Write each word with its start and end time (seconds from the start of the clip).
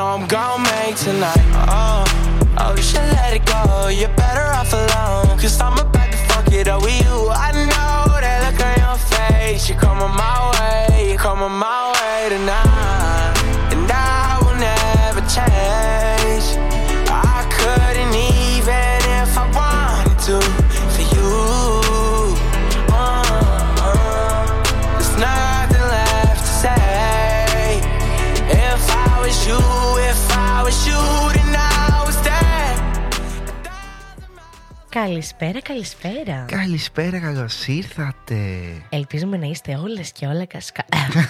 Know 0.00 0.06
I'm 0.06 0.26
gonna 0.26 0.62
make 0.62 0.96
tonight. 0.96 1.44
Oh, 1.68 2.04
oh, 2.56 2.74
you 2.74 2.82
should 2.82 3.08
let 3.18 3.34
it 3.34 3.44
go. 3.44 3.88
You're 3.88 4.16
better 4.16 4.46
off 4.58 4.72
alone. 4.72 5.38
Cause 5.38 5.60
I'm 5.60 5.74
about 5.74 6.10
to 6.10 6.16
fuck 6.28 6.50
it 6.52 6.68
up 6.68 6.82
with 6.82 7.04
you. 7.04 7.16
I 7.46 7.52
know 7.52 8.20
that 8.24 8.38
look 8.46 8.60
on 8.68 8.76
your 8.84 8.96
face. 9.12 9.68
You're 9.68 9.78
coming 9.78 10.14
my 10.22 10.36
way. 10.56 11.10
You're 11.10 11.18
coming 11.18 11.52
my 11.52 11.92
way 11.92 12.30
tonight. 12.30 12.69
Καλησπέρα, 34.90 35.60
καλησπέρα. 35.62 36.44
Καλησπέρα, 36.48 37.18
καλώς 37.18 37.66
ήρθατε. 37.66 38.34
Ελπίζουμε 38.88 39.36
να 39.36 39.46
είστε 39.46 39.74
όλες 39.76 40.12
και 40.12 40.26
όλα 40.26 40.44
κασκα... 40.46 40.84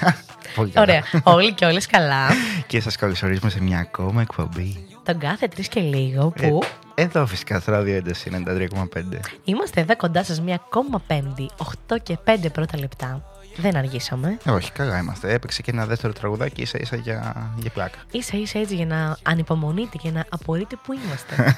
Πολύ 0.57 0.71
καλά. 0.71 0.87
Ωραία, 0.87 1.03
όλοι 1.23 1.55
και 1.55 1.65
όλες 1.65 1.87
καλά. 1.87 2.29
Και 2.67 2.81
σας 2.81 2.97
καλωσορίζουμε 2.97 3.51
σε 3.51 3.63
μια 3.63 3.79
ακόμα 3.79 4.21
εκπομπή. 4.21 4.87
Τον 5.05 5.19
κάθε 5.19 5.49
τρεις 5.49 5.69
και 5.69 5.81
λίγο 5.81 6.31
που 6.31 6.61
Ε, 6.95 7.03
εδώ 7.03 7.27
φυσικά 7.27 7.61
στο 7.61 7.71
ράδιο 7.71 7.95
ένταση 7.97 8.31
93,5. 8.47 9.03
είμαστε 9.45 9.81
εδώ 9.81 9.97
κοντά 9.97 10.25
σας 10.25 10.41
μια 10.41 10.55
ακόμα 10.55 11.03
πέμπτη, 11.07 11.51
8 11.91 11.97
και 12.03 12.19
5 12.25 12.51
πρώτα 12.53 12.79
λεπτά. 12.79 13.30
Δεν 13.57 13.77
αργήσαμε. 13.77 14.39
Ε, 14.45 14.51
όχι, 14.51 14.73
καλά 14.73 14.99
είμαστε. 14.99 15.33
Έπαιξε 15.33 15.63
και 15.63 15.71
ένα 15.71 15.87
δεύτερο 15.87 16.13
τραγουδάκι 16.13 16.63
ίσα 16.63 16.79
ίσα 16.79 16.97
για, 16.97 17.51
για 17.57 17.71
πλάκα. 17.71 17.99
Ίσα 18.11 18.37
ίσα 18.37 18.59
έτσι 18.59 18.75
για 18.75 18.87
να 18.87 19.17
ανυπομονείτε 19.23 19.97
και 19.97 20.11
να 20.11 20.25
απορείτε 20.29 20.77
που 20.85 20.93
είμαστε. 20.93 21.35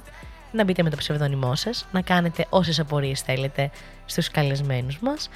να 0.51 0.63
μπείτε 0.63 0.83
με 0.83 0.89
το 0.89 0.95
ψευδόνυμό 0.95 1.55
σας, 1.55 1.87
να 1.91 2.01
κάνετε 2.01 2.45
όσες 2.49 2.79
απορίες 2.79 3.21
θέλετε 3.21 3.71
στους 4.05 4.29
καλεσμένους 4.31 4.99
μας, 4.99 5.29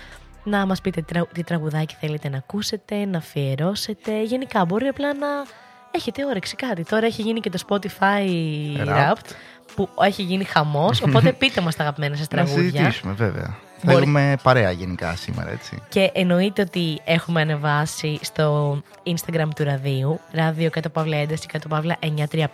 να 0.44 0.65
μας 0.65 0.81
πείτε 0.81 1.01
τι 1.01 1.13
τρα- 1.13 1.27
τι 1.33 1.44
τραγουδάκι 1.44 1.95
θέλετε 2.00 2.30
να 2.30 2.38
ακούσετε, 2.38 3.06
να 3.06 3.18
αφιερώσετε. 3.18 4.24
Γενικά, 4.24 4.65
μπορεί 4.65 4.88
απλά 4.88 5.13
να 5.13 5.27
έχετε 5.92 6.25
όρεξη 6.25 6.56
κάτι. 6.56 6.83
Τώρα 6.83 7.06
έχει 7.06 7.21
γίνει 7.21 7.39
και 7.39 7.50
το 7.50 7.60
Spotify 7.68 8.27
Wrapped. 8.77 8.88
Wrapped, 8.88 9.31
που 9.75 9.89
έχει 10.01 10.21
γίνει 10.24 10.44
χαμός, 10.44 11.01
οπότε 11.01 11.31
πείτε 11.39 11.62
μας 11.62 11.75
τα 11.75 11.83
αγαπημένα 11.83 12.16
σας 12.16 12.27
Να 12.30 12.38
τραγούδια. 12.38 12.62
συζητήσουμε 12.71 13.13
βέβαια. 13.13 13.56
Μπορεί. 13.83 13.97
Θέλουμε 13.97 14.35
παρέα 14.44 14.71
γενικά 14.71 15.15
σήμερα 15.15 15.51
έτσι. 15.51 15.81
Και 15.89 16.12
εννοείται 16.13 16.62
ότι 16.62 17.01
έχουμε 17.03 17.41
ανεβάσει 17.41 18.19
στο 18.21 18.77
Instagram 19.06 19.47
του 19.56 19.63
ραδίου, 19.63 20.19
ράδιο 20.31 20.69
κάτω 20.69 20.89
παύλα 20.89 21.18
ένταση 21.18 21.47
κάτω 21.47 21.68
παύλα 21.68 21.97
935, 22.01 22.45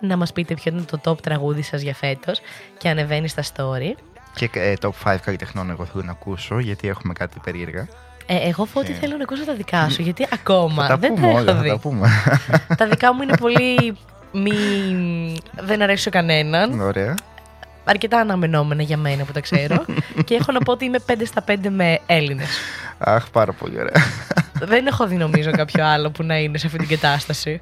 να 0.00 0.16
μας 0.16 0.32
πείτε 0.32 0.54
ποιο 0.54 0.72
είναι 0.72 0.82
το 0.82 1.00
top 1.04 1.18
τραγούδι 1.22 1.62
σας 1.62 1.80
για 1.80 1.94
φέτος 1.94 2.40
και 2.78 2.88
ανεβαίνει 2.88 3.28
στα 3.28 3.42
story. 3.42 3.94
Και 4.34 4.50
ε, 4.52 4.74
top 4.80 5.12
5 5.12 5.16
καλλιτεχνών 5.24 5.70
εγώ 5.70 5.84
θέλω 5.84 6.04
να 6.04 6.10
ακούσω 6.10 6.58
γιατί 6.58 6.88
έχουμε 6.88 7.12
κάτι 7.12 7.40
περίεργα. 7.44 7.88
Ε, 8.26 8.48
εγώ 8.48 8.64
φώτη 8.64 8.92
Ε. 8.92 8.94
θέλω 8.94 9.16
να 9.16 9.22
ακούσω 9.22 9.44
τα 9.44 9.54
δικά 9.54 9.88
σου, 9.88 10.02
γιατί 10.02 10.26
ακόμα 10.32 10.82
θα 10.82 10.88
τα 10.88 10.96
δεν 10.96 11.14
πούμε 11.14 11.26
τα 11.26 11.38
όλα, 11.38 11.40
έχω 11.40 11.52
θα 11.52 11.60
δει. 11.62 11.68
τα 11.68 11.78
πούμε. 11.78 12.08
τα 12.76 12.86
δικά 12.86 13.14
μου 13.14 13.22
είναι 13.22 13.36
πολύ. 13.36 13.96
Μη... 14.32 14.52
Δεν 15.60 15.82
αρέσει 15.82 16.02
σε 16.02 16.10
κανέναν. 16.10 16.80
Ωραία. 16.80 17.14
Αρκετά 17.84 18.18
αναμενόμενα 18.18 18.82
για 18.82 18.96
μένα 18.96 19.24
που 19.24 19.32
τα 19.32 19.40
ξέρω. 19.40 19.84
και 20.26 20.34
έχω 20.34 20.52
να 20.52 20.60
πω 20.60 20.72
ότι 20.72 20.84
είμαι 20.84 20.98
5 21.06 21.12
στα 21.24 21.44
5 21.48 21.54
με 21.70 21.98
Έλληνες. 22.06 22.48
Αχ, 22.98 23.30
πάρα 23.30 23.52
πολύ 23.52 23.80
ωραία. 23.80 24.02
δεν 24.72 24.86
έχω 24.86 25.06
δει 25.06 25.16
νομίζω 25.16 25.50
κάποιο 25.50 25.84
άλλο 25.84 26.10
που 26.10 26.22
να 26.22 26.38
είναι 26.38 26.58
σε 26.58 26.66
αυτή 26.66 26.78
την 26.78 26.88
κατάσταση. 26.88 27.60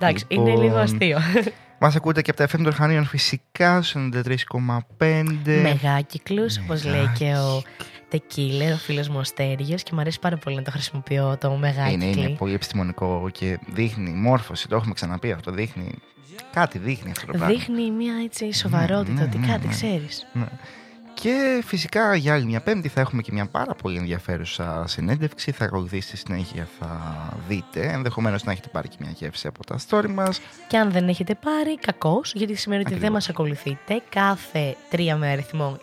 Εντάξει, 0.00 0.24
είναι 0.28 0.50
Λοιπόν, 0.50 0.62
λίγο 0.62 0.76
αστείο. 0.76 1.18
Μας 1.80 1.96
ακούτε 1.96 2.22
και 2.22 2.30
από 2.30 2.38
τα 2.38 2.56
FM 2.56 2.62
των 2.62 2.72
Χανίων 2.72 3.04
φυσικά, 3.06 3.82
στο 3.82 4.08
93,5. 4.12 5.60
Μεγάκυκλους, 5.62 6.58
όπως 6.58 6.84
λέει 6.84 7.10
και 7.18 7.34
ο 7.34 7.62
Τεκίλερ, 8.08 8.72
ο 8.72 8.76
φίλος 8.76 9.08
μου 9.08 9.18
ο 9.18 9.24
Στέργιος, 9.24 9.82
και 9.82 9.90
μου 9.94 10.00
αρέσει 10.00 10.18
πάρα 10.20 10.36
πολύ 10.36 10.56
να 10.56 10.62
το 10.62 10.70
χρησιμοποιώ 10.70 11.36
το 11.40 11.48
Είναι, 11.48 11.58
μεγάκυκλι. 11.58 12.20
είναι 12.20 12.28
πολύ 12.28 12.54
επιστημονικό 12.54 13.28
και 13.32 13.58
δείχνει 13.66 14.10
μόρφωση. 14.10 14.68
Το 14.68 14.76
έχουμε 14.76 14.94
ξαναπεί 14.94 15.32
αυτό. 15.32 15.50
Δείχνει. 15.50 15.94
Κάτι 16.52 16.78
δείχνει 16.78 17.10
αυτό 17.10 17.26
το 17.26 17.32
πράγμα. 17.32 17.54
Δείχνει 17.54 17.90
μια 17.90 18.14
έτσι 18.24 18.52
σοβαρότητα 18.52 19.12
ναι, 19.12 19.22
ότι 19.22 19.38
ναι, 19.38 19.46
κάτι 19.46 19.66
ναι. 19.66 19.72
ξέρεις. 19.72 20.26
Ναι. 20.32 20.46
Και 21.14 21.62
φυσικά 21.64 22.14
για 22.14 22.34
άλλη 22.34 22.44
μια 22.44 22.60
Πέμπτη 22.60 22.88
θα 22.88 23.00
έχουμε 23.00 23.22
και 23.22 23.32
μια 23.32 23.46
πάρα 23.46 23.74
πολύ 23.74 23.96
ενδιαφέρουσα 23.96 24.84
συνέντευξη. 24.86 25.52
Θα 25.52 25.64
ακολουθήσει 25.64 26.06
στη 26.06 26.16
συνέχεια, 26.16 26.68
θα 26.78 27.12
δείτε. 27.48 27.80
Ενδεχομένως 27.92 28.44
να 28.44 28.52
έχετε 28.52 28.68
πάρει 28.72 28.88
και 28.88 28.96
μια 29.00 29.10
γεύση 29.10 29.46
από 29.46 29.64
τα 29.64 29.78
story 29.88 30.08
μας. 30.08 30.40
Και 30.68 30.76
αν 30.76 30.90
δεν 30.90 31.08
έχετε 31.08 31.34
πάρει, 31.34 31.78
κακό, 31.78 32.20
γιατί 32.34 32.54
σημαίνει 32.54 32.80
ότι 32.80 32.90
δεν 32.90 32.98
Ακριβώς. 32.98 33.26
μας 33.26 33.28
ακολουθείτε 33.28 34.02
κάθε 34.08 34.76
τρία 34.90 35.16
με 35.16 35.28
αριθμό 35.28 35.78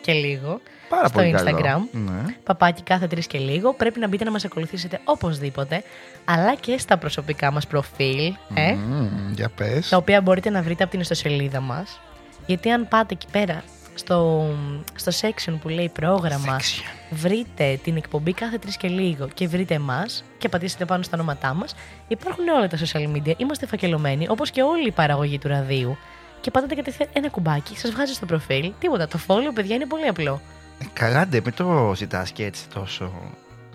και 0.00 0.12
λίγο. 0.12 0.60
Πάρα 0.90 1.08
Στο 1.08 1.18
πολύ 1.18 1.34
Instagram. 1.38 1.62
Καλό. 1.62 1.88
Ναι. 1.92 2.34
Παπάκι 2.44 2.82
κάθε 2.82 3.06
τρεις 3.06 3.26
και 3.26 3.38
λίγο. 3.38 3.72
Πρέπει 3.74 4.00
να 4.00 4.08
μπείτε 4.08 4.24
να 4.24 4.30
μας 4.30 4.44
ακολουθήσετε 4.44 5.00
οπωσδήποτε. 5.04 5.82
Αλλά 6.24 6.54
και 6.54 6.78
στα 6.78 6.96
προσωπικά 6.98 7.50
μας 7.50 7.66
προφίλ. 7.66 8.34
Ε, 8.54 8.72
Μμμ, 8.72 9.32
για 9.32 9.48
πες. 9.48 9.88
τα 9.88 9.96
οποία 9.96 10.20
μπορείτε 10.20 10.50
να 10.50 10.62
βρείτε 10.62 10.82
από 10.82 10.92
την 10.92 11.00
ιστοσελίδα 11.00 11.60
μας. 11.60 12.00
Γιατί 12.46 12.70
αν 12.70 12.88
πάτε 12.88 13.14
εκεί 13.14 13.26
πέρα 13.32 13.62
στο, 13.94 14.46
στο 14.94 15.12
section 15.20 15.58
που 15.62 15.68
λέει 15.68 15.88
πρόγραμμα, 15.88 16.56
Section. 16.58 16.82
βρείτε 17.10 17.80
την 17.84 17.96
εκπομπή 17.96 18.32
κάθε 18.32 18.58
τρεις 18.58 18.76
και 18.76 18.88
λίγο 18.88 19.28
και 19.34 19.48
βρείτε 19.48 19.74
εμάς 19.74 20.24
και 20.38 20.48
πατήσετε 20.48 20.84
πάνω 20.84 21.02
στα 21.02 21.16
ονόματά 21.16 21.54
μας, 21.54 21.74
υπάρχουν 22.08 22.48
όλα 22.48 22.68
τα 22.68 22.78
social 22.78 23.16
media, 23.16 23.32
είμαστε 23.36 23.66
φακελωμένοι 23.66 24.26
όπως 24.28 24.50
και 24.50 24.62
όλη 24.62 24.86
η 24.86 24.90
παραγωγή 24.92 25.38
του 25.38 25.48
ραδίου. 25.48 25.96
Και 26.40 26.50
πατάτε 26.50 26.74
κατευθείαν 26.74 27.08
ένα 27.12 27.28
κουμπάκι, 27.28 27.76
σας 27.78 27.90
βγάζει 27.90 28.12
στο 28.12 28.26
προφίλ, 28.26 28.72
τίποτα. 28.78 29.08
Το 29.08 29.18
follow, 29.26 29.54
παιδιά, 29.54 29.74
είναι 29.74 29.86
πολύ 29.86 30.06
απλό. 30.06 30.40
Ε, 30.80 30.84
Καλά, 30.92 31.26
ντε, 31.26 31.40
μην 31.44 31.54
το 31.54 31.92
ζητάς 31.96 32.30
και 32.30 32.44
έτσι 32.44 32.62
τόσο. 32.74 33.12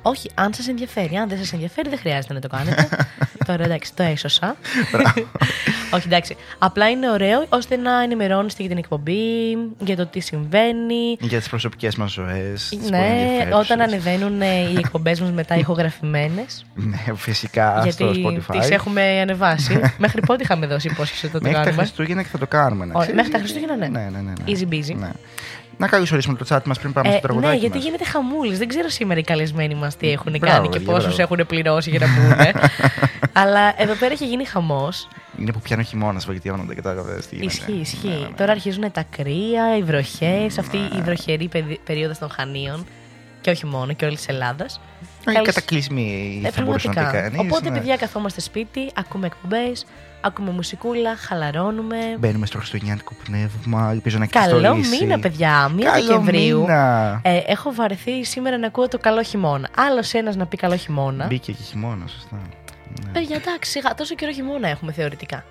Όχι, 0.02 0.30
αν 0.34 0.54
σας 0.54 0.68
ενδιαφέρει. 0.68 1.16
Αν 1.16 1.30
δεν 1.30 1.38
σας 1.38 1.54
ενδιαφέρει, 1.54 1.90
δεν 1.90 2.00
χρειάζεται 2.00 2.34
να 2.34 2.40
το 2.40 2.48
κάνετε. 2.48 2.88
Τώρα 3.48 3.63
εντάξει, 3.63 3.94
το 3.94 4.04
έσωσα. 4.04 4.56
Όχι, 5.96 6.07
εντάξει. 6.07 6.36
Απλά 6.57 6.90
είναι 6.90 7.12
ωραίο 7.12 7.46
ώστε 7.50 7.75
να 7.75 8.02
ενημερώνεστε 8.02 8.62
για 8.62 8.69
την 8.69 8.78
εκπομπή, 8.78 9.22
για 9.80 9.96
το 9.96 10.06
τι 10.06 10.19
συμβαίνει. 10.19 11.18
Για 11.19 11.40
τις 11.40 11.50
προσωπικές 11.50 11.96
μας 11.96 12.12
ζωές. 12.12 12.78
Ναι, 12.90 13.48
όταν 13.54 13.81
ανεβαίνουν 13.81 14.42
ε, 14.42 14.60
οι 14.74 14.75
εκπομπές 14.78 15.22
μας 15.22 15.31
μετά 15.31 15.56
ηχογραφημένες. 15.56 16.66
Ναι, 16.74 17.16
φυσικά 17.16 17.86
στο 17.90 18.06
γιατί 18.06 18.25
Spotify. 18.28 18.60
τις 18.60 18.69
έχουμε 18.69 19.19
ανεβάσει. 19.22 19.80
Μέχρι 19.98 20.22
πότε 20.22 20.44
είχαμε 20.44 20.68
δώσει 20.68 20.88
υπόσχεση 20.88 21.25
ότι 21.25 21.34
θα 21.34 21.40
το 21.40 21.46
Μέχρι 21.46 21.60
τα 21.60 21.66
κάνουμε; 21.66 21.84
Χριστούγεννα 21.84 22.22
και 22.22 22.30
θα 22.31 22.38
το 22.38 22.48
κάνουμε. 22.48 22.86
να 22.86 22.92
Ωραία, 22.94 23.02
ξέρεις. 23.02 23.16
μέχρι 23.16 23.31
τα 23.31 23.38
Χριστούγεννα, 23.38 23.75
ναι. 23.75 23.88
Ναι, 23.88 24.10
ναι, 24.12 24.22
ναι. 24.22 24.31
ναι. 24.31 24.44
Easy 24.48 24.74
busy. 24.74 25.10
Ναι. 25.77 25.86
Να 25.86 25.88
καλωσορίσουμε 25.92 26.38
το 26.38 26.45
chat 26.50 26.60
μας 26.66 26.80
πριν 26.80 26.94
πάμε 26.94 27.07
στο 27.07 27.18
Ε, 27.18 27.22
τραγουδάκι. 27.22 27.51
ναι, 27.54 27.60
γιατί 27.60 27.75
μας. 27.75 27.86
γίνεται 27.86 28.04
χαμούλης. 28.06 28.57
Δεν 28.57 28.68
ξέρω 28.68 28.89
σήμερα 28.89 29.19
οι 29.19 29.24
καλεσμένοι 29.24 29.75
μας 29.75 29.98
τι 29.98 30.12
έχουν 30.12 30.36
Μπράβο, 30.39 30.56
κάνει 30.56 30.68
και 30.69 30.77
παιδιά, 30.77 30.94
πόσους 30.94 31.16
μπράβο. 31.16 31.33
έχουν 31.33 31.45
πληρώσει 31.48 31.89
για 31.89 32.00
να 32.00 32.07
μπουν. 32.07 32.54
Αλλά 33.42 33.74
εδώ 33.77 33.94
πέρα 33.94 34.13
έχει 34.13 34.25
γίνει 34.25 34.45
χαμός. 34.45 35.07
Είναι 35.39 35.51
που 35.51 35.60
πιάνει 35.60 35.81
ο 35.81 35.86
χειμώνα, 35.86 36.22
βαγγελιώνονται, 36.27 36.74
κατάλαβε. 36.75 37.19
Ισχύει, 37.30 37.72
ισχύει. 37.81 38.07
Ναι, 38.07 38.13
ναι, 38.13 38.19
ναι. 38.19 38.27
Τώρα 38.38 38.51
αρχίζουν 38.51 38.92
τα 38.92 39.04
κρύα, 39.10 39.77
οι 39.77 39.83
βροχές, 39.83 40.57
αυτή 40.57 40.77
η 40.77 41.01
βροχερή 41.04 41.50
περίοδος 41.83 42.18
των 42.18 42.30
Χανίων. 42.30 42.86
Και 43.45 43.51
όχι 43.51 43.65
μόνο, 43.65 43.94
και 43.94 44.06
όλης 44.06 44.18
της 44.18 44.27
Ελλάδας. 44.27 44.80
Οι 45.30 45.42
κατακλυσμοί 45.44 46.42
Ε, 46.45 46.50
θα 46.50 46.62
μπορούσε 46.63 46.88
να 46.88 46.94
πει 46.94 47.00
πραγματικά. 47.00 47.30
κανεί. 47.38 47.50
Οπότε, 47.50 47.71
παιδιά, 47.71 47.95
καθόμαστε 47.95 48.42
σπίτι, 48.42 48.92
ακούμε 48.95 49.25
εκπομπές, 49.25 49.86
ακούμε 50.21 50.51
μουσικούλα, 50.51 51.15
χαλαρώνουμε. 51.15 51.97
Μπαίνουμε 52.19 52.45
στο 52.45 52.57
χριστουγεννιάτικο 52.57 53.13
πνεύμα. 53.25 53.89
Ελπίζω 53.92 54.18
να 54.18 54.25
Καλό 54.25 54.57
ξεστολίσει. 54.59 55.03
μήνα, 55.03 55.19
παιδιά. 55.19 55.69
Μία 55.75 55.92
Καλό 55.92 56.06
Δεκεμβρίου. 56.06 56.59
μήνα. 56.59 57.19
Ε, 57.24 57.38
έχω 57.47 57.74
βαρεθεί 57.74 58.24
σήμερα 58.25 58.57
να 58.57 58.68
ακούω 58.68 58.88
το 58.88 58.97
καλό 58.97 59.24
χειμώνα. 59.24 59.69
Άλλος 59.77 60.13
ένας 60.13 60.36
να 60.36 60.45
πει 60.45 60.57
καλό 60.57 60.75
χειμώνα. 60.75 61.25
Μπήκε 61.25 61.51
και 61.51 61.63
χειμώνα, 61.63 62.07
σωστά. 62.07 62.42
Ναι. 63.06 63.12
Παιδιά, 63.12 63.36
εντάξει, 63.36 63.71
σιγά, 63.71 63.94
τόσο 63.94 64.15
καιρό 64.15 64.31
χειμώνα 64.31 64.68
έχουμε 64.68 64.92
θεωρητικά. 64.92 65.44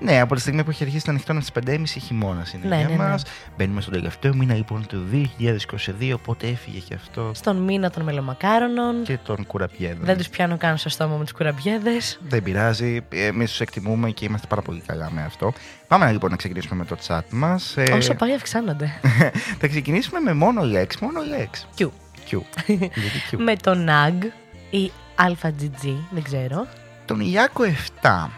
Ναι, 0.00 0.20
από 0.20 0.34
τη 0.34 0.40
στιγμή 0.40 0.64
που 0.64 0.70
έχει 0.70 0.82
αρχίσει 0.84 1.02
να 1.06 1.12
ανοιχτώνει 1.12 1.42
στι 1.42 1.60
5.30 1.66 1.82
χειμώνας 1.86 2.52
είναι 2.52 2.66
Ναι, 2.68 2.76
για 2.76 2.88
ναι, 2.88 2.96
ναι. 2.96 3.08
μας. 3.08 3.22
Μπαίνουμε 3.56 3.80
στον 3.80 3.92
τελευταίο 3.92 4.34
μήνα 4.34 4.54
λοιπόν 4.54 4.86
του 4.86 5.06
2022, 5.40 6.12
οπότε 6.14 6.46
έφυγε 6.46 6.78
και 6.78 6.94
αυτό 6.94 7.30
Στον 7.34 7.56
μήνα 7.56 7.90
των 7.90 8.02
μελομακάρονων. 8.02 9.02
και 9.02 9.18
τον 9.24 9.46
κουραμπιέδων. 9.46 10.04
Δεν 10.04 10.16
τους 10.16 10.28
πιάνω 10.28 10.56
καν 10.56 10.76
στο 10.76 10.88
στόμα 10.88 11.16
με 11.16 11.24
του 11.24 11.34
κουραμπιέδες. 11.36 12.18
Δεν 12.28 12.42
πειράζει, 12.42 13.00
εμείς 13.08 13.50
τους 13.50 13.60
εκτιμούμε 13.60 14.10
και 14.10 14.24
είμαστε 14.24 14.46
πάρα 14.46 14.62
πολύ 14.62 14.82
καλά 14.86 15.10
με 15.10 15.22
αυτό. 15.22 15.52
Πάμε 15.88 16.12
λοιπόν 16.12 16.30
να 16.30 16.36
ξεκινήσουμε 16.36 16.74
με 16.76 16.84
το 16.84 16.96
chat 17.06 17.20
μας. 17.30 17.76
Όσο 17.92 18.14
πάει, 18.14 18.34
αυξάνονται. 18.34 19.00
θα 19.60 19.66
ξεκινήσουμε 19.68 20.20
με 20.20 20.32
μόνο 20.32 20.62
λέξ, 20.62 20.98
μόνο 20.98 21.20
λέξ. 21.22 21.68
Q. 21.78 21.82
Q. 22.30 22.38
Γιατί 22.66 22.90
Q. 23.30 23.36
με 23.48 23.56
τον 23.56 23.88
NAG 23.90 24.24
ή 24.70 24.90
AlphaGG, 25.28 25.94
δεν 26.10 26.22
ξέρω. 26.22 26.66
Τον 27.04 27.20
Ιάκο 27.20 27.64
7. 28.02 28.28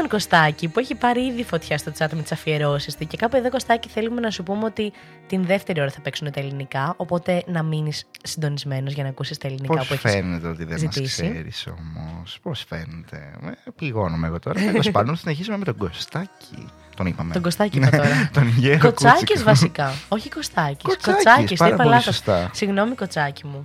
Τον 0.00 0.08
Κωστάκη 0.08 0.68
που 0.68 0.78
έχει 0.78 0.94
πάρει 0.94 1.26
ήδη 1.26 1.44
φωτιά 1.44 1.78
στο 1.78 1.92
chat 1.98 2.08
με 2.12 2.22
τις 2.22 2.32
αφιερώσεις 2.32 2.96
του. 2.96 3.06
Και 3.06 3.16
κάπου 3.16 3.36
εδώ, 3.36 3.50
Κωστάκη, 3.50 3.88
θέλουμε 3.88 4.20
να 4.20 4.30
σου 4.30 4.42
πούμε 4.42 4.64
ότι 4.64 4.92
την 5.26 5.44
δεύτερη 5.44 5.80
ώρα 5.80 5.90
θα 5.90 6.00
παίξουν 6.00 6.30
τα 6.32 6.40
ελληνικά. 6.40 6.94
Οπότε 6.96 7.42
να 7.46 7.62
μείνεις 7.62 8.04
συντονισμένος 8.22 8.92
για 8.92 9.02
να 9.02 9.08
ακούσεις 9.08 9.38
τα 9.38 9.46
ελληνικά 9.48 9.74
Πώς 9.74 9.86
που 9.86 9.92
έχεις. 9.92 10.10
φαίνεται 10.10 10.48
ότι 10.48 10.64
δεν 10.64 10.84
μας 10.84 10.94
ζητήσει. 10.94 11.30
ξέρεις 11.30 11.66
όμως; 11.66 12.38
Πώς 12.42 12.64
φαίνεται; 12.68 13.30
Ε, 13.66 13.70
πληγώνομαι 13.76 14.26
εγώ 14.26 14.38
τώρα. 14.38 14.60
Τέλος 14.60 14.90
πάντων, 14.90 15.16
συνεχίζουμε 15.16 15.56
με 15.56 15.64
τον 15.64 15.76
Κωστάκη. 15.76 16.66
Τον 16.98 17.06
είπαμε. 17.06 17.32
Τον 17.32 17.42
Κωστάκη 17.42 17.76
είπα 17.76 17.90
τώρα. 17.90 18.30
τον 18.32 18.48
Γέρο 18.48 18.78
Κοτσάκης 18.78 19.18
Κούτσικο. 19.18 19.42
βασικά. 19.44 19.92
Όχι 20.08 20.28
Κωστάκης. 20.30 20.82
Κοτσάκης, 20.82 21.14
Κοτσάκης, 21.24 21.58
το 21.58 21.64
πάρα 21.64 21.74
είπα 21.74 21.82
πολύ 21.82 21.94
λάθος. 21.94 22.14
σωστά. 22.14 22.50
Συγγνώμη, 22.54 22.94
Κοτσάκη 22.94 23.46
μου. 23.46 23.64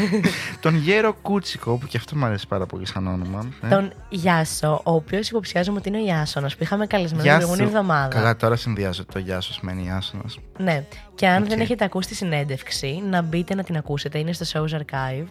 τον 0.60 0.76
Γέρο 0.76 1.12
Κούτσικο, 1.22 1.76
που 1.76 1.86
και 1.86 1.96
αυτό 1.96 2.16
μου 2.16 2.24
αρέσει 2.24 2.46
πάρα 2.46 2.66
πολύ 2.66 2.86
σαν 2.86 3.06
όνομα. 3.06 3.48
ε. 3.62 3.68
τον 3.68 3.92
Γιάσο, 4.08 4.80
ο 4.84 4.92
οποίος 4.94 5.28
υποψιάζομαι 5.28 5.78
ότι 5.78 5.88
είναι 5.88 5.98
ο 5.98 6.04
Ιάσονας 6.06 6.56
που 6.56 6.62
είχαμε 6.62 6.86
καλεσμένο 6.86 7.22
την 7.22 7.30
Γεια 7.30 7.38
προηγούμενη 7.40 7.70
σου. 7.70 7.76
εβδομάδα. 7.76 8.08
Καλά, 8.08 8.36
τώρα 8.36 8.56
συνδυάζω 8.56 9.04
το 9.12 9.18
Γεια 9.18 9.40
σου 9.40 9.52
σημαίνει 9.52 9.84
Ιάσονας. 9.86 10.38
Ναι. 10.58 10.84
Και 11.14 11.26
αν 11.28 11.42
Οκ. 11.42 11.48
δεν 11.48 11.60
έχετε 11.60 11.84
ακούσει 11.84 12.08
τη 12.08 12.14
συνέντευξη, 12.14 13.02
να 13.10 13.22
μπείτε 13.22 13.54
να 13.54 13.62
την 13.62 13.76
ακούσετε. 13.76 14.18
Είναι 14.18 14.32
στο 14.32 14.44
Shows 14.52 14.76
Archive. 14.76 15.24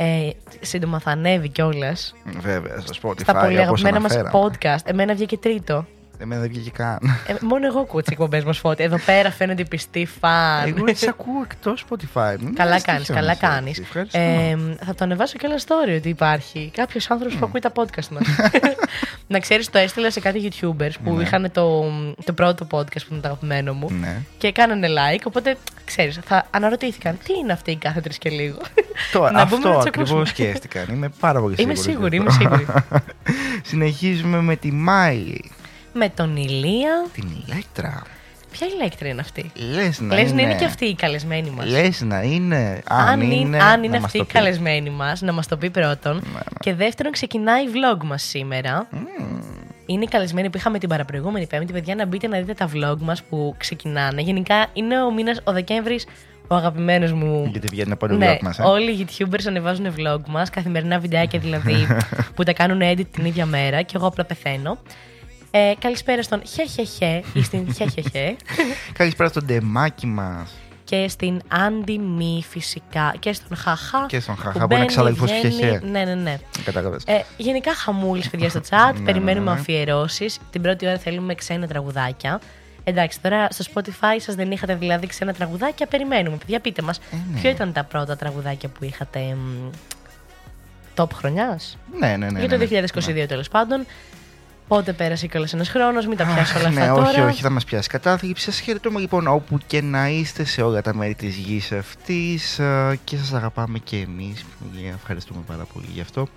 Ε, 0.00 0.30
σύντομα 0.60 0.98
θα 0.98 1.10
ανέβει 1.10 1.48
κιόλας. 1.48 2.14
Βέβαια, 2.40 2.80
στο 2.80 2.92
Spotify. 3.02 3.20
Στα 3.20 3.32
πολύ 3.32 3.44
όπως 3.54 3.62
αγαπημένα 3.62 4.00
μας 4.00 4.12
αναφέραμε. 4.16 4.50
podcast. 4.60 4.80
Εμένα 4.84 5.14
βγήκε 5.14 5.38
τρίτο. 5.38 5.86
Εμένα 6.20 6.40
δεν 6.40 6.50
βγήκε 6.50 6.70
καν. 6.70 6.98
Ε, 7.26 7.34
μόνο 7.40 7.66
εγώ 7.66 7.80
ακούω 7.80 8.00
τις 8.00 8.10
εκπομπές 8.12 8.44
μας 8.44 8.58
φώτη. 8.58 8.82
Εδώ 8.82 8.98
πέρα 8.98 9.30
φαίνονται 9.30 9.64
πιστοί 9.64 10.06
φαν. 10.20 10.68
Εγώ 10.76 10.84
τις 10.84 11.08
ακούω 11.08 11.42
εκτός 11.44 11.84
Spotify. 11.90 12.34
Μην 12.40 12.54
Καλά 12.54 12.72
μας 12.72 12.82
κάνεις, 12.82 13.06
τυχαίνεις 13.06 13.08
καλά 13.08 13.30
έτσι. 13.30 13.44
κάνεις. 13.46 13.78
Ευχαριστώ. 13.78 14.18
Ε, 14.18 14.56
θα 14.84 14.94
το 14.94 15.04
ανεβάσω 15.04 15.36
και 15.38 15.46
ένα 15.46 15.56
story 15.58 15.96
ότι 15.96 16.08
υπάρχει 16.08 16.70
κάποιος 16.74 17.10
άνθρωπος 17.10 17.36
που 17.38 17.44
ακούει 17.46 17.60
τα 17.60 17.72
podcast 17.74 18.08
μας. 18.10 18.22
να 19.28 19.38
ξέρεις, 19.38 19.70
το 19.70 19.78
έστειλα 19.78 20.10
σε 20.10 20.20
κάτι 20.20 20.50
YouTubers 20.52 20.92
που 21.04 21.12
Ναι. 21.14 21.22
είχαν 21.22 21.50
το, 21.52 21.84
το 22.24 22.32
πρώτο 22.32 22.66
podcast 22.70 23.00
που 23.08 23.12
είναι 23.12 23.20
το 23.20 23.28
αγαπημένο 23.28 23.72
μου. 23.74 23.90
Ναι. 24.00 24.16
Και 24.38 24.52
κάνανε 24.52 24.88
like, 24.88 25.22
οπότε 25.24 25.56
ξέρεις, 25.84 26.18
θα 26.24 26.46
αναρωτήθηκαν 26.50 27.18
τι 27.24 27.32
είναι 27.42 27.52
αυτή 27.52 27.70
η 27.70 27.76
κάθε 27.76 28.00
τρεις 28.00 28.18
και 28.18 28.30
λίγο; 28.30 28.58
Το, 29.12 29.20
Να 29.20 29.28
μπούμε 29.28 29.34
να 29.34 29.42
αυτό 29.42 29.56
τους 29.76 29.86
ακριβώς 29.86 30.10
ακούσουμε. 30.10 30.24
σκέφτηκαν. 30.26 30.84
Είμαι 30.90 31.08
πάρα 31.20 31.40
πολύ 31.40 31.54
είμαι 31.58 31.74
σίγουρος 31.74 32.10
γι' 32.14 32.20
σίγουρη, 32.22 32.22
αυτό. 32.26 32.42
είμαι 32.44 32.64
σίγουρη. 32.86 33.02
Συνεχίζουμε 33.70 34.40
με 34.40 34.56
τη 34.56 34.72
Μάιλι. 34.72 35.50
Με 35.98 36.08
τον 36.08 36.36
Ηλία. 36.36 37.06
Την 37.12 37.28
Ηλέκτρα. 37.46 38.02
Ποια 38.50 38.66
Ηλέκτρα 38.66 39.10
είναι 39.10 39.20
αυτή; 39.20 39.50
Λες 39.74 40.00
να 40.00 40.14
Λες 40.14 40.30
είναι. 40.30 40.42
να 40.42 40.48
είναι 40.48 40.58
και 40.58 40.64
αυτή 40.64 40.84
η 40.84 40.94
καλεσμένη 40.94 41.50
μας. 41.50 41.66
Λες 41.66 42.00
να 42.00 42.22
είναι. 42.22 42.82
Αν, 42.88 43.08
Αν 43.08 43.20
είναι, 43.30 43.62
αν 43.62 43.82
είναι 43.82 43.92
να 43.94 44.00
μας 44.00 44.04
αυτή 44.04 44.16
η 44.16 44.20
το 44.20 44.26
πει. 44.26 44.32
καλεσμένη 44.32 44.90
μας, 44.90 45.20
να 45.20 45.32
μας 45.32 45.46
το 45.46 45.56
πει 45.56 45.70
πρώτον. 45.70 46.22
Και 46.60 46.74
δεύτερον, 46.74 47.12
ξεκινάει 47.12 47.64
η 47.64 47.68
vlog 47.72 48.04
μας 48.04 48.22
σήμερα. 48.22 48.88
Είναι 49.86 50.04
η 50.04 50.06
καλεσμένη 50.08 50.50
που 50.50 50.56
είχαμε 50.56 50.78
την 50.78 50.88
παραπροηγούμενη 50.88 51.46
Πέμπτη. 51.46 51.72
Παιδιά, 51.72 51.94
να 51.94 52.06
μπείτε 52.06 52.26
να 52.26 52.38
δείτε 52.38 52.54
τα 52.54 52.68
vlog 52.74 52.98
μας 53.00 53.22
που 53.22 53.54
ξεκινάνε. 53.58 54.20
Γενικά 54.22 54.66
είναι 54.72 55.02
ο 55.02 55.12
μήνας, 55.12 55.40
ο 55.44 55.52
Δεκέμβρης, 55.52 56.06
ο 56.48 56.54
αγαπημένος 56.54 57.12
μου. 57.12 57.48
Γιατί 57.50 57.66
βγαίνει 57.70 57.92
από 57.92 58.08
το 58.08 58.14
Ναι, 58.14 58.34
vlog 58.36 58.42
μας, 58.42 58.58
ε; 58.58 58.62
όλοι 58.62 58.90
οι 58.90 59.06
YouTubers 59.08 59.44
ανεβάζουν 59.46 59.86
vlog 59.96 60.20
μας, 60.26 60.50
καθημερινά 60.50 60.98
βιντεάκια 60.98 61.38
δηλαδή 61.38 61.86
που 62.34 62.42
τα 62.42 62.52
κάνουν 62.52 62.80
edit 62.82 63.06
την 63.10 63.24
ίδια 63.24 63.46
μέρα 63.46 63.82
και 63.82 63.92
εγώ 63.96 64.06
απλά 64.06 64.24
πεθαίνω. 64.24 64.78
Ε, 65.50 65.72
καλησπέρα 65.78 66.22
στον 66.22 66.42
Χεχεχέ 66.46 67.22
ή 67.32 67.42
στην 67.42 67.74
Χεχεχέ. 67.74 68.36
Καλησπέρα 68.98 69.28
στο 69.28 69.40
ντεμάκι 69.42 70.06
μας. 70.06 70.50
και 70.84 71.08
στην 71.08 71.40
Άντι 71.48 71.98
Μη 71.98 72.44
φυσικά 72.48 73.14
και 73.18 73.32
στον 73.32 73.56
Χαχά. 73.56 74.06
Και 74.08 74.20
στον 74.20 74.36
Χαχά 74.36 74.50
που 74.52 74.58
που 74.58 74.64
είναι 74.64 74.66
μπαίνει, 74.74 74.82
εξάδελφος 74.82 75.30
βγαίνει. 75.32 75.54
Χεχέ. 75.54 75.80
Ναι, 75.90 76.04
ναι, 76.04 76.14
ναι. 76.14 76.38
Κατάλαβες. 76.64 77.02
Ε, 77.06 77.22
γενικά 77.36 77.74
χαμούλης, 77.74 78.30
παιδιά, 78.30 78.48
στο 78.48 78.60
chat. 78.70 78.92
Ναι, 78.98 79.04
Περιμένουμε 79.04 79.44
ναι, 79.44 79.52
ναι. 79.54 79.60
αφιερώσεις. 79.60 80.38
Την 80.50 80.62
πρώτη 80.62 80.86
ώρα 80.86 80.98
θέλουμε 80.98 81.34
ξένα 81.34 81.66
τραγουδάκια. 81.66 82.40
Εντάξει, 82.84 83.20
τώρα 83.20 83.48
στο 83.50 83.64
Spotify 83.74 84.16
σας 84.20 84.34
δεν 84.34 84.50
είχατε 84.50 84.74
δηλαδή 84.74 85.06
ξένα 85.06 85.32
τραγουδάκια. 85.32 85.86
Περιμένουμε. 85.86 86.36
Παιδιά, 86.36 86.60
πείτε 86.60 86.82
μας, 86.82 87.00
ναι. 87.32 87.40
ποιο 87.40 87.50
ήταν 87.50 87.72
τα 87.72 87.84
πρώτα 87.84 88.16
τραγουδάκια 88.16 88.68
που 88.68 88.84
είχατε. 88.84 89.18
μ, 89.34 89.70
Top 90.94 91.10
χρονιάς; 91.14 91.78
Ναι, 91.98 92.16
ναι, 92.16 92.30
ναι. 92.30 92.38
Για 92.38 92.48
το 92.48 92.56
ναι, 92.56 92.64
2022 92.64 93.14
ναι. 93.14 93.26
τέλος 93.26 93.48
πάντων. 93.48 93.86
Πότε 94.68 94.92
πέρασε 94.92 95.26
κιόλας 95.26 95.52
ένας 95.52 95.68
χρόνος, 95.68 96.06
μην 96.06 96.16
τα 96.16 96.24
πιάσω 96.24 96.58
όλα 96.58 96.68
Αχ, 96.68 96.74
αυτά 96.74 96.86
ναι, 96.86 96.92
τώρα. 96.94 97.08
όχι, 97.08 97.20
όχι, 97.20 97.42
θα 97.42 97.50
μας 97.50 97.64
πιάσει 97.64 97.88
κατάθλιψη. 97.88 98.44
Σας 98.44 98.60
χαιρετούμε 98.60 99.00
λοιπόν 99.00 99.26
όπου 99.26 99.58
και 99.66 99.82
να 99.82 100.08
είστε 100.08 100.44
σε 100.44 100.62
όλα 100.62 100.82
τα 100.82 100.94
μέρη 100.94 101.14
της 101.14 101.36
γης 101.36 101.72
αυτής 101.72 102.58
ε, 102.58 102.98
και 103.04 103.16
σας 103.16 103.32
αγαπάμε 103.32 103.78
και 103.78 103.96
εμείς. 103.96 104.44
Ε, 104.86 104.88
Ευχαριστούμε 104.94 105.40
πάρα 105.46 105.66
πολύ 105.72 105.86
γι' 105.92 106.00
αυτό. 106.00 106.28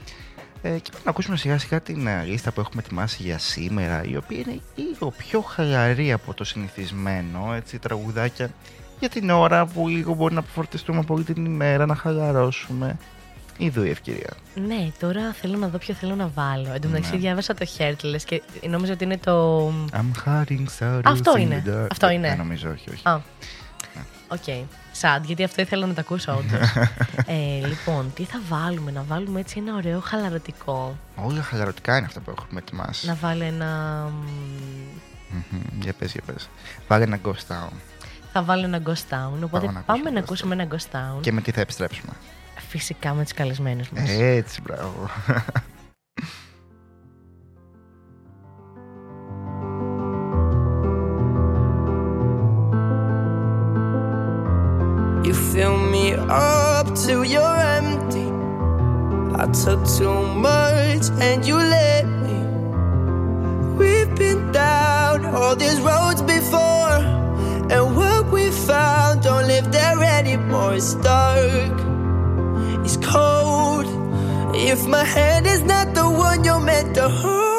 Ε, 0.61 0.69
και 0.69 0.89
πάμε 0.91 1.03
να 1.03 1.09
ακούσουμε 1.09 1.38
σιγά 1.38 1.57
σιγά 1.57 1.81
την 1.81 2.07
ε, 2.07 2.23
λίστα 2.25 2.51
που 2.51 2.59
έχουμε 2.59 2.81
ετοιμάσει 2.85 3.23
για 3.23 3.38
σήμερα, 3.38 4.03
η 4.03 4.15
οποία 4.15 4.38
είναι 4.38 4.59
λίγο 4.75 5.13
πιο 5.17 5.41
χαλαρή 5.41 6.11
από 6.11 6.33
το 6.33 6.43
συνηθισμένο, 6.43 7.53
έτσι, 7.55 7.79
τραγουδάκια 7.79 8.50
για 9.00 9.09
την 9.09 9.29
ώρα 9.29 9.65
που 9.65 9.88
λίγο 9.88 10.13
μπορεί 10.13 10.33
να 10.33 10.39
αποφορτιστούμε 10.39 11.00
από 11.00 11.13
όλη 11.13 11.23
την 11.23 11.45
ημέρα, 11.45 11.85
να 11.85 11.95
χαλαρώσουμε. 11.95 12.97
Ιδού 13.63 13.83
η 13.84 13.89
ευκαιρία. 13.89 14.30
Ναι, 14.68 14.91
τώρα 15.00 15.34
θέλω 15.34 15.58
να 15.58 15.68
δω 15.68 15.77
ποιο 15.77 15.94
θέλω 15.94 16.15
να 16.15 16.27
βάλω. 16.27 16.72
Εν 16.74 16.82
τω 16.82 16.88
μεταξύ, 16.88 17.12
Ναι. 17.12 17.18
διάβασα 17.18 17.53
το 17.53 17.65
Heartless 17.77 18.22
και 18.25 18.41
νόμιζα 18.70 18.94
ότι 18.94 19.03
είναι 19.03 19.18
το. 19.18 19.68
I'm 19.91 20.25
hiding 20.27 20.65
shadows 20.80 21.01
Αυτό 21.03 21.34
in 21.36 21.39
είναι. 21.39 21.63
the 21.65 21.70
dark. 21.70 21.88
Αυτό 21.91 22.10
είναι. 22.10 22.27
Δεν 22.27 22.38
νομίζω, 22.38 22.70
όχι, 22.70 22.89
όχι. 22.89 23.08
Α. 23.08 23.22
Οκ. 24.27 24.44
Sad, 25.01 25.22
γιατί 25.25 25.44
αυτό 25.44 25.62
ήθελα 25.62 25.86
να 25.86 25.94
το 25.94 26.01
ακούσω 26.01 26.32
όντως. 26.32 26.70
ε, 27.62 27.68
λοιπόν, 27.68 28.12
τι 28.15 28.24
θα 28.24 28.41
βάλουμε, 28.50 28.91
να 28.91 29.03
βάλουμε 29.08 29.39
έτσι 29.39 29.60
ένα 29.60 29.75
ωραίο 29.75 30.00
χαλαρωτικό. 30.00 30.98
Όλα 31.15 31.41
χαλαρωτικά 31.41 31.98
είναι 31.98 32.06
αυτά 32.06 32.20
που 32.20 32.34
έχουμε 32.38 32.60
ετοιμάσει. 32.60 33.08
Να 33.08 33.15
βάλω 33.15 33.44
ένα. 33.44 33.65
μ, 35.30 35.36
Μμμ, 35.51 35.82
Για 35.82 35.94
πες, 35.94 36.12
για 36.12 36.22
πες. 36.25 36.50
Βάλε 36.88 37.03
ένα 37.03 37.20
Ghost 37.25 37.53
Town. 37.53 37.72
Θα 38.34 38.44
βάλω 38.44 38.63
ένα 38.65 38.82
Ghost 38.86 39.13
Town. 39.13 39.44
Οπότε 39.44 39.65
Πάμε 39.65 39.72
να 39.72 39.82
πάμε 39.82 40.01
ακούσουμε 40.03 40.10
να 40.12 40.20
Ghost 40.20 40.24
ακούσουμε 40.24 40.53
ένα 40.53 40.68
Ghost 40.72 40.96
Town. 41.18 41.22
Και 41.22 41.32
με 41.32 41.41
τι 41.41 41.51
θα 41.51 41.62
επιστρέψουμε. 41.62 42.13
Φυσικά 42.68 43.14
με 43.14 43.25
του 43.25 43.30
καλεσμένου 43.35 43.85
μα. 43.92 44.02
Έτσι, 44.25 44.61
μπράβο. 44.62 45.08
You 55.26 55.35
fill 55.52 55.76
me 55.94 56.06
up 56.14 56.87
till 57.04 57.25
you're 57.35 57.58
empty. 57.78 58.28
I 59.42 59.44
took 59.64 59.80
too 59.99 60.20
much 60.49 61.04
and 61.26 61.38
you 61.49 61.56
let 61.76 62.04
me. 62.25 62.38
We've 63.78 64.12
been 64.23 64.42
down 64.52 65.16
all 65.38 65.54
these 65.64 65.78
roads 65.90 66.23
before, 66.35 66.96
and 67.73 67.85
what 67.99 68.23
we 68.35 68.44
found 68.70 69.14
don't 69.26 69.46
live 69.54 69.66
there 69.78 70.00
anymore. 70.18 70.75
It's 70.80 70.94
dark, 71.08 71.76
it's 71.78 72.00
cold. 72.98 73.86
If 74.55 74.88
my 74.88 75.03
hand 75.03 75.48
is 75.48 75.62
not 75.63 75.93
the 75.93 76.10
one 76.10 76.43
you're 76.43 76.60
meant 76.60 76.95
to 76.95 77.07
hold, 77.07 77.50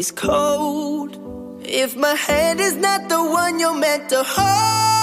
it's 0.00 0.10
cold. 0.10 1.18
If 1.62 1.94
my 1.94 2.14
hand 2.14 2.58
is 2.58 2.74
not 2.74 3.10
the 3.10 3.22
one 3.22 3.60
you're 3.60 3.74
meant 3.74 4.08
to 4.08 4.22
hold, 4.24 4.99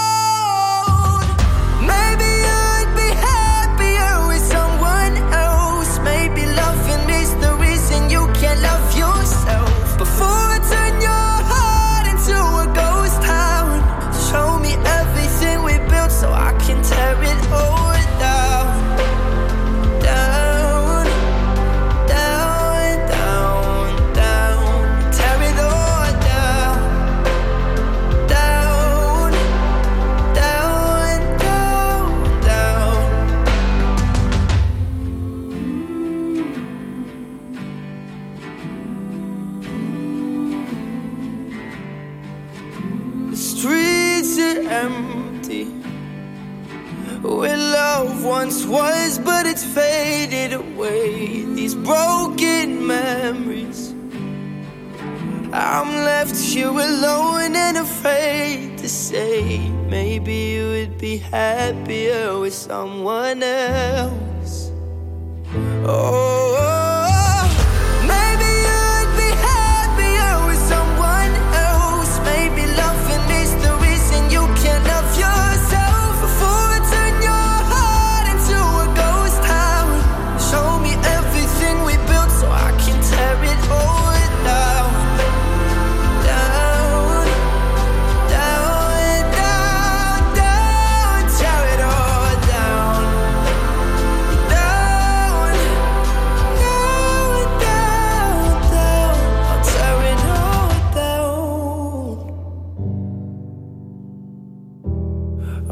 once 48.48 48.66
was, 48.66 49.20
but 49.20 49.46
it's 49.46 49.66
faded 49.66 50.54
away. 50.54 51.44
These 51.54 51.76
broken 51.76 52.88
memories. 52.88 53.94
I'm 55.52 55.92
left 56.06 56.38
here 56.38 56.70
alone 56.70 57.58
and 57.58 57.76
afraid 57.76 58.78
to 58.78 58.88
say, 58.88 59.60
maybe 59.90 60.34
you 60.34 60.70
would 60.70 60.98
be 60.98 61.18
happier 61.18 62.40
with 62.40 62.54
someone 62.54 63.44
else. 63.44 64.72
Oh, 65.84 66.37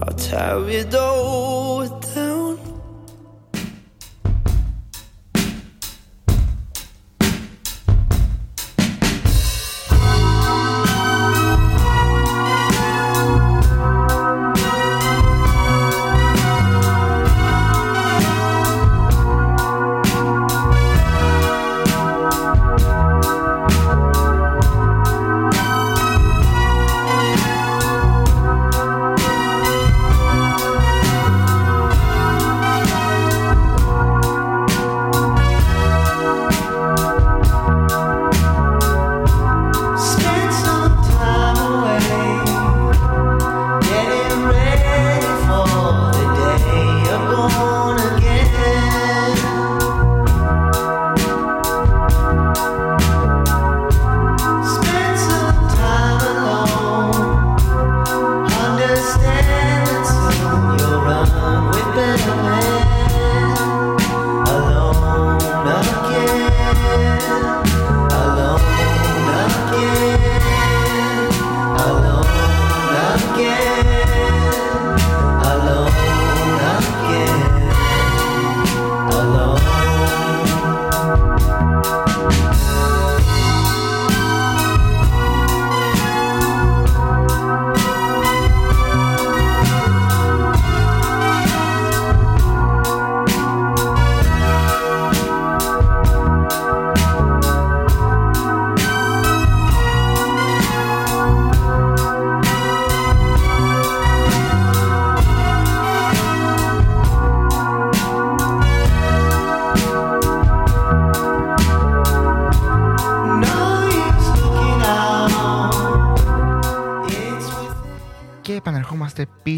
I'll 0.02 0.14
tear 0.14 0.70
it 0.70 0.94
all 0.94 1.65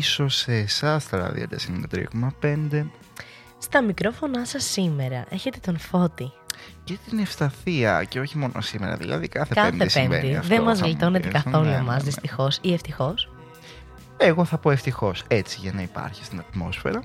πίσω 0.07 0.27
σε 0.27 0.53
εσάς 0.53 1.09
τα 1.09 1.17
ραδιέντα 1.17 1.57
93,5 2.41 2.85
Στα 3.57 3.81
μικρόφωνά 3.81 4.45
σας 4.45 4.63
σήμερα 4.63 5.25
έχετε 5.29 5.57
τον 5.61 5.77
Φώτη. 5.79 6.31
και 6.83 6.97
την 7.09 7.19
ευσταθία 7.19 8.03
και 8.03 8.19
όχι 8.19 8.37
μόνο 8.37 8.61
σήμερα, 8.61 8.95
δηλαδή 8.95 9.27
κάθε, 9.27 9.51
Κάθε 9.55 9.69
πέμπτη 9.69 9.89
συμβαίνει 9.89 10.21
πέμπτη. 10.21 10.35
αυτό, 10.35 10.55
Δεν 10.55 10.63
μας 10.63 10.77
θα 10.79 10.85
μου 10.85 10.91
γλιτώνετε 10.91 11.27
πεις. 11.29 11.43
καθόλου 11.43 11.63
Ναι, 11.65 11.71
ναι, 11.71 11.77
εμάς, 11.77 11.97
ναι. 11.97 12.03
δυστυχώς 12.03 12.59
ή 12.61 12.73
ευτυχώς. 12.73 13.29
Εγώ 14.17 14.45
θα 14.45 14.57
πω 14.57 14.71
ευτυχώς 14.71 15.23
έτσι 15.27 15.57
για 15.61 15.71
να 15.73 15.81
υπάρχει 15.81 16.23
στην 16.23 16.39
ατμόσφαιρα. 16.39 17.03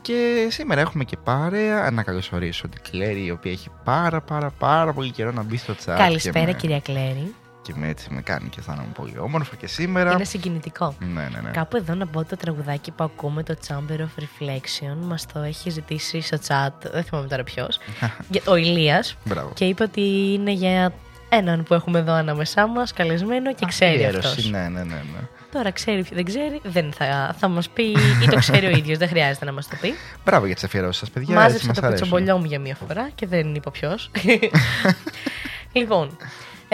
Και 0.00 0.46
σήμερα 0.50 0.80
έχουμε 0.80 1.04
και 1.04 1.16
παρέα 1.16 1.90
να 1.90 2.02
καλωσορίσω 2.02 2.68
την 2.68 2.80
Κλέρι, 2.90 3.24
η 3.24 3.30
οποία 3.30 3.52
έχει 3.52 3.68
πάρα 3.84 4.20
πάρα 4.20 4.50
πάρα 4.50 4.92
πολύ 4.92 5.10
καιρό 5.10 5.32
να 5.32 5.42
μπει 5.42 5.56
στο 5.56 5.74
chat. 5.84 5.94
Καλησπέρα 5.96 6.44
και 6.46 6.52
με, 6.52 6.58
κυρία 6.58 6.80
Κλέρη. 6.80 7.34
Και 7.62 7.72
με 7.76 7.88
έτσι 7.88 8.06
με 8.10 8.20
κάνει 8.22 8.48
και 8.48 8.56
αισθάνομαι 8.60 8.88
πολύ 8.94 9.18
όμορφα 9.18 9.56
και 9.56 9.66
σήμερα. 9.66 10.12
Είναι 10.12 10.24
συγκινητικό. 10.24 10.94
Ναι, 10.98 11.28
ναι, 11.32 11.40
ναι. 11.42 11.50
Κάπου 11.50 11.76
εδώ 11.76 11.94
να 11.94 12.06
πω 12.06 12.24
το 12.24 12.36
τραγουδάκι 12.36 12.90
που 12.90 13.04
ακούμε, 13.04 13.42
το 13.42 13.54
Chamber 13.68 13.98
of 13.98 14.22
Reflection, 14.22 14.96
μας 15.00 15.26
το 15.32 15.38
έχει 15.38 15.70
ζητήσει 15.70 16.20
στο 16.20 16.38
chat, 16.48 16.90
δεν 16.92 17.02
θυμάμαι 17.04 17.28
τώρα 17.28 17.44
ποιος, 17.44 17.78
για- 18.32 18.42
ο 18.46 18.54
Ηλίας 18.56 19.16
Μπράβο. 19.24 19.50
και 19.54 19.64
είπε 19.64 19.82
ότι 19.82 20.00
είναι 20.32 20.52
για 20.52 20.92
έναν 21.28 21.62
που 21.62 21.74
έχουμε 21.74 21.98
εδώ 21.98 22.12
ανάμεσά 22.12 22.66
μας, 22.66 22.92
καλεσμένο 22.92 23.54
και 23.54 23.66
ξέρει 23.66 23.94
Αφιέρωση, 23.94 24.26
αυτός. 24.28 24.50
Ναι, 24.50 24.58
ναι, 24.68 24.82
ναι. 24.82 24.94
ναι. 24.94 25.28
Τώρα 25.52 25.70
ξέρει, 25.70 26.04
δεν 26.12 26.24
ξέρει, 26.24 26.60
δεν 26.64 26.92
θα, 26.92 27.34
θα 27.38 27.48
μας 27.48 27.68
πει 27.68 27.82
ή 28.22 28.26
το 28.30 28.36
ξέρει 28.38 28.66
ο 28.66 28.70
ίδιος, 28.70 28.98
δεν 28.98 29.08
χρειάζεται 29.08 29.44
να 29.44 29.52
μας 29.52 29.68
το 29.68 29.76
πει. 29.80 29.94
Μπράβο 30.24 30.46
για 30.46 30.54
τις 30.54 30.64
αφιερώσεις 30.64 30.96
σας, 31.00 31.10
παιδιά. 31.10 31.34
έτσι 31.34 31.44
Μάζεψα 31.44 31.66
μας 31.66 31.78
το 31.80 31.86
αρέσουν. 31.86 32.08
κουτσομπολιό 32.08 32.38
μου 32.38 32.44
για 32.44 32.58
μία 32.58 32.74
φορά 32.86 33.10
και 33.14 33.26
δεν 33.26 33.54
είπα 33.54 33.70
ποιος. 33.70 34.10
λοιπόν, 35.72 36.16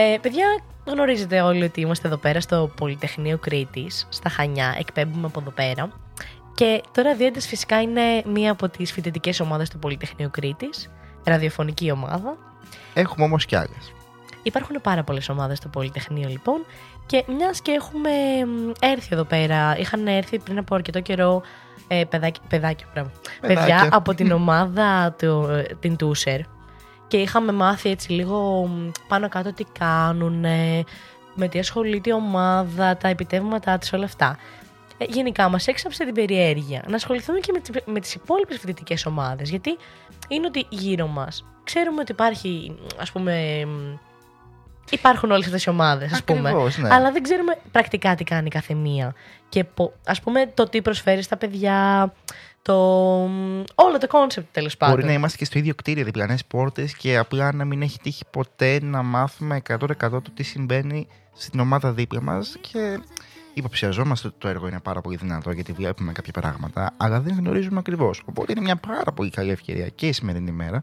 ε, 0.00 0.18
παιδιά, 0.20 0.46
γνωρίζετε 0.84 1.40
όλοι 1.40 1.64
ότι 1.64 1.80
είμαστε 1.80 2.06
εδώ 2.06 2.16
πέρα 2.16 2.40
στο 2.40 2.70
Πολυτεχνείο 2.76 3.38
Κρήτης, 3.38 4.06
στα 4.08 4.28
Χανιά, 4.28 4.74
εκπέμπουμε 4.78 5.26
από 5.26 5.40
εδώ 5.40 5.50
πέρα. 5.50 5.90
Και 6.54 6.82
τώρα 6.92 7.14
Διέντες 7.14 7.46
φυσικά 7.46 7.80
είναι 7.80 8.22
μία 8.26 8.50
από 8.50 8.68
τις 8.68 8.92
φοιτητικές 8.92 9.40
ομάδες 9.40 9.70
του 9.70 9.78
Πολυτεχνείου 9.78 10.30
Κρήτης, 10.30 10.90
ραδιοφωνική 11.24 11.90
ομάδα. 11.90 12.36
Έχουμε 12.94 13.24
όμως 13.24 13.46
κι 13.46 13.56
άλλες. 13.56 13.92
Υπάρχουν 14.42 14.80
πάρα 14.82 15.02
πολλές 15.02 15.28
ομάδες 15.28 15.58
στο 15.58 15.68
Πολυτεχνείο 15.68 16.28
λοιπόν. 16.28 16.64
Και 17.06 17.24
μιας 17.36 17.60
και 17.60 17.70
έχουμε 17.70 18.10
μ, 18.46 18.70
έρθει 18.80 19.08
εδώ 19.12 19.24
πέρα, 19.24 19.78
είχαν 19.78 20.06
έρθει 20.06 20.38
πριν 20.38 20.58
από 20.58 20.74
αρκετό 20.74 21.00
καιρό 21.00 21.42
ε, 21.88 22.04
παιδάκι, 22.04 22.40
παιδάκια, 22.48 22.86
μπράβο. 22.92 23.10
Παιδάκια. 23.40 23.64
παιδιά 23.64 23.88
από 23.92 24.14
την 24.14 24.32
ομάδα 24.32 25.14
του, 25.18 25.48
ε, 25.50 25.74
την 25.80 25.96
Τούσερ. 25.96 26.40
Και 27.08 27.16
είχαμε 27.16 27.52
μάθει 27.52 27.90
έτσι 27.90 28.12
λίγο 28.12 28.66
μ, 28.66 28.90
πάνω 29.08 29.28
κάτω 29.28 29.52
τι 29.52 29.64
κάνουν, 29.78 30.44
με 31.34 31.48
τι 31.48 31.58
ασχολείται 31.58 32.10
η 32.10 32.12
ομάδα, 32.12 32.96
τα 32.96 33.08
επιτεύγματά 33.08 33.78
της, 33.78 33.92
όλα 33.92 34.04
αυτά. 34.04 34.38
Ε, 34.98 35.04
γενικά 35.08 35.48
μας 35.48 35.66
έξαψε 35.66 36.04
την 36.04 36.14
περιέργεια 36.14 36.84
να 36.88 36.94
ασχοληθούμε 36.96 37.38
και 37.38 37.52
με, 37.52 37.60
τις- 37.60 37.82
με 37.86 38.00
τις 38.00 38.14
υπόλοιπες 38.14 38.58
φοιτητικές 38.58 39.06
ομάδες. 39.06 39.50
Γιατί 39.50 39.76
είναι 40.28 40.46
ότι 40.46 40.66
γύρω 40.68 41.06
μας 41.06 41.44
ξέρουμε 41.64 42.00
ότι 42.00 42.12
υπάρχει, 42.12 42.78
ας 43.00 43.12
πούμε, 43.12 43.64
μ, 43.66 43.94
υπάρχουν 44.90 45.30
όλες 45.30 45.46
αυτές 45.46 45.64
οι 45.64 45.68
ομάδες, 45.68 46.12
ας 46.12 46.22
πούμε. 46.24 46.48
Ακριβώς, 46.48 46.78
ναι. 46.78 46.94
Αλλά 46.94 47.12
δεν 47.12 47.22
ξέρουμε 47.22 47.58
πρακτικά 47.72 48.14
τι 48.14 48.24
κάνει 48.24 48.48
κάθε 48.48 48.74
μία. 48.74 49.14
Και 49.48 49.64
πο- 49.64 49.92
ας 50.06 50.20
πούμε 50.20 50.46
το 50.54 50.64
τι 50.64 50.82
προσφέρει 50.82 51.22
στα 51.22 51.36
παιδιά, 51.36 52.12
το, 52.68 52.76
μ, 53.28 53.62
όλο 53.74 53.98
το 53.98 54.06
concept 54.06 54.46
τέλος 54.52 54.76
πάντων. 54.76 54.94
Μπορεί 54.94 55.06
να 55.06 55.12
είμαστε 55.12 55.36
και 55.36 55.44
στο 55.44 55.58
ίδιο 55.58 55.74
κτίριο, 55.74 56.04
διπλανές 56.04 56.36
πόρτες 56.48 56.96
και 56.96 57.16
απλά 57.16 57.52
να 57.52 57.64
μην 57.64 57.82
έχει 57.82 57.98
τύχει 57.98 58.24
ποτέ 58.30 58.78
να 58.82 59.02
μάθουμε 59.02 59.62
100% 59.68 59.76
το 59.98 60.22
τι 60.34 60.42
συμβαίνει 60.42 61.06
στην 61.34 61.60
ομάδα 61.60 61.92
δίπλα 61.92 62.22
μας. 62.22 62.56
Και 62.60 63.00
υποψιαζόμαστε 63.54 64.26
ότι 64.26 64.36
το 64.38 64.48
έργο 64.48 64.68
είναι 64.68 64.80
πάρα 64.80 65.00
πολύ 65.00 65.16
δυνατό 65.16 65.50
γιατί 65.50 65.72
βλέπουμε 65.72 66.12
κάποια 66.12 66.32
πράγματα, 66.32 66.94
αλλά 66.96 67.20
δεν 67.20 67.36
γνωρίζουμε 67.38 67.78
ακριβώς. 67.78 68.22
Οπότε 68.24 68.52
είναι 68.52 68.60
μια 68.60 68.76
πάρα 68.76 69.12
πολύ 69.12 69.30
καλή 69.30 69.50
ευκαιρία 69.50 69.88
και 69.88 70.06
η 70.06 70.12
σημερινή 70.12 70.50
μέρα 70.50 70.82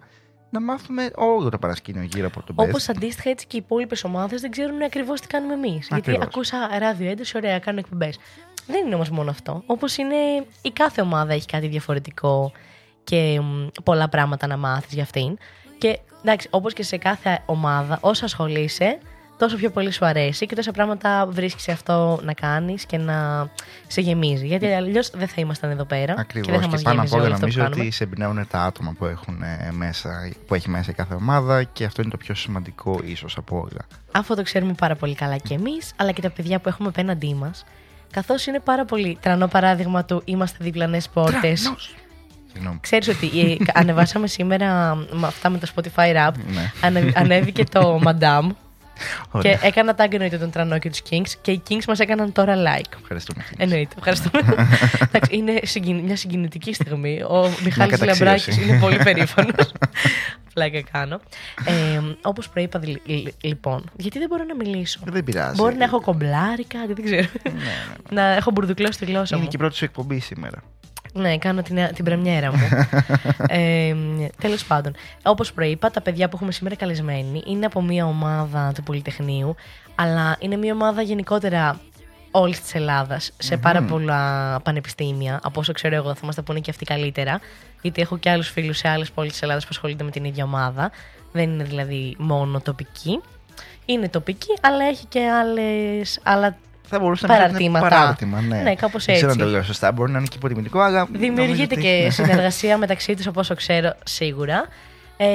να 0.49 0.61
μάθουμε 0.61 1.11
όλο 1.15 1.49
το 1.49 1.57
παρασκήνιο 1.57 2.03
γύρω 2.03 2.27
από 2.27 2.43
τον 2.43 2.55
Όπως 2.57 2.85
Best. 2.85 2.93
αντίστοιχα 2.95 3.29
έτσι 3.29 3.47
και 3.47 3.57
οι 3.57 3.61
υπόλοιπες 3.65 4.03
ομάδες 4.03 4.41
δεν 4.41 4.51
ξέρουν 4.51 4.81
ακριβώς 4.81 5.21
τι 5.21 5.27
κάνουμε 5.27 5.53
εμείς. 5.53 5.87
Γιατί 5.87 5.95
Ακριβώς. 5.95 6.25
ακούσα 6.25 6.79
Ράδιο 6.79 7.09
Ένταση, 7.09 7.37
ωραία, 7.37 7.59
κάνω 7.59 7.79
εκπομπές. 7.79 8.17
Δεν 8.67 8.85
είναι 8.85 8.95
όμως 8.95 9.09
μόνο 9.09 9.29
αυτό. 9.29 9.63
Όπως 9.65 9.97
είναι 9.97 10.15
η 10.61 10.71
κάθε 10.71 11.01
ομάδα 11.01 11.33
έχει 11.33 11.45
κάτι 11.45 11.67
διαφορετικό 11.67 12.51
και 13.03 13.39
μ, 13.41 13.67
πολλά 13.83 14.09
πράγματα 14.09 14.47
να 14.47 14.57
μάθεις 14.57 14.93
για 14.93 15.03
αυτήν. 15.03 15.37
Και 15.77 15.99
εντάξει, 16.23 16.47
όπως 16.51 16.73
και 16.73 16.83
σε 16.83 16.97
κάθε 16.97 17.41
ομάδα, 17.45 17.97
όσο 18.01 18.25
ασχολείσαι, 18.25 18.97
τόσο 19.37 19.55
πιο 19.55 19.69
πολύ 19.69 19.91
σου 19.91 20.05
αρέσει 20.05 20.45
και 20.45 20.55
τόσα 20.55 20.71
πράγματα 20.71 21.27
βρίσκεις 21.29 21.63
σε 21.63 21.71
αυτό 21.71 22.19
να 22.23 22.33
κάνεις 22.33 22.85
και 22.85 22.97
να 22.97 23.49
σε 23.87 24.01
γεμίζει. 24.01 24.47
Γιατί 24.47 24.65
αλλιώς 24.65 25.09
δεν 25.09 25.27
θα 25.27 25.41
ήμασταν 25.41 25.69
εδώ 25.69 25.85
πέρα. 25.85 26.13
Και 26.13 26.21
Ακριβώς. 26.21 26.51
δεν 26.51 26.59
θα 26.59 26.65
Και, 26.65 26.71
μας 26.71 26.81
πάνω 26.81 27.01
απ' 27.01 27.07
γέμιζε 27.07 27.15
όλα 27.15 27.25
όλο 27.25 27.33
αυτό 27.33 27.45
που 27.45 27.51
νομίζω 27.51 27.63
κάνουμε. 27.63 27.81
ότι 27.81 27.91
σε 27.95 28.03
εμπνέουν 28.03 28.47
τα 28.47 28.61
άτομα 28.61 28.95
που, 28.97 29.05
έχουν 29.05 29.41
ε, 29.41 29.71
μέσα, 29.71 30.31
που 30.47 30.55
έχει 30.55 30.69
μέσα 30.69 30.91
η 30.91 30.93
κάθε 30.93 31.13
ομάδα 31.13 31.63
και 31.63 31.85
αυτό 31.85 32.01
είναι 32.01 32.11
το 32.11 32.17
πιο 32.17 32.35
σημαντικό 32.35 32.99
ίσως 33.03 33.37
από 33.37 33.57
όλα. 33.57 33.87
Αυτό 34.11 34.35
το 34.35 34.41
ξέρουμε 34.43 34.73
πάρα 34.73 34.95
πολύ 34.95 35.15
καλά 35.15 35.37
και 35.37 35.53
εμείς, 35.53 35.93
αλλά 35.95 36.11
και 36.11 36.21
τα 36.21 36.29
παιδιά 36.29 36.59
που 36.59 36.69
έχουμε 36.69 36.87
απέναντί 36.87 37.33
μας. 37.33 37.63
Καθώς 38.11 38.45
είναι 38.45 38.59
πάρα 38.59 38.85
πολύ 38.85 39.17
τρανό 39.21 39.47
παράδειγμα 39.47 40.05
του 40.05 40.21
είμαστε 40.25 40.57
διπλανές 40.61 41.09
πόρτες. 41.09 41.61
Τρανός. 41.61 41.95
Συγγνώμη. 42.53 42.77
Ξέρεις 42.81 43.07
ότι 43.07 43.39
ε, 43.39 43.55
ανεβάσαμε 43.79 44.27
σήμερα 44.27 44.95
με 44.95 45.27
αυτά 45.27 45.49
με 45.49 45.57
το 45.57 45.67
Spotify 45.75 46.15
Rap. 46.15 46.31
Ναι. 46.53 46.71
ανε- 46.81 47.11
ανέβηκε 47.15 47.63
το 47.63 47.99
Madame 48.07 48.49
Ωραία. 49.31 49.53
και 49.55 49.65
έκανα 49.67 49.95
tag 49.97 50.11
εννοείται 50.11 50.37
τον 50.37 50.49
τρανό 50.49 50.77
και 50.79 50.89
τους 50.89 51.01
Kings 51.09 51.29
και 51.41 51.51
οι 51.51 51.61
Kings 51.69 51.83
μας 51.87 51.99
έκαναν 51.99 52.31
τώρα 52.31 52.55
like. 52.55 52.97
Ευχαριστούμε. 53.01 53.43
Εννοείται, 53.57 53.95
ευχαριστούμε. 53.97 54.43
Εντάξει, 55.07 55.35
είναι 55.37 55.59
συγκιν- 55.63 56.03
μια 56.03 56.15
συγκινητική 56.15 56.73
στιγμή. 56.73 57.21
Ο 57.23 57.49
Μιχάλης 57.63 57.99
καταξίωση. 57.99 58.23
Λαμπράκης 58.23 58.57
είναι 58.57 58.79
πολύ 58.79 58.97
περήφανος. 59.03 59.71
Πλάκα 60.53 60.81
κάνω. 60.91 61.19
Ε, 61.65 62.01
Όπως 62.21 62.49
προείπα 62.49 62.79
λι- 62.83 63.01
λι- 63.05 63.33
λοιπόν, 63.41 63.89
γιατί 63.97 64.19
δεν 64.19 64.27
μπορώ 64.27 64.43
να 64.43 64.55
μιλήσω; 64.55 64.99
Δεν 65.03 65.23
πειράζει. 65.23 65.55
Μπορεί 65.55 65.75
να 65.75 65.83
έχω 65.83 66.01
κομπλάρει 66.01 66.65
κάτι, 66.65 66.93
δεν 66.93 67.05
ξέρω. 67.05 67.27
Ναι, 67.43 67.51
ναι, 67.51 67.59
ναι. 67.59 68.21
να 68.21 68.21
έχω 68.35 68.51
μπουρδουκλώσει 68.51 68.99
τη 68.99 69.05
γλώσσα 69.05 69.35
Είναι 69.35 69.43
μου. 69.43 69.49
και 69.49 69.55
η 69.55 69.59
πρώτη 69.59 69.75
σου 69.75 69.85
εκπομπή 69.85 70.19
σήμερα. 70.19 70.63
Ναι, 71.17 71.37
κάνω 71.37 71.61
την, 71.61 71.87
την 71.93 72.05
πρεμιέρα 72.05 72.51
μου. 72.51 72.67
ε, 73.47 73.95
Τέλος 74.41 74.65
πάντων, 74.65 74.95
όπως 75.23 75.53
προείπα, 75.53 75.91
τα 75.91 76.01
παιδιά 76.01 76.29
που 76.29 76.35
έχουμε 76.35 76.51
σήμερα 76.51 76.75
καλεσμένοι 76.75 77.43
είναι 77.45 77.65
από 77.65 77.81
μια 77.81 78.05
ομάδα 78.05 78.71
του 78.75 78.83
Πολυτεχνείου, 78.83 79.55
αλλά 79.95 80.35
είναι 80.39 80.55
μια 80.55 80.73
ομάδα 80.73 81.01
γενικότερα 81.01 81.79
όλης 82.31 82.61
της 82.61 82.75
Ελλάδας 82.75 83.31
σε 83.37 83.57
πάρα 83.57 83.81
πολλά 83.81 84.59
πανεπιστήμια. 84.63 85.39
Από 85.43 85.59
όσο 85.59 85.73
ξέρω 85.73 85.95
εγώ, 85.95 86.15
θα 86.15 86.25
μας 86.25 86.35
τα 86.35 86.43
πούνε 86.43 86.59
και 86.59 86.69
αυτοί 86.69 86.85
καλύτερα. 86.85 87.39
Γιατί 87.81 88.01
έχω 88.01 88.17
και 88.17 88.29
άλλους 88.29 88.49
φίλους 88.49 88.77
σε 88.77 88.87
άλλες 88.87 89.11
πόλεις 89.11 89.31
της 89.31 89.41
Ελλάδας 89.41 89.63
που 89.63 89.69
ασχολούνται 89.71 90.03
με 90.03 90.11
την 90.11 90.23
ίδια 90.23 90.43
ομάδα. 90.43 90.91
Δεν 91.31 91.49
είναι 91.49 91.63
δηλαδή 91.63 92.15
μόνο 92.17 92.61
τοπική. 92.61 93.21
Είναι 93.85 94.09
τοπική, 94.09 94.53
αλλά 94.61 94.83
έχει 94.85 95.05
και 95.05 95.29
άλλες, 95.29 96.19
άλλα 96.23 96.57
Θα 96.87 96.99
μπορούσε 96.99 97.27
να 97.27 97.33
είναι 97.35 97.43
Παραρτήματα. 97.45 97.87
παράρτημα. 97.89 98.41
Ναι, 98.41 98.57
Ναι, 98.61 98.75
κάπως 98.75 99.05
Δεν 99.05 99.15
ξέρω 99.15 99.31
έτσι. 99.31 99.41
αν 99.41 99.47
το 99.47 99.53
λέω 99.53 99.63
σωστά. 99.63 99.91
Μπορεί 99.91 100.11
να 100.11 100.17
είναι 100.17 100.27
και 100.27 100.35
υποτιμητικό, 100.37 100.79
αλλά. 100.79 101.05
Δημιουργείται 101.11 101.41
νομίζω 101.41 101.63
ότι- 101.63 101.75
και 101.75 102.01
ναι. 102.03 102.09
συνεργασία 102.25 102.77
μεταξύ 102.77 103.15
τους, 103.15 103.27
από 103.27 103.39
όσο 103.39 103.55
ξέρω, 103.55 103.93
σίγουρα. 104.03 104.65
Ε, 105.17 105.27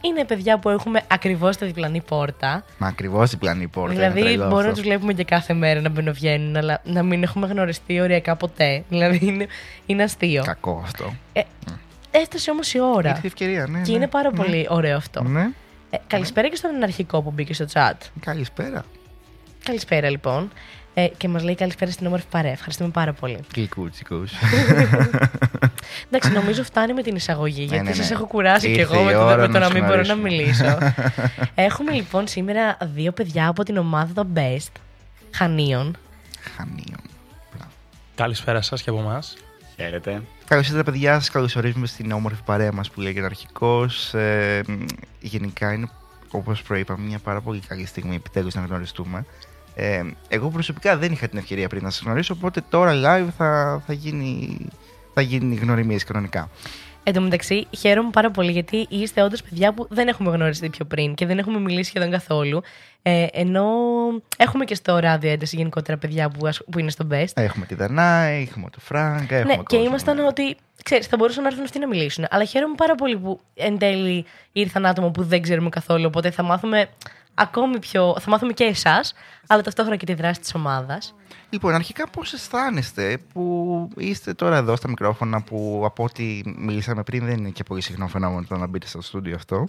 είναι 0.00 0.24
παιδιά 0.26 0.58
που 0.58 0.68
έχουμε 0.68 1.00
ακριβώς 1.08 1.56
τη 1.56 1.64
διπλανή 1.64 2.00
πόρτα. 2.00 2.64
Μα 2.78 2.86
ακριβώς 2.86 3.30
διπλανή 3.30 3.68
πόρτα. 3.68 3.92
είναι 3.94 4.02
δηλαδή, 4.02 4.20
τρελός 4.20 4.36
μπορούμε 4.38 4.62
να 4.62 4.68
αυτό. 4.68 4.80
τους 4.80 4.88
βλέπουμε 4.88 5.12
και 5.12 5.24
κάθε 5.24 5.54
μέρα 5.54 5.80
να 5.80 5.88
μπαινοβγαίνουν, 5.88 6.56
αλλά 6.56 6.80
να 6.84 7.02
μην 7.02 7.22
έχουμε 7.22 7.46
γνωριστεί 7.46 8.00
οριακά 8.00 8.36
ποτέ. 8.36 8.84
Δηλαδή, 8.88 9.18
είναι, 9.26 9.46
είναι 9.86 10.02
αστείο. 10.02 10.42
Κακό 10.44 10.80
αυτό. 10.84 11.14
Ε, 11.32 11.40
έφτασε 12.10 12.50
όμως 12.50 12.74
η 12.74 12.80
ώρα. 12.80 13.08
Ήρθε 13.08 13.20
η 13.22 13.26
ευκαιρία, 13.26 13.66
ναι. 13.70 13.80
Και 13.80 13.90
ναι. 13.90 13.96
είναι 13.96 14.06
πάρα 14.08 14.30
Ναι. 14.30 14.36
πολύ 14.36 14.66
ωραίο 14.70 14.96
αυτό. 14.96 15.22
Ναι. 15.22 15.48
Ε, 15.90 15.96
καλησπέρα 16.06 16.48
και 16.48 16.56
στον 16.56 16.82
αρχικό 16.82 17.22
που 17.22 17.30
μπήκε 17.30 17.54
στο 17.54 17.64
chat. 17.72 17.92
Καλησπέρα. 18.20 18.84
Καλησπέρα 19.64 20.10
λοιπόν. 20.10 20.50
Ε, 20.94 21.06
και 21.16 21.28
μας 21.28 21.42
λέει 21.42 21.54
καλησπέρα 21.54 21.90
στην 21.90 22.06
όμορφη 22.06 22.26
παρέα. 22.30 22.52
Ευχαριστούμε 22.52 22.90
πάρα 22.90 23.12
πολύ. 23.12 23.38
Γλυκούτσικους. 23.54 24.32
Εντάξει, 26.08 26.32
νομίζω 26.32 26.64
φτάνει 26.64 26.92
με 26.92 27.02
την 27.02 27.14
εισαγωγή, 27.16 27.62
γιατί 27.62 27.84
ναι, 27.84 27.90
ναι. 27.90 27.94
σας 27.94 28.10
έχω 28.10 28.26
κουράσει 28.26 28.72
κι 28.72 28.78
Ήρθε 28.78 28.94
εγώ 28.94 29.04
με 29.04 29.10
η 29.10 29.14
το, 29.14 29.24
ώρα 29.24 29.36
με 29.36 29.46
το 29.46 29.52
να 29.52 29.58
να 29.58 29.70
μην 29.74 29.84
μπορώ 29.84 29.96
να 29.96 30.02
ξαναρίσουμε. 30.02 30.28
μιλήσω. 30.28 30.78
Έχουμε 31.68 31.92
λοιπόν 31.92 32.26
σήμερα 32.28 32.76
δύο 32.94 33.12
παιδιά 33.12 33.48
από 33.48 33.62
την 33.62 33.76
ομάδα 33.76 34.12
των 34.12 34.28
Best, 34.34 34.72
Χανίων. 35.30 35.96
Χανίων. 36.56 37.00
Καλησπέρα 38.14 38.62
σας 38.62 38.82
και 38.82 38.90
από 38.90 38.98
εμάς. 38.98 39.36
Χαίρετε. 39.76 40.22
Καλώς 40.48 40.66
ήρθατε, 40.66 40.90
παιδιά. 40.90 41.14
Σας 41.14 41.30
καλωσορίζουμε 41.30 41.86
στην 41.86 42.12
όμορφη 42.12 42.42
παρέα 42.44 42.72
μας 42.72 42.90
που 42.90 43.00
λέγεται 43.00 43.26
Αρχικός. 43.26 44.14
Ε, 44.14 44.62
μ, 44.68 44.84
γενικά 45.20 45.72
είναι, 45.72 45.88
όπως 46.30 46.62
προείπαμε, 46.62 47.06
μια 47.06 47.18
πάρα 47.18 47.40
πολύ 47.40 47.60
καλή 47.68 47.86
στιγμή 47.86 48.14
επιτέλους 48.14 48.54
να 48.54 48.60
γνωριστούμε. 48.60 49.24
Ε, 49.74 50.02
εγώ 50.28 50.48
προσωπικά 50.48 50.96
δεν 50.96 51.12
είχα 51.12 51.28
την 51.28 51.38
ευκαιρία 51.38 51.68
πριν 51.68 51.82
να 51.82 51.90
σας 51.90 52.02
γνωρίσω, 52.04 52.34
οπότε 52.36 52.62
τώρα 52.68 52.92
live 52.94 53.28
θα, 53.36 53.82
θα 53.86 53.92
γίνει, 53.92 54.58
θα 55.14 55.20
γίνει 55.20 55.54
γνωριμίες 55.54 56.04
κανονικά. 56.04 56.50
Εν 57.06 57.12
τω 57.12 57.20
μεταξύ, 57.20 57.66
χαίρομαι 57.78 58.10
πάρα 58.10 58.30
πολύ 58.30 58.50
γιατί 58.52 58.86
είστε 58.88 59.22
όντως 59.22 59.42
παιδιά 59.42 59.72
που 59.72 59.86
δεν 59.90 60.08
έχουμε 60.08 60.30
γνωριστεί 60.30 60.68
πιο 60.68 60.84
πριν 60.84 61.14
και 61.14 61.26
δεν 61.26 61.38
έχουμε 61.38 61.58
μιλήσει 61.58 61.88
σχεδόν 61.88 62.10
καθόλου. 62.10 62.62
Ε, 63.02 63.26
ενώ 63.32 63.66
έχουμε 64.36 64.64
και 64.64 64.74
στο 64.74 64.98
ράδιο 64.98 65.30
ένταση 65.30 65.56
γενικότερα 65.56 65.98
παιδιά 65.98 66.28
που, 66.28 66.46
ασ- 66.46 66.64
που 66.70 66.78
είναι 66.78 66.90
στο 66.90 67.06
Best. 67.10 67.24
Έχουμε 67.34 67.66
τη 67.66 67.74
Δανάη, 67.74 68.42
έχουμε 68.42 68.70
το 68.70 68.78
Φράγκα, 68.80 69.36
έχουμε 69.36 69.52
ναι, 69.54 69.56
και 69.56 69.62
κόσμο. 69.76 69.84
ήμασταν 69.84 70.18
ότι, 70.18 70.56
ξέρεις, 70.84 71.06
θα 71.06 71.16
μπορούσαν 71.16 71.42
να 71.42 71.48
έρθουν 71.48 71.64
αυτοί 71.64 71.78
να 71.78 71.86
μιλήσουν. 71.88 72.24
Αλλά 72.30 72.44
χαίρομαι 72.44 72.74
πάρα 72.76 72.94
πολύ 72.94 73.16
που 73.18 73.40
εν 73.54 73.78
τέλει 73.78 74.24
ήρθαν 74.52 74.86
άτομα 74.86 75.10
που 75.10 75.22
δεν 75.22 75.42
ξέρουμε 75.42 75.68
καθόλου. 75.68 76.04
Οπότε 76.06 76.30
θα 76.30 76.42
μάθουμε 76.42 76.88
ακόμη 77.34 77.78
πιο. 77.78 78.16
Θα 78.20 78.30
μάθουμε 78.30 78.52
και 78.52 78.64
εσάς, 78.64 79.14
αλλά 79.46 79.62
ταυτόχρονα 79.62 79.96
και 79.96 80.06
τη 80.06 80.14
δράση 80.14 80.40
της 80.40 80.54
ομάδας. 80.54 81.14
Λοιπόν, 81.50 81.74
αρχικά 81.74 82.08
πώς 82.08 82.32
αισθάνεστε 82.32 83.18
που 83.32 83.88
είστε 83.96 84.34
τώρα 84.34 84.56
εδώ 84.56 84.76
στα 84.76 84.88
μικρόφωνα 84.88 85.42
που 85.42 85.82
από 85.84 86.04
ό,τι 86.04 86.40
μιλήσαμε 86.44 87.02
πριν 87.02 87.24
δεν 87.24 87.36
είναι 87.36 87.50
και 87.50 87.62
πολύ 87.62 87.80
συχνό 87.80 88.08
φαινόμενο 88.08 88.46
το 88.48 88.56
να 88.56 88.66
μπείτε 88.66 88.86
στο 88.86 89.02
στούντιο 89.02 89.34
αυτό. 89.34 89.66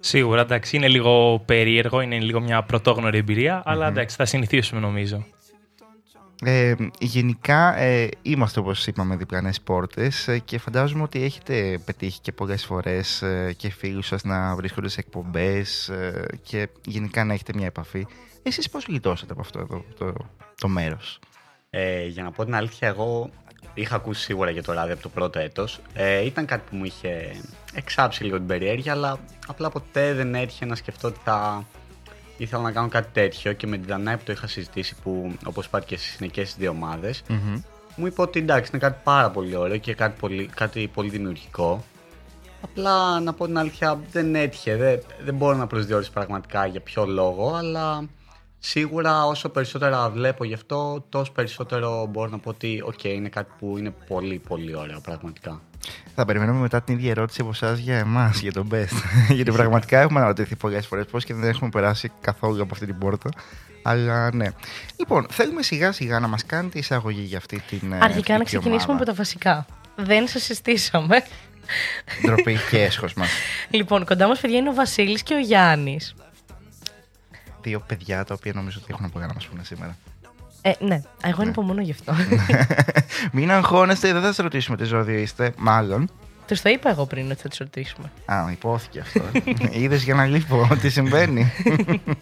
Σίγουρα, 0.00 0.40
εντάξει, 0.40 0.76
είναι 0.76 0.88
λίγο 0.88 1.42
περίεργο, 1.46 2.00
είναι 2.00 2.20
λίγο 2.20 2.40
μια 2.40 2.62
πρωτόγνωρη 2.62 3.18
εμπειρία, 3.18 3.62
αλλά 3.64 3.86
εντάξει, 3.86 4.16
θα 4.16 4.24
συνηθίσουμε 4.24 4.80
νομίζω. 4.80 5.26
Ε, 6.44 6.74
γενικά 7.00 7.76
ε, 7.76 8.08
είμαστε 8.22 8.60
όπως 8.60 8.86
είπαμε 8.86 9.16
διπλανές 9.16 9.60
πόρτες 9.60 10.28
ε, 10.28 10.38
και 10.38 10.58
φαντάζομαι 10.58 11.02
ότι 11.02 11.22
έχετε 11.22 11.78
πετύχει 11.84 12.20
και 12.20 12.32
πολλές 12.32 12.64
φορές 12.64 13.22
ε, 13.22 13.54
και 13.56 13.70
φίλους 13.70 14.06
σας 14.06 14.24
να 14.24 14.54
βρίσκονται 14.54 14.88
σε 14.88 15.00
εκπομπές 15.00 15.88
ε, 15.88 16.26
και 16.42 16.68
γενικά 16.84 17.24
να 17.24 17.32
έχετε 17.32 17.52
μια 17.56 17.66
επαφή. 17.66 18.06
Εσείς 18.42 18.70
πώς 18.70 18.84
γλιτώσατε 18.84 19.32
από 19.32 19.40
αυτό 19.40 19.58
εδώ 19.58 19.84
το, 19.98 20.14
το 20.60 20.68
μέρος; 20.68 21.18
Ε, 21.70 22.06
για 22.06 22.22
να 22.22 22.30
πω 22.30 22.44
την 22.44 22.54
αλήθεια, 22.54 22.88
εγώ 22.88 23.30
είχα 23.74 23.94
ακούσει 23.94 24.22
σίγουρα 24.22 24.50
για 24.50 24.62
το 24.62 24.72
ράδι 24.72 24.92
από 24.92 25.02
το 25.02 25.08
πρώτο 25.08 25.38
έτος. 25.38 25.80
Ε, 25.94 26.24
ήταν 26.24 26.46
κάτι 26.46 26.62
που 26.70 26.76
μου 26.76 26.84
είχε 26.84 27.40
εξάψει 27.74 28.24
λίγο 28.24 28.36
την 28.36 28.46
περιέργεια, 28.46 28.92
αλλά 28.92 29.18
απλά 29.46 29.70
ποτέ 29.70 30.14
δεν 30.14 30.34
έτυχε 30.34 30.64
να 30.64 30.74
σκεφτώ 30.74 31.08
ότι 31.08 31.18
θα 31.24 31.66
ήθελα 32.36 32.62
να 32.62 32.72
κάνω 32.72 32.88
κάτι 32.88 33.08
τέτοιο 33.12 33.52
και 33.52 33.66
με 33.66 33.76
την 33.76 33.86
Δανάη 33.86 34.16
που 34.16 34.22
το 34.24 34.32
είχα 34.32 34.46
συζητήσει, 34.46 34.94
που 35.02 35.32
όπως 35.44 35.66
είπατε 35.66 35.84
και 35.84 35.94
εσείς 35.94 36.16
είναι 36.18 36.28
και 36.28 36.44
στις 36.44 36.56
δύο 36.56 36.70
ομάδες, 36.70 37.22
μου 37.96 38.06
είπε 38.06 38.22
ότι 38.22 38.38
εντάξει 38.38 38.70
είναι 38.72 38.80
κάτι 38.80 39.00
πάρα 39.04 39.30
πολύ 39.30 39.56
ωραίο 39.56 39.76
και 39.76 39.94
κάτι 39.94 40.20
πολύ, 40.20 40.46
κάτι 40.54 40.90
πολύ 40.94 41.08
δημιουργικό. 41.08 41.84
Απλά 42.60 43.20
να 43.20 43.32
πω 43.32 43.46
την 43.46 43.58
αλήθεια 43.58 44.00
δεν 44.10 44.34
έτυχε, 44.34 44.76
δεν, 44.76 45.00
δεν 45.24 45.34
μπορώ 45.34 45.56
να 45.56 45.66
προσδιορίσω 45.66 46.10
πραγματικά 46.10 46.66
για 46.66 46.80
ποιο 46.80 47.06
λόγο, 47.06 47.54
αλλά 47.54 48.08
σίγουρα 48.58 49.26
όσο 49.26 49.48
περισσότερα 49.48 50.10
βλέπω 50.10 50.44
γι' 50.44 50.54
αυτό, 50.54 51.04
τόσο 51.08 51.32
περισσότερο 51.32 52.06
μπορώ 52.06 52.30
να 52.30 52.38
πω 52.38 52.50
ότι 52.50 52.82
οκ, 52.84 53.04
είναι 53.04 53.28
κάτι 53.28 53.52
που 53.58 53.78
είναι 53.78 53.94
πολύ 54.06 54.38
πολύ 54.38 54.76
ωραίο 54.76 55.00
πραγματικά. 55.00 55.60
Θα 56.14 56.24
περιμένουμε 56.24 56.58
μετά 56.60 56.82
την 56.82 56.94
ίδια 56.94 57.10
ερώτηση 57.10 57.40
από 57.40 57.50
εσάς 57.50 57.78
για 57.78 57.98
εμάς, 57.98 58.40
για 58.40 58.52
τον 58.52 58.68
Best. 58.72 59.02
Γιατί 59.36 59.52
πραγματικά 59.52 60.00
έχουμε 60.00 60.18
αναρωτηθεί 60.18 60.56
πολλέ 60.56 60.80
φορές 60.80 61.06
πώς 61.06 61.24
και 61.24 61.34
δεν 61.34 61.48
έχουμε 61.48 61.70
περάσει 61.70 62.10
καθόλου 62.20 62.62
από 62.62 62.74
αυτή 62.74 62.86
την 62.86 62.98
πόρτα. 62.98 63.28
Αλλά 63.82 64.34
ναι. 64.34 64.46
Λοιπόν, 64.98 65.26
θέλουμε 65.30 65.62
σιγά 65.62 65.92
σιγά 65.92 66.20
να 66.20 66.26
μας 66.28 66.46
κάνετε 66.46 66.78
εισαγωγή 66.78 67.22
για 67.22 67.38
αυτή 67.38 67.60
την. 67.68 67.92
ε, 67.92 67.98
Αρχικά 68.00 68.08
να 68.08 68.34
εθνική 68.34 68.44
ξεκινήσουμε 68.44 68.92
ομάδα. 68.92 68.94
από 69.02 69.04
τα 69.04 69.12
βασικά. 69.14 69.66
Δεν 69.96 70.28
σας 70.28 70.42
συστήσαμε. 70.42 71.24
Ντροπή 72.26 72.58
και 72.70 72.82
έσχος 72.82 73.14
μας. 73.14 73.28
λοιπόν, 73.70 74.04
κοντά 74.04 74.26
μας 74.28 74.40
παιδιά 74.40 74.58
είναι 74.58 74.68
ο 74.68 74.74
Βασίλης 74.74 75.22
και 75.22 75.34
ο 75.34 75.38
Γιάννης. 75.38 76.14
Δύο 77.62 77.80
παιδιά 77.86 78.24
τα 78.24 78.34
οποία 78.34 78.52
νομίζω 78.54 78.78
ότι 78.82 78.92
έχουν 78.94 79.10
πολλά 79.10 79.26
να 79.26 79.34
μας 79.34 79.46
πούνε 79.46 79.64
σήμερα. 79.64 79.96
Ε, 80.66 80.72
ναι, 80.78 81.00
εγώ 81.24 81.42
ανυπομονώ 81.42 81.80
γι' 81.80 81.90
αυτό. 81.90 82.14
Μην 83.32 83.50
αγχώνεστε, 83.50 84.12
δεν 84.12 84.22
θα 84.22 84.32
σα 84.32 84.42
ρωτήσουμε 84.42 84.76
τι 84.76 84.84
ζώδιο 84.84 85.18
είστε. 85.18 85.52
Μάλλον. 85.56 86.10
τους 86.46 86.60
το 86.60 86.68
είπα 86.68 86.90
εγώ 86.90 87.06
πριν 87.06 87.30
ότι 87.30 87.40
θα 87.42 87.48
τους 87.48 87.58
ρωτήσουμε. 87.58 88.10
Α, 88.24 88.50
υπόθηκε 88.50 89.00
αυτό. 89.00 89.22
Είδες 89.80 90.02
για 90.02 90.14
να 90.14 90.24
λείπω 90.26 90.68
τι 90.80 90.88
συμβαίνει. 90.88 91.52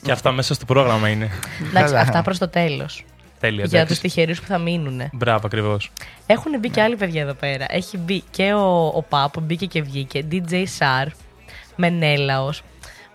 και 0.03 0.13
αυτά 0.13 0.33
μέσα 0.33 0.55
στο 0.55 0.65
πρόγραμμα 0.65 1.09
είναι. 1.09 1.31
Εντάξει, 1.61 1.93
Καλά. 1.93 2.01
αυτά 2.01 2.23
προς 2.23 2.39
το 2.39 2.49
τέλος. 2.49 3.05
Τέλεια. 3.41 3.65
Για 3.65 3.69
τους 3.69 3.99
εντάξει. 3.99 4.01
τυχερούς 4.01 4.41
που 4.41 4.47
θα 4.47 4.59
μείνουν. 4.59 5.01
Μπράβο, 5.13 5.47
ακριβώς. 5.47 5.91
Έχουν 6.27 6.59
μπει 6.59 6.69
και 6.69 6.83
άλλοι 6.83 6.97
παιδιά 6.97 7.23
εδώ 7.23 7.35
πέρα. 7.35 7.67
Έχει 7.69 7.99
μπει 7.99 8.23
και 8.31 8.53
ο, 8.53 8.87
ο 8.87 9.03
Παπ, 9.09 9.41
μπήκε 9.41 9.67
και 9.67 9.83
βγήκε. 9.83 10.25
DJ 10.31 10.53
Sar, 10.53 11.07
Μενέλαος. 11.77 12.63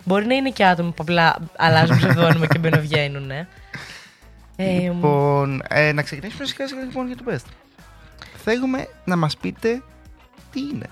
Μπορεί 0.04 0.26
να 0.26 0.34
είναι 0.34 0.50
και 0.50 0.64
άτομα 0.64 0.90
που 0.90 1.02
απλά 1.02 1.36
αλλάζουν 1.56 1.96
ψευδόνυμα 1.96 2.46
και 2.46 2.58
μπαινοβγαίνουν. 2.58 3.30
Ε, 4.60 4.78
λοιπόν, 4.78 5.62
ε, 5.68 5.92
να 5.92 6.02
ξεκινήσουμε 6.02 6.44
σιγά 6.46 6.68
σιγά 6.68 6.82
λοιπόν 6.82 7.06
για 7.06 7.16
το 7.16 7.24
Best. 7.28 7.50
Θέλουμε 8.44 8.88
να 9.04 9.16
μας 9.16 9.36
πείτε 9.36 9.82
τι 10.52 10.60
είναι. 10.60 10.86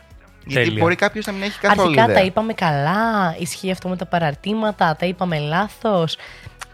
Γιατί 0.45 0.67
Τέλεια. 0.69 0.83
μπορεί 0.83 0.95
κάποιος 0.95 1.27
να 1.27 1.33
μην 1.33 1.43
έχει 1.43 1.59
καθόλου 1.59 1.83
αρχικά 1.83 2.03
ιδέα. 2.03 2.17
τα 2.17 2.23
είπαμε 2.23 2.53
καλά. 2.53 3.37
Ισχύει 3.39 3.71
αυτό 3.71 3.89
με 3.89 3.97
τα 3.97 4.07
παραρτήματα. 4.07 4.97
Τα 4.97 5.07
είπαμε 5.07 5.39
λάθος. 5.39 6.17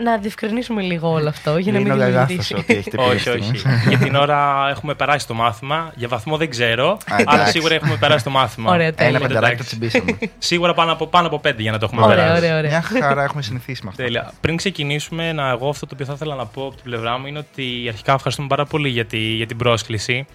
Να 0.02 0.18
διευκρινίσουμε 0.18 0.82
λίγο 0.82 1.08
όλο 1.12 1.28
αυτό 1.28 1.58
για 1.58 1.72
να 1.72 1.78
Δεν 1.78 1.86
μην 1.86 1.92
είναι 1.96 2.04
όλα 2.04 2.12
λάθος 2.12 2.26
δημιουργήσει. 2.26 2.54
ό,τι 2.54 2.74
έχετε 2.74 2.96
πει 2.96 3.02
όχι, 3.02 3.12
μέχρι 3.12 3.30
όχι. 3.30 3.58
στιγμής. 3.58 3.86
Για 3.88 3.98
την 3.98 4.14
ώρα 4.14 4.68
έχουμε 4.70 4.94
περάσει 4.94 5.26
το 5.26 5.34
μάθημα. 5.34 5.92
Για 5.94 6.08
βαθμό 6.08 6.36
δεν 6.36 6.50
ξέρω, 6.50 6.98
αλλά 7.08 7.20
εντάξει. 7.32 7.50
σίγουρα 7.52 7.74
έχουμε 7.74 7.96
περάσει 7.96 8.24
το 8.24 8.30
μάθημα. 8.30 8.70
Ωραία, 8.72 8.86
Ένα 8.86 8.96
τέλεια. 8.96 9.20
πενταράκι 9.20 9.56
το 9.56 9.64
Εντάξει. 9.74 9.90
τσιμπήσαμε. 9.90 10.18
Σίγουρα 10.38 10.74
πάνω 10.74 10.92
από, 10.92 11.06
πάνω 11.06 11.26
από 11.26 11.38
πέντε 11.38 11.62
για 11.62 11.70
να 11.72 11.78
το 11.78 11.84
έχουμε 11.84 12.02
Ωραία, 12.04 12.16
περάσει. 12.16 12.36
ωραία, 12.44 12.58
ωραία. 12.58 12.82
Μια 12.92 13.02
χαρά 13.02 13.22
έχουμε 13.22 13.42
συνηθίσει 13.42 13.80
με 13.84 13.88
αυτό. 13.90 14.02
Τέλεια. 14.02 14.32
Πριν 14.40 14.56
ξεκινήσουμε, 14.56 15.32
να, 15.32 15.48
εγώ 15.48 15.68
αυτό 15.68 15.86
το 15.86 15.90
οποίο 15.94 16.06
θα 16.06 16.12
ήθελα 16.12 16.34
να 16.34 16.46
πω 16.46 16.62
από 16.66 16.74
την 16.74 16.84
πλευρά 16.84 17.18
μου 17.18 17.26
είναι 17.26 17.38
ότι 17.38 17.84
αρχικά 17.88 18.12
ευχαριστούμε 18.12 18.48
πάρα 18.48 18.64
πολύ 18.64 18.88
για, 18.88 19.04
τη, 19.04 19.18
για 19.18 19.46
την 19.46 19.56
πρόσκληση. 19.56 20.26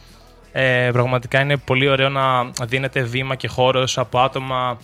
Ε, 0.52 0.90
πραγματικά 0.92 1.40
είναι 1.42 1.58
πολύ 1.58 1.90
ωραίο 1.90 2.10
να 2.10 2.50
δίνετε 2.66 3.02
βήμα 3.02 3.36
και 3.36 3.48
χώρος 3.48 3.98
από 3.98 4.20
άτομα 4.20 4.78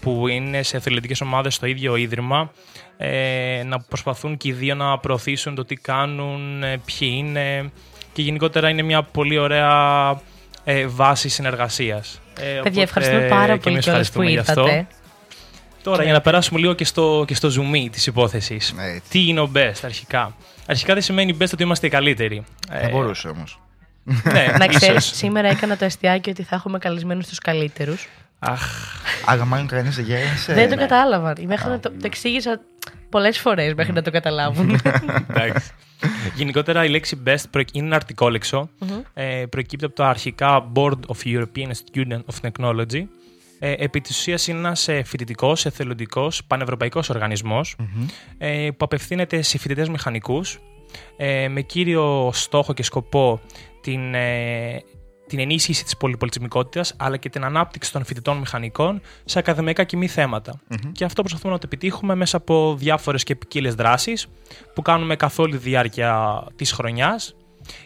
που 0.00 0.28
είναι 0.28 0.62
σε 0.62 0.76
αθλητικές 0.76 1.20
ομάδες 1.20 1.54
στο 1.54 1.66
ίδιο 1.66 1.96
ίδρυμα 1.96 2.50
ε, 2.96 3.62
να 3.64 3.80
προσπαθούν 3.80 4.36
και 4.36 4.48
οι 4.48 4.52
δύο 4.52 4.74
να 4.74 4.98
προωθήσουν 4.98 5.54
το 5.54 5.64
τι 5.64 5.74
κάνουν, 5.74 6.62
ε, 6.62 6.76
ποιοι 6.84 7.12
είναι 7.16 7.70
και 8.12 8.22
γενικότερα 8.22 8.68
είναι 8.68 8.82
μια 8.82 9.02
πολύ 9.02 9.38
ωραία 9.38 10.20
ε, 10.64 10.86
βάση 10.86 11.28
συνεργασίας. 11.28 12.20
Ε, 12.40 12.50
οπότε 12.50 12.62
Παιδιά, 12.62 12.82
ευχαριστούμε 12.82 13.26
πάρα 13.28 13.52
και 13.52 13.58
πολύ 13.60 13.74
εμείς 13.74 13.84
κιόλας 13.84 14.10
που 14.10 14.20
ευχαριστούμε 14.22 14.30
γι' 14.30 14.38
αυτό. 14.38 14.60
ήρθατε. 14.60 14.86
Τώρα, 15.82 16.02
για 16.02 16.12
να 16.12 16.20
περάσουμε 16.20 16.60
λίγο 16.60 16.74
και 16.74 16.84
στο, 16.84 17.24
και 17.26 17.34
στο 17.34 17.48
zoom 17.48 17.88
της 17.90 18.06
υπόθεσης. 18.06 18.74
Έτσι. 18.78 19.10
Τι 19.10 19.26
είναι 19.28 19.40
ο 19.40 19.50
best 19.54 19.80
αρχικά; 19.84 20.36
Αρχικά 20.66 20.92
δεν 20.92 21.02
σημαίνει 21.02 21.36
best 21.40 21.52
ότι 21.52 21.62
είμαστε 21.62 21.86
οι 21.86 21.90
καλύτεροι. 21.90 22.44
Θα 22.68 22.76
Ε, 22.78 22.88
μπορούσε 22.88 23.28
όμως. 23.28 23.60
Ναι, 24.32 24.46
Να 24.58 24.66
ξέρεις, 24.66 25.04
ίσως. 25.04 25.16
σήμερα 25.16 25.48
έκανα 25.48 25.76
το 25.76 25.84
αστιάκι 25.84 26.30
ότι 26.30 26.42
θα 26.42 26.56
έχουμε 26.56 26.78
καλεσμένους 26.78 27.26
τους 27.26 27.38
καλύτερους. 27.38 28.08
Αχ, 28.38 28.62
Αλλά 29.26 29.44
μάλλον 29.44 29.66
κανείς 29.66 29.96
δεν 29.96 30.04
γέλασε. 30.04 30.54
Δεν 30.54 30.68
το 30.68 30.74
ναι. 30.74 30.80
κατάλαβαν. 30.80 31.36
Μέχρι 31.46 31.68
να 31.68 31.78
το, 31.80 31.90
το 31.90 32.02
εξήγησα 32.02 32.60
πολλές 33.08 33.38
φορές 33.38 33.74
μέχρι 33.74 33.92
να 33.92 34.02
το 34.02 34.10
καταλάβουν. 34.10 34.80
εντάξει. 35.30 35.70
Γενικότερα 36.34 36.84
η 36.84 36.88
λέξη 36.88 37.22
best 37.26 37.44
προκ- 37.50 37.74
είναι 37.74 37.86
ένα 37.86 37.96
αρτικόλεξο. 37.96 38.68
ε, 39.14 39.44
προκύπτει 39.50 39.84
από 39.84 39.94
το 39.94 40.04
αρχικά 40.04 40.72
Board 40.74 40.98
of 41.06 41.24
European 41.24 41.70
Student 41.70 42.20
of 42.24 42.50
Technology. 42.50 43.02
Ε, 43.58 43.72
επί 43.78 44.00
της 44.00 44.18
ουσίας 44.18 44.46
είναι 44.46 44.58
ένας 44.58 44.88
ε, 44.88 45.02
φοιτητικός, 45.02 45.66
εθελοντικός, 45.66 46.44
πανευρωπαϊκός 46.46 47.10
οργανισμός, 47.10 47.76
ε, 48.38 48.68
που 48.70 48.84
απευθύνεται 48.84 49.42
σε 49.42 49.58
φοιτητές 49.58 49.88
μηχανικούς 49.88 50.58
ε, 51.16 51.48
με 51.48 51.60
κύριο 51.60 52.30
στόχο 52.32 52.72
και 52.72 52.82
σκοπό 52.82 53.40
την, 53.80 54.14
ε, 54.14 54.82
την 55.26 55.38
ενίσχυση 55.38 55.84
της 55.84 55.96
πολυπολιτισμικότητας 55.96 56.94
αλλά 56.96 57.16
και 57.16 57.28
την 57.28 57.44
ανάπτυξη 57.44 57.92
των 57.92 58.04
φοιτητών 58.04 58.36
μηχανικών 58.36 59.00
σε 59.24 59.38
ακαδημαϊκά 59.38 59.84
και 59.84 59.96
μη 59.96 60.08
θέματα. 60.08 60.60
Και 60.92 61.04
αυτό 61.04 61.22
προσπαθούμε 61.22 61.52
να 61.52 61.58
το 61.58 61.66
επιτύχουμε 61.66 62.14
μέσα 62.14 62.36
από 62.36 62.74
διάφορες 62.78 63.22
και 63.22 63.36
ποικίλες 63.36 63.74
δράσεις 63.74 64.26
που 64.74 64.82
κάνουμε 64.82 65.16
καθ' 65.16 65.38
όλη 65.38 65.52
τη 65.52 65.58
διάρκεια 65.58 66.44
της 66.56 66.72
χρονιάς 66.72 67.34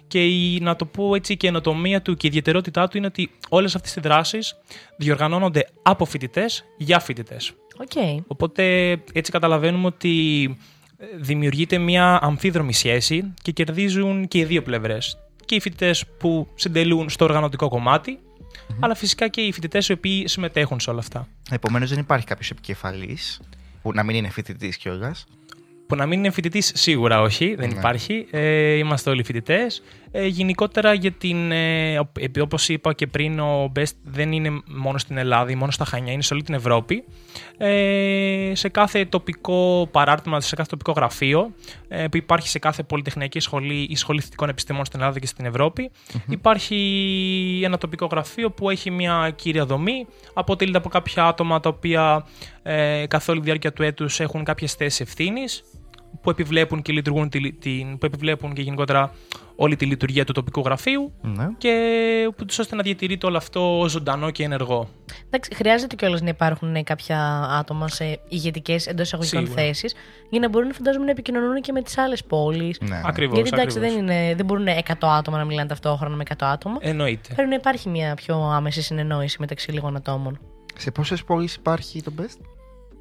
και 0.06 0.24
η, 0.24 0.58
να 0.60 0.76
το 0.76 0.84
πω 0.84 1.14
έτσι 1.14 1.36
και 1.36 1.46
η 1.46 1.48
ενοτομία 1.48 2.02
του 2.02 2.14
και 2.14 2.26
η 2.26 2.28
ιδιαιτερότητά 2.28 2.88
του 2.88 2.96
είναι 2.96 3.06
ότι 3.06 3.30
όλες 3.48 3.74
αυτές 3.74 3.96
οι 3.96 4.00
δράσεις 4.00 4.56
διοργανώνονται 4.96 5.66
από 5.82 6.04
φοιτητές 6.04 6.64
για 6.76 6.98
φοιτητές. 6.98 7.52
Οκ. 7.80 8.22
Οπότε 8.26 8.90
έτσι 9.12 9.32
καταλαβαίνουμε 9.32 9.86
ότι 9.86 10.44
ε, 10.96 11.04
δημιουργείται 11.16 11.78
μια 11.78 12.18
αμφίδρομη 12.22 12.72
σχέση 12.72 13.34
και 13.42 13.52
κερδίζουν 13.52 14.28
και 14.28 14.38
οι 14.38 14.44
δύο 14.44 14.62
πλευρές. 14.62 15.18
Και 15.50 15.56
οι 15.56 15.60
φοιτητές 15.60 16.04
που 16.18 16.48
συντελούν 16.54 17.08
στο 17.08 17.24
οργανωτικό 17.24 17.68
κομμάτι, 17.68 18.18
αλλά 18.80 18.94
φυσικά 18.94 19.28
και 19.28 19.40
οι 19.40 19.52
φοιτητές 19.52 19.88
οι 19.88 19.92
οποίοι 19.92 20.28
συμμετέχουν 20.28 20.80
σε 20.80 20.90
όλα 20.90 20.98
αυτά. 20.98 21.28
Επομένως 21.50 21.90
δεν 21.90 21.98
υπάρχει 21.98 22.26
κάποιος 22.26 22.50
επικεφαλής 22.50 23.40
που 23.82 23.92
να 23.92 24.02
μην 24.02 24.16
είναι 24.16 24.28
φοιτητής 24.30 24.76
κιόλας; 24.76 25.26
Που 25.86 25.96
να 25.96 26.06
μην 26.06 26.18
είναι 26.18 26.30
φοιτητής, 26.30 26.72
σίγουρα 26.74 27.20
όχι, 27.20 27.54
δεν 27.54 27.68
Ναι. 27.68 27.78
υπάρχει. 27.78 28.26
Ε, 28.30 28.72
είμαστε 28.74 29.10
όλοι 29.10 29.22
φοιτητές. 29.24 29.82
Ε, 30.12 30.26
γενικότερα 30.26 30.92
για 30.92 31.12
την, 31.12 31.52
ε, 31.52 31.98
οπ- 31.98 32.40
όπως 32.40 32.68
είπα 32.68 32.92
και 32.92 33.06
πριν, 33.06 33.40
ο 33.40 33.72
Best 33.76 33.92
δεν 34.04 34.32
είναι 34.32 34.62
μόνο 34.68 34.98
στην 34.98 35.16
Ελλάδα 35.16 35.50
ή 35.50 35.54
μόνο 35.54 35.70
στα 35.70 35.84
Χανιά, 35.84 36.12
είναι 36.12 36.22
σε 36.22 36.34
όλη 36.34 36.42
την 36.42 36.54
Ευρώπη. 36.54 37.04
Ε, 37.58 38.52
σε 38.54 38.68
κάθε 38.68 39.04
τοπικό 39.04 39.88
παράρτημα, 39.90 40.40
σε 40.40 40.56
κάθε 40.56 40.68
τοπικό 40.70 40.92
γραφείο 40.92 41.54
ε, 41.88 42.08
που 42.08 42.16
υπάρχει 42.16 42.48
σε 42.48 42.58
κάθε 42.58 42.82
πολυτεχνιακή 42.82 43.40
σχολή 43.40 43.86
ή 43.90 43.96
σχολή 43.96 44.20
θετικών 44.20 44.48
επιστημών 44.48 44.84
στην 44.84 45.00
Ελλάδα 45.00 45.18
και 45.18 45.26
στην 45.26 45.44
ευρωπη 45.44 45.90
υπάρχει 46.28 47.60
ένα 47.64 47.78
τοπικό 47.78 48.06
γραφείο 48.06 48.50
που 48.50 48.70
έχει 48.70 48.90
μια 48.90 49.32
κύρια 49.36 49.66
δομή, 49.66 50.06
αποτελείται 50.34 50.78
από 50.78 50.88
κάποια 50.88 51.26
άτομα 51.26 51.60
τα 51.60 51.68
οποία 51.68 52.26
ε, 52.62 53.06
καθ' 53.08 53.28
όλη 53.28 53.38
τη 53.38 53.44
διάρκεια 53.44 53.72
του 53.72 53.82
έτους 53.82 54.20
έχουν 54.20 54.44
κάποιες 54.44 54.74
θέσεις 54.74 55.00
ευθύνης 55.00 55.62
που 56.22 56.30
επιβλέπουν 56.30 56.82
και 56.82 56.92
λειτουργούν 56.92 57.28
τη, 57.28 57.52
την, 57.52 57.98
που 57.98 58.06
επιβλέπουν 58.06 58.52
και 58.52 58.62
γενικότερα 58.62 59.12
όλη 59.56 59.76
τη 59.76 59.86
λειτουργία 59.86 60.24
του 60.24 60.32
τοπικού 60.32 60.60
γραφείου 60.60 61.12
Ναι. 61.22 61.48
και 61.58 61.72
ούτως 62.40 62.58
ώστε 62.58 62.76
να 62.76 62.82
διατηρείται 62.82 63.26
όλο 63.26 63.36
αυτό 63.36 63.84
ζωντανό 63.88 64.30
και 64.30 64.44
ενεργό. 64.44 64.88
Εντάξει, 65.26 65.54
χρειάζεται 65.54 65.94
κιόλας 65.96 66.20
να 66.22 66.28
υπάρχουν 66.28 66.74
ε, 66.74 66.82
κάποια 66.82 67.48
άτομα 67.58 67.88
σε 67.88 68.20
ηγετικές 68.28 68.86
εντός 68.86 69.06
εισαγωγικών 69.06 69.44
Σίγουρα. 69.46 69.62
θέσεις 69.62 69.94
για 70.30 70.40
να 70.40 70.48
μπορούν 70.48 70.72
φαντάζομαι 70.72 71.04
να 71.04 71.10
επικοινωνούν 71.10 71.60
και 71.60 71.72
με 71.72 71.82
τις 71.82 71.98
άλλες 71.98 72.24
πόλεις. 72.24 72.78
Ναι. 72.80 73.00
Ακριβώς, 73.04 73.34
Γιατί 73.34 73.50
εντάξει, 73.52 73.78
ακριβώς. 73.78 73.96
δεν, 74.04 74.08
είναι, 74.08 74.34
δεν 74.34 74.44
μπορούν 74.46 74.66
100 74.68 74.92
άτομα 75.00 75.38
να 75.38 75.44
μιλάνε 75.44 75.68
ταυτόχρονα 75.68 76.16
με 76.16 76.22
100 76.28 76.34
άτομα. 76.38 76.76
Εννοείται. 76.80 77.34
Πρέπει 77.34 77.48
να 77.48 77.54
υπάρχει 77.54 77.88
μια 77.88 78.14
πιο 78.14 78.36
άμεση 78.36 78.82
συνεννόηση 78.82 79.36
μεταξύ 79.40 79.70
λίγων 79.72 79.96
ατόμων. 79.96 80.40
Σε 80.76 80.90
πόσες 80.90 81.24
πόλεις 81.24 81.54
υπάρχει 81.54 82.02
το 82.02 82.12
best? 82.20 82.38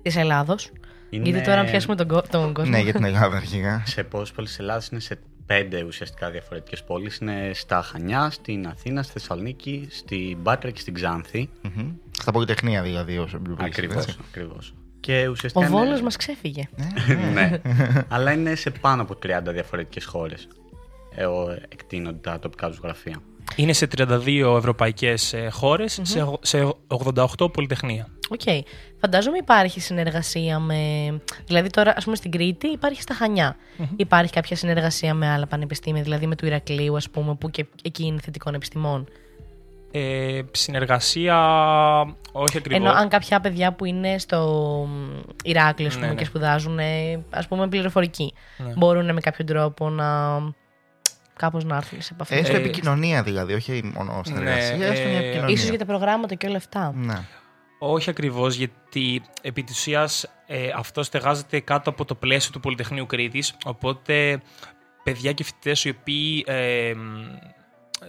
Της 0.02 0.16
Ελλάδος. 0.16 0.72
Είναι- 1.10 1.30
Γιατί 1.30 1.46
τώρα 1.46 1.64
να 1.64 1.70
πιάσουμε 1.70 1.96
τον, 1.96 2.08
κο- 2.08 2.22
τον 2.30 2.54
κόσμο. 2.54 2.72
ναι, 2.72 2.80
για 2.82 2.94
την 2.94 3.04
Ελλάδα 3.04 3.36
αρχικά. 3.38 3.84
Σε 3.86 4.04
πόσες 4.04 4.32
πόλεις 4.32 4.50
της 4.50 4.60
Ελλάδας 4.60 4.88
είναι 4.88 5.00
σε 5.00 5.20
πέντε 5.46 5.84
ουσιαστικά 5.84 6.30
διαφορετικές 6.30 6.84
πόλεις. 6.84 7.18
Είναι 7.18 7.52
στα 7.54 7.82
Χανιά, 7.82 8.30
στην 8.30 8.68
Αθήνα, 8.68 9.04
στη 9.04 9.12
Θεσσαλονίκη, 9.14 9.88
στην 9.92 10.42
Πάτρα 10.44 10.70
και 10.70 10.80
στην 10.80 10.94
Ξάνθη. 10.94 11.50
Μμμ. 11.62 11.92
Στα 12.12 12.32
πολυτεχνία 12.32 12.82
δηλαδή, 12.82 13.18
όσο 13.18 13.36
εμπειροπολιτής, 13.38 13.78
Ακριβώς. 13.78 14.04
έτσι. 14.06 14.18
Ακριβώς. 14.30 14.74
Και 15.00 15.26
Ο 15.28 15.32
ουσιαστικά. 15.32 15.66
είναι- 15.68 15.76
Βόλος 15.78 16.02
μας 16.02 16.16
ξέφυγε. 16.16 16.64
ναι. 17.34 17.62
Αλλά 18.08 18.32
είναι 18.32 18.56
σε 18.56 18.70
πάνω 18.70 19.02
από 19.02 19.16
30 19.16 19.52
διαφορετικές 19.52 20.06
χώρες. 20.06 20.48
Εκτείνονται 21.70 22.18
τα 22.30 22.40
τοπικά 22.40 22.70
του 22.70 22.78
γραφεία. 22.84 23.16
Είναι 23.56 23.74
σε 23.74 23.88
32 23.88 24.56
ευρωπαϊκές 24.58 25.34
ε, 25.34 25.50
χώρες, 25.52 26.00
σε, 26.02 26.22
ογ- 26.22 26.40
σε 26.42 26.74
88 26.88 27.52
πολυτεχνία. 27.54 28.08
Οκ. 28.30 28.66
Φαντάζομαι 29.02 29.38
υπάρχει 29.38 29.80
συνεργασία 29.80 30.60
με. 30.60 30.76
Δηλαδή 31.46 31.70
τώρα, 31.70 31.94
ας 31.98 32.04
πούμε, 32.04 32.16
στην 32.16 32.32
Κρήτη 32.32 32.68
υπάρχει 32.68 33.02
στα 33.02 33.14
Χανιά 33.14 33.56
Υπάρχει 33.96 34.34
κάποια 34.34 34.56
συνεργασία 34.56 35.14
με 35.14 35.30
άλλα 35.30 35.48
πανεπιστήμια, 35.48 36.04
δηλαδή 36.04 36.28
με 36.28 36.36
του 36.36 36.46
Ηρακλείου, 36.46 36.96
ας 36.96 37.10
πούμε, 37.10 37.36
που 37.36 37.50
και 37.50 37.66
εκεί 37.84 38.06
είναι 38.06 38.20
θετικών 38.24 38.54
επιστημών; 38.54 39.08
Ε, 39.92 40.42
συνεργασία, 40.52 41.38
όχι 42.32 42.58
ακριβώς. 42.58 42.80
Ενώ 42.86 42.92
αν 42.92 43.10
κάποια 43.10 43.40
παιδιά 43.40 43.74
που 43.74 43.86
είναι 43.86 44.18
στο 44.18 44.38
μ, 44.90 45.20
Ηράκλειο 45.44 45.88
ας 45.88 45.94
πούμε, 45.94 46.06
Ναι, 46.06 46.12
ναι. 46.14 46.20
και 46.20 46.26
σπουδάζουν, 46.26 46.80
ε, 46.80 47.24
ας 47.30 47.48
πούμε, 47.48 47.68
πληροφορική, 47.68 48.34
Ναι. 48.58 48.74
μπορούν 48.76 49.14
με 49.14 49.20
κάποιο 49.22 49.46
τρόπο 49.46 49.90
να. 49.90 50.08
κάπως 51.36 51.64
να 51.64 51.76
έρθουν 51.76 52.02
σε 52.02 52.14
επαφή. 52.14 52.36
Έστω 52.36 52.56
Ε, 52.56 52.60
επικοινωνία 52.60 53.24
δηλαδή, 53.24 53.54
όχι 53.54 53.92
μόνο 53.96 54.22
συνεργασία, 54.26 54.78
ναι, 54.78 54.86
έστω 54.86 55.08
μια 55.08 55.18
ε, 55.18 55.22
επικοινωνία. 55.24 55.54
Ίσως 55.54 55.70
για 55.70 55.78
τα 55.78 55.86
προγράμματα 55.86 56.36
και 56.36 56.48
όλα 56.48 56.58
αυτά. 56.58 56.94
Ναι. 56.96 57.18
Όχι 57.80 58.10
ακριβώς, 58.10 58.56
γιατί 58.56 59.22
επί 59.42 59.64
της 59.64 59.78
ουσίας 59.78 60.32
ε, 60.48 60.70
αυτό 60.76 61.04
στεγάζεται 61.04 61.60
κάτω 61.60 61.90
από 61.90 62.06
το 62.06 62.16
πλαίσιο 62.16 62.52
του 62.52 62.60
Πολυτεχνείου 62.60 63.06
Κρήτης, 63.06 63.56
οπότε 63.66 64.42
παιδιά 65.04 65.32
και 65.32 65.44
φοιτητές 65.44 65.86
οι 65.86 65.90
οποίοι 65.90 66.44
ε, 66.48 66.94
μ, 66.94 67.38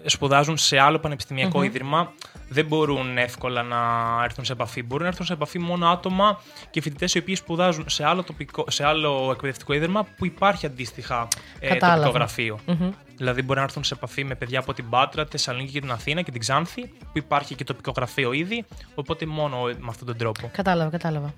σπουδάζουν 0.04 0.56
σε 0.56 0.78
άλλο 0.78 0.98
πανεπιστημιακό 0.98 1.62
ίδρυμα 1.62 2.12
δεν 2.52 2.66
μπορούν 2.66 3.18
εύκολα 3.18 3.62
να 3.62 3.78
έρθουν 4.24 4.44
σε 4.44 4.52
επαφή. 4.52 4.82
Μπορούν 4.82 5.02
να 5.02 5.08
έρθουν 5.08 5.26
σε 5.26 5.32
επαφή 5.32 5.58
μόνο 5.58 5.86
άτομα 5.86 6.40
και 6.70 6.80
φοιτητές 6.80 7.14
οι 7.14 7.18
οποίοι 7.18 7.34
σπουδάζουν 7.34 7.84
σε 7.88 8.04
άλλο, 8.04 8.22
τοπικό, 8.22 8.64
σε 8.68 8.84
άλλο 8.84 9.28
εκπαιδευτικό 9.32 9.72
ίδρυμα 9.72 10.06
που 10.16 10.26
υπάρχει 10.26 10.66
αντίστοιχα 10.66 11.28
ε, 11.58 11.68
Κατάλαβα. 11.68 11.98
τοπικό 12.00 12.18
γραφείο. 12.18 12.58
Μμμ. 12.66 12.90
Δηλαδή 13.16 13.42
μπορεί 13.42 13.58
να 13.58 13.64
έρθουν 13.64 13.84
σε 13.84 13.94
επαφή 13.94 14.24
με 14.24 14.34
παιδιά 14.34 14.58
από 14.58 14.72
την 14.72 14.88
Πάτρα, 14.88 15.24
τη 15.24 15.30
Θεσσαλονίκη 15.30 15.72
και 15.72 15.80
την 15.80 15.90
Αθήνα 15.90 16.22
και 16.22 16.30
την 16.30 16.40
Ξάνθη, 16.40 16.86
που 16.98 17.18
υπάρχει 17.18 17.54
και 17.54 17.64
τοπικό 17.64 17.92
γραφείο 17.96 18.32
ήδη. 18.32 18.64
Οπότε 18.94 19.26
μόνο 19.26 19.62
με 19.62 19.86
αυτόν 19.88 20.06
τον 20.06 20.16
τρόπο. 20.16 20.50
Κατάλαβα, 20.52 20.90
κατάλαβα. 20.90 21.34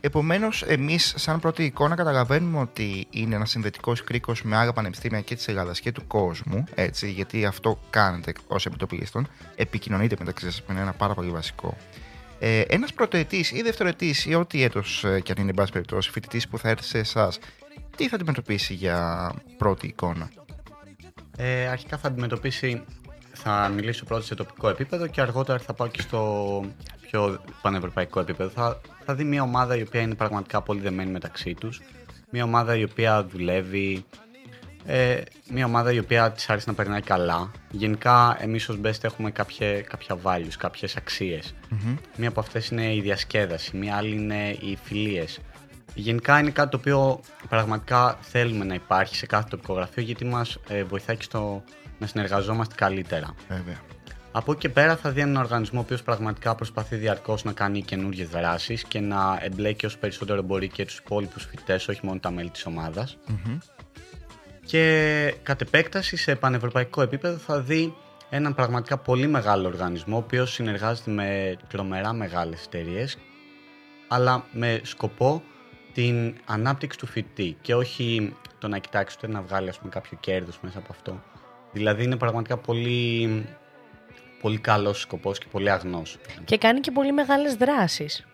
Επομένως, 0.00 0.62
εμείς, 0.62 1.14
σαν 1.16 1.40
πρώτη 1.40 1.64
εικόνα, 1.64 1.94
καταλαβαίνουμε 1.94 2.60
ότι 2.60 3.06
είναι 3.10 3.34
ένας 3.34 3.50
συνδετικός 3.50 4.04
κρίκος 4.04 4.42
με 4.42 4.56
άλλα 4.56 4.72
πανεπιστήμια 4.72 5.20
και 5.20 5.34
της 5.34 5.48
Ελλάδας 5.48 5.80
και 5.80 5.92
του 5.92 6.06
κόσμου. 6.06 6.64
Έτσι, 6.74 7.10
γιατί 7.10 7.44
αυτό 7.46 7.80
κάνετε 7.90 8.32
ως 8.46 8.66
επιτοπλίστων. 8.66 9.28
Επικοινωνείτε 9.54 10.16
μεταξύ 10.18 10.47
σα, 10.50 10.62
που 10.62 10.72
είναι 10.72 10.80
ένα 10.80 10.92
πάρα 10.92 11.14
πολύ 11.14 11.30
βασικό. 11.30 11.76
Ε, 12.38 12.60
ένας 12.60 12.92
πρωτοετής 12.92 13.52
ή 13.52 13.62
δευτεροετής 13.62 14.26
ή 14.26 14.34
ό,τι 14.34 14.62
έτος 14.62 15.00
και 15.22 15.32
αν 15.32 15.38
είναι, 15.38 15.48
εν 15.48 15.54
πάση 15.54 15.72
περιπτώσει, 15.72 16.10
φοιτητής 16.10 16.48
που 16.48 16.58
θα 16.58 16.68
έρθει 16.68 16.84
σε 16.84 16.98
εσάς, 16.98 17.38
τι 17.96 18.08
θα 18.08 18.16
αντιμετωπίσει 18.16 18.74
για 18.74 19.32
πρώτη 19.58 19.86
εικόνα; 19.86 20.30
Ε, 21.36 21.66
αρχικά 21.66 21.98
θα 21.98 22.08
αντιμετωπίσει, 22.08 22.84
θα 23.32 23.68
μιλήσω 23.74 24.04
πρώτα 24.04 24.22
σε 24.22 24.34
τοπικό 24.34 24.68
επίπεδο 24.68 25.06
και 25.06 25.20
αργότερα 25.20 25.58
θα 25.58 25.74
πάω 25.74 25.88
και 25.88 26.00
στο 26.00 26.64
πιο 27.00 27.40
πανευρωπαϊκό 27.62 28.20
επίπεδο. 28.20 28.50
Θα, 28.50 28.80
θα 29.04 29.14
δει 29.14 29.24
μια 29.24 29.42
ομάδα 29.42 29.76
η 29.76 29.82
οποία 29.82 30.00
είναι 30.00 30.14
πραγματικά 30.14 30.62
πολύ 30.62 30.80
δεμένη 30.80 31.10
μεταξύ 31.10 31.54
τους. 31.54 31.80
Μια 32.30 32.44
ομάδα 32.44 32.76
η 32.76 32.82
οποία 32.82 33.24
δουλεύει, 33.24 34.04
ε, 34.86 35.20
μια 35.50 35.66
ομάδα 35.66 35.92
η 35.92 35.98
οποία 35.98 36.32
της 36.32 36.50
άρεσε 36.50 36.70
να 36.70 36.74
περνάει 36.74 37.00
καλά. 37.00 37.50
Γενικά 37.70 38.36
εμείς 38.40 38.68
ως 38.68 38.78
Best 38.84 39.04
έχουμε 39.04 39.30
κάποια, 39.30 39.80
κάποια 39.82 40.18
values, 40.22 40.54
κάποιες 40.58 40.96
αξίες. 40.96 41.54
Μία 42.16 42.28
από 42.28 42.40
αυτές 42.40 42.68
είναι 42.68 42.94
η 42.94 43.00
διασκέδαση, 43.00 43.76
μία 43.76 43.96
άλλη 43.96 44.14
είναι 44.14 44.50
οι 44.50 44.78
φιλίες. 44.82 45.40
Γενικά 45.94 46.38
είναι 46.38 46.50
κάτι 46.50 46.70
το 46.70 46.76
οποίο 46.76 47.20
πραγματικά 47.48 48.18
θέλουμε 48.20 48.64
να 48.64 48.74
υπάρχει 48.74 49.16
σε 49.16 49.26
κάθε 49.26 49.48
τοπικό 49.50 49.74
γραφείο 49.74 50.02
γιατί 50.02 50.24
μας 50.24 50.58
ε, 50.68 50.84
βοηθάει 50.84 51.16
και 51.16 51.22
στο 51.22 51.62
να 51.98 52.06
συνεργαζόμαστε 52.06 52.74
καλύτερα. 52.74 53.34
Βέβαια. 53.48 53.80
Από 54.32 54.52
εκεί 54.52 54.60
και 54.60 54.68
πέρα 54.68 54.96
θα 54.96 55.10
δει 55.10 55.20
έναν 55.20 55.36
οργανισμό 55.36 55.78
ο 55.78 55.82
οποίος 55.82 56.02
πραγματικά 56.02 56.54
προσπαθεί 56.54 56.96
διαρκώς 56.96 57.44
να 57.44 57.52
κάνει 57.52 57.82
καινούργιες 57.82 58.28
δράσεις 58.28 58.84
και 58.84 59.00
να 59.00 59.38
εμπλέκει 59.40 59.86
όσο 59.86 59.98
περισσότερο 59.98 60.42
μπορεί 60.42 60.68
και 60.68 60.84
τους 60.84 60.98
υπόλοιπους 60.98 61.44
φοιτητές, 61.44 61.88
όχι 61.88 62.00
μόνο 62.02 62.18
τα 62.18 62.30
μέλη 62.30 62.50
της 62.50 62.66
ομάδας. 62.66 63.18
Και 64.68 65.34
κατ' 65.42 65.60
επέκταση 65.60 66.16
σε 66.16 66.34
πανευρωπαϊκό 66.34 67.02
επίπεδο 67.02 67.36
θα 67.36 67.60
δει 67.60 67.94
έναν 68.30 68.54
πραγματικά 68.54 68.98
πολύ 68.98 69.26
μεγάλο 69.26 69.66
οργανισμό 69.66 70.16
ο 70.16 70.18
οποίος 70.18 70.52
συνεργάζεται 70.52 71.10
με 71.10 71.56
τρομερά 71.68 72.12
μεγάλες 72.12 72.64
εταιρείες, 72.64 73.18
αλλά 74.08 74.44
με 74.52 74.80
σκοπό 74.82 75.42
την 75.92 76.34
ανάπτυξη 76.44 76.98
του 76.98 77.06
φοιτητή 77.06 77.56
και 77.60 77.74
όχι 77.74 78.34
το 78.58 78.68
να 78.68 78.78
κοιτάξει 78.78 79.16
ούτε 79.18 79.32
να 79.32 79.42
βγάλει 79.42 79.68
ας 79.68 79.78
πούμε, 79.78 79.90
κάποιο 79.90 80.18
κέρδος 80.20 80.58
μέσα 80.62 80.78
από 80.78 80.88
αυτό. 80.90 81.22
Δηλαδή 81.72 82.04
είναι 82.04 82.16
πραγματικά 82.16 82.56
πολύ, 82.56 83.44
πολύ 84.40 84.58
καλός 84.58 85.00
σκοπός 85.00 85.38
και 85.38 85.46
πολύ 85.50 85.70
αγνός. 85.70 86.16
Και 86.44 86.58
κάνει 86.58 86.80
και 86.80 86.90
πολύ 86.90 87.12
μεγάλες 87.12 87.54
δράσεις. 87.54 88.26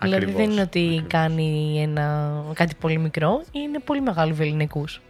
Δηλαδή 0.00 0.16
Ακριβώς, 0.24 0.40
δεν 0.40 0.50
είναι 0.50 0.60
ότι 0.60 0.84
ακριβώς. 0.86 1.06
κάνει 1.08 1.80
ένα, 1.82 2.34
κάτι 2.54 2.74
πολύ 2.74 2.98
μικρό, 2.98 3.44
είναι 3.52 3.78
πολύ 3.78 4.00
μεγάλο 4.00 4.34
βεληνικούς. 4.34 5.00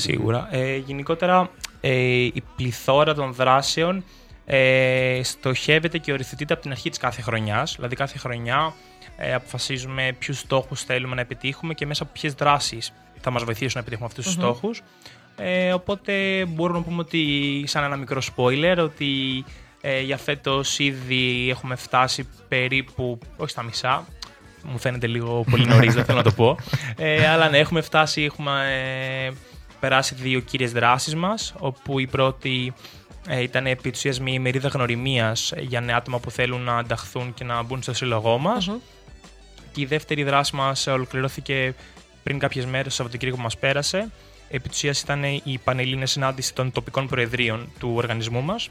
Σίγουρα. 0.00 0.48
Ε, 0.50 0.76
γενικότερα, 0.76 1.50
ε, 1.80 1.92
η 2.22 2.42
πληθώρα 2.56 3.14
των 3.14 3.32
δράσεων 3.32 4.04
ε, 4.44 5.20
στοχεύεται 5.22 5.98
και 5.98 6.12
οριοθετείται 6.12 6.52
από 6.52 6.62
την 6.62 6.70
αρχή 6.70 6.88
της 6.88 6.98
κάθε 6.98 7.22
χρονιάς. 7.22 7.74
Δηλαδή, 7.74 7.96
κάθε 7.96 8.18
χρονιά 8.18 8.74
ε, 9.16 9.34
αποφασίζουμε 9.34 10.16
ποιους 10.18 10.38
στόχους 10.38 10.82
θέλουμε 10.82 11.14
να 11.14 11.20
επιτύχουμε 11.20 11.74
και 11.74 11.86
μέσα 11.86 12.02
από 12.02 12.12
ποιες 12.12 12.34
δράσεις 12.34 12.92
θα 13.20 13.30
μας 13.30 13.44
βοηθήσουν 13.44 13.72
να 13.74 13.80
επιτύχουμε 13.80 14.06
αυτούς 14.06 14.24
τους 14.24 14.34
στόχους. 14.34 14.82
Ε, 15.36 15.72
οπότε 15.72 16.44
μπορούμε 16.44 16.78
να 16.78 16.84
πούμε 16.84 17.00
ότι, 17.00 17.64
σαν 17.66 17.84
ένα 17.84 17.96
μικρό 17.96 18.20
spoiler, 18.36 18.76
ότι 18.78 19.44
ε, 19.80 20.00
για 20.00 20.16
φέτος 20.16 20.78
ήδη 20.78 21.46
έχουμε 21.50 21.76
φτάσει 21.76 22.28
περίπου, 22.48 23.18
όχι 23.36 23.50
στα 23.50 23.62
μισά, 23.62 24.04
μου 24.62 24.78
φαίνεται 24.78 25.06
λίγο 25.06 25.44
πολύ 25.50 25.66
νωρίς, 25.66 25.94
δεν 25.94 26.04
θέλω 26.04 26.18
να 26.18 26.24
το 26.24 26.32
πω. 26.32 26.56
Ε, 26.96 27.28
αλλά 27.28 27.48
ναι, 27.48 27.58
έχουμε 27.58 27.80
φτάσει, 27.80 28.22
έχουμε 28.22 28.50
ε, 29.26 29.32
περάσει 29.80 30.14
δύο 30.14 30.40
κύριες 30.40 30.72
δράσεις 30.72 31.14
μας, 31.14 31.54
όπου 31.58 31.98
η 31.98 32.06
πρώτη 32.06 32.72
ε, 33.28 33.42
ήταν 33.42 33.66
επί 33.66 33.90
της 33.90 33.98
ουσίας 33.98 34.20
μια 34.20 34.32
ημερίδα 34.32 34.68
γνωριμίας 34.68 35.52
για 35.58 35.80
νέα 35.80 35.96
άτομα 35.96 36.18
που 36.18 36.30
θέλουν 36.30 36.60
να 36.60 36.76
ανταχθούν 36.76 37.34
και 37.34 37.44
να 37.44 37.62
μπουν 37.62 37.82
στο 37.82 37.94
σύλλογό 37.94 38.38
μας. 38.38 38.70
Και 39.72 39.80
η 39.80 39.84
δεύτερη 39.84 40.22
δράση 40.22 40.56
μας 40.56 40.86
ολοκληρώθηκε 40.86 41.74
πριν 42.22 42.38
κάποιες 42.38 42.66
μέρες, 42.66 42.84
το 42.84 42.90
Σαββατοκύριακο 42.90 43.36
που 43.36 43.42
μας 43.42 43.58
πέρασε. 43.58 44.10
Επί 44.50 44.68
της 44.68 44.76
ουσίας 44.76 45.00
ήταν 45.00 45.22
η 45.24 45.60
πανελλήνια 45.64 46.06
συνάντηση 46.06 46.54
των 46.54 46.72
τοπικών 46.72 47.06
προεδρίων 47.06 47.68
του 47.78 47.92
οργανισμού 47.94 48.42
μας. 48.42 48.70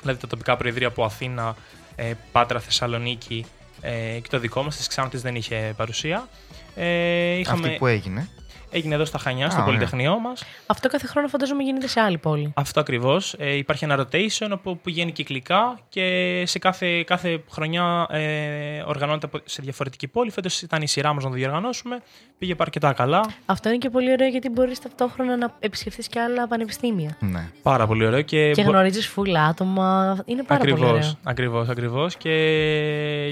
Δηλαδή 0.00 0.20
τα 0.20 0.26
τοπικά 0.26 0.56
προεδρία 0.56 0.86
από 0.86 1.04
Αθήνα, 1.04 1.56
ε, 1.96 2.12
Πάτρα, 2.32 2.60
Θεσσαλονίκη 2.60 3.44
ε, 3.80 4.18
και 4.22 4.28
το 4.30 4.38
δικό 4.38 4.62
μας, 4.62 4.76
της 4.76 4.86
Ξάνθης 4.86 5.22
δεν 5.22 5.34
είχε 5.34 5.74
παρουσία. 5.76 6.28
Ε, 6.74 7.34
είχαμε... 7.34 7.66
Αυτή 7.66 7.78
που 7.78 7.86
έγινε. 7.86 8.28
Έγινε 8.76 8.94
εδώ 8.94 9.04
στα 9.04 9.18
Χανιά, 9.18 9.50
στο 9.50 9.60
Α, 9.60 9.62
ωραία. 9.62 9.74
Πολυτεχνείο 9.74 10.18
μας. 10.18 10.44
Αυτό 10.66 10.88
κάθε 10.88 11.06
χρόνο 11.06 11.28
φαντάζομαι 11.28 11.62
γίνεται 11.62 11.86
σε 11.88 12.00
άλλη 12.00 12.18
πόλη. 12.18 12.52
Αυτό 12.56 12.80
ακριβώς. 12.80 13.34
Ε, 13.38 13.56
υπάρχει 13.56 13.84
ένα 13.84 13.98
rotation 13.98 14.46
όπου 14.52 14.60
που 14.62 14.78
πηγαίνει 14.82 15.12
κυκλικά 15.12 15.78
και 15.88 16.42
σε 16.46 16.58
κάθε, 16.58 17.02
κάθε 17.02 17.42
χρονιά 17.50 18.06
ε, 18.10 18.82
οργανώνεται 18.86 19.26
από- 19.26 19.40
σε 19.44 19.62
διαφορετική 19.62 20.08
πόλη. 20.08 20.30
Φέτος 20.30 20.62
ήταν 20.62 20.82
η 20.82 20.88
σειρά 20.88 21.12
μας 21.12 21.24
να 21.24 21.30
το 21.30 21.36
διοργανώσουμε. 21.36 22.00
Πήγε 22.38 22.54
αρκετά 22.58 22.92
καλά. 22.92 23.20
Αυτό 23.46 23.68
είναι 23.68 23.78
και 23.78 23.90
πολύ 23.90 24.10
ωραίο 24.12 24.28
γιατί 24.28 24.48
μπορείς 24.48 24.80
ταυτόχρονα 24.80 25.36
να 25.36 25.54
επισκεφθείς 25.60 26.08
και 26.08 26.20
άλλα 26.20 26.48
πανεπιστήμια. 26.48 27.16
Ναι. 27.20 27.50
Πάρα 27.62 27.86
πολύ 27.86 28.06
ωραίο. 28.06 28.22
Και, 28.22 28.50
Και 28.50 28.62
μπο- 28.62 28.70
γνωρίζεις 28.70 29.06
φουλ 29.08 29.36
άτομα. 29.36 30.16
Είναι 30.24 30.42
πάρα 30.42 30.60
πολύ 30.60 30.72
Ακριβώς, 30.72 30.90
ωραίο. 30.96 31.12
ακριβώς, 31.22 31.68
ακριβώς. 31.68 32.16
Και, 32.16 32.32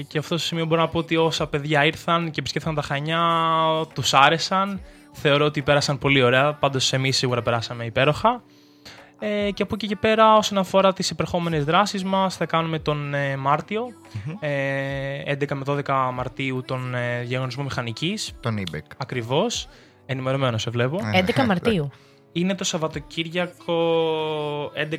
και 0.07 0.17
αυτό 0.17 0.37
στο 0.37 0.47
σημείο 0.47 0.65
μπορώ 0.65 0.81
να 0.81 0.87
πω 0.87 0.97
ότι 0.97 1.15
όσα 1.15 1.47
παιδιά 1.47 1.85
ήρθαν 1.85 2.31
και 2.31 2.39
επισκέφθηκαν 2.39 2.75
τα 2.75 2.81
Χανιά, 2.81 3.21
τους 3.93 4.13
άρεσαν. 4.13 4.79
Θεωρώ 5.13 5.45
ότι 5.45 5.61
πέρασαν 5.61 5.97
πολύ 5.97 6.21
ωραία. 6.21 6.53
Πάντως 6.53 6.93
εμείς 6.93 7.17
σίγουρα 7.17 7.41
περάσαμε 7.41 7.85
υπέροχα. 7.85 8.43
Ε, 9.19 9.51
και 9.51 9.63
από 9.63 9.75
εκεί 9.75 9.87
και 9.87 9.95
πέρα 9.95 10.35
όσον 10.35 10.57
αφορά 10.57 10.93
τις 10.93 11.09
επερχόμενες 11.11 11.63
δράσεις 11.63 12.03
μας 12.03 12.35
θα 12.35 12.45
κάνουμε 12.45 12.79
τον 12.79 13.13
ε, 13.13 13.37
μαρτιο 13.37 13.87
ε, 14.39 15.33
11 15.33 15.53
με 15.53 15.61
12 15.65 16.09
Μαρτίου 16.13 16.63
τον 16.67 16.95
ε, 16.95 17.21
διαγωνισμό 17.21 17.63
μηχανικής. 17.63 18.33
Τον 18.39 18.57
Ιμπεκ. 18.57 18.85
Ακριβώς. 18.97 19.67
Ενημερωμένο 20.05 20.57
σε 20.57 20.69
βλέπω. 20.69 20.99
Ε, 21.13 21.23
11 21.25 21.45
Μαρτίου. 21.45 21.91
Είναι 22.31 22.55
το 22.55 22.63
Σαββατοκύριακο 22.63 23.75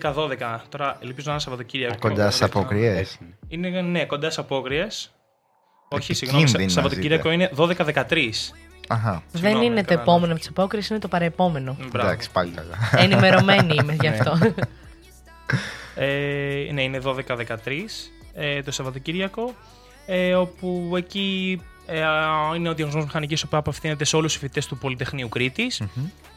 11-12. 0.00 0.14
Τώρα 0.68 0.98
ελπίζω 1.00 1.24
να 1.27 1.33
είναι 1.33 1.40
Σαββατοκύριακο. 1.40 1.96
Κοντά 2.00 2.31
στις 2.31 2.42
αποκριέ. 2.42 2.96
Έτσι 2.96 3.18
είναι. 3.48 3.68
Είναι 3.68 3.81
ναι, 3.81 4.05
κοντά 4.05 4.31
στις 4.31 4.38
απόκριες. 4.44 5.14
Όχι, 5.88 6.12
Επικίνδυνα 6.12 6.46
συγγνώμη, 6.46 6.48
Σα- 6.48 6.59
ζείτε. 6.59 6.70
Σαββατοκύριακο 6.70 7.31
είναι 7.31 7.50
12-13. 7.57 8.31
Αχα. 8.88 9.23
Δεν 9.33 9.40
Συγγνώμη, 9.42 9.66
είναι 9.66 9.81
το 9.81 9.88
καλά. 9.88 10.01
επόμενο 10.01 10.33
από 10.33 10.40
τι 10.42 10.47
απόκριε, 10.51 10.83
είναι 10.90 10.99
το 10.99 11.09
παρεπόμενο. 11.09 11.77
Μπράβο. 11.90 12.09
Εντάξει, 12.09 12.31
πάλι 12.31 12.51
καλά. 12.51 13.05
Ενημερωμένη 13.05 13.75
είμαι 13.75 13.92
γι' 14.01 14.09
Ναι. 14.09 14.16
αυτό. 14.18 14.38
Ε, 15.94 16.68
ναι, 16.73 16.83
είναι 16.83 17.01
12-13 17.05 17.14
ε, 18.35 18.62
το 18.62 18.70
Σαββατοκύριακο. 18.70 19.55
Ε, 20.07 20.35
όπου 20.35 20.92
εκεί 20.97 21.61
ε, 21.87 22.01
είναι 22.57 22.68
ο 22.68 22.75
διαγωνισμό 22.75 23.03
μηχανικής 23.03 23.47
που 23.47 23.57
απευθύνεται 23.57 24.05
σε 24.05 24.16
όλους 24.16 24.33
τους 24.33 24.40
φοιτητές 24.40 24.66
του 24.66 24.79
Πολυτεχνείου 24.79 25.29
Κρήτης. 25.29 25.83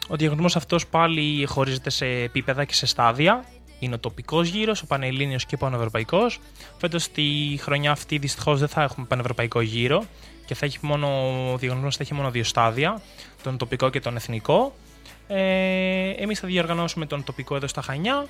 Ο 0.07 0.15
διαγωνισμό 0.15 0.47
αυτός 0.55 0.87
πάλι 0.87 1.45
χωρίζεται 1.45 1.89
σε 1.89 2.05
επίπεδα 2.05 2.63
και 2.65 2.73
σε 2.73 2.85
στάδια. 2.85 3.43
Είναι 3.79 3.93
ο 3.95 3.99
τοπικός 3.99 4.47
γύρος, 4.47 4.81
ο 4.81 4.85
πανελλήνιος 4.85 5.45
και 5.45 5.55
ο 5.55 5.57
πανευρωπαϊκός. 5.57 6.39
Φέτος 6.77 7.11
τη 7.11 7.23
χρονιά 7.59 7.91
αυτή 7.91 8.17
δυστυχώς 8.17 8.59
δεν 8.59 8.67
θα 8.67 8.81
έχουμε 8.81 9.05
πανευρωπαϊκό 9.05 9.61
γύρο 9.61 10.03
και 10.47 10.55
θα 10.55 10.65
έχει 10.65 10.77
μόνο, 10.81 11.07
ο 11.53 11.57
διαγωνισμός 11.57 11.95
θα 11.95 12.03
έχει 12.03 12.13
μόνο 12.13 12.31
δύο 12.31 12.43
στάδια, 12.43 13.01
τον 13.43 13.57
τοπικό 13.57 13.89
και 13.89 13.99
τον 13.99 14.15
εθνικό. 14.15 14.73
Ε, 15.27 16.09
εμείς 16.09 16.39
θα 16.39 16.47
διοργανώσουμε 16.47 17.05
τον 17.05 17.23
τοπικό 17.23 17.55
εδώ 17.55 17.67
στα 17.67 17.81
Χανιά, 17.81 18.25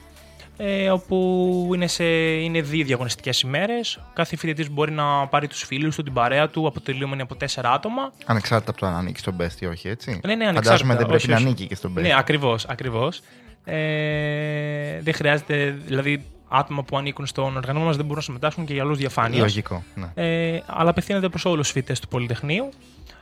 ε, 0.57 0.89
όπου 0.89 1.69
είναι, 1.73 1.87
σε, 1.87 2.03
είναι 2.33 2.61
δύο 2.61 2.85
διαγωνιστικές 2.85 3.41
ημέρες. 3.41 3.99
Κάθε 4.13 4.35
φοιτητής 4.35 4.69
μπορεί 4.69 4.91
να 4.91 5.27
πάρει 5.27 5.47
τους 5.47 5.63
φίλους 5.63 5.95
του, 5.95 6.03
την 6.03 6.13
παρέα 6.13 6.49
του, 6.49 6.67
αποτελούμενη 6.67 7.21
από 7.21 7.35
τέσσερα 7.35 7.71
άτομα. 7.71 8.13
Ανεξάρτητα 8.25 8.71
από 8.71 8.79
το 8.79 8.85
αν 8.85 8.93
ανήκει 8.95 9.19
στον 9.19 9.35
Best 9.39 9.59
ή 9.61 9.65
όχι, 9.65 9.87
έτσι. 9.87 10.19
Ναι, 10.25 10.35
ναι, 10.35 10.45
Φαντάζομαι 10.45 10.93
ανεξάρτητα. 10.93 10.95
δεν 10.95 11.05
πρέπει 11.05 11.15
Όχι, 11.15 11.29
να 11.29 11.35
όχι. 11.35 11.45
ανήκει 11.45 11.67
και 11.67 11.75
στον 11.75 11.93
Best. 11.97 12.01
Ναι, 12.01 12.17
ακριβώς, 12.17 12.65
ακριβώς. 12.65 13.21
Ε, 13.65 15.01
δεν 15.01 15.13
χρειάζεται, 15.13 15.77
δηλαδή 15.85 16.25
άτομα 16.47 16.83
που 16.83 16.97
ανήκουν 16.97 17.25
στον 17.25 17.57
οργανισμό 17.57 17.85
μας 17.85 17.95
δεν 17.95 18.05
μπορούν 18.05 18.17
να 18.17 18.23
συμμετάσχουν 18.23 18.65
και 18.65 18.73
για 18.73 18.83
λόγους 18.83 18.97
διαφάνειας. 18.97 19.41
Λογικό. 19.41 19.83
Ναι. 19.95 20.11
Ε, 20.15 20.61
αλλά 20.65 20.89
απευθύνεται 20.89 21.29
προς 21.29 21.45
όλους 21.45 21.61
τους 21.63 21.71
φοιτητές 21.71 21.99
του 21.99 22.07
Πολυτεχνείου 22.07 22.69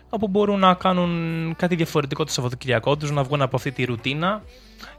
όπου 0.10 0.28
μπορούν 0.28 0.60
να 0.60 0.74
κάνουν 0.74 1.56
κάτι 1.58 1.76
διαφορετικό 1.76 2.24
το 2.24 2.32
Σαββατοκυριακό 2.32 2.98
τους, 2.98 3.12
να 3.12 3.24
βγουν 3.24 3.42
από 3.42 3.56
αυτή 3.56 3.72
τη 3.72 3.84
ρουτίνα 3.84 4.42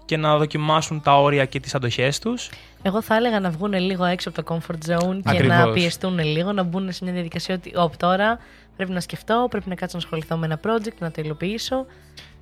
και 0.04 0.16
να 0.16 0.36
δοκιμάσουν 0.36 1.00
τα 1.02 1.20
όρια 1.20 1.44
και 1.44 1.60
τις 1.60 1.74
αντοχές 1.74 2.18
τους. 2.18 2.50
Εγώ 2.82 3.02
θα 3.02 3.16
έλεγα 3.16 3.40
να 3.40 3.50
βγουν 3.50 3.72
λίγο 3.72 4.04
έξω 4.04 4.28
από 4.28 4.42
το 4.42 4.54
comfort 4.54 4.90
zone 4.92 5.18
και 5.22 5.30
Ακριβώς. 5.30 5.56
να 5.56 5.72
πιεστούν 5.72 6.18
λίγο, 6.18 6.52
να 6.52 6.62
μπουν 6.62 6.92
σε 6.92 7.04
μια 7.04 7.12
διαδικασία 7.12 7.54
ότι 7.54 7.72
«Ωπ, 7.76 7.96
τώρα 7.96 8.38
πρέπει 8.76 8.92
να 8.92 9.00
σκεφτώ, 9.00 9.46
πρέπει 9.50 9.68
να 9.68 9.74
κάτσω 9.74 9.96
να 9.96 10.02
ασχοληθώ 10.02 10.36
με 10.36 10.46
ένα 10.46 10.60
project, 10.64 10.96
να 10.98 11.10
το 11.10 11.22
υλοποιήσω. 11.24 11.86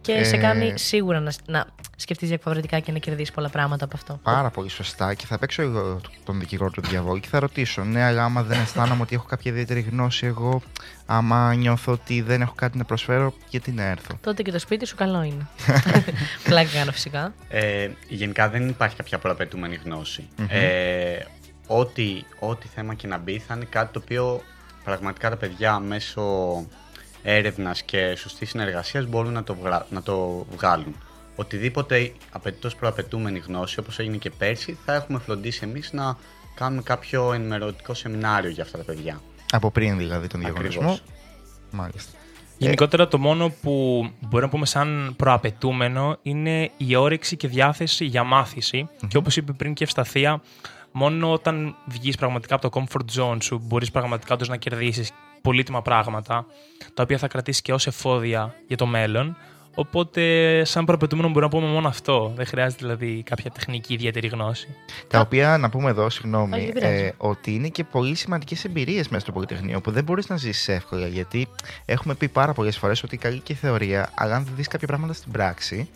Και 0.04 0.24
σε 0.24 0.36
Ε, 0.36 0.38
κάνει 0.38 0.72
σίγουρα 0.78 1.20
να, 1.20 1.32
να 1.46 1.66
σκεφτείς 1.96 2.28
διαφορετικά 2.28 2.78
και 2.78 2.92
να 2.92 2.98
κερδίσεις 2.98 3.34
πολλά 3.34 3.48
πράγματα 3.48 3.84
από 3.84 3.96
αυτό. 3.96 4.20
Πάρα 4.22 4.50
πολύ 4.50 4.68
σωστά 4.68 5.14
και 5.14 5.26
θα 5.26 5.38
παίξω 5.38 5.62
εγώ 5.62 6.00
τον 6.24 6.38
δικηγόρο 6.38 6.70
του 6.70 6.80
διαβόλου 6.80 7.20
και 7.20 7.28
θα 7.28 7.38
ρωτήσω. 7.38 7.84
Ναι, 7.84 8.02
αλλά 8.02 8.24
άμα 8.24 8.42
δεν 8.42 8.60
αισθάνομαι 8.60 9.02
ότι 9.02 9.14
έχω 9.14 9.24
κάποια 9.24 9.50
ιδιαίτερη 9.50 9.80
γνώση, 9.80 10.26
εγώ, 10.26 10.62
άμα 11.06 11.54
νιώθω 11.54 11.92
ότι 11.92 12.20
δεν 12.20 12.40
έχω 12.40 12.54
κάτι 12.54 12.78
να 12.78 12.84
προσφέρω, 12.84 13.34
γιατί 13.48 13.70
να 13.70 13.82
έρθω; 13.82 14.18
Τότε 14.20 14.42
και 14.42 14.50
το 14.50 14.58
σπίτι 14.58 14.86
σου 14.86 14.96
καλό 14.96 15.22
είναι. 15.22 15.46
Πλάκα 16.48 16.70
κάνω 16.72 16.92
φυσικά. 16.92 17.34
Ε, 17.48 17.90
γενικά 18.08 18.48
δεν 18.48 18.68
υπάρχει 18.68 18.96
κάποια 18.96 19.18
προαπαιτούμενη 19.18 19.80
γνώση. 19.84 20.28
Ε, 20.48 21.18
ό,τι, 21.66 22.22
ό,τι 22.38 22.68
θέμα 22.68 22.94
και 22.94 23.06
να 23.06 23.18
μπει 23.18 23.38
θα 23.38 23.54
είναι 23.54 23.66
κάτι 23.70 23.92
το 23.92 24.00
οποίο 24.02 24.40
πραγματικά 24.84 25.30
τα 25.30 25.36
παιδιά 25.36 25.78
μέσω 25.78 26.22
έρευνας 27.26 27.82
και 27.82 28.14
σωστής 28.16 28.48
συνεργασίας 28.50 29.06
μπορούν 29.06 29.32
να 29.32 29.42
το, 29.44 29.54
βγα- 29.54 29.86
να 29.90 30.02
το 30.02 30.46
βγάλουν. 30.56 30.94
Οτιδήποτε 31.36 32.12
απαιτεί 32.32 32.66
ως 32.66 32.74
προαπαιτούμενη 32.76 33.38
γνώση, 33.38 33.78
όπως 33.78 33.98
έγινε 33.98 34.16
και 34.16 34.30
πέρσι, 34.30 34.78
θα 34.84 34.94
έχουμε 34.94 35.18
φροντίσει 35.18 35.60
εμείς 35.62 35.92
να 35.92 36.16
κάνουμε 36.54 36.82
κάποιο 36.82 37.32
ενημερωτικό 37.32 37.94
σεμινάριο 37.94 38.50
για 38.50 38.62
αυτά 38.62 38.78
τα 38.78 38.84
παιδιά. 38.84 39.20
Από 39.52 39.70
πριν 39.70 39.96
δηλαδή 39.98 40.26
τον 40.26 40.44
Ακριβώς. 40.46 40.74
διαγωνισμό. 40.74 41.06
Μάλιστα. 41.70 42.12
Γενικότερα 42.58 43.08
το 43.08 43.18
μόνο 43.18 43.52
που 43.62 44.06
μπορεί 44.20 44.44
να 44.44 44.50
πούμε 44.50 44.66
σαν 44.66 45.14
προαπαιτούμενο 45.16 46.18
είναι 46.22 46.70
η 46.76 46.94
όρεξη 46.96 47.36
και 47.36 47.48
διάθεση 47.48 48.04
για 48.04 48.24
μαθηση 48.24 48.88
και 49.08 49.16
όπως 49.16 49.36
είπε 49.36 49.52
πριν 49.52 49.74
και 49.74 49.84
ευσταθία, 49.84 50.42
μόνο 50.92 51.32
όταν 51.32 51.74
βγεις 51.86 52.16
πραγματικά 52.16 52.54
από 52.54 52.70
το 52.70 52.80
comfort 52.86 53.20
zone 53.20 53.36
σου 53.42 53.58
μπορείς 53.64 53.90
πραγματικά 53.90 54.34
όντως 54.34 54.48
να 54.48 54.56
κερδίσεις 54.56 55.10
πολύτιμα 55.44 55.82
πράγματα 55.82 56.46
τα 56.94 57.02
οποία 57.02 57.18
θα 57.18 57.26
κρατήσεις 57.28 57.62
και 57.62 57.72
ως 57.72 57.86
εφόδια 57.86 58.54
για 58.66 58.76
το 58.76 58.86
μέλλον. 58.86 59.36
Οπότε, 59.74 60.22
σαν 60.64 60.84
προαπαιτούμενο 60.84 61.28
μπορούμε 61.28 61.52
να 61.54 61.60
πούμε 61.60 61.72
μόνο 61.72 61.88
αυτό. 61.88 62.32
Δεν 62.36 62.46
χρειάζεται 62.46 62.86
δηλαδή 62.86 63.22
κάποια 63.22 63.50
τεχνική 63.50 63.94
ιδιαίτερη 63.94 64.28
γνώση. 64.28 64.68
Τα 65.08 65.20
οποία 65.20 65.58
να 65.58 65.70
πούμε 65.70 65.90
εδώ, 65.90 66.04
Όχι, 66.04 66.16
συγγνώμη, 66.20 66.58
δεν 66.64 66.72
πειράζει. 66.72 66.94
ε, 67.02 67.14
ότι 67.16 67.54
είναι 67.54 67.68
και 67.68 67.84
πολύ 67.84 68.14
σημαντικές 68.14 68.64
εμπειρίες 68.64 69.08
μέσα 69.08 69.20
στο 69.24 69.32
Πολυτεχνείο 69.32 69.80
που 69.80 69.90
δεν 69.90 70.04
μπορείς 70.04 70.28
να 70.28 70.36
ζήσει 70.36 70.72
εύκολα. 70.72 71.06
Γιατί 71.06 71.48
έχουμε 71.84 72.14
πει 72.14 72.28
πάρα 72.28 72.52
πολλές 72.52 72.78
φορές 72.78 73.02
ότι 73.02 73.16
καλή 73.16 73.38
και 73.38 73.52
η 73.52 73.56
θεωρία, 73.56 74.10
αλλά 74.14 74.36
αν 74.36 74.44
δεν 74.44 74.52
δεις 74.56 74.68
κάποια 74.68 74.86
πράγματα 74.86 75.12
στην 75.12 75.32
πράξη, 75.32 75.88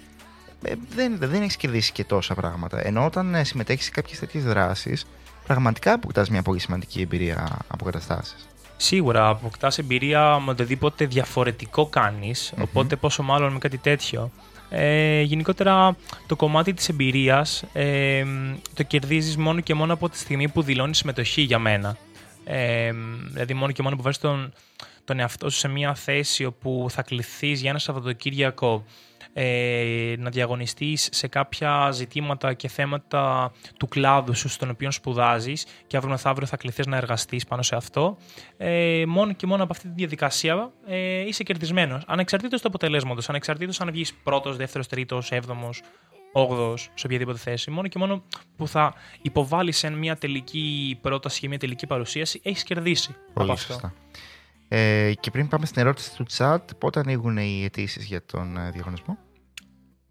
ε, 0.63 0.73
δεν, 0.95 1.17
δεν 1.19 1.43
έχεις 1.43 1.57
κερδίσει 1.57 1.93
και 1.93 2.05
τόσα 2.05 2.35
πράγματα. 2.35 2.87
Ενώ 2.87 3.05
όταν 3.05 3.35
ε, 3.35 3.45
συμμετέχεις 3.45 3.85
σε 3.85 3.91
κάποιες 3.91 4.19
τέτοιες 4.19 4.45
δράσεις, 4.45 5.07
πραγματικά 5.47 5.93
αποκτάς 5.93 6.31
μια 6.31 6.43
πολύ 6.43 6.59
σημαντική 6.59 7.01
εμπειρία 7.01 7.59
από 7.69 7.85
καταστάσεις. 7.85 8.49
Σίγουρα 8.81 9.29
αποκτάς 9.29 9.79
εμπειρία 9.79 10.39
με 10.39 10.51
οτιδήποτε 10.51 11.07
διαφορετικό 11.07 11.87
κάνεις, 11.87 12.53
οπότε 12.61 12.97
πόσο 12.97 13.23
μάλλον 13.23 13.53
με 13.53 13.59
κάτι 13.59 13.79
τέτοιο. 13.79 14.31
Ε, 14.71 15.21
γενικότερα 15.21 15.97
το 16.27 16.37
κομμάτι 16.37 16.75
της 16.75 16.89
εμπειρίας 16.89 17.65
ε, 17.73 18.25
το 18.75 18.83
κερδίζεις 18.83 19.37
μόνο 19.37 19.61
και 19.61 19.75
μόνο 19.75 19.93
από 19.93 20.09
τη 20.09 20.19
στιγμή 20.19 20.49
που 20.49 20.63
δηλώνεις 20.63 20.99
συμμετοχή 20.99 21.43
για 21.43 21.59
μένα. 21.59 21.97
Ε, 22.45 22.93
δηλαδή 23.33 23.55
μόνο 23.55 23.73
και 23.73 23.83
μόνο 23.83 23.97
που 23.97 24.03
βάζεις 24.03 24.21
τον, 24.21 24.53
τον 25.05 25.19
εαυτό 25.19 25.51
σου 25.51 25.59
σε 25.59 25.69
μια 25.69 25.95
θέση 25.95 26.45
όπου 26.45 26.87
θα 26.91 27.03
κληθείς 27.03 27.61
για 27.61 27.71
ένα 27.71 27.79
Σαββατοκύριακο 27.79 28.85
ε, 29.41 30.15
να 30.19 30.31
διαγωνιστείς 30.31 31.09
σε 31.13 31.27
κάποια 31.27 31.91
ζητήματα 31.91 32.55
και 32.55 32.69
θέματα 32.69 33.53
του 33.77 33.89
κλάδου 33.89 34.35
σου 34.35 34.49
στον 34.49 34.71
οποίο 34.71 34.91
σπουδάζεις 34.91 35.67
και 35.87 35.97
αύριο 35.97 36.13
μεθαύριο 36.13 36.47
θα 36.47 36.57
κληθείς 36.57 36.87
να 36.87 36.97
εργαστείς 36.97 37.45
πάνω 37.45 37.63
σε 37.63 37.77
αυτό. 37.77 38.17
Ε, 38.57 39.05
μόνο 39.07 39.33
και 39.33 39.47
μόνο 39.47 39.63
από 39.63 39.73
αυτή 39.73 39.89
τη 39.89 39.95
διαδικασία 39.95 40.73
ε, 40.87 41.21
είσαι 41.21 41.43
κερδισμένος. 41.43 42.03
Ανεξαρτήτως 42.07 42.61
του 42.61 42.69
αποτελέσματος, 42.69 43.29
ανεξαρτήτως 43.29 43.81
αν 43.81 43.91
βγεις 43.91 44.15
πρώτος, 44.15 44.57
δεύτερος, 44.57 44.87
τρίτος, 44.87 45.33
έβδομος, 45.33 45.83
όγδοος 46.33 46.91
σε 46.95 47.07
οποιαδήποτε 47.07 47.39
θέση. 47.39 47.71
Μόνο 47.71 47.89
και 47.89 47.99
μόνο 47.99 48.23
που 48.57 48.69
θα 48.69 48.95
υποβάλεις 49.23 49.79
σε 49.79 49.91
μια 49.91 50.17
τελική 50.17 50.99
πρόταση 51.01 51.41
και 51.41 51.49
μια 51.49 51.59
τελική 51.59 51.87
παρουσίαση, 51.87 52.41
έχεις 52.45 52.63
κερδίσει. 52.63 53.11
από 53.11 53.33
Πολύ 53.35 53.51
αυτό. 53.51 53.73
σωστά. 53.73 53.95
Ε, 54.69 55.13
και 55.21 55.31
πριν 55.31 55.49
πάμε 55.49 55.67
στην 55.67 55.83
ερώτηση 55.83 56.17
του 56.17 56.25
chat, 56.37 56.59
πότε 56.79 57.01
ανοίγουν 57.01 57.37
οι 57.37 57.65
αιτήσεις 57.65 58.05
για 58.05 58.25
τον 58.25 58.57
ε, 58.57 58.71
διαγωνισμό; 58.71 59.19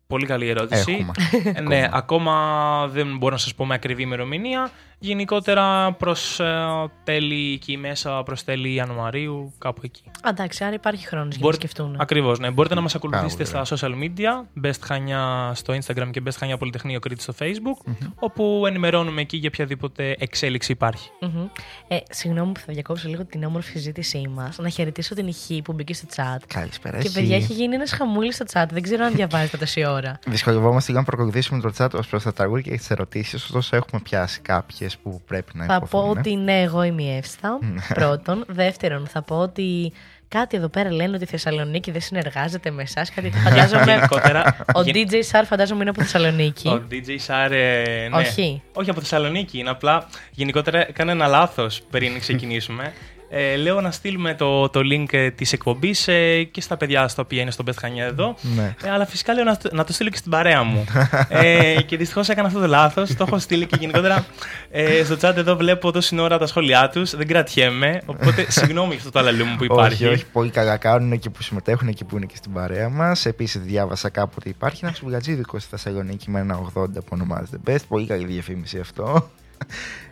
Πολύ 0.07 0.25
καλή 0.25 0.47
ερώτηση. 0.47 0.91
Έχουμε. 0.91 1.11
Ε, 1.55 1.61
ναι, 1.61 1.89
ακόμα 1.91 2.87
δεν 2.87 3.17
μπορώ 3.17 3.33
να 3.33 3.39
σας 3.39 3.55
πω 3.55 3.65
με 3.65 3.73
ακριβή 3.73 4.01
ημερομηνία. 4.01 4.71
Γενικότερα 4.99 5.91
προς 5.93 6.39
ε, 6.39 6.55
τέλη 7.03 7.53
εκεί 7.53 7.77
μέσα, 7.77 8.23
προς 8.23 8.43
τέλη 8.43 8.73
Ιανουαρίου, 8.73 9.53
κάπου 9.57 9.81
εκεί. 9.83 10.01
Α, 10.07 10.29
εντάξει, 10.29 10.63
άρα 10.63 10.73
υπάρχει 10.73 11.07
χρόνος 11.07 11.27
για 11.27 11.37
να 11.37 11.43
Μπορείτε- 11.43 11.67
σκεφτούν. 11.67 11.95
Ακριβώς, 11.99 12.39
ναι. 12.39 12.51
Μπορείτε 12.51 12.75
να 12.75 12.81
μας 12.81 12.95
ακολουθήσετε 12.95 13.43
ωραία. 13.47 13.63
στα 13.65 13.77
social 13.77 13.91
media, 13.91 14.65
Best 14.65 14.79
Χανιά 14.81 15.51
στο 15.55 15.73
Instagram 15.73 16.09
και 16.11 16.21
Best 16.25 16.35
Χανιά 16.37 16.57
Πολυτεχνείο 16.57 16.99
Κρήτη 16.99 17.21
στο 17.21 17.33
Facebook, 17.39 17.91
όπου 18.15 18.63
ενημερώνουμε 18.67 19.21
εκεί 19.21 19.37
για 19.37 19.49
οποιαδήποτε 19.53 20.15
εξέλιξη 20.19 20.71
υπάρχει. 20.71 21.09
Μμμ. 21.21 21.45
Ε, 21.87 21.97
συγγνώμη 22.09 22.51
που 22.51 22.59
θα 22.59 22.73
διακόψω 22.73 23.07
λίγο 23.09 23.25
την 23.25 23.43
όμορφη 23.43 23.71
συζήτησή 23.71 24.27
μας. 24.35 24.57
Να 24.57 24.69
χαιρετήσω 24.69 25.15
την 25.15 25.27
ηχή 25.27 25.61
που 25.61 25.73
μπήκε 25.73 25.93
στο 25.93 26.05
chat. 26.15 26.37
Καλησπέρα. 26.47 26.97
Και 26.97 27.07
εσύ. 27.07 27.19
παιδιά, 27.19 27.35
έχει 27.35 27.53
γίνει 27.53 27.75
ένας 27.75 27.91
χαμούλης 27.91 28.35
στο 28.35 28.45
chat. 28.53 28.65
Δεν 28.71 28.81
ξέρω 28.81 29.05
αν 29.05 29.13
διαβάζετε 29.13 29.57
τόση 29.57 29.85
ώρα. 29.85 30.19
Δυσκολευόμαστε 30.27 30.91
λίγο 30.91 31.03
να 31.03 31.07
προκολουθήσουμε 31.07 31.61
το 31.61 31.71
chat 31.77 31.89
ως 31.93 32.07
προς 32.07 32.23
τα 32.23 32.33
τραγούδια 32.33 32.71
και 32.71 32.77
τις 32.77 32.89
ερωτήσεις, 32.89 33.43
ωστόσο 33.43 33.75
έχουμε 33.75 34.01
πιάσει 34.03 34.41
κάποιες 34.41 34.86
που 34.95 35.21
πρέπει 35.27 35.51
να 35.53 35.65
θα 35.65 35.79
πω 35.79 35.85
υποθούν. 35.85 36.17
ότι 36.17 36.35
ναι, 36.35 36.61
εγώ 36.61 36.83
είμαι 36.83 37.01
η 37.01 37.15
Εύστα. 37.17 37.59
πρώτον. 37.93 38.45
Δεύτερον, 38.47 39.07
θα 39.07 39.21
πω 39.21 39.35
ότι 39.35 39.93
κάτι 40.27 40.57
εδώ 40.57 40.67
πέρα 40.67 40.91
λένε 40.91 41.15
ότι 41.15 41.23
η 41.23 41.27
Θεσσαλονίκη 41.27 41.91
δεν 41.91 42.01
συνεργάζεται 42.01 42.71
με 42.71 42.81
εσάς. 42.81 43.09
Κάτι 43.11 43.29
φαντάζομαι. 43.29 43.83
Γενικότερα, 43.83 44.57
Ο 44.73 44.81
γεν- 44.81 45.09
DJ 45.11 45.13
Sar 45.13 45.43
φαντάζομαι 45.45 45.81
είναι 45.81 45.89
από 45.89 46.01
Θεσσαλονίκη. 46.01 46.67
Ο 46.67 46.83
DJ 46.91 47.09
Sar, 47.27 47.51
ε, 47.51 48.07
ναι. 48.09 48.17
Όχι. 48.17 48.61
Όχι 48.73 48.89
από 48.89 48.99
Θεσσαλονίκη. 48.99 49.57
Είναι 49.59 49.69
απλά 49.69 50.07
γενικότερα 50.31 50.87
έκανε 50.87 51.11
ένα 51.11 51.27
λάθος 51.27 51.81
πριν 51.89 52.19
ξεκινήσουμε. 52.19 52.93
Ε, 53.29 53.55
λέω 53.55 53.81
να 53.81 53.91
στείλουμε 53.91 54.33
το, 54.35 54.69
το 54.69 54.79
link 54.91 55.05
ε, 55.13 55.31
της 55.31 55.53
εκπομπής 55.53 56.07
ε, 56.07 56.43
και 56.43 56.61
στα 56.61 56.77
παιδιά 56.77 57.07
στα 57.07 57.21
οποία 57.21 57.41
είναι 57.41 57.51
στο 57.51 57.63
Best 57.67 57.73
Χανιά 57.79 58.05
εδώ. 58.05 58.35
Ναι. 58.55 58.75
Ε, 58.83 58.89
αλλά 58.89 59.05
φυσικά 59.05 59.33
λέω 59.33 59.43
να, 59.43 59.57
το- 59.57 59.69
να 59.73 59.83
το 59.83 59.93
στείλω 59.93 60.09
και 60.09 60.17
στην 60.17 60.31
παρέα 60.31 60.63
μου. 60.63 60.85
ε, 61.29 61.81
και 61.81 61.97
δυστυχώς 61.97 62.29
έκανα 62.29 62.47
αυτό 62.47 62.59
το 62.59 62.67
λάθος. 62.67 63.15
Το 63.15 63.23
έχω 63.27 63.39
στείλει 63.39 63.65
και 63.65 63.75
γενικότερα 63.79 64.25
ε, 64.71 65.03
στο 65.03 65.15
chat 65.21 65.35
εδώ 65.35 65.55
βλέπω 65.55 65.91
τόση 65.91 66.19
ώρα 66.19 66.37
τα 66.37 66.47
σχόλιά 66.47 66.89
τους. 66.89 67.15
Δεν 67.15 67.27
κρατιέμαι. 67.27 68.01
Οπότε 68.05 68.45
συγγνώμη 68.51 68.87
για 68.89 68.97
αυτό 68.97 69.11
το 69.11 69.19
αλαλούμ 69.19 69.55
που 69.55 69.63
υπάρχει. 69.63 70.05
Όχι, 70.05 70.13
όχι, 70.13 70.25
πολύ 70.31 70.49
καλά 70.49 70.77
κάνουν 70.77 71.19
και 71.19 71.29
που 71.29 71.41
συμμετέχουν 71.41 71.93
και 71.93 72.03
που 72.05 72.17
είναι 72.17 72.25
και 72.25 72.35
στην 72.35 72.53
παρέα 72.53 72.89
μας. 72.89 73.25
Επίσης, 73.25 73.61
διάβασα 73.61 74.09
κάπου 74.09 74.33
ότι 74.39 74.49
υπάρχει 74.49 74.79
ένας 74.85 74.95
τσουμπλατζίδικο 74.95 75.59
στη 75.59 75.69
Θεσσαλονίκη 75.69 76.29
με 76.29 76.39
ένα 76.39 76.59
80 76.73 76.87
που 76.93 77.03
ονομάζεται 77.09 77.57
Best. 77.67 77.85
Πολύ 77.87 78.07
καλή 78.07 78.25
διαφήμιση 78.25 78.79
αυτό. 78.79 79.29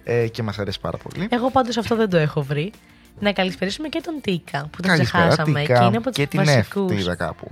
Ε, 0.03 0.28
και 0.28 0.43
μας 0.43 0.59
αρέσει 0.59 0.80
πάρα 0.80 0.97
πολύ. 0.97 1.28
Εγώ 1.32 1.51
πάντως 1.51 1.78
αυτό 1.78 1.95
δεν 1.95 2.09
το 2.09 2.18
έχω 2.18 2.41
βρει. 2.41 2.72
Να 3.20 3.34
καλησπερίσουμε 3.34 3.88
και 3.88 4.01
τον 4.01 4.22
Τίκα 4.22 4.61
που 4.72 4.82
τον 4.82 4.91
Καλησπέρα, 4.91 5.28
ξεχάσαμε. 5.28 5.61
Τίκα. 5.61 5.80
Και 5.80 5.86
είναι 5.86 5.97
από 5.97 6.09
και 6.09 6.24
του 6.24 6.30
την 6.30 6.39
Εφ 6.39 6.47
βασικού. 6.47 6.86
τη 6.86 6.95
είδα 6.95 7.16
κάπου. 7.16 7.47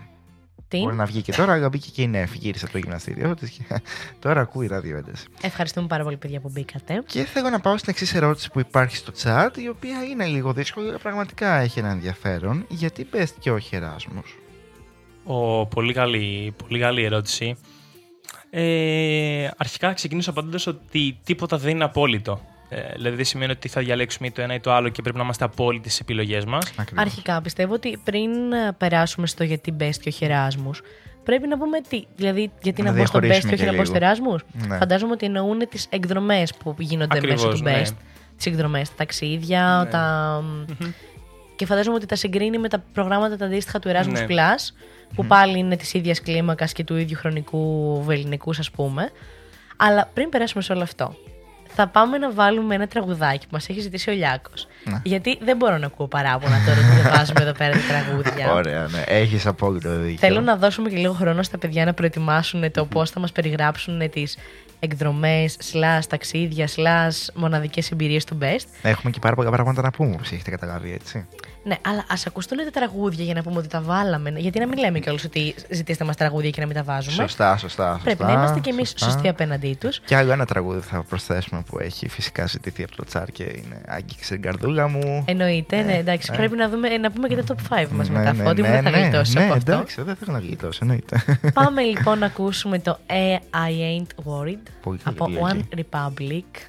Τι; 0.68 0.80
Μπορεί 0.80 0.96
να 0.96 1.06
βγει 1.06 1.22
και 1.22 1.32
τώρα, 1.32 1.54
αλλά 1.54 1.70
μπήκε 1.70 1.90
και 1.94 2.02
η 2.02 2.08
Νεφ. 2.08 2.34
Γύρισε 2.34 2.64
από 2.66 2.74
το 2.74 2.80
γυμναστήριό 2.80 3.34
της 3.36 3.50
και 3.50 3.64
τώρα 4.20 4.42
ακούει 4.42 4.68
ραδιοένταση. 4.68 5.26
Ευχαριστούμε 5.42 5.88
πάρα 5.88 6.04
πολύ, 6.04 6.18
παιδιά, 6.18 6.40
που 6.40 6.50
μπήκατε. 6.54 7.04
Και 7.06 7.24
θέλω 7.24 7.50
να 7.50 7.60
πάω 7.60 7.78
στην 7.78 7.90
εξής 7.90 8.14
ερώτηση 8.14 8.52
που 8.52 8.60
υπάρχει 8.60 8.96
στο 8.96 9.12
chat, 9.24 9.50
η 9.58 9.68
οποία 9.68 10.04
είναι 10.04 10.26
λίγο 10.26 10.54
δύσκολη, 10.54 10.90
αλλά 10.90 10.98
πραγματικά 10.98 11.56
έχει 11.56 11.80
ένα 11.80 11.90
ενδιαφέρον. 11.90 12.66
Γιατί 12.70 13.08
Best 13.14 13.34
και 13.40 13.52
όχι 13.52 13.76
Εράσμος; 13.76 14.38
Ο, 15.24 15.66
πολύ, 15.66 15.94
καλή, 15.94 16.54
πολύ 16.68 16.80
καλή 16.80 17.04
ερώτηση. 17.04 17.56
Ε, 18.50 19.50
αρχικά 19.58 19.94
ξεκινήσω 19.94 20.30
απαντώντας 20.30 20.68
ότι 20.68 21.20
τίποτα 21.24 21.58
δεν 21.58 21.72
είναι 21.72 21.84
απόλυτο. 21.84 22.42
Ε, 22.76 22.92
δηλαδή 22.96 23.16
δεν 23.16 23.26
σημαίνει 23.26 23.52
ότι 23.52 23.68
θα 23.68 23.82
διαλέξουμε 23.82 24.28
ή 24.28 24.32
το 24.32 24.42
ένα 24.42 24.54
ή 24.54 24.60
το 24.60 24.74
άλλο 24.74 24.90
και 24.90 25.02
πρέπει 25.02 25.18
να 25.18 25.24
είμαστε 25.24 25.44
απόλυτοι 25.46 25.90
στις 25.90 26.00
επιλογές 26.00 26.46
μας. 26.46 26.74
Ακριβώς. 26.78 27.06
Αρχικά 27.06 27.42
πιστεύω 27.42 27.74
ότι 27.74 28.00
πριν 28.04 28.52
ε, 28.52 28.72
περάσουμε 28.78 29.28
στο 29.28 29.44
γιατί 29.44 29.76
best 29.80 29.96
και 30.02 30.10
όχι 30.10 30.26
Εράσμους, 30.26 30.82
πρέπει 31.24 31.48
να 31.48 31.58
πούμε 31.58 31.82
τι. 31.82 32.04
Δηλαδή, 32.16 32.52
γιατί 32.62 32.82
Να 32.82 32.92
να, 32.92 32.98
μπω 32.98 33.06
στο 33.06 33.18
best 33.18 33.22
διαχωρίσουμε 33.22 33.56
και 33.56 33.62
όχι 33.62 33.64
και 33.64 33.72
να 33.72 33.78
μπω 33.78 33.86
στο 33.86 33.94
λίγο. 33.94 34.06
Εράσμους. 34.06 34.44
Ναι. 34.68 34.78
Φαντάζομαι 34.78 35.12
ότι 35.12 35.26
εννοούν 35.26 35.68
τις 35.70 35.88
εκδρομές 35.90 36.54
που 36.54 36.76
γίνονται 36.78 37.18
Ακριβώς, 37.18 37.44
μέσα 37.44 37.56
του 37.56 37.64
ναι. 37.64 37.82
best. 37.86 37.94
Τις 38.38 38.46
εκδρομές, 38.46 38.90
τα 38.90 38.96
ταξίδια, 38.98 39.82
Ναι. 39.84 39.90
τα. 39.90 40.44
Και 41.56 41.66
φαντάζομαι 41.66 41.96
ότι 41.96 42.06
τα 42.06 42.16
συγκρίνει 42.16 42.58
με 42.58 42.70
τα 42.70 42.84
προγράμματα 42.94 43.38
τα 43.38 43.46
αντίστοιχα 43.46 43.80
του 43.80 43.90
Erasmus 43.90 44.12
Ναι. 44.12 44.26
Plus, 44.30 44.74
που 45.16 45.26
πάλι 45.26 45.58
είναι 45.58 45.76
της 45.76 45.94
ίδιας 45.94 46.22
κλίμακας 46.22 46.72
και 46.72 46.84
του 46.84 46.96
ίδιου 46.96 47.18
χρονικού 47.18 48.04
βεληνικού, 48.04 48.54
ας 48.60 48.72
πούμε. 48.72 49.12
Αλλά 49.78 50.10
πριν 50.14 50.30
περάσουμε 50.30 50.64
σε 50.64 50.74
όλο 50.74 50.82
αυτό, 50.82 51.16
θα 51.76 51.88
πάμε 51.88 52.18
να 52.18 52.32
βάλουμε 52.32 52.76
ένα 52.76 52.88
τραγουδάκι 52.88 53.46
που 53.46 53.52
μας 53.52 53.70
έχει 53.70 53.80
ζητήσει 53.80 54.10
ο 54.10 54.14
Λιάκος. 54.14 54.68
Ναι. 54.84 55.00
Γιατί 55.04 55.38
δεν 55.42 55.58
μπορώ 55.58 55.78
να 55.78 55.86
ακούω 55.86 56.08
παράπονα 56.08 56.56
τώρα 56.66 56.78
ότι 56.80 57.02
δεν 57.02 57.12
βάζουμε 57.12 57.42
εδώ 57.42 57.52
πέρα 57.52 57.72
τα 57.72 57.80
τραγούδια. 57.88 58.54
Ωραία, 58.54 58.88
ναι. 58.88 59.04
Έχεις 59.08 59.46
απόλυτο 59.46 60.00
δίκιο. 60.00 60.18
Θέλω 60.18 60.42
να 60.42 60.56
δώσουμε 60.56 60.90
και 60.90 60.96
λίγο 60.96 61.14
χρόνο 61.14 61.44
στα 61.44 61.58
παιδιά 61.58 61.86
να 61.86 61.94
προετοιμάσουν 61.94 62.72
το 62.72 62.86
πώς 62.86 63.10
θα 63.10 63.20
μας 63.20 63.32
περιγράψουν 63.32 64.10
τις 64.10 64.38
εκδρομές, 64.80 65.58
slash 65.72 66.02
ταξίδια, 66.10 66.68
slash 66.76 67.34
μοναδικές 67.34 67.92
εμπειρίες 67.92 68.24
του 68.26 68.38
Best. 68.42 68.66
Έχουμε 68.82 69.12
και 69.12 69.20
πάρα 69.20 69.36
πολλά 69.36 69.50
πράγματα 69.50 69.82
να 69.82 69.92
πούμε, 69.92 70.14
όπως 70.14 70.32
έχετε 70.32 70.50
καταλάβει, 70.50 70.94
έτσι. 70.94 71.28
Ναι, 71.66 71.76
αλλά 71.82 72.06
ας 72.10 72.26
ακουστούν 72.28 72.58
τα 72.58 72.70
τραγούδια 72.72 73.24
για 73.24 73.34
να 73.34 73.44
πούμε 73.44 73.58
ότι 73.58 73.68
τα 73.68 73.82
βάλαμε. 73.82 74.30
Γιατί 74.30 74.60
να 74.60 74.68
μην 74.68 74.78
λέμε 74.80 75.00
κιόλας 75.00 75.24
ότι 75.24 75.56
ζητήστε 75.70 76.06
μας 76.06 76.16
τραγούδια 76.16 76.50
και 76.50 76.60
να 76.62 76.66
μην 76.68 76.76
τα 76.76 76.84
βάζουμε. 76.84 77.14
Σωστά, 77.16 77.58
σωστά. 77.58 77.92
σωστά 77.92 78.00
Πρέπει 78.04 78.24
να 78.24 78.32
είμαστε 78.32 78.60
κι 78.60 78.70
εμείς 78.70 78.90
σωστά. 78.90 79.10
σωστοί 79.10 79.28
απέναντί 79.28 79.78
τους. 79.80 80.00
Και 80.00 80.16
άλλο 80.16 80.32
ένα 80.32 80.46
τραγούδι 80.46 80.80
θα 80.80 81.04
προσθέσουμε 81.04 81.64
που 81.70 81.80
έχει 81.80 82.08
φυσικά 82.10 82.46
ζητηθεί 82.46 82.84
από 82.84 82.96
το 82.96 83.04
τσάρ 83.04 83.32
και 83.32 83.44
είναι 83.44 83.82
Άγγιξε 83.88 84.34
την 84.34 84.42
καρδούλα 84.42 84.88
μου. 84.88 85.24
Εννοείται, 85.28 85.82
ναι, 85.82 85.94
εντάξει. 85.98 86.32
ναι. 86.32 86.38
Πρέπει 86.38 86.56
να, 86.56 86.70
δούμε, 86.70 86.98
να 86.98 87.12
πούμε 87.12 87.28
και 87.28 87.36
τα 87.36 87.56
top 87.56 87.74
5 87.74 87.88
μας 87.92 88.10
Ναι, 88.10 88.18
μετά. 88.18 88.34
ναι, 88.34 88.44
Φώτη 88.44 88.62
μου 88.62 88.68
ναι, 88.68 88.74
δεν 88.74 88.84
θα 88.84 88.90
ναι, 88.90 88.98
γλιτώσει 89.02 89.38
ναι, 89.38 89.44
από 89.44 89.54
αυτό. 89.54 89.72
Εντάξει, 89.72 90.02
δεν 90.02 90.16
θέλω 90.16 90.32
να 90.32 90.40
γλιτώσω, 90.40 90.80
εννοείται. 90.82 91.24
Πάμε 91.54 91.82
λοιπόν 91.82 92.20
να 92.20 92.26
ακούσουμε 92.26 92.80
το 92.80 93.00
Eh, 93.08 93.38
I 93.68 94.02
Ain't 94.02 94.24
Worried 94.26 94.64
Πολύ 94.84 94.98
καλή 94.98 95.18
από 95.20 95.26
επιλογή. 95.26 95.68
One 95.72 95.80
Republic 95.80 96.60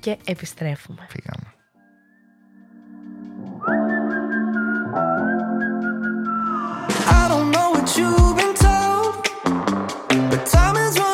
και 0.00 0.16
επιστρέφουμε. 0.24 1.06
Φύγαμε. 1.08 1.48
What 7.84 7.98
you've 7.98 8.36
been 8.36 8.54
told, 8.54 9.14
but 10.30 10.46
time 10.46 10.74
is 10.76 10.98
running 10.98 11.13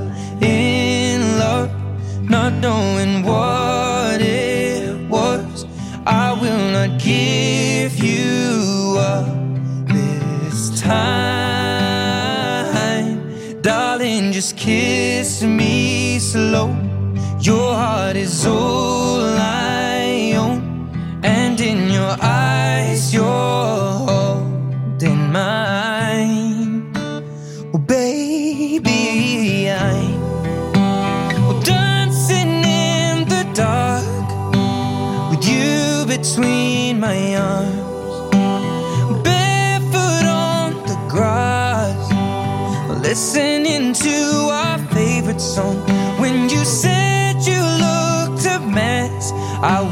slow. 16.31 16.80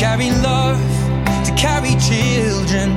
Carry 0.00 0.30
love, 0.30 0.80
to 1.44 1.52
carry 1.56 1.90
children 2.00 2.90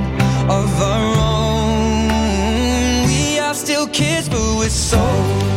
of 0.48 0.80
our 0.80 1.14
own. 1.18 3.06
We 3.06 3.38
are 3.38 3.52
still 3.52 3.86
kids, 3.88 4.26
but 4.26 4.56
we're 4.56 4.70
so 4.70 5.53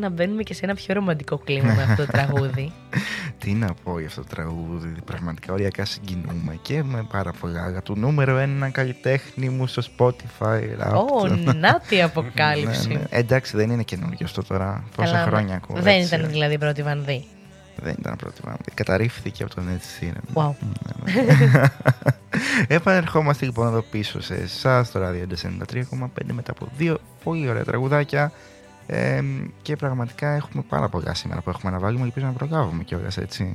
Χριστούγεννα 0.00 0.10
μπαίνουμε 0.10 0.42
και 0.42 0.54
σε 0.54 0.64
ένα 0.64 0.74
πιο 0.74 0.94
ρομαντικό 0.94 1.38
κλίμα 1.38 1.74
με 1.74 1.82
αυτό 1.82 2.06
το 2.06 2.12
τραγούδι. 2.12 2.72
Τι 3.38 3.52
να 3.52 3.74
πω 3.84 3.98
για 3.98 4.08
αυτό 4.08 4.20
το 4.20 4.26
τραγούδι, 4.28 4.94
πραγματικά 5.04 5.52
οριακά 5.52 5.84
συγκινούμε 5.84 6.58
και 6.62 6.82
με 6.82 7.06
πάρα 7.10 7.32
πολλά. 7.40 7.70
Για 7.70 7.82
το 7.82 7.94
νούμερο 7.94 8.36
ένα 8.36 8.68
καλλιτέχνη 8.68 9.48
μου 9.48 9.66
στο 9.66 9.82
Spotify. 9.96 10.60
rap. 10.80 10.92
Ω, 10.94 11.26
να 11.54 11.80
τι 11.88 12.02
αποκάλυψη. 12.02 12.88
Ναι, 12.88 12.94
ναι. 12.94 13.04
Εντάξει, 13.10 13.56
δεν 13.56 13.70
είναι 13.70 13.82
καινούργιο 13.82 14.26
αυτό 14.26 14.42
τώρα. 14.42 14.84
Πόσα 14.96 15.12
Καλά, 15.12 15.24
χρόνια 15.26 15.54
ακούω. 15.54 15.82
Δεν 15.82 16.00
έτσι. 16.00 16.14
ήταν 16.14 16.30
δηλαδή 16.30 16.54
η 16.54 16.58
πρώτη 16.58 16.82
βανδύ. 16.82 17.24
Δεν 17.82 17.94
ήταν 17.98 18.16
πρώτη 18.16 18.40
βάντη. 18.44 18.70
Καταρρίφθηκε 18.74 19.42
από 19.42 19.54
τον 19.54 19.68
Έτσι 19.68 19.88
Σύνεμ. 19.88 20.22
Wow. 20.34 20.52
Επανερχόμαστε 22.78 23.44
λοιπόν 23.44 23.66
εδώ 23.66 23.82
πίσω 23.90 24.20
σε 24.20 24.34
εσάς 24.34 24.86
στο 24.86 24.98
ράδιο 24.98 25.26
93,5 25.72 25.82
μετά 26.32 26.50
από 26.50 26.68
δύο 26.76 26.98
πολύ 27.24 27.48
ωραία 27.48 27.64
τραγουδάκια. 27.64 28.32
Ε, 28.92 29.22
και 29.62 29.76
πραγματικά 29.76 30.34
έχουμε 30.34 30.62
πάρα 30.68 30.88
πολλά 30.88 31.14
σήμερα 31.14 31.40
που 31.40 31.50
έχουμε 31.50 31.72
να 31.72 31.78
βάλουμε. 31.78 32.04
Ελπίζω 32.04 32.26
να 32.26 32.32
προλάβουμε 32.32 32.82
κιόλας 32.82 33.16
έτσι. 33.16 33.54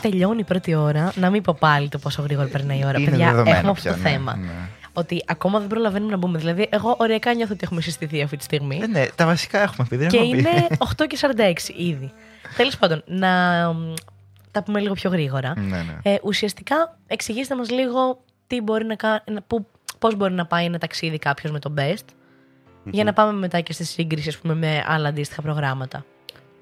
Τελειώνει 0.00 0.40
η 0.40 0.44
πρώτη 0.44 0.74
ώρα. 0.74 1.12
Να 1.16 1.30
μην 1.30 1.42
πω 1.42 1.56
πάλι 1.58 1.88
το 1.88 1.98
πόσο 1.98 2.22
γρήγορα 2.22 2.48
περνάει 2.48 2.78
η 2.78 2.84
ώρα. 2.86 2.98
Είναι 2.98 3.10
Παιδιά, 3.10 3.26
δεδομένο 3.30 3.56
έχουμε 3.56 3.70
αυτό 3.70 3.82
πια, 3.82 3.92
το 3.92 4.02
ναι, 4.02 4.08
θέμα. 4.08 4.36
ναι. 4.36 4.50
Ότι 4.92 5.24
ακόμα 5.26 5.58
δεν 5.58 5.68
προλαβαίνουμε 5.68 6.10
να 6.10 6.16
μπούμε. 6.16 6.38
Δηλαδή, 6.38 6.68
εγώ 6.70 6.96
οριακά 6.98 7.34
νιώθω 7.34 7.52
ότι 7.52 7.60
έχουμε 7.64 7.80
συστηθεί 7.80 8.22
αυτή 8.22 8.36
τη 8.36 8.44
στιγμή. 8.44 8.80
Ε, 8.82 8.86
ναι, 8.86 9.06
τα 9.14 9.26
βασικά 9.26 9.62
έχουμε 9.62 9.86
πει. 9.90 9.96
Δεν 9.96 10.08
και 10.08 10.16
έχουμε 10.16 10.32
πει. 10.32 10.38
είναι 10.38 10.66
8 11.00 11.06
και 11.06 11.18
46 11.20 11.52
ήδη. 11.76 12.12
Τέλος 12.56 12.76
πάντων, 12.76 13.02
να 13.06 13.28
μ, 13.72 13.94
τα 14.50 14.62
πούμε 14.62 14.80
λίγο 14.80 14.94
πιο 14.94 15.10
γρήγορα. 15.10 15.52
ναι, 15.58 15.76
ναι. 15.76 16.12
Ε, 16.12 16.16
ουσιαστικά, 16.22 16.98
εξηγήστε 17.06 17.56
μας 17.56 17.70
λίγο 17.70 18.22
τι 18.46 18.60
μπορεί 18.60 18.84
να 18.84 18.94
κα... 18.94 19.24
να- 19.32 19.42
που- 19.42 19.66
πώς 19.98 20.16
μπορεί 20.16 20.32
να 20.32 20.46
πάει 20.46 20.64
ένα 20.64 20.78
ταξίδι 20.78 21.18
κάποιος 21.18 21.52
με 21.52 21.58
το 21.58 21.74
Best. 21.76 22.04
Για 22.84 23.04
να 23.04 23.12
πάμε 23.12 23.38
μετά 23.38 23.60
και 23.60 23.72
στη 23.72 23.84
σύγκριση 23.84 24.28
ας 24.28 24.38
πούμε, 24.38 24.54
με 24.54 24.84
άλλα 24.86 25.08
αντίστοιχα 25.08 25.42
προγράμματα. 25.42 26.04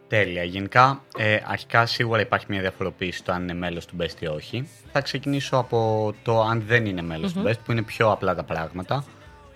Τέλεια. 0.09 0.43
Γενικά, 0.43 1.03
ε, 1.17 1.39
αρχικά 1.47 1.87
σίγουρα 1.87 2.21
υπάρχει 2.21 2.47
μια 2.49 2.61
διαφοροποίηση 2.61 3.25
το 3.25 3.33
αν 3.33 3.43
είναι 3.43 3.55
μέλος 3.55 3.87
του 3.87 3.97
Best 4.01 4.21
ή 4.21 4.27
όχι. 4.27 4.69
Θα 4.93 5.01
ξεκινήσω 5.01 5.57
από 5.57 6.13
το 6.23 6.43
αν 6.43 6.63
δεν 6.67 6.87
είναι 6.87 7.03
μέλος 7.03 7.33
του 7.33 7.43
Best, 7.47 7.59
που 7.65 7.73
είναι 7.73 7.83
πιο 7.83 8.11
απλά 8.11 8.35
τα 8.35 8.43
πράγματα. 8.43 9.05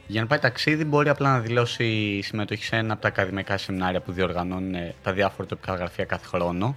Για 0.07 0.21
να 0.21 0.27
πάει 0.27 0.39
ταξίδι, 0.39 0.85
μπορεί 0.85 1.09
απλά 1.09 1.33
να 1.33 1.41
δηλώσει 1.41 2.21
συμμετοχή 2.23 2.65
σε 2.65 2.77
ένα 2.77 2.93
από 2.93 3.03
τα 3.03 3.09
ακαδημαϊκά 3.09 3.57
σεμινάρια 3.59 4.01
που 4.01 4.13
διοργανώνουν 4.13 4.75
ε, 4.75 4.95
τα 5.03 5.13
διάφορα 5.13 5.49
τοπικά 5.49 5.75
γραφεία 5.75 6.05
κάθε 6.05 6.27
χρόνο. 6.27 6.77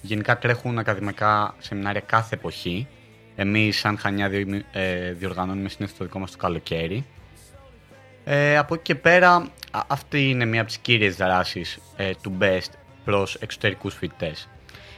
Γενικά 0.00 0.38
τρέχουν 0.38 0.78
ακαδημαϊκά 0.78 1.54
σεμινάρια 1.58 2.00
κάθε 2.00 2.34
εποχή. 2.34 2.86
Εμείς, 3.36 3.78
σαν 3.78 3.98
Χανιά, 3.98 4.28
διο- 4.28 4.62
ε, 4.72 5.12
διοργανώνουμε 5.12 5.68
συνήθως 5.68 5.96
το 5.98 6.04
δικό 6.04 6.18
μας 6.18 6.30
το 6.30 6.36
καλοκαίρι. 6.36 7.04
Ε, 8.24 8.56
από 8.58 8.74
εκεί 8.74 8.82
και 8.82 8.94
πέρα, 8.94 9.34
α- 9.70 9.80
αυτή 9.86 10.28
είναι 10.28 10.44
μία 10.44 10.60
από 10.60 10.68
τις 10.68 10.78
κύριες 10.78 11.16
δράσεις 11.16 11.78
ε, 11.96 12.10
του 12.22 12.36
BEST 12.40 12.70
προς 13.04 13.34
εξωτερικούς 13.34 13.94
φοιτητές. 13.94 14.48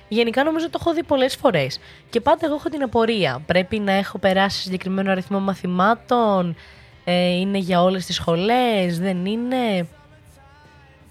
Γενικά 0.09 0.45
νομίζω 0.45 0.71
το 0.71 0.79
έχω 0.81 0.95
δει 0.95 1.03
πολλές 1.03 1.35
φορές. 1.37 1.81
Και 2.11 2.21
πάντα 2.21 2.47
εγώ 2.47 2.55
έχω 2.55 2.69
την 2.69 2.83
απορία. 2.83 3.43
Πρέπει 3.47 3.79
να 3.79 3.93
έχω 3.93 4.19
περάσει 4.19 4.61
συγκεκριμένο 4.61 5.11
αριθμό 5.11 5.41
μαθημάτων; 5.41 6.57
Ε, 7.05 7.29
είναι 7.29 7.59
για 7.59 7.83
όλες 7.83 8.07
τις 8.07 8.15
σχολές, 8.15 8.99
δεν 8.99 9.27
είναι; 9.27 9.87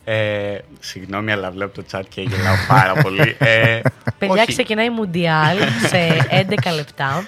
Ε, 0.06 0.58
συγγνώμη, 0.80 1.32
αλλά 1.32 1.52
βλέπω 1.52 1.82
το 1.82 1.84
chat 1.92 2.02
και 2.10 2.22
γελάω 2.22 2.56
πάρα 2.68 2.94
πολύ. 3.02 3.36
Ε, 3.40 3.80
Παιδιά, 4.18 4.42
όχι. 4.42 4.46
ξεκινάει 4.52 4.86
η 4.86 4.90
Μουντιάλ 4.90 5.58
σε 5.88 5.98
11 6.50 6.74
λεπτά. 6.76 7.26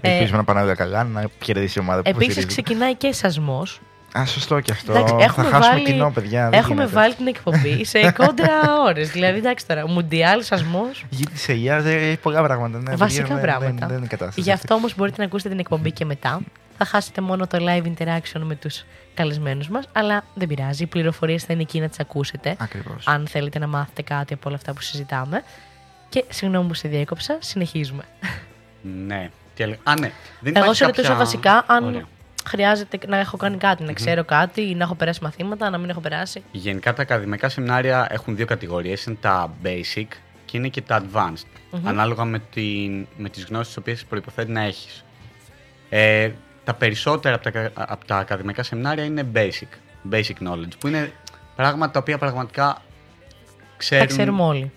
Ε, 0.00 0.12
Ελπίζουμε 0.12 0.36
να 0.36 0.44
πάνε 0.44 0.62
όλα 0.62 0.74
καλά, 0.74 1.04
να 1.04 1.24
κερδίσει 1.38 1.78
η 1.78 1.82
ομάδα 1.82 2.02
που 2.02 2.08
Επίσης, 2.08 2.24
υποστηρίζει. 2.36 2.62
ξεκινάει 2.62 2.94
και 2.94 3.12
σασμός. 3.12 3.80
Α, 4.18 4.26
σωστό 4.26 4.60
και 4.60 4.72
αυτό. 4.72 4.92
Εντάξει, 4.92 5.14
θα 5.14 5.22
έχουμε 5.22 5.46
χάσουμε 5.46 5.68
βάλει- 5.74 5.86
κοινό, 5.86 6.10
παιδιά. 6.10 6.48
δεν 6.50 6.58
Έχουμε 6.58 6.74
γίνεται. 6.74 7.00
βάλει 7.00 7.14
την 7.14 7.26
εκπομπή 7.26 7.84
σε 7.84 8.10
κόντρα 8.18 8.52
ώρες. 8.86 9.10
δηλαδή, 9.10 9.38
εντάξει 9.38 9.66
τώρα, 9.66 9.88
Μουντιάλ, 9.88 10.42
σασμός. 10.42 11.04
Γύρισε 11.10 11.52
η 11.52 11.62
Ιά, 11.62 11.76
έχει 11.76 12.16
πολλά 12.16 12.42
πράγματα. 12.42 12.78
Ναι, 12.78 12.96
Βασικά 12.96 13.22
παιδιά, 13.22 13.36
δεν- 13.36 13.44
πράγματα. 13.44 13.78
Δεν, 13.78 13.88
δεν 13.88 13.96
είναι 13.98 14.06
κατάσταση. 14.06 14.40
Γι' 14.40 14.52
αυτό 14.52 14.74
όμως 14.74 14.94
μπορείτε 14.96 15.16
να 15.18 15.24
ακούσετε 15.24 15.48
την 15.48 15.58
εκπομπή 15.58 15.90
και 15.92 16.04
μετά. 16.04 16.40
Θα 16.78 16.84
χάσετε 16.84 17.20
μόνο 17.20 17.46
το 17.46 17.58
live 17.60 17.84
interaction 17.86 18.40
με 18.40 18.54
τους 18.54 18.84
καλεσμένους 19.14 19.68
μας, 19.68 19.88
αλλά 19.92 20.24
δεν 20.34 20.48
πειράζει. 20.48 20.82
Οι 20.82 20.86
πληροφορίες 20.86 21.44
θα 21.44 21.52
είναι 21.52 21.62
εκεί 21.62 21.80
να 21.80 21.88
τις 21.88 22.00
ακούσετε. 22.00 22.54
Ακριβώς. 22.58 23.06
Αν 23.06 23.26
θέλετε 23.28 23.58
να 23.58 23.66
μάθετε 23.66 24.02
κάτι 24.02 24.34
από 24.34 24.42
όλα 24.48 24.56
αυτά 24.56 24.72
που 24.72 24.80
συζητάμε. 24.80 25.42
Και 26.08 26.24
συγγνώμη 26.28 26.68
που 26.68 26.74
σε 26.74 26.88
διέκοψα, 26.88 27.36
συνεχίζουμε. 27.40 28.02
Ναι. 29.06 29.30
Τι 29.54 29.62
έλεγα. 29.62 29.78
Α, 29.82 29.94
ναι. 30.00 30.10
Δεν 30.40 30.52
Εγώ 30.56 30.58
υπάρχει 30.58 30.74
σε 30.76 30.84
ρωτούσα 30.84 31.08
κάποια- 31.08 31.24
βασικά 31.24 31.64
αν 31.66 31.84
Ωραία. 31.84 32.04
Χρειάζεται 32.48 32.98
να 33.06 33.16
έχω 33.18 33.36
κάνει 33.36 33.56
κάτι, 33.56 33.82
να 33.84 33.92
ξέρω 33.92 34.24
κάτι 34.24 34.60
ή 34.60 34.74
να 34.74 34.84
έχω 34.84 34.94
περάσει 34.94 35.22
μαθήματα, 35.22 35.70
να 35.70 35.78
μην 35.78 35.90
έχω 35.90 36.00
περάσει. 36.00 36.42
Γενικά 36.52 36.92
τα 36.92 37.02
ακαδημαϊκά 37.02 37.48
σεμινάρια 37.48 38.06
έχουν 38.10 38.36
δύο 38.36 38.46
κατηγορίες. 38.46 39.04
Είναι 39.04 39.16
τα 39.20 39.54
basic 39.64 40.06
και 40.44 40.56
είναι 40.56 40.68
και 40.68 40.82
τα 40.82 41.02
advanced. 41.02 41.46
Ανάλογα 41.84 42.24
με, 42.24 42.38
την, 42.52 43.06
με 43.16 43.28
τις 43.28 43.44
γνώσεις 43.44 43.66
τις 43.66 43.76
οποίες 43.76 44.04
προϋποθέτει 44.04 44.50
να 44.50 44.62
έχεις. 44.62 45.04
Ε, 45.88 46.30
τα 46.64 46.74
περισσότερα 46.74 47.34
από 47.34 47.50
τα, 47.50 47.70
από 47.74 48.04
τα 48.06 48.16
ακαδημαϊκά 48.16 48.62
σεμινάρια 48.62 49.04
είναι 49.04 49.26
basic. 49.34 49.68
Basic 50.10 50.48
knowledge. 50.48 50.78
Που 50.80 50.86
είναι 50.86 51.12
πράγματα 51.56 51.92
τα 51.92 51.98
οποία 51.98 52.18
πραγματικά 52.18 52.82
ξέρουν 53.76 54.06
Τα 54.06 54.12
ξέρουμε 54.12 54.42
όλοι. 54.42 54.72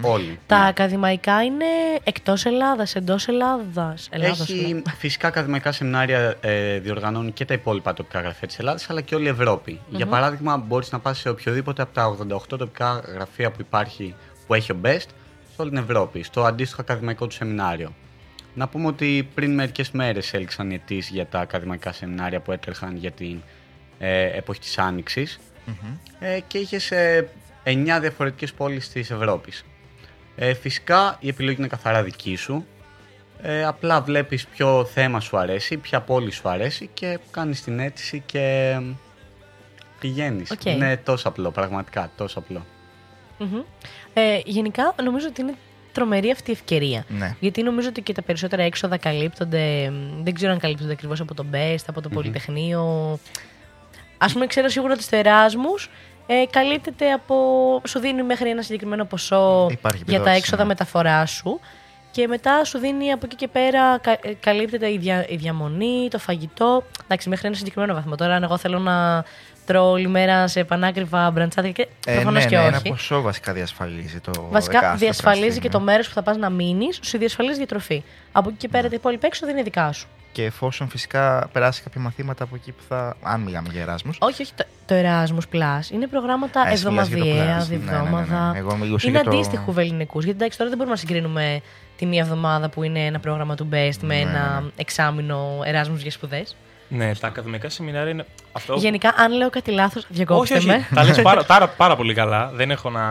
Όλοι. 0.00 0.38
Τα 0.46 0.58
Ναι. 0.58 0.68
ακαδημαϊκά 0.68 1.42
είναι 1.42 1.64
εκτός 2.04 2.44
Ελλάδας, 2.44 2.94
εντός 2.94 3.28
Ελλάδας. 3.28 4.08
Έχει 4.10 4.82
φυσικά 4.96 5.28
ακαδημαϊκά 5.28 5.72
σεμινάρια 5.72 6.36
ε, 6.40 6.78
διοργανώνουν 6.78 7.32
και 7.32 7.44
τα 7.44 7.54
υπόλοιπα 7.54 7.94
τοπικά 7.94 8.20
γραφεία 8.20 8.48
της 8.48 8.58
Ελλάδας, 8.58 8.90
αλλά 8.90 9.00
και 9.00 9.14
όλη 9.14 9.24
η 9.24 9.28
ευρωπη 9.28 9.80
Για 9.88 10.06
παράδειγμα, 10.06 10.56
μπορείς 10.56 10.92
να 10.92 10.98
πας 10.98 11.18
σε 11.18 11.28
οποιοδήποτε 11.28 11.82
από 11.82 11.94
τα 11.94 12.16
88 12.34 12.58
τοπικά 12.58 13.02
γραφεία 13.14 13.50
που 13.50 13.60
υπάρχει, 13.60 14.14
που 14.46 14.54
έχει 14.54 14.72
ο 14.72 14.76
BEST, 14.82 15.06
σε 15.54 15.62
όλη 15.62 15.70
την 15.70 15.78
Ευρώπη, 15.78 16.22
στο 16.22 16.44
αντίστοιχο 16.44 16.80
ακαδημαϊκό 16.80 17.26
του 17.26 17.34
σεμινάριο. 17.34 17.92
Να 18.54 18.68
πούμε 18.68 18.86
ότι 18.86 19.28
πριν 19.34 19.54
μερικές 19.54 19.90
μέρες 19.90 20.34
έλξαν 20.34 20.70
οι 20.70 20.74
αιτήσεις 20.74 21.10
για 21.10 21.26
τα 21.26 21.40
ακαδημαϊκά 21.40 21.92
σεμινάρια 21.92 22.40
που 22.40 22.52
έτρεχαν 22.52 22.96
για 22.96 23.10
την 23.10 23.42
ε, 23.98 24.36
εποχή 24.36 24.60
της 24.60 24.78
άνοιξης 24.78 25.26
ε, 26.18 26.40
και 26.46 26.58
είχες 26.58 26.84
σε 26.84 27.28
9 27.68 27.98
διαφορετικές 28.00 28.52
πόλεις 28.52 28.88
της 28.88 29.10
Ευρώπης. 29.10 29.64
Ε, 30.36 30.54
φυσικά 30.54 31.16
η 31.20 31.28
επιλογή 31.28 31.56
είναι 31.58 31.68
καθαρά 31.68 32.02
δική 32.02 32.36
σου. 32.36 32.66
Ε, 33.42 33.64
απλά 33.64 34.00
βλέπεις 34.00 34.46
ποιο 34.46 34.84
θέμα 34.84 35.20
σου 35.20 35.36
αρέσει, 35.38 35.76
ποια 35.76 36.00
πόλη 36.00 36.30
σου 36.30 36.48
αρέσει 36.48 36.90
και 36.94 37.18
κάνεις 37.30 37.62
την 37.62 37.78
αίτηση 37.78 38.22
και 38.26 38.76
πηγαίνεις. 40.00 40.50
Οκ. 40.50 40.64
Είναι 40.64 40.96
τόσο 40.96 41.28
απλό, 41.28 41.50
πραγματικά 41.50 42.10
τόσο 42.16 42.38
απλό. 42.38 42.66
Μμμ. 43.38 43.60
Ε, 44.12 44.40
γενικά 44.44 44.94
νομίζω 45.02 45.26
ότι 45.28 45.40
είναι 45.40 45.54
τρομερή 45.92 46.30
αυτή 46.30 46.50
η 46.50 46.52
ευκαιρία. 46.52 47.04
Ναι. 47.08 47.36
Γιατί 47.40 47.62
νομίζω 47.62 47.88
ότι 47.88 48.02
και 48.02 48.12
τα 48.12 48.22
περισσότερα 48.22 48.62
έξοδα 48.62 48.96
καλύπτονται. 48.96 49.90
μ, 49.90 50.22
Δεν 50.22 50.34
ξέρω 50.34 50.52
αν 50.52 50.58
καλύπτονται 50.58 50.92
ακριβώς 50.92 51.20
από 51.20 51.34
το 51.34 51.44
BEST, 51.52 51.84
από 51.86 52.00
το 52.00 52.08
Πολυτεχνείο. 52.08 52.82
Α 54.18 54.26
πούμε, 54.32 54.46
ξέρω 54.46 54.68
σίγουρα 54.68 54.92
ότι 54.92 55.02
στο 55.02 55.16
Εράσμου 55.16 55.74
ε, 56.30 56.44
καλύπτεται 56.50 57.12
από. 57.12 57.34
σου 57.86 57.98
δίνει 57.98 58.22
μέχρι 58.22 58.50
ένα 58.50 58.62
συγκεκριμένο 58.62 59.04
ποσό 59.04 59.66
Υπάρχει 59.70 59.96
για 59.98 60.06
τα 60.06 60.12
επιδότηση, 60.14 60.36
έξοδα 60.38 60.62
ναι. 60.62 60.68
μεταφορά 60.68 61.26
σου. 61.26 61.60
Και 62.10 62.26
μετά 62.26 62.64
σου 62.64 62.78
δίνει 62.78 63.12
από 63.12 63.22
εκεί 63.26 63.36
και 63.36 63.48
πέρα, 63.48 63.98
κα- 63.98 64.18
ε, 64.22 64.32
καλύπτεται 64.40 64.92
η, 64.92 64.98
δια- 64.98 65.28
η 65.28 65.36
διαμονή, 65.36 66.08
το 66.10 66.18
φαγητό. 66.18 66.82
Εντάξει, 67.04 67.28
μέχρι 67.28 67.46
ένα 67.46 67.56
συγκεκριμένο 67.56 67.94
βαθμό. 67.94 68.14
Τώρα, 68.14 68.34
αν 68.34 68.42
εγώ 68.42 68.56
θέλω 68.56 68.78
να 68.78 69.24
τρώω 69.66 69.90
όλη 69.90 70.08
μέρα 70.08 70.46
σε 70.48 70.64
πανάκριβα 70.64 71.30
μπραντσάδια 71.30 71.72
και. 71.72 71.88
Ε, 72.06 72.12
προφανώς 72.12 72.42
ναι, 72.44 72.48
και 72.48 72.56
ναι, 72.56 72.62
όχι. 72.62 72.70
ένα 72.74 72.82
ποσό 72.82 73.20
βασικά 73.20 73.52
διασφαλίζει 73.52 74.20
το. 74.20 74.32
Βασικά 74.50 74.76
εκάστοτε 74.78 75.04
διασφαλίζει 75.04 75.48
αυτή, 75.48 75.60
και 75.60 75.66
ναι. 75.66 75.72
το 75.72 75.80
μέρος 75.80 76.08
που 76.08 76.14
θα 76.14 76.22
πας 76.22 76.36
να 76.36 76.50
μείνεις, 76.50 76.98
σου 77.02 77.18
διασφαλίζει 77.18 77.56
διατροφή. 77.56 78.02
Από 78.32 78.48
εκεί 78.48 78.58
και 78.58 78.66
Ναι. 78.66 78.76
πέρα 78.76 78.88
τα 78.88 78.94
υπόλοιπα 78.94 79.26
έξοδα 79.26 79.52
είναι 79.52 79.62
δικά 79.62 79.92
σου. 79.92 80.06
Και 80.38 80.44
εφόσον 80.44 80.88
φυσικά 80.88 81.48
περάσει 81.52 81.82
κάποια 81.82 82.00
μαθήματα 82.00 82.44
από 82.44 82.54
εκεί 82.54 82.72
που 82.72 82.82
θα. 82.88 83.16
Αν 83.22 83.40
μιλάμε 83.40 83.68
για 83.72 83.80
Εράσμου. 83.82 84.12
Όχι, 84.18 84.42
όχι. 84.42 84.52
Το, 84.54 84.64
το 84.86 84.94
Erasmus 84.94 85.54
Plus 85.56 85.90
είναι 85.92 86.06
προγράμματα 86.06 86.64
Ε, 86.68 86.72
εσύ 86.72 86.88
μιλάς 86.88 87.08
για 87.08 87.16
το 87.18 87.24
εβδομαδιαία, 87.28 87.58
Plus. 87.62 87.68
Ναι, 87.68 87.76
ναι, 87.76 87.82
ναι, 87.84 87.90
ναι. 87.90 87.98
διβδόμαδα. 88.00 88.52
Εγώ 88.56 88.76
μιλούσα 88.76 89.08
Είναι 89.08 89.20
για 89.20 89.30
το- 89.30 89.36
αντίστοιχου 89.36 89.72
βεληνικούς. 89.72 90.24
Γιατί 90.24 90.38
εντάξει, 90.38 90.58
τώρα 90.58 90.70
δεν 90.70 90.78
μπορούμε 90.78 90.96
να 90.96 91.00
συγκρίνουμε 91.06 91.60
τη 91.96 92.06
μία 92.06 92.20
εβδομάδα 92.20 92.68
που 92.68 92.82
είναι 92.82 93.00
ένα 93.04 93.18
πρόγραμμα 93.20 93.54
του 93.54 93.68
Best 93.72 93.96
με 94.00 94.14
Ναι, 94.14 94.20
ένα 94.20 94.60
ναι. 94.60 94.68
εξάμεινο 94.76 95.58
Erasmus 95.60 95.96
για 95.98 96.10
σπουδές. 96.10 96.56
Ναι, 96.88 97.14
τα 97.14 97.26
ακαδημαϊκά 97.26 97.68
σεμινάρια 97.68 98.10
είναι 98.10 98.26
αυτό. 98.52 98.74
Γενικά, 98.74 99.14
αν 99.16 99.32
λέω 99.32 99.50
κάτι 99.50 99.70
λάθος, 99.70 100.02
όχι, 100.04 100.12
διακόψτε 100.14 100.56
όχι. 100.56 100.66
με. 100.66 100.86
Τα 100.94 101.04
λες 101.04 101.22
πάρα, 101.22 101.44
πάρα, 101.54 101.68
πάρα 101.68 101.96
πολύ 101.96 102.14
καλά. 102.14 102.50
Δεν 102.54 102.70
έχω 102.70 102.90
να, 102.90 103.02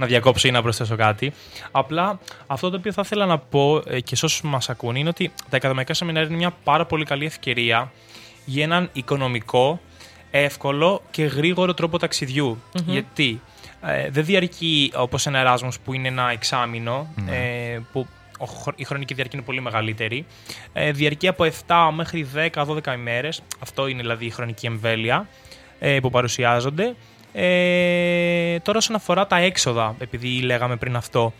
να 0.00 0.06
διακόψω 0.06 0.48
ή 0.48 0.50
να 0.50 0.62
προσθέσω 0.62 0.96
κάτι. 0.96 1.32
Απλά 1.70 2.18
αυτό 2.46 2.70
το 2.70 2.76
οποίο 2.76 2.92
θα 2.92 3.02
ήθελα 3.04 3.26
να 3.26 3.38
πω 3.38 3.82
ε, 3.86 4.00
και 4.00 4.16
σε 4.16 4.24
όσους 4.24 4.42
μας 4.42 4.68
ακούν 4.70 4.94
είναι 4.96 5.08
ότι 5.08 5.32
τα 5.50 5.56
ακαδημαϊκά 5.56 5.94
σεμινάρια 5.94 6.28
είναι 6.28 6.38
μια 6.38 6.50
πάρα 6.64 6.86
πολύ 6.86 7.04
καλή 7.04 7.24
ευκαιρία 7.24 7.92
για 8.44 8.64
έναν 8.64 8.88
οικονομικό, 8.92 9.80
εύκολο 10.30 11.02
και 11.10 11.24
γρήγορο 11.24 11.74
τρόπο 11.74 11.98
ταξιδιού. 11.98 12.62
Γιατί 12.86 13.40
ε, 13.86 14.10
δεν 14.10 14.24
διαρκεί 14.24 14.92
όπως 14.96 15.26
ένα 15.26 15.38
Εράσμος 15.38 15.80
που 15.80 15.92
είναι 15.94 16.08
ένα 16.08 16.30
εξάμηνο, 16.30 17.14
ε, 17.30 17.78
που 17.92 18.06
ο 18.38 18.46
χρο- 18.46 18.78
η 18.78 18.84
χρονική 18.84 19.14
διάρκεια 19.14 19.38
είναι 19.38 19.46
πολύ 19.46 19.60
μεγαλύτερη. 19.60 20.26
Ε, 20.72 20.92
διαρκεί 20.92 21.28
από 21.28 21.44
7 21.44 21.90
μέχρι 21.94 22.26
10-12 22.54 22.92
ημέρες. 22.94 23.42
Αυτό 23.58 23.86
είναι 23.86 24.00
δηλαδή 24.00 24.26
η 24.26 24.30
χρονική 24.30 24.66
εμβέλεια 24.66 25.28
ε, 25.78 26.00
που 26.00 26.10
παρουσιάζονται. 26.10 26.94
Ε, 27.32 28.58
τώρα 28.58 28.78
όσον 28.78 28.96
αφορά 28.96 29.26
τα 29.26 29.36
έξοδα, 29.36 29.94
επειδή 29.98 30.40
λέγαμε 30.40 30.76
πριν 30.76 30.96
αυτό, 30.96 31.32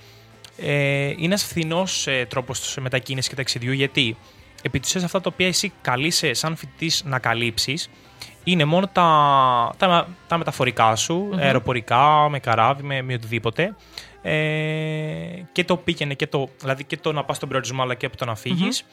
ε, 0.56 1.06
είναι 1.06 1.24
ένας 1.24 1.44
φθηνός 1.44 2.06
ε, 2.06 2.26
τρόπος 2.28 2.76
μετακίνησης 2.80 3.30
και 3.30 3.36
ταξιδιού. 3.36 3.72
Γιατί 3.72 4.16
επί 4.62 4.80
της 4.80 4.88
ουσίας 4.88 5.04
αυτά 5.04 5.20
τα 5.20 5.30
οποία 5.32 5.46
εσύ 5.46 5.72
καλείσαι 5.80 6.32
σαν 6.32 6.56
φοιτητής 6.56 7.02
να 7.04 7.18
καλύψεις 7.18 7.90
είναι 8.44 8.64
μόνο 8.64 8.88
τα, 8.92 9.74
τα, 9.76 10.08
τα 10.28 10.38
μεταφορικά 10.38 10.96
σου, 10.96 11.30
αεροπορικά, 11.38 12.28
με 12.28 12.38
καράβι, 12.38 12.82
με, 12.82 13.02
με 13.02 13.14
οτιδήποτε. 13.14 13.74
Ε, 14.22 14.32
και 15.52 15.64
το 15.64 15.76
πήγαινε 15.76 16.14
και 16.14 16.26
το, 16.26 16.48
δηλαδή 16.60 16.84
και 16.84 16.96
το 16.96 17.12
να 17.12 17.24
πας 17.24 17.36
στον 17.36 17.48
προορισμό 17.48 17.82
αλλά 17.82 17.94
και 17.94 18.06
από 18.06 18.16
το 18.16 18.24
να 18.24 18.34
φυγεις 18.34 18.84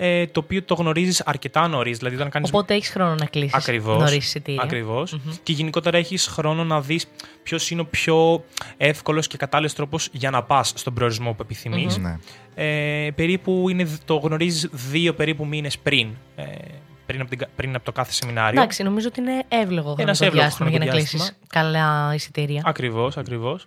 Ε, 0.00 0.26
το 0.26 0.40
οποίο 0.44 0.62
το 0.62 0.74
γνωρίζεις 0.74 1.20
αρκετά 1.20 1.68
νωρίς. 1.68 1.98
Δηλαδή, 1.98 2.14
όταν 2.16 2.30
κάνεις 2.30 2.48
Οπότε 2.48 2.74
έχεις 2.74 2.88
χρόνο 2.90 3.14
να 3.14 3.24
κλείσεις 3.26 3.54
Ακριβώς. 3.54 3.98
νωρίς 3.98 4.24
εισιτήρια. 4.26 4.62
Ακριβώς. 4.62 5.18
Και 5.42 5.52
γενικότερα 5.52 5.98
έχεις 5.98 6.26
χρόνο 6.26 6.64
να 6.64 6.80
δεις 6.80 7.06
ποιος 7.42 7.70
είναι 7.70 7.80
ο 7.80 7.84
πιο 7.86 8.44
εύκολος 8.76 9.26
και 9.26 9.36
κατάλληλος 9.36 9.74
τρόπος 9.74 10.08
για 10.12 10.30
να 10.30 10.42
πας 10.42 10.72
στον 10.76 10.94
προορισμό 10.94 11.32
που 11.32 11.42
επιθυμεις 11.42 11.96
Ναι. 11.96 12.18
Ε, 12.54 13.10
περίπου 13.14 13.68
είναι, 13.68 13.88
το 14.04 14.14
γνωρίζεις 14.16 14.68
δύο 14.72 15.14
περίπου 15.14 15.46
μήνες 15.46 15.78
πριν. 15.78 16.08
Ε, 16.36 16.44
πριν, 17.06 17.20
από 17.20 17.30
την, 17.30 17.38
κα- 17.38 17.48
πριν 17.56 17.74
από 17.74 17.84
το 17.84 17.92
κάθε 17.92 18.12
σεμινάριο. 18.12 18.60
Εντάξει, 18.60 18.82
νομίζω 18.82 19.08
ότι 19.08 19.20
είναι 19.20 19.42
εύλογο 19.48 19.94
Ένας 19.98 20.18
χρονικό 20.18 20.24
εύλογος 20.24 20.32
διάστημα 20.32 20.68
για 20.68 20.78
να 20.78 20.84
χρονικό 20.84 21.06
κλείσεις 21.08 21.20
διάστημα. 21.20 21.46
καλά 21.48 22.14
εισιτήρια. 22.14 22.62
Ακριβώς, 22.64 23.16
ακριβώς. 23.16 23.66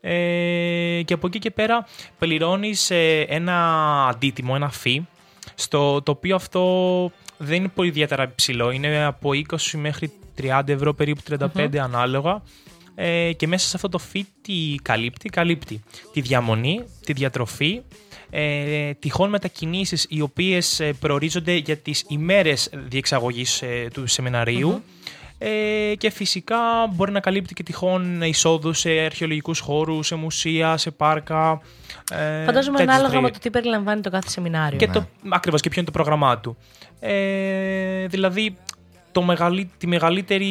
Ε, 0.00 1.02
και 1.04 1.14
από 1.14 1.26
εκεί 1.26 1.38
και 1.38 1.50
πέρα 1.50 1.86
πληρώνεις 2.18 2.90
ε, 2.90 3.20
ένα 3.28 3.56
αντίτιμο, 4.08 4.52
ένα 4.56 4.72
fee, 4.84 4.98
στο 5.54 6.02
το 6.02 6.10
οποίο 6.10 6.34
αυτό 6.34 7.10
δεν 7.38 7.56
είναι 7.56 7.68
πολύ 7.68 7.88
ιδιαίτερα 7.88 8.22
υψηλό. 8.22 8.70
Είναι 8.70 9.04
από 9.04 9.30
20 9.30 9.56
μέχρι 9.72 10.12
30 10.42 10.62
ευρώ, 10.66 10.94
περίπου 10.94 11.20
35 11.56 11.76
ανάλογα. 11.76 12.42
Ε, 12.94 13.32
και 13.32 13.46
μέσα 13.46 13.68
σε 13.68 13.72
αυτό 13.76 13.88
το 13.88 14.00
fee 14.12 14.22
τι 14.42 14.74
καλύπτει, 14.82 15.28
καλύπτει 15.28 15.82
τη 16.12 16.20
διαμονή, 16.20 16.84
τη 17.04 17.12
διατροφή, 17.12 17.80
ε, 18.30 18.94
τυχόν 18.94 19.30
μετακινήσεις 19.30 20.06
οι 20.08 20.20
οποίες 20.20 20.80
ε, 20.80 20.92
προορίζονται 20.92 21.52
για 21.52 21.76
τις 21.76 22.04
ημέρες 22.08 22.70
διεξαγωγής 22.88 23.62
ε, 23.62 23.88
του 23.92 24.06
σεμιναριου 24.06 24.82
Ε, 25.46 25.94
και 25.94 26.10
φυσικά 26.10 26.56
μπορεί 26.92 27.12
να 27.12 27.20
καλύπτει 27.20 27.54
και 27.54 27.62
τυχόν 27.62 28.22
εισόδους 28.22 28.78
σε 28.78 28.90
αρχαιολογικούς 28.90 29.58
χώρους, 29.58 30.06
σε 30.06 30.14
μουσεία, 30.14 30.76
σε 30.76 30.90
πάρκα. 30.90 31.60
Ε, 32.12 32.44
Φαντάζομαι 32.44 32.76
τέτοιες 32.76 32.94
ανάλογα 32.96 33.14
με 33.14 33.20
τρι- 33.20 33.32
το 33.32 33.38
τι 33.38 33.50
περιλαμβάνει 33.50 34.00
το 34.00 34.10
κάθε 34.10 34.28
σεμινάριο. 34.28 34.78
και 34.78 34.88
το, 34.88 35.06
ακριβώς 35.28 35.60
και 35.60 35.68
ποιο 35.68 35.80
είναι 35.80 35.90
το 35.90 35.96
πρόγραμμά 36.02 36.38
του. 36.38 36.56
Ε, 37.00 38.06
δηλαδή, 38.06 38.56
το 39.12 39.22
μεγαλύ, 39.22 39.70
τη 39.78 39.86
μεγαλύτερη, 39.86 40.46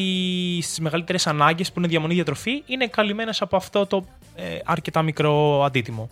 στις 0.62 0.80
μεγαλύτερες 0.80 1.28
ανάγκες 1.28 1.72
που 1.72 1.80
είναι 1.80 1.88
διαμονή 1.88 2.14
διατροφή 2.14 2.64
είναι 2.66 2.88
καλυμμένες 2.88 3.42
από 3.42 3.56
αυτό 3.56 3.86
το 3.86 4.06
ε, 4.36 4.44
αρκετά 4.66 5.02
μικρό 5.02 5.64
αντίτιμο. 5.64 6.10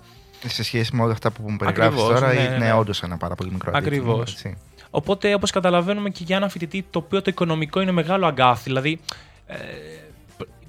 Σε 0.48 0.64
σχέση 0.64 0.96
με 0.96 1.04
όλα 1.04 1.12
αυτά 1.12 1.32
που 1.32 1.50
μου 1.50 1.58
περιγράφεις 1.58 2.02
Ακριβώς, 2.02 2.20
τώρα, 2.20 2.34
ναι, 2.34 2.42
είναι 2.42 2.58
ναι. 2.58 2.74
όντως 2.74 3.04
ένα 3.04 3.18
πάρα 3.18 3.36
πολύ 3.36 3.52
μικρό 3.52 3.72
αντίτιμο, 3.76 4.12
Ακριβώς. 4.12 4.32
έτσι. 4.32 4.58
Οπότε, 4.90 5.34
όπως 5.34 5.52
καταλαβαίνουμε 5.52 6.10
και 6.10 6.24
για 6.24 6.36
ένα 6.36 6.50
φοιτητή 6.50 6.86
το 6.90 7.00
οποίο 7.00 7.22
το 7.22 7.30
οικονομικό 7.30 7.82
είναι 7.82 7.92
μεγάλο 7.92 8.26
αγκάθι, 8.26 8.64
δηλαδή 8.64 9.00
ε, 9.46 9.56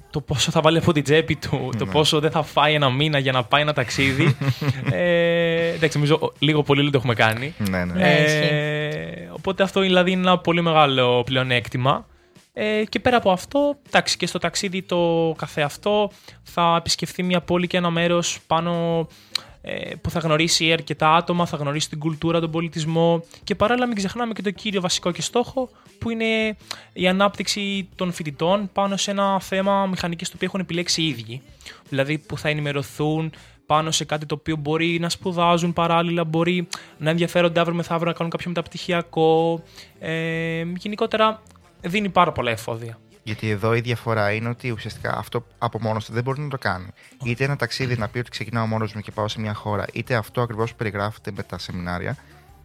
το 0.09 0.21
πόσο 0.21 0.51
θα 0.51 0.61
βάλει 0.61 0.77
από 0.77 0.91
την 0.91 1.03
τσέπη 1.03 1.35
του, 1.35 1.69
το 1.77 1.85
Ναι. 1.85 1.91
πόσο 1.91 2.19
δεν 2.19 2.31
θα 2.31 2.43
φάει 2.43 2.73
ένα 2.73 2.89
μήνα 2.89 3.17
για 3.17 3.31
να 3.31 3.43
πάει 3.43 3.61
ένα 3.61 3.73
ταξίδι. 3.73 4.37
ε, 4.91 5.67
εντάξει, 5.67 5.97
νομίζω 5.97 6.33
λίγο 6.39 6.63
πολύ 6.63 6.89
το 6.89 6.97
έχουμε 6.97 7.13
κάνει. 7.13 7.53
Ναι, 7.69 7.85
ναι. 7.85 7.93
Ναι. 7.93 8.17
Ε, 8.17 9.29
οπότε 9.31 9.63
αυτό 9.63 9.79
δηλαδή 9.79 10.11
είναι 10.11 10.21
ένα 10.21 10.37
πολύ 10.37 10.61
μεγάλο 10.61 11.23
πλεονέκτημα. 11.23 12.05
Ε, 12.53 12.83
και 12.89 12.99
πέρα 12.99 13.17
από 13.17 13.31
αυτό, 13.31 13.77
εντάξει, 13.87 14.17
και 14.17 14.27
στο 14.27 14.39
ταξίδι 14.39 14.81
το 14.81 15.33
καθεαυτό 15.37 16.11
θα 16.43 16.75
επισκεφθεί 16.77 17.23
μια 17.23 17.41
πόλη 17.41 17.67
και 17.67 17.77
ένα 17.77 17.89
μέρος 17.89 18.39
πάνω 18.47 18.71
ε, 18.99 19.52
που 20.01 20.09
θα 20.09 20.19
γνωρίσει 20.19 20.71
αρκετά 20.71 21.15
άτομα, 21.15 21.45
θα 21.45 21.57
γνωρίσει 21.57 21.89
την 21.89 21.99
κουλτούρα, 21.99 22.39
τον 22.39 22.51
πολιτισμό 22.51 23.23
και 23.43 23.55
παράλληλα 23.55 23.87
μην 23.87 23.95
ξεχνάμε 23.95 24.33
και 24.33 24.41
το 24.41 24.51
κύριο 24.51 24.81
βασικό 24.81 25.11
και 25.11 25.21
στόχο 25.21 25.69
που 25.99 26.09
είναι 26.09 26.57
η 26.93 27.07
ανάπτυξη 27.07 27.89
των 27.95 28.11
φοιτητών 28.11 28.69
πάνω 28.73 28.97
σε 28.97 29.11
ένα 29.11 29.39
θέμα 29.39 29.85
μηχανικής 29.85 30.27
το 30.27 30.33
οποίο 30.35 30.47
έχουν 30.47 30.59
επιλέξει 30.59 31.01
οι 31.01 31.07
ίδιοι. 31.07 31.41
Δηλαδή 31.89 32.17
που 32.17 32.37
θα 32.37 32.49
ενημερωθούν 32.49 33.31
πάνω 33.65 33.91
σε 33.91 34.05
κάτι 34.05 34.25
το 34.25 34.35
οποίο 34.39 34.55
μπορεί 34.55 34.99
να 34.99 35.09
σπουδάζουν 35.09 35.73
παράλληλα, 35.73 36.23
μπορεί 36.23 36.67
να 36.97 37.09
ενδιαφέρονται 37.09 37.59
αύριο 37.59 37.75
μεθαύριο 37.75 38.07
να 38.07 38.13
κάνουν 38.13 38.31
κάποιο 38.31 38.47
μεταπτυχιακό. 38.47 39.63
Ε, 39.99 40.63
γενικότερα 40.77 41.41
δίνει 41.81 42.09
πάρα 42.09 42.31
πολλά 42.31 42.51
εφόδια. 42.51 42.97
Γιατί 43.23 43.49
εδώ 43.49 43.75
η 43.75 43.79
διαφορά 43.79 44.31
είναι 44.31 44.49
ότι 44.49 44.71
ουσιαστικά 44.71 45.17
αυτό 45.17 45.45
από 45.57 45.79
μόνος 45.81 46.05
του 46.05 46.13
δεν 46.13 46.23
μπορεί 46.23 46.41
να 46.41 46.49
το 46.49 46.57
κάνει. 46.57 46.87
Είτε 47.23 47.43
ένα 47.43 47.55
ταξίδι 47.55 47.97
να 47.97 48.07
πει 48.07 48.19
ότι 48.19 48.29
ξεκινάω 48.29 48.65
μόνος 48.65 48.93
μου 48.93 49.01
και 49.01 49.11
πάω 49.11 49.27
σε 49.27 49.39
μια 49.39 49.53
χώρα, 49.53 49.85
είτε 49.93 50.15
αυτό 50.15 50.41
ακριβώς 50.41 50.71
που 50.71 50.77
περιγράφεται 50.77 51.31
με 51.35 51.43
τα 51.43 51.57
σεμινάρια, 51.57 52.17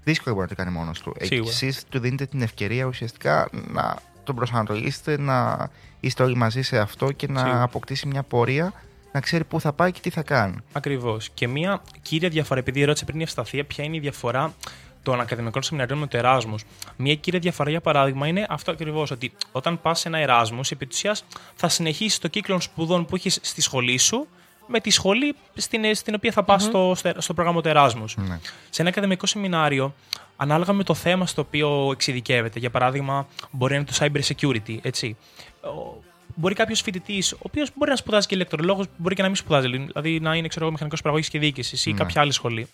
δύσκολο 0.04 0.34
μπορεί 0.34 0.48
να 0.50 0.56
το 0.56 0.62
κάνει 0.62 0.76
μόνος 0.76 1.00
του. 1.00 1.14
Σίγουρα. 1.20 1.50
Εσείς 1.50 1.84
του 1.88 1.98
δίνετε 1.98 2.26
την 2.26 2.42
ευκαιρία 2.42 2.84
ουσιαστικά 2.84 3.48
να 3.68 3.96
τον 4.24 4.34
προσανατολίσετε, 4.34 5.18
να 5.18 5.68
είστε 6.00 6.22
όλοι 6.22 6.36
μαζί 6.36 6.62
σε 6.62 6.78
αυτό 6.78 7.12
και 7.12 7.28
να 7.28 7.40
Σίγουρα. 7.40 7.62
αποκτήσει 7.62 8.06
μια 8.06 8.22
πορεία, 8.22 8.72
να 9.12 9.20
ξέρει 9.20 9.44
πού 9.44 9.60
θα 9.60 9.72
πάει 9.72 9.92
και 9.92 10.00
τι 10.00 10.10
θα 10.10 10.22
κάνει. 10.22 10.56
Ακριβώς. 10.72 11.30
Και 11.34 11.48
μία 11.48 11.82
κύρια 12.02 12.28
διαφορά, 12.28 12.60
επειδή 12.60 12.84
ρώτησε 12.84 13.04
πριν 13.04 13.20
η 13.20 13.22
Ευσταθία, 13.22 13.64
ποια 13.64 13.84
είναι 13.84 13.96
η 13.96 14.00
διαφορά 14.00 14.54
των 15.02 15.20
ακαδημαϊκών 15.20 15.62
σεμιναρίων 15.62 15.98
με 15.98 16.06
το 16.06 16.16
Εράσμου. 16.16 16.54
Μία 16.96 17.14
κύρια 17.14 17.38
διαφορά, 17.40 17.70
για 17.70 17.80
παράδειγμα, 17.80 18.26
είναι 18.26 18.46
αυτό 18.48 18.70
ακριβώς. 18.70 19.10
Ότι 19.10 19.32
όταν 19.52 19.80
πας 19.80 20.00
σε 20.00 20.08
ένα 20.08 20.18
Εράσμου, 20.18 20.60
επί 20.70 20.86
της 20.86 20.96
ουσίας 20.96 21.24
θα 21.54 21.68
συνεχίσεις 21.68 22.18
το 22.18 22.28
κύκλο 22.28 22.60
σπουδών 22.60 23.04
που 23.06 23.14
έχεις 23.16 23.38
στη 23.42 23.60
σχολή 23.60 23.98
σου 23.98 24.26
με 24.66 24.80
τη 24.80 24.90
σχολή 24.90 25.34
στην, 25.54 25.94
στην 25.94 26.14
οποία 26.14 26.32
θα 26.32 26.42
πας 26.42 26.62
στο, 26.62 26.92
στο, 26.96 27.12
στο 27.18 27.34
πρόγραμμα 27.34 27.60
του 27.62 27.68
Εράσμου. 27.68 28.04
Ναι. 28.16 28.38
Σε 28.70 28.80
ένα 28.80 28.90
ακαδημαϊκό 28.90 29.26
σεμινάριο, 29.26 29.94
ανάλογα 30.36 30.72
με 30.72 30.84
το 30.84 30.94
θέμα 30.94 31.26
στο 31.26 31.40
οποίο 31.42 31.90
εξειδικεύεται, 31.92 32.58
για 32.58 32.70
παράδειγμα, 32.70 33.26
μπορεί 33.50 33.72
να 33.72 33.78
είναι 33.78 33.88
το 33.88 33.96
cyber 34.00 34.32
security, 34.34 34.76
έτσι. 34.82 35.16
Ο- 35.60 36.06
Μπορεί 36.34 36.54
κάποιος 36.54 36.80
φοιτητής, 36.80 37.32
ο 37.32 37.38
οποίος 37.42 37.70
μπορεί 37.74 37.90
να 37.90 37.96
σπουδάζει 37.96 38.26
και 38.26 38.34
ηλεκτρολόγος, 38.34 38.86
μπορεί 38.96 39.14
και 39.14 39.22
να 39.22 39.28
μην 39.28 39.36
σπουδάζει, 39.36 39.68
δηλαδή 39.68 40.20
να 40.20 40.34
είναι 40.34 40.48
ξέρω, 40.48 40.70
μηχανικός 40.70 41.00
παραγωγής 41.00 41.28
και 41.28 41.38
διοίκησης 41.38 41.86
ή 41.86 41.90
Ναι. 41.90 41.96
κάποια 41.98 42.20
άλλη 42.20 42.32
σχολή. 42.32 42.68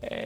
Ε, 0.00 0.16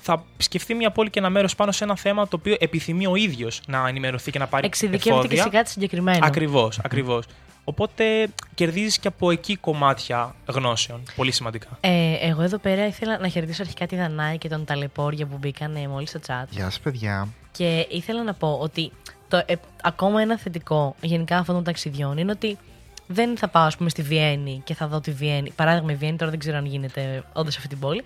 θα 0.00 0.24
σκεφτεί 0.36 0.74
μια 0.74 0.90
πόλη 0.90 1.10
και 1.10 1.18
ένα 1.18 1.30
μέρος 1.30 1.54
πάνω 1.54 1.72
σε 1.72 1.84
ένα 1.84 1.96
θέμα 1.96 2.28
το 2.28 2.36
οποίο 2.36 2.56
επιθυμεί 2.58 3.06
ο 3.06 3.14
ίδιος 3.14 3.60
να 3.66 3.88
ενημερωθεί 3.88 4.30
και 4.30 4.38
να 4.38 4.46
πάρει 4.46 4.66
Εξειδικεύεται 4.66 5.28
και 5.28 5.36
σε 5.36 5.48
κάτι 5.48 5.70
συγκεκριμένο. 5.70 6.26
Ακριβώς, 6.26 6.78
ακριβώς. 6.84 7.24
Οπότε 7.64 8.28
κερδίζεις 8.54 8.98
και 8.98 9.08
από 9.08 9.30
εκεί 9.30 9.56
κομμάτια 9.56 10.34
γνώσεων. 10.46 11.02
Πολύ 11.16 11.30
σημαντικά. 11.30 11.68
Ε, 11.80 12.14
εγώ 12.20 12.42
εδώ 12.42 12.58
πέρα 12.58 12.86
ήθελα 12.86 13.18
να 13.18 13.28
χαιρετήσω 13.28 13.62
αρχικά 13.62 13.86
τη 13.86 13.96
Δανάη 13.96 14.38
και 14.38 14.48
τον 14.48 14.64
Ταλαιπώρια 14.64 15.26
που 15.26 15.36
μπήκαν 15.40 15.88
μόλις 15.88 16.08
στο 16.08 16.20
chat. 16.26 16.44
Γεια 16.50 16.64
σας, 16.64 16.80
παιδιά. 16.80 17.28
Και 17.52 17.86
ήθελα 17.90 18.22
να 18.22 18.34
πω 18.34 18.58
ότι 18.60 18.92
το, 19.28 19.42
ε, 19.46 19.54
ακόμα 19.82 20.20
ένα 20.20 20.38
θετικό 20.38 20.94
γενικά 21.00 21.38
αυτών 21.38 21.54
των 21.54 21.64
ταξιδιών 21.64 22.18
είναι 22.18 22.30
ότι 22.30 22.58
δεν 23.12 23.36
θα 23.36 23.48
πάω, 23.48 23.62
ας 23.64 23.76
πούμε, 23.76 23.88
στη 23.88 24.02
Βιέννη 24.02 24.60
και 24.64 24.74
θα 24.74 24.86
δω 24.86 25.00
τη 25.00 25.10
Βιέννη. 25.10 25.52
Παράδειγμα, 25.56 25.92
η 25.92 25.94
Βιέννη 25.94 26.16
τώρα 26.18 26.30
δεν 26.30 26.40
ξέρω 26.40 26.56
αν 26.56 26.66
γίνεται 26.66 27.24
όντως 27.32 27.52
σε 27.52 27.58
αυτή 27.58 27.70
την 27.70 27.78
πόλη. 27.78 28.02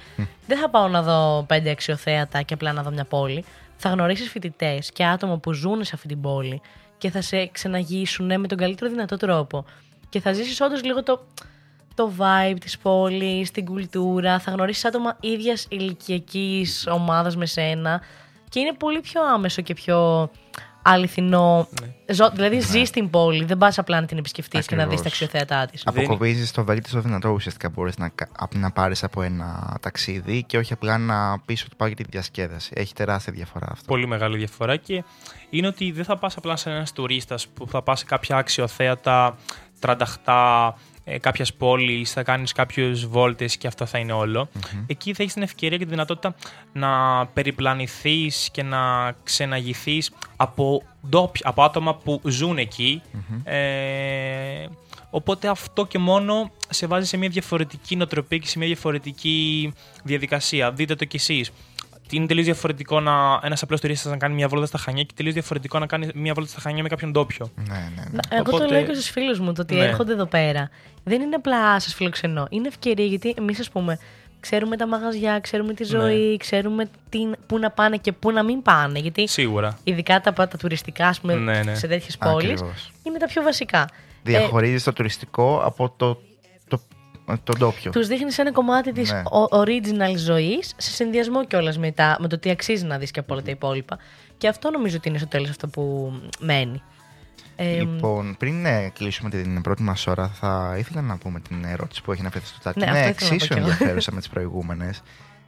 Δεν 0.46 0.58
θα 0.58 0.70
πάω 0.70 0.88
να 0.88 1.02
δω 1.02 1.44
πέντε 1.48 1.70
αξιοθέατα 1.70 2.42
και 2.42 2.54
απλά 2.54 2.72
να 2.72 2.82
δω 2.82 2.90
μια 2.90 3.04
πόλη. 3.04 3.44
Θα 3.76 3.88
γνωρίσει 3.88 4.28
φοιτητές 4.28 4.90
και 4.92 5.04
άτομα 5.04 5.38
που 5.38 5.52
ζουν 5.52 5.84
σε 5.84 5.90
αυτή 5.94 6.08
την 6.08 6.20
πόλη 6.20 6.60
και 6.98 7.10
θα 7.10 7.20
σε 7.20 7.46
ξεναγήσουν 7.46 8.40
με 8.40 8.46
τον 8.46 8.58
καλύτερο 8.58 8.90
δυνατό 8.90 9.16
τρόπο. 9.16 9.64
Και 10.08 10.20
θα 10.20 10.32
ζήσεις 10.32 10.60
όντως 10.60 10.84
λίγο 10.84 11.02
το, 11.02 11.26
το 11.94 12.12
vibe 12.18 12.56
της 12.60 12.78
πόλης, 12.78 13.50
την 13.50 13.64
κουλτούρα, 13.64 14.38
θα 14.38 14.50
γνωρίσεις 14.50 14.84
άτομα 14.84 15.16
ίδιας 15.20 15.66
ηλικιακής 15.70 16.86
ομάδας 16.86 17.36
με 17.36 17.46
σένα 17.46 18.00
και 18.48 18.60
είναι 18.60 18.72
πολύ 18.72 19.00
πιο 19.00 19.22
άμεσο 19.22 19.62
και 19.62 19.74
πιο 19.74 20.30
αληθινό. 20.86 21.68
Ζω- 22.12 22.30
δηλαδή 22.34 22.60
ζεις 22.60 22.88
στην 22.88 23.10
πόλη, 23.10 23.44
δεν 23.44 23.58
πας 23.58 23.78
απλά 23.78 24.00
να 24.00 24.06
την 24.06 24.18
επισκεφτείς 24.18 24.66
και 24.66 24.74
να 24.76 24.86
δεις 24.86 24.98
Ακριβώς. 25.00 25.18
τα 25.18 25.24
αξιοθέατά 25.24 25.66
της. 25.66 25.82
Αποκομίζει 25.86 26.50
το 26.52 26.64
βέλτιστο 26.64 27.00
δυνατό 27.00 27.28
ουσιαστικά 27.28 27.68
μπορείς 27.68 27.98
να, 27.98 28.08
κα- 28.08 28.28
απ- 28.38 28.54
να 28.54 28.70
πάρεις 28.70 29.04
από 29.04 29.22
ένα 29.22 29.76
ταξίδι 29.80 30.42
και 30.42 30.58
όχι 30.58 30.72
απλά 30.72 30.98
να 30.98 31.38
πεις 31.44 31.62
ότι 31.64 31.74
πάω 31.76 31.86
για 31.88 31.96
τη 31.96 32.04
διασκέδαση. 32.10 32.70
Έχει 32.74 32.92
τεράστια 32.94 33.32
διαφορά 33.32 33.66
αυτό. 33.70 33.84
Πολύ 33.86 34.06
μεγάλη 34.06 34.36
διαφορά 34.36 34.76
και 34.76 35.04
είναι 35.50 35.66
ότι 35.66 35.90
δεν 35.92 36.04
θα 36.04 36.16
πας 36.18 36.36
απλά 36.36 36.56
σε 36.56 36.70
ένας 36.70 36.92
τουρίστας 36.92 37.46
που 37.46 37.68
θα 37.68 37.82
πας 37.82 37.98
σε 37.98 38.04
κάποια 38.04 38.36
αξιοθέατα, 38.36 39.36
τρανταχτά, 39.78 40.74
ε, 41.04 41.18
κάποιας 41.18 41.54
πόλης, 41.54 42.12
θα 42.12 42.22
κάνεις 42.22 42.52
κάποιους 42.52 43.06
βόλτες 43.06 43.56
και 43.56 43.66
αυτό 43.66 43.86
θα 43.86 43.98
είναι 43.98 44.12
όλο. 44.12 44.48
Εκεί 44.86 45.12
θα 45.14 45.22
έχεις 45.22 45.34
την 45.34 45.42
ευκαιρία 45.42 45.78
και 45.78 45.84
τη 45.84 45.90
δυνατότητα 45.90 46.34
να 46.72 46.90
περιπλανηθείς 47.26 48.48
και 48.52 48.62
να 48.62 49.12
ξεναγηθείς 49.22 50.10
από, 50.36 50.82
ντόπι- 51.08 51.46
από 51.46 51.62
άτομα 51.62 51.94
που 51.94 52.20
ζουν 52.24 52.58
εκεί. 52.58 53.02
Ε, 53.44 54.66
οπότε 55.10 55.48
αυτό 55.48 55.86
και 55.86 55.98
μόνο 55.98 56.50
σε 56.68 56.86
βάζει 56.86 57.06
σε 57.06 57.16
μια 57.16 57.28
διαφορετική 57.28 57.96
νοοτροπία 57.96 58.38
και 58.38 58.46
σε 58.46 58.58
μια 58.58 58.66
διαφορετική 58.66 59.72
διαδικασία. 60.04 60.72
Δείτε 60.72 60.94
το 60.94 61.04
κι 61.04 61.16
εσείς. 61.16 61.50
Είναι 62.10 62.26
τελείως 62.26 62.44
διαφορετικό 62.46 63.00
να 63.00 63.40
ένας 63.42 63.62
απλός 63.62 63.80
τουρίστας 63.80 64.10
να 64.12 64.16
κάνει 64.18 64.34
μια 64.34 64.48
βόλτα 64.48 64.66
στα 64.66 64.78
χανιά 64.78 65.02
και 65.02 65.12
τελείως 65.16 65.34
διαφορετικό 65.34 65.78
να 65.78 65.86
κάνει 65.86 66.08
μια 66.14 66.34
βόλτα 66.34 66.50
στα 66.50 66.60
χανιά 66.60 66.82
με 66.82 66.88
κάποιον 66.88 67.10
ντόπιο. 67.10 67.50
Ναι, 67.56 67.64
ναι, 67.74 67.78
ναι. 67.96 68.04
Να- 68.12 68.36
Εγώ 68.36 68.44
το 68.50 68.56
Οπότε- 68.56 68.72
λέω 68.74 68.82
και 68.86 68.92
στους 68.94 69.08
φίλους 69.10 69.38
μου 69.40 69.52
το 69.52 69.62
ότι 69.62 69.74
Ναι. 69.74 69.84
έρχονται 69.84 70.12
εδώ 70.12 70.26
πέρα. 70.26 70.70
Δεν 71.04 71.20
είναι 71.20 71.34
απλά 71.36 71.80
σας 71.80 71.94
φιλοξενώ. 71.94 72.46
Είναι 72.50 72.68
ευκαιρία 72.68 73.04
γιατί 73.06 73.34
εμείς, 73.38 73.60
ας 73.60 73.70
πούμε, 73.70 73.98
ξέρουμε 74.40 74.76
τα 74.76 74.86
μαγαζιά, 74.86 75.40
ξέρουμε 75.40 75.74
τη 75.74 75.84
ζωή, 75.84 76.36
ξέρουμε 76.36 76.90
τι, 77.08 77.18
πού 77.46 77.58
να 77.58 77.70
πάνε 77.70 77.96
και 77.96 78.12
πού 78.12 78.30
να 78.30 78.42
μην 78.42 78.62
πάνε. 78.62 78.98
Γιατί 78.98 79.28
Σίγουρα. 79.28 79.78
ειδικά 79.84 80.20
τα, 80.20 80.32
τα 80.32 80.48
τουριστικά, 80.58 81.06
ας 81.08 81.20
πούμε, 81.20 81.34
Ναι, 81.34 81.62
ναι. 81.62 81.74
σε 81.74 81.86
τέτοιες 81.86 82.18
πόλεις, 82.18 82.50
Ακριβώς. 82.60 82.92
είναι 83.02 83.18
τα 83.18 83.26
πιο 83.26 83.42
βασικά. 83.42 83.88
Διαχωρίζεις 84.22 84.82
το 84.82 84.92
τουριστικό 84.92 85.60
από 85.64 85.94
το, 85.96 86.20
το, 86.68 86.80
τον 87.44 87.58
ντόπιο. 87.58 87.90
Τους 87.90 88.06
δείχνει 88.06 88.30
ένα 88.36 88.52
κομμάτι 88.52 88.92
της 88.92 89.12
Ναι. 89.12 89.22
original 89.50 90.16
ζωής 90.16 90.74
σε 90.76 90.90
συνδυασμό 90.90 91.44
κιόλας 91.46 91.78
με, 91.78 91.92
τα- 91.92 92.16
με 92.20 92.28
το 92.28 92.38
τι 92.38 92.50
αξίζει 92.50 92.84
να 92.84 92.98
δεις 92.98 93.10
και 93.10 93.20
από 93.20 93.32
όλα 93.34 93.42
τα 93.42 93.50
υπόλοιπα. 93.50 93.98
Και 94.38 94.48
αυτό 94.48 94.70
νομίζω 94.70 94.96
ότι 94.96 95.08
είναι 95.08 95.18
στο 95.18 95.26
τέλος 95.28 95.48
αυτό 95.50 95.68
που 95.68 96.12
μένει. 96.40 96.82
Ε, 97.56 97.78
Λοιπόν, 97.78 98.36
πριν 98.38 98.66
ε, 98.66 98.88
κλείσουμε 98.94 99.30
την 99.30 99.62
πρώτη 99.62 99.82
μας 99.82 100.06
ώρα, 100.06 100.28
θα 100.28 100.74
ήθελα 100.78 101.00
να 101.02 101.16
πούμε 101.16 101.40
την 101.40 101.64
ερώτηση 101.64 102.02
που 102.02 102.12
έχει 102.12 102.22
να 102.22 102.30
φέρει 102.30 102.44
στο 102.44 102.58
τάκι. 102.62 102.78
Ναι, 102.78 102.86
είναι 102.86 102.98
αυτό 102.98 103.10
ήθελα 103.10 103.20
να 103.22 103.28
πω 103.28 103.34
εξίσου 103.34 103.54
κι 103.54 103.58
εγώ. 103.60 103.68
ενδιαφέρουσα 103.70 104.12
με 104.14 104.18
τις 104.18 104.28
προηγούμενες. 104.28 105.02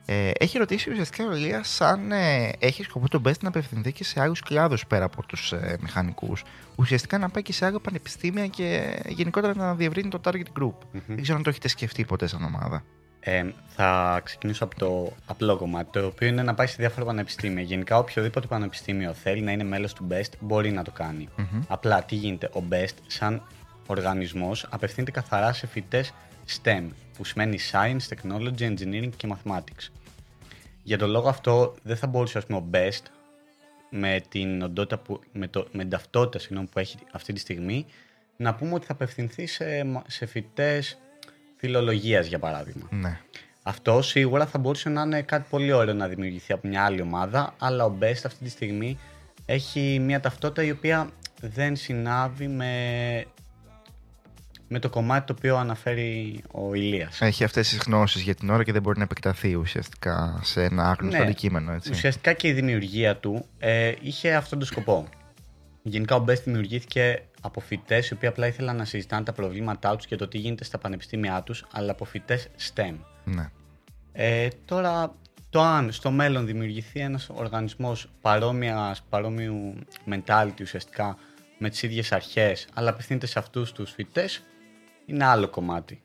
Ε, 0.08 0.30
έχει 0.38 0.58
ρωτήσει 0.58 0.90
ουσιαστικά 0.90 1.26
ο 1.26 1.36
Ηλίας 1.36 1.80
αν 1.80 2.12
ε, 2.12 2.50
έχει 2.58 2.82
σκοπό 2.82 3.08
το 3.08 3.20
Best 3.24 3.38
να 3.40 3.48
απευθυνθεί 3.48 3.92
και 3.92 4.04
σε 4.04 4.20
άλλου 4.20 4.34
κλάδους 4.44 4.86
πέρα 4.86 5.04
από 5.04 5.26
τους 5.26 5.52
ε, 5.52 5.76
μηχανικούς. 5.80 6.44
Ουσιαστικά 6.76 7.18
να 7.18 7.28
πάει 7.28 7.42
και 7.42 7.52
σε 7.52 7.66
άλλα 7.66 7.80
πανεπιστήμια 7.80 8.46
και 8.46 8.98
γενικότερα 9.08 9.54
να 9.54 9.74
διευρύνει 9.74 10.08
το 10.08 10.20
target 10.24 10.60
group. 10.60 10.74
Δεν 11.06 11.22
ξέρω 11.22 11.36
αν 11.36 11.42
το 11.42 11.50
έχετε 11.50 11.68
σκεφτεί 11.68 12.04
ποτέ 12.04 12.26
σαν 12.26 12.44
ομάδα. 12.44 12.82
Ε, 13.20 13.44
θα 13.66 14.20
ξεκινήσω 14.24 14.64
από 14.64 14.76
το 14.76 15.12
απλό 15.26 15.56
κομμάτι, 15.56 16.00
το 16.00 16.06
οποίο 16.06 16.28
είναι 16.28 16.42
να 16.42 16.54
πάει 16.54 16.66
σε 16.66 16.76
διάφορα 16.78 17.06
πανεπιστήμια. 17.06 17.62
Γενικά, 17.62 17.98
οποιοδήποτε 17.98 18.46
πανεπιστήμιο 18.46 19.12
θέλει 19.12 19.40
να 19.40 19.52
είναι 19.52 19.64
μέλος 19.64 19.92
του 19.92 20.06
BEST 20.10 20.30
μπορεί 20.40 20.70
να 20.70 20.82
το 20.82 20.90
κάνει. 20.90 21.28
Απλά, 21.68 22.02
τι 22.02 22.14
γίνεται, 22.14 22.50
ο 22.52 22.62
BEST, 22.70 22.94
σαν 23.06 23.42
οργανισμός, 23.86 24.66
απευθύνεται 24.70 25.10
καθαρά 25.10 25.52
σε 25.52 25.66
φοιτητές 25.66 26.12
STEM, 26.48 26.84
που 27.16 27.24
σημαίνει 27.24 27.58
Science, 27.72 28.14
Technology, 28.14 28.58
Engineering 28.58 29.10
και 29.16 29.28
Mathematics. 29.34 29.88
Για 30.82 30.98
τον 30.98 31.10
λόγο 31.10 31.28
αυτό, 31.28 31.74
δεν 31.82 31.96
θα 31.96 32.06
μπορούσε, 32.06 32.38
ας 32.38 32.46
πούμε, 32.46 32.58
ο 32.58 32.64
BEST, 32.72 33.02
με 33.90 34.22
την, 34.28 34.62
οντότητα 34.62 34.98
που, 34.98 35.20
με, 35.32 35.48
το, 35.48 35.66
με 35.72 35.78
την 35.78 35.90
ταυτότητα 35.90 36.38
συγγνώμη, 36.38 36.66
που 36.72 36.78
έχει 36.78 36.96
αυτή 37.12 37.32
τη 37.32 37.40
στιγμή, 37.40 37.86
να 38.36 38.54
πούμε 38.54 38.74
ότι 38.74 38.86
θα 38.86 38.92
απευθυνθεί 38.92 39.46
σε, 39.46 39.84
μα- 39.84 40.04
σε 40.06 40.26
φοιτητές 40.26 40.98
φιλολογίας, 41.56 42.26
για 42.26 42.38
παράδειγμα. 42.38 42.88
Ναι. 42.90 43.20
Αυτό 43.62 44.02
σίγουρα 44.02 44.46
θα 44.46 44.58
μπορούσε 44.58 44.88
να 44.88 45.02
είναι 45.02 45.22
κάτι 45.22 45.46
πολύ 45.50 45.72
ωραίο 45.72 45.94
να 45.94 46.08
δημιουργηθεί 46.08 46.52
από 46.52 46.68
μια 46.68 46.84
άλλη 46.84 47.00
ομάδα, 47.00 47.54
αλλά 47.58 47.84
ο 47.84 47.96
Best 48.00 48.20
αυτή 48.24 48.44
τη 48.44 48.50
στιγμή 48.50 48.98
έχει 49.46 49.98
μια 50.00 50.20
ταυτότητα 50.20 50.62
η 50.62 50.70
οποία 50.70 51.10
δεν 51.40 51.76
συνάδει 51.76 52.48
με, 52.48 53.24
με 54.68 54.78
το 54.78 54.88
κομμάτι 54.88 55.26
το 55.26 55.34
οποίο 55.38 55.56
αναφέρει 55.56 56.42
ο 56.50 56.74
Ηλίας. 56.74 57.20
Έχει 57.20 57.44
αυτές 57.44 57.68
τις 57.68 57.78
γνώσεις 57.86 58.22
για 58.22 58.34
την 58.34 58.50
ώρα 58.50 58.64
και 58.64 58.72
δεν 58.72 58.82
μπορεί 58.82 58.98
να 58.98 59.04
επεκταθεί 59.04 59.54
ουσιαστικά 59.54 60.40
σε 60.42 60.62
ένα 60.62 60.90
άγνωστο 60.90 61.18
Ναι. 61.18 61.24
αντικείμενο. 61.24 61.72
Έτσι. 61.72 61.90
Ουσιαστικά 61.90 62.32
και 62.32 62.48
η 62.48 62.52
δημιουργία 62.52 63.16
του 63.16 63.44
ε, 63.58 63.92
είχε 64.00 64.34
αυτόν 64.34 64.58
τον 64.58 64.68
σκοπό. 64.68 65.08
Γενικά 65.82 66.16
ο 66.16 66.24
Best 66.28 66.42
δημιουργήθηκε 66.44 67.22
από 67.40 67.60
φοιτητές 67.60 68.08
οι 68.08 68.12
οποίοι 68.14 68.28
απλά 68.28 68.46
ήθελαν 68.46 68.76
να 68.76 68.84
συζητάνε 68.84 69.24
τα 69.24 69.32
προβλήματά 69.32 69.96
τους 69.96 70.06
και 70.06 70.16
το 70.16 70.28
τι 70.28 70.38
γίνεται 70.38 70.64
στα 70.64 70.78
πανεπιστήμια 70.78 71.42
τους, 71.42 71.66
αλλά 71.72 71.90
από 71.90 72.04
φοιτητές 72.04 72.48
STEM. 72.74 72.94
Ναι. 73.24 73.50
Ε, 74.12 74.48
τώρα, 74.64 75.14
το 75.50 75.60
αν 75.60 75.92
στο 75.92 76.10
μέλλον 76.10 76.46
δημιουργηθεί 76.46 77.00
ένας 77.00 77.28
οργανισμός 77.34 78.08
παρόμοιας, 78.20 79.02
παρόμοιου 79.08 79.74
mentality 80.10 80.60
ουσιαστικά 80.60 81.16
με 81.58 81.70
τις 81.70 81.82
ίδιες 81.82 82.12
αρχές, 82.12 82.66
αλλά 82.74 82.90
απευθύνεται 82.90 83.26
σε 83.26 83.38
αυτούς 83.38 83.72
τους 83.72 83.92
φοιτητές, 83.92 84.42
είναι 85.06 85.24
άλλο 85.24 85.48
κομμάτι. 85.48 86.00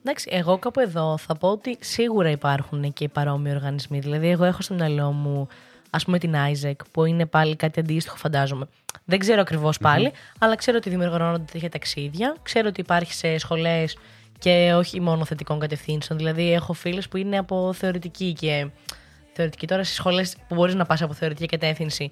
Εντάξει, 0.00 0.28
εγώ 0.32 0.58
κάπου 0.58 0.80
εδώ 0.80 1.16
θα 1.18 1.34
πω 1.34 1.48
ότι 1.48 1.76
σίγουρα 1.80 2.30
υπάρχουν 2.30 2.92
και 2.92 3.08
παρόμοιοι 3.08 3.52
οργανισμοί. 3.54 3.98
Δηλαδή, 3.98 4.28
εγώ 4.28 4.44
έχω 4.44 4.62
στο 4.62 4.74
μυαλό 4.74 5.12
μου, 5.12 5.48
ας 5.90 6.04
πούμε, 6.04 6.18
την 6.18 6.34
Isaac, 6.34 6.76
που 6.90 7.04
είναι 7.04 7.26
πάλι 7.26 7.56
κάτι 7.56 7.80
αντίστοιχο, 7.80 8.16
φαντάζομαι. 8.16 8.66
Δεν 9.04 9.18
ξέρω 9.18 9.40
ακριβώς 9.40 9.78
πάλι, 9.78 10.12
αλλά 10.38 10.56
ξέρω 10.56 10.76
ότι 10.76 10.90
δημιουργώνονται 10.90 11.44
τέτοια 11.52 11.68
ταξίδια. 11.68 12.36
Ξέρω 12.42 12.68
ότι 12.68 12.80
υπάρχει 12.80 13.12
σε 13.12 13.38
σχολές 13.38 13.96
και 14.38 14.72
όχι 14.76 15.00
μόνο 15.00 15.24
θετικών 15.24 15.58
κατευθύνσεων. 15.58 16.18
Δηλαδή, 16.18 16.52
έχω 16.52 16.72
φίλε 16.72 17.00
που 17.10 17.16
είναι 17.16 17.38
από 17.38 17.72
θεωρητική 17.72 18.32
και. 18.32 18.68
Θεωρητική 19.36 19.66
τώρα 19.66 19.84
στι 19.84 19.94
σχολές 19.94 20.36
που 20.48 20.54
μπορείς 20.54 20.74
να 20.74 20.84
πας 20.84 21.02
από 21.02 21.12
θεωρητική 21.12 21.46
κατεύθυνση. 21.46 22.10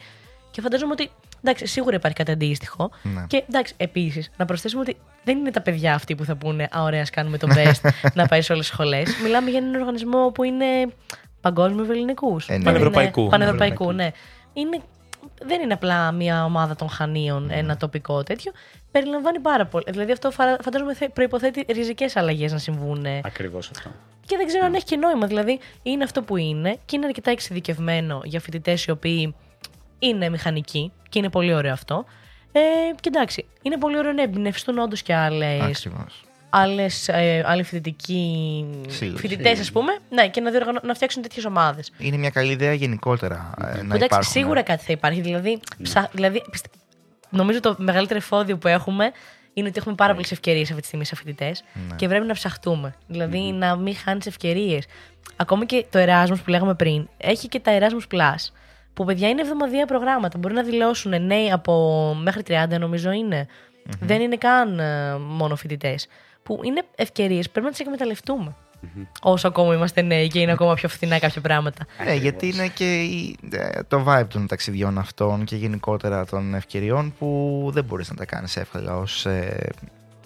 Και 0.51 0.61
φαντάζομαι 0.61 0.93
ότι 0.93 1.11
εντάξει, 1.45 1.66
σίγουρα 1.66 1.97
υπάρχει 1.97 2.16
κάτι 2.16 2.30
αντίστοιχο. 2.30 2.90
Ναι. 3.03 3.24
Και 3.26 3.45
εντάξει, 3.49 3.74
επίσης, 3.76 4.30
να 4.36 4.45
προσθέσουμε 4.45 4.80
ότι 4.80 4.97
δεν 5.24 5.38
είναι 5.38 5.51
τα 5.51 5.61
παιδιά 5.61 5.95
αυτοί 5.95 6.14
που 6.14 6.24
θα 6.24 6.34
πούνε 6.36 6.68
Α, 6.76 6.82
ωραία, 6.82 7.03
ας 7.03 7.11
κάνουμε 7.11 7.38
το 7.38 7.49
best 7.55 7.90
να 8.14 8.26
πάει 8.26 8.40
σε 8.43 8.53
όλες 8.53 8.64
τις 8.66 8.74
σχολές. 8.74 9.16
Μιλάμε 9.22 9.51
για 9.51 9.59
έναν 9.59 9.74
οργανισμό 9.80 10.30
που 10.30 10.43
είναι 10.45 10.66
παγκόσμιο 11.40 11.84
ελληνικούς. 11.90 12.49
Ε, 12.49 12.57
ναι. 12.57 12.64
Πανευρωπαϊκού. 12.64 13.28
Πανευρωπαϊκού, 13.28 13.93
ναι. 13.93 14.11
Είναι, 14.53 14.78
δεν 15.43 15.61
είναι 15.61 15.72
απλά 15.72 16.12
μια 16.12 16.45
ομάδα 16.45 16.76
των 16.76 16.88
Χανίων, 16.88 17.51
ένα 17.51 17.76
τοπικό 17.76 18.22
τέτοιο. 18.22 18.53
Περιλαμβάνει 18.90 19.38
πάρα 19.38 19.66
πολύ. 19.66 19.84
Δηλαδή 19.88 20.12
αυτό 20.12 20.30
φαρα- 20.30 20.57
φαντάζομαι 20.62 20.95
προποθέτει 21.12 21.64
ριζικές 21.72 22.16
αλλαγές 22.16 22.53
να 22.53 22.59
συμβούν. 22.59 23.07
Ακριβώς 23.22 23.70
αυτό. 23.70 23.90
Και 24.26 24.36
δεν 24.36 24.47
ξέρω 24.47 24.64
αν 24.64 24.74
έχει 24.74 24.84
και 24.84 24.97
νόημα. 24.97 25.26
Δηλαδή, 25.26 25.59
είναι 25.82 26.05
αυτό 26.05 26.22
που 26.22 26.36
είναι 26.36 26.76
και 26.84 26.97
είναι 26.97 27.07
αρκετά 27.07 27.30
εξειδικευμένο 27.30 28.20
για 28.24 28.40
φοιτητές 28.40 28.84
οι 28.84 28.90
οποίοι 28.90 29.34
είναι 30.03 30.28
μηχανικοί 30.28 30.92
και 31.09 31.18
είναι 31.18 31.30
πολύ 31.30 31.55
ωραίο 31.55 31.72
αυτό. 31.72 32.05
Ε, 32.53 32.61
και 33.00 33.09
εντάξει, 33.14 33.44
είναι 33.62 33.78
πολύ 33.78 33.98
ωραίο 33.98 34.12
να 34.12 34.22
εμπνευστούν 34.22 34.78
όντως 34.78 35.03
και 35.03 35.14
άλλε 35.14 35.46
Ακριβώς. 35.62 36.24
άλλες, 36.50 37.09
ε, 37.09 37.42
άλλοι 37.46 37.62
φοιτητικοί 37.62 38.64
Σίγουρα, 38.88 39.18
φοιτητές, 39.18 39.61
ας 39.61 39.72
πούμε, 39.72 39.98
ναι, 40.11 40.28
και 40.28 40.40
να, 40.40 40.50
διοργανω... 40.50 40.80
να 40.82 40.94
φτιάξουν 40.94 41.22
τέτοιες 41.22 41.44
ομάδες. 41.44 41.92
Είναι 41.98 42.16
μια 42.16 42.30
καλή 42.30 42.53
ιδέα 42.53 42.72
γενικότερα 42.72 43.50
ε, 43.61 43.64
να 43.64 43.70
Εντάξει, 43.78 44.05
υπάρχουν. 44.05 44.30
σίγουρα 44.32 44.62
κάτι 44.62 44.84
θα 44.84 44.92
υπάρχει. 44.92 45.20
Δηλαδή, 45.20 45.61
ψα... 45.82 46.09
δηλαδή 46.12 46.42
πιστε- 46.50 46.72
νομίζω 47.30 47.61
το 47.61 47.74
μεγαλύτερο 47.78 48.18
εφόδιο 48.18 48.57
που 48.57 48.68
έχουμε 48.68 49.12
είναι 49.55 49.68
ότι 49.68 49.78
έχουμε 49.78 49.94
πάρα 49.94 50.12
πολλές 50.12 50.32
ευκαιρίες 50.32 50.68
αυτή 50.68 50.80
τη 50.80 50.86
στιγμή 50.86 51.05
σε 51.05 51.16
φοιτητές 51.16 51.64
και 51.96 52.09
πρέπει 52.09 52.26
να 52.26 52.34
ψαχτούμε. 52.34 52.94
Δηλαδή, 53.07 53.38
να 53.38 53.76
μην 53.76 53.96
χάνεις 53.96 54.26
ευκαιρίες. 54.26 54.84
Ακόμη 55.36 55.66
και 55.66 55.84
το 55.90 55.98
Erasmus 55.98 56.36
που 56.44 56.50
λέγαμε 56.50 56.74
πριν, 56.74 57.09
έχει 57.16 57.48
και 57.48 57.61
τα 57.61 57.78
Erasmus 57.78 58.14
Plus. 58.16 58.53
Που 58.95 59.05
παιδιά 59.05 59.28
είναι 59.28 59.40
εβδομαδιαία 59.40 59.86
προγράμματα. 59.86 60.38
Μπορεί 60.38 60.55
να 60.55 60.62
δηλώσουν 60.62 61.26
νέοι 61.26 61.51
από 61.53 61.72
μέχρι 62.22 62.43
30, 62.49 62.78
νομίζω 62.78 63.11
είναι. 63.11 63.47
Δεν 64.01 64.20
είναι 64.20 64.36
καν 64.36 64.78
ε, 64.78 65.16
μόνο 65.18 65.57
φοιτητές. 65.57 66.07
Που 66.43 66.61
είναι 66.64 66.82
ευκαιρίες, 66.97 67.51
πρέπει 67.51 67.66
να 67.66 67.72
τις 67.72 67.80
εκμεταλλευτούμε. 67.80 68.55
Όσο 69.22 69.49
ακόμα 69.49 69.74
είμαστε 69.74 70.03
νέοι 70.03 70.28
και 70.28 70.40
είναι 70.40 70.53
ακόμα 70.53 70.74
πιο 70.74 70.88
φθηνά 70.88 71.18
κάποια 71.18 71.40
πράγματα. 71.40 71.86
Ναι, 72.05 72.14
γιατί 72.14 72.47
είναι 72.49 72.68
και 72.68 73.01
η- 73.03 73.36
ε, 73.53 73.82
το 73.88 74.05
vibe 74.09 74.26
των 74.28 74.47
ταξιδιών 74.47 74.99
αυτών 74.99 75.45
και 75.45 75.57
γενικότερα 75.57 76.24
των 76.26 76.55
ευκαιριών 76.55 77.14
που 77.18 77.68
δεν 77.72 77.84
μπορείς 77.84 78.09
να 78.11 78.14
τα 78.16 78.24
κάνεις 78.24 78.57
εύκολα 78.57 78.97
ως 78.97 79.26
ε, 79.26 79.68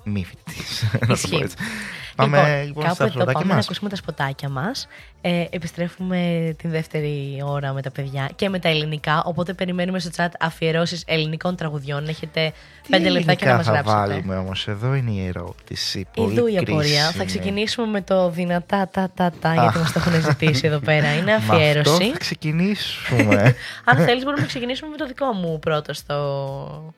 μη 0.04 0.24
φοιτητής. 0.24 0.84
να 2.16 2.24
το 2.24 2.30
Ισχύει. 2.30 2.30
πω 2.30 2.40
έτσι. 2.40 2.50
Πάμε 2.50 2.62
λοιπόν, 2.64 2.82
κάπου 2.82 2.94
στα 2.94 3.04
εδώ 3.04 3.12
φλωτάκια 3.12 3.32
πάμε 3.40 3.48
να 3.48 3.54
μας. 3.54 3.64
ακούσουμε 3.64 3.90
τα 3.90 3.96
σποτάκια 3.96 4.48
μας. 4.48 4.86
Ε, 5.20 5.44
επιστρέφουμε 5.50 6.52
την 6.58 6.70
δεύτερη 6.70 7.42
ώρα 7.44 7.72
με 7.72 7.82
τα 7.82 7.90
παιδιά 7.90 8.30
και 8.36 8.48
με 8.48 8.58
τα 8.58 8.68
ελληνικά, 8.68 9.22
οπότε 9.24 9.52
περιμένουμε 9.52 9.98
στο 9.98 10.10
chat 10.16 10.28
αφιερώσεις 10.40 11.02
ελληνικών 11.06 11.56
τραγουδιών. 11.56 12.08
Έχετε 12.08 12.52
Τι 12.82 12.88
πέντε 12.90 13.08
λεπτάκια 13.08 13.46
να 13.50 13.56
μας 13.56 13.66
ελληνικά 13.66 13.82
θα 13.84 13.90
γράψετε. 13.92 14.20
βάλουμε 14.22 14.36
όμως; 14.36 14.68
Εδώ 14.68 14.94
είναι 14.94 15.10
η 15.10 15.26
ερώτηση. 15.26 16.06
Πολύ 16.14 16.32
Ιδού 16.32 16.46
η 16.46 16.58
απορία. 16.58 16.80
κρίσιμη. 16.80 17.12
Θα 17.12 17.24
ξεκινήσουμε 17.24 17.86
με 17.86 18.00
το 18.00 18.30
δυνατά 18.30 18.88
τα 18.92 19.10
τα 19.14 19.32
τα 19.40 19.54
γιατί 19.54 19.78
μας 19.78 19.92
το 19.92 20.02
έχουν 20.06 20.20
ζητήσει 20.22 20.66
εδώ 20.66 20.78
πέρα. 20.78 21.12
Είναι 21.12 21.22
Με 21.30 21.32
αυτό 21.32 21.52
αφιέρωση. 21.52 22.10
θα 22.10 22.18
ξεκινήσουμε. 22.18 23.54
Αν 23.84 23.96
θέλεις 23.96 24.22
μπορούμε 24.24 24.40
να 24.42 24.48
ξεκινήσουμε 24.48 24.90
με 24.90 24.96
το 24.96 25.06
δικό 25.06 25.32
μου 25.32 25.58
πρώτο 25.58 25.94
στο 25.94 26.94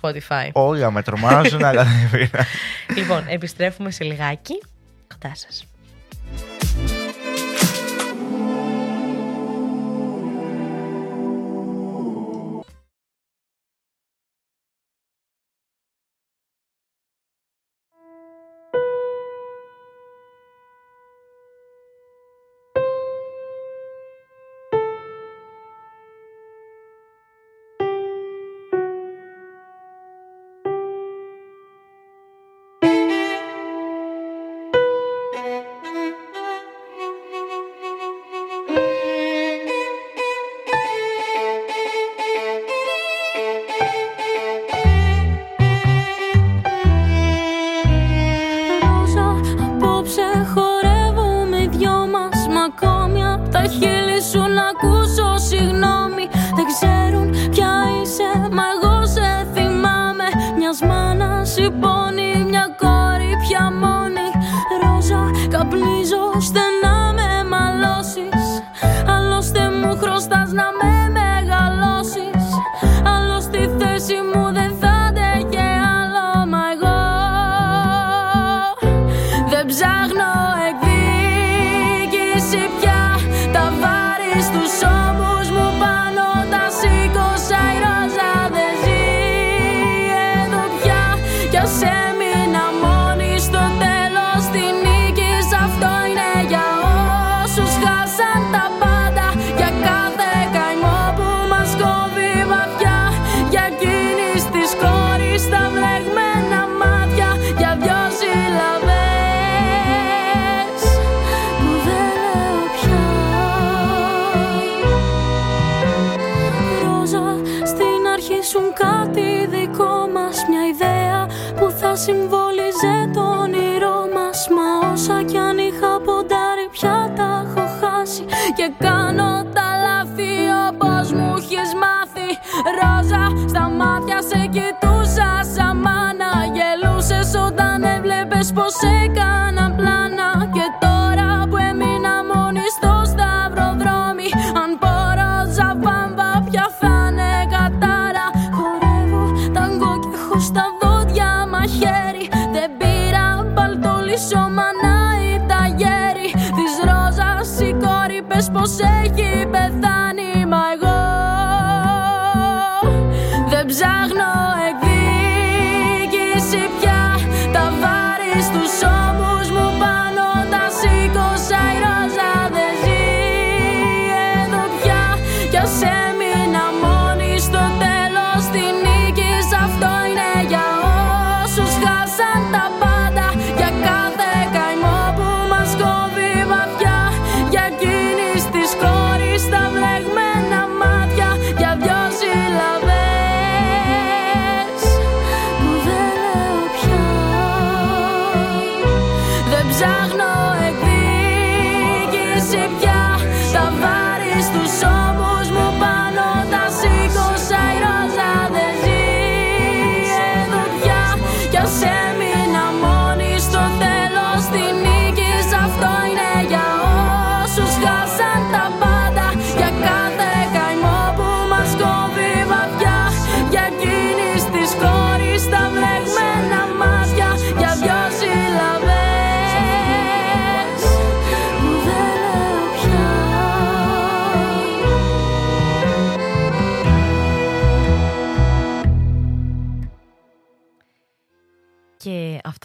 Spotify. 0.00 0.48
Όλα 0.52 0.90
με 0.90 1.02
τρομάζουν, 1.02 1.64
αλλά 1.64 1.84
δεν 1.84 2.10
πειράζει. 2.10 2.48
λοιπόν, 2.96 3.24
επιστρέφουμε 3.28 3.90
σε 3.90 4.04
λιγάκι. 4.04 4.62
Κοντά 5.08 5.34
σας. 5.34 5.64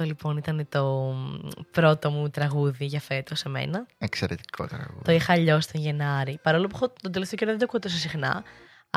Λοιπόν 0.05 0.37
ήταν 0.37 0.67
το 0.69 1.13
πρώτο 1.71 2.09
μου 2.09 2.29
τραγούδι 2.29 2.85
για 2.85 2.99
φέτος 2.99 3.39
σε 3.39 3.49
μένα. 3.49 3.85
Εξαιρετικό 3.97 4.67
τραγούδι. 4.67 5.03
Το 5.03 5.11
είχα 5.11 5.33
αλλιώς 5.33 5.67
τον 5.67 5.81
Γενάρη. 5.81 6.39
Παρόλο 6.41 6.67
που 6.67 6.75
έχω 6.75 6.93
τον 7.01 7.11
τελευταίο 7.11 7.37
καιρό 7.37 7.49
δεν 7.51 7.59
το 7.59 7.65
ακούω 7.65 7.79
τόσο 7.79 7.97
συχνά. 7.97 8.43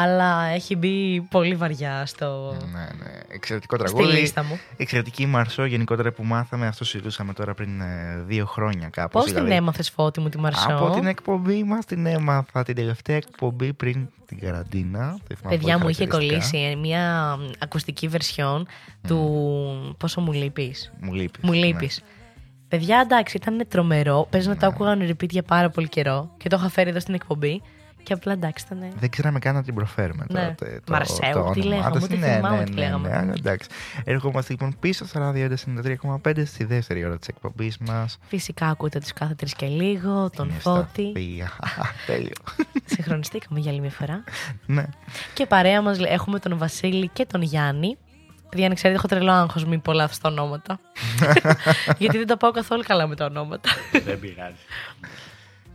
Αλλά 0.01 0.45
έχει 0.45 0.77
μπει 0.77 1.21
πολύ 1.21 1.55
βαριά 1.55 2.07
στο... 2.07 2.57
Ναι, 2.73 2.79
ναι. 2.79 3.21
Εξαιρετικό 3.29 3.77
στη 3.77 3.85
τραγούδι. 3.85 4.19
λίστα 4.19 4.43
μου. 4.43 4.59
Εξαιρετική 4.77 5.27
Μαρσό 5.27 5.65
γενικότερα 5.65 6.13
που 6.13 6.25
μάθαμε. 6.25 6.67
Αυτό 6.67 6.85
συζητούσαμε 6.85 7.33
τώρα 7.33 7.55
πριν 7.55 7.81
ε, 7.81 8.23
δύο 8.27 8.47
χρόνια 8.47 8.89
κάπως. 8.89 9.23
Πώς 9.23 9.33
δηλαδή. 9.33 9.49
την 9.49 9.57
έμαθες 9.57 9.91
φώτη 9.91 10.21
μου 10.21 10.29
τη 10.29 10.39
Μαρσό; 10.39 10.69
Από 10.71 10.91
την 10.91 11.07
εκπομπή 11.07 11.65
μας 11.65 11.85
την 11.85 12.07
έμαθα 12.07 12.63
την 12.63 12.75
τελευταία 12.75 13.17
εκπομπή 13.17 13.73
πριν 13.73 14.09
την 14.27 14.39
καραντίνα. 14.41 15.19
Το 15.29 15.35
θυμάμαι 15.35 15.57
Παιδιά 15.57 15.73
πολύ 15.73 15.85
μου 15.85 15.89
είχε 15.89 16.07
χαρακτηριστικά. 16.07 16.49
κολλήσει 16.49 16.59
ε, 16.59 16.75
μια 16.77 17.37
ακουστική 17.59 18.09
βερσιόν 18.09 18.67
του 19.09 19.95
Πόσο 19.99 20.21
μου 20.21 20.33
λείπεις; 20.33 20.93
Μου 21.01 21.13
λείπεις. 21.13 21.43
Μου 21.43 21.53
λείπεις. 21.53 22.03
Παιδιά, 22.69 23.01
εντάξει, 23.05 23.37
ήταν 23.37 23.65
τρομερό. 23.69 24.27
Παίζει 24.31 24.49
να 24.49 24.57
το 24.57 24.67
άκουγα 24.67 24.97
on 24.99 25.11
repeat 25.11 25.29
για 25.29 25.43
πάρα 25.43 25.71
πολύ 25.71 25.89
καιρό 25.89 26.31
και 26.37 26.49
το 26.49 26.57
είχα 26.61 26.69
φέρει 26.69 26.91
εδώ 26.91 27.01
στην 27.01 27.15
εκπομπή. 27.15 27.63
Και 28.09 28.15
απλά 28.15 28.33
εντάξει, 28.33 28.65
ήταν. 28.67 28.93
Δεν 29.01 29.11
ξέραμε 29.11 29.39
καν 29.39 29.55
να 29.55 29.63
την 29.63 29.75
προφέρουμε 29.75 30.25
Ναι. 30.29 30.41
τώρα. 30.41 30.55
το- 30.55 30.65
το- 30.85 30.93
Μαρσέου, 30.93 31.33
το 31.33 31.51
τι 31.51 31.61
όνομά 31.61 31.75
λέγαμε, 31.77 31.91
της. 31.97 32.05
ούτε 32.05 32.17
Ναι, 32.17 32.35
θυμάμαι 32.35 32.57
ναι, 32.59 32.65
τι 32.65 32.71
ναι, 32.73 32.81
λέγαμε. 32.81 33.09
ναι, 33.09 33.17
αλλά 33.17 33.33
εντάξει. 33.37 33.69
Ερχόμαστε 34.05 34.53
λοιπόν 34.53 34.77
πίσω 34.81 35.07
στο 35.07 35.19
ράδιο 35.19 35.49
93,5 35.49 36.45
στη 36.47 36.65
δεύτερη 36.65 37.05
ώρα 37.05 37.19
της 37.19 37.29
εκπομπής 37.29 37.79
μας. 37.79 38.19
Φυσικά 38.29 38.67
ακούτε 38.67 38.99
τους 38.99 39.13
κάθε 39.13 39.35
τρεις 39.35 39.55
και 39.55 39.67
λίγο, 39.67 40.31
τον 40.37 40.51
Φώτη. 40.51 41.13
Τέλειο. 42.07 42.33
Συγχρονιστήκαμε 42.85 43.61
για 43.61 43.71
άλλη 43.71 43.81
μια 43.81 43.91
φορά. 43.91 44.25
ναι. 44.67 44.85
Και 45.35 45.47
παρέα 45.47 45.83
μας 45.83 45.99
έχουμε 45.99 46.39
τον 46.39 46.59
Βασίλη 46.59 47.09
και 47.13 47.25
τον 47.27 47.43
Γιάννη. 47.43 47.97
Παιδιά, 48.49 48.69
να 48.69 48.75
ξέρετε, 48.75 48.99
έχω 48.99 49.09
τρελό 49.09 49.33
άγχος 49.33 49.65
μην 49.65 49.83
πω 49.83 49.93
λάθος 49.93 50.19
τα 50.19 50.29
ονόματα. 50.29 50.81
Γιατί 51.99 52.17
δεν 52.19 52.27
τα 52.27 52.37
πάω 52.37 52.51
καθόλου 52.51 52.83
καλά 52.87 53.07
με 53.07 53.17
τα 53.17 53.25
ονόματα. 53.25 53.71
Δεν 54.05 54.21
πειράζει. 54.21 54.55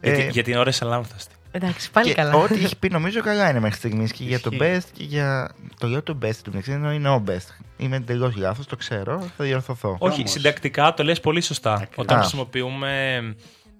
Γιατί, 0.02 0.22
Ε, 0.22 0.30
για 0.30 0.44
την 0.44 0.58
ώρα 0.58 0.70
είσαι 0.70 0.86
λάμφαστη. 0.86 1.36
Εντάξει, 1.56 1.92
πάλι 1.92 2.08
Και 2.08 2.14
καλά. 2.14 2.34
ό,τι 2.36 2.64
έχει 2.64 2.78
πει 2.78 2.90
νομίζω 2.90 3.22
καλά 3.22 3.50
είναι 3.50 3.60
μέχρι 3.60 3.78
στιγμής 3.78 4.12
και 4.12 4.24
για 4.24 4.40
το 4.40 4.50
Ισχύει. 4.54 4.78
best 4.78 4.90
και 4.98 5.04
για. 5.04 5.50
Το 5.80 5.88
λέω 5.88 6.04
το 6.04 6.18
best 6.24 6.36
του 6.44 6.50
μεταξύ 6.52 6.72
ενώ 6.72 6.92
είναι 6.92 7.10
ο 7.10 7.24
best. 7.28 7.48
Είμαι 7.78 7.96
εντελώς 7.96 8.36
λάθος, 8.36 8.66
το 8.66 8.76
ξέρω, 8.76 9.20
θα 9.38 9.44
διορθωθώ. 9.44 9.96
Όχι, 10.00 10.18
Όμως. 10.20 10.32
συντακτικά 10.32 10.94
το 10.94 11.04
λες 11.04 11.20
πολύ 11.20 11.42
σωστά. 11.42 11.74
Ακριβώς. 11.74 11.96
Όταν 11.98 12.18
Α. 12.18 12.22
χρησιμοποιούμε 12.22 13.20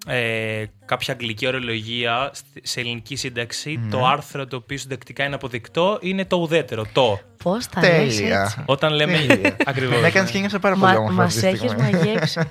ε, 0.06 0.64
κάποια 0.84 1.14
αγγλική 1.14 1.46
ορολογία 1.46 2.30
στη- 2.32 2.60
σε 2.66 2.80
ελληνική 2.80 3.16
σύνταξη, 3.16 3.80
Ναι. 3.82 3.90
το 3.90 4.06
άρθρο 4.06 4.46
το 4.46 4.56
οποίο 4.56 4.78
συντακτικά 4.78 5.24
είναι 5.24 5.34
αποδεικτό 5.34 5.98
είναι 6.00 6.24
το 6.24 6.36
ουδέτερο. 6.36 6.84
Το. 6.92 7.20
Πώς 7.42 7.66
τα 7.68 7.80
λες 7.80 8.16
Τέλεια. 8.16 8.42
έτσι; 8.42 8.62
Όταν 8.64 8.92
λέμε. 8.92 9.18
Τέλεια. 9.26 9.56
Ακριβώς. 9.66 10.00
Με 10.00 10.06
έκανες 10.06 10.24
ναι. 10.26 10.30
και 10.30 10.36
ένιωσα 10.36 10.58
πάρα 10.58 10.74
πολύ 10.74 10.92
Μα 10.92 10.98
όμορφα. 10.98 11.14
μας 11.22 11.36
αυτή 11.36 11.40
τη 11.40 11.46
έχεις 11.46 11.70
στιγμή. 11.70 11.90
μαγέψει. 11.92 12.40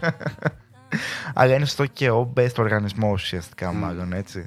Αλλά 1.33 1.53
είναι 1.55 1.65
στο 1.65 1.85
και 1.85 2.09
ο 2.09 2.33
best 2.37 2.53
οργανισμός 2.57 3.21
ουσιαστικά, 3.23 3.73
Μμ. 3.73 3.77
μάλλον 3.77 4.13
έτσι. 4.13 4.45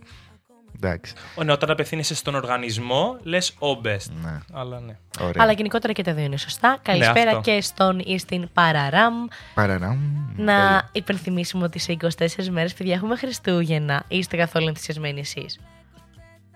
Εντάξει. 0.76 1.12
Ω, 1.34 1.42
ναι, 1.44 1.52
όταν 1.52 1.70
απευθύνεσαι 1.70 2.14
στον 2.14 2.34
οργανισμό, 2.34 3.18
λες 3.22 3.50
ο 3.50 3.80
best. 3.84 4.10
Ναι, 4.22 4.38
Αλλά 4.52 4.80
ναι. 4.80 4.96
ωραία. 5.20 5.32
Αλλά 5.36 5.52
γενικότερα 5.52 5.92
και 5.92 6.02
τα 6.02 6.14
δύο 6.14 6.24
είναι 6.24 6.36
σωστά. 6.36 6.78
Καλησπέρα 6.82 7.30
αυτό. 7.30 7.40
και 7.40 7.60
στον 7.60 7.98
ή 7.98 8.18
στην 8.18 8.48
Παραράμ. 8.52 9.14
Παρανά. 9.54 9.96
Να 10.36 10.88
υπενθυμίσουμε 10.92 11.64
ότι 11.64 11.78
σε 11.78 11.96
24 12.02 12.48
μέρες, 12.50 12.74
παιδιά, 12.74 12.94
έχουμε 12.94 13.16
Χριστούγεννα. 13.16 14.04
Είστε 14.08 14.36
καθόλου 14.36 14.68
ενθουσιασμένοι 14.68 15.20
εσείς. 15.20 15.60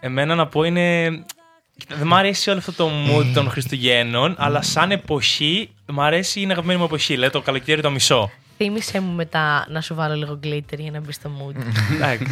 Εμένα 0.01 0.35
να 0.35 0.47
πω 0.47 0.65
είναι. 0.65 1.09
Κοίτα, 1.77 1.97
Δεν 1.97 2.07
μ' 2.07 2.15
αρέσει 2.15 2.51
όλο 2.51 2.59
αυτό 2.59 2.73
το 2.73 2.91
mood 3.09 3.31
των 3.35 3.51
Χριστουγέννων, 3.51 4.35
αλλά 4.39 4.63
σαν 4.63 4.91
εποχή 4.91 5.75
μ' 5.87 6.01
αρέσει 6.01 6.41
η 6.41 6.45
αγαπημένη 6.51 6.79
μου 6.79 6.85
εποχή. 6.85 7.17
Λέει 7.17 7.31
το 7.31 7.41
καλοκαίρι 7.41 7.83
το 7.83 7.91
μισό. 7.91 8.31
Θύμησε 8.63 9.01
μου 9.01 9.13
μετά 9.13 9.67
να 9.69 9.81
σου 9.81 9.95
βάλω 9.95 10.15
λίγο 10.15 10.39
glitter 10.45 10.79
για 10.79 10.91
να 10.91 11.01
μπει 11.01 11.13
στο 11.13 11.31
mood. 11.39 11.55
Εντάξει. 11.95 12.25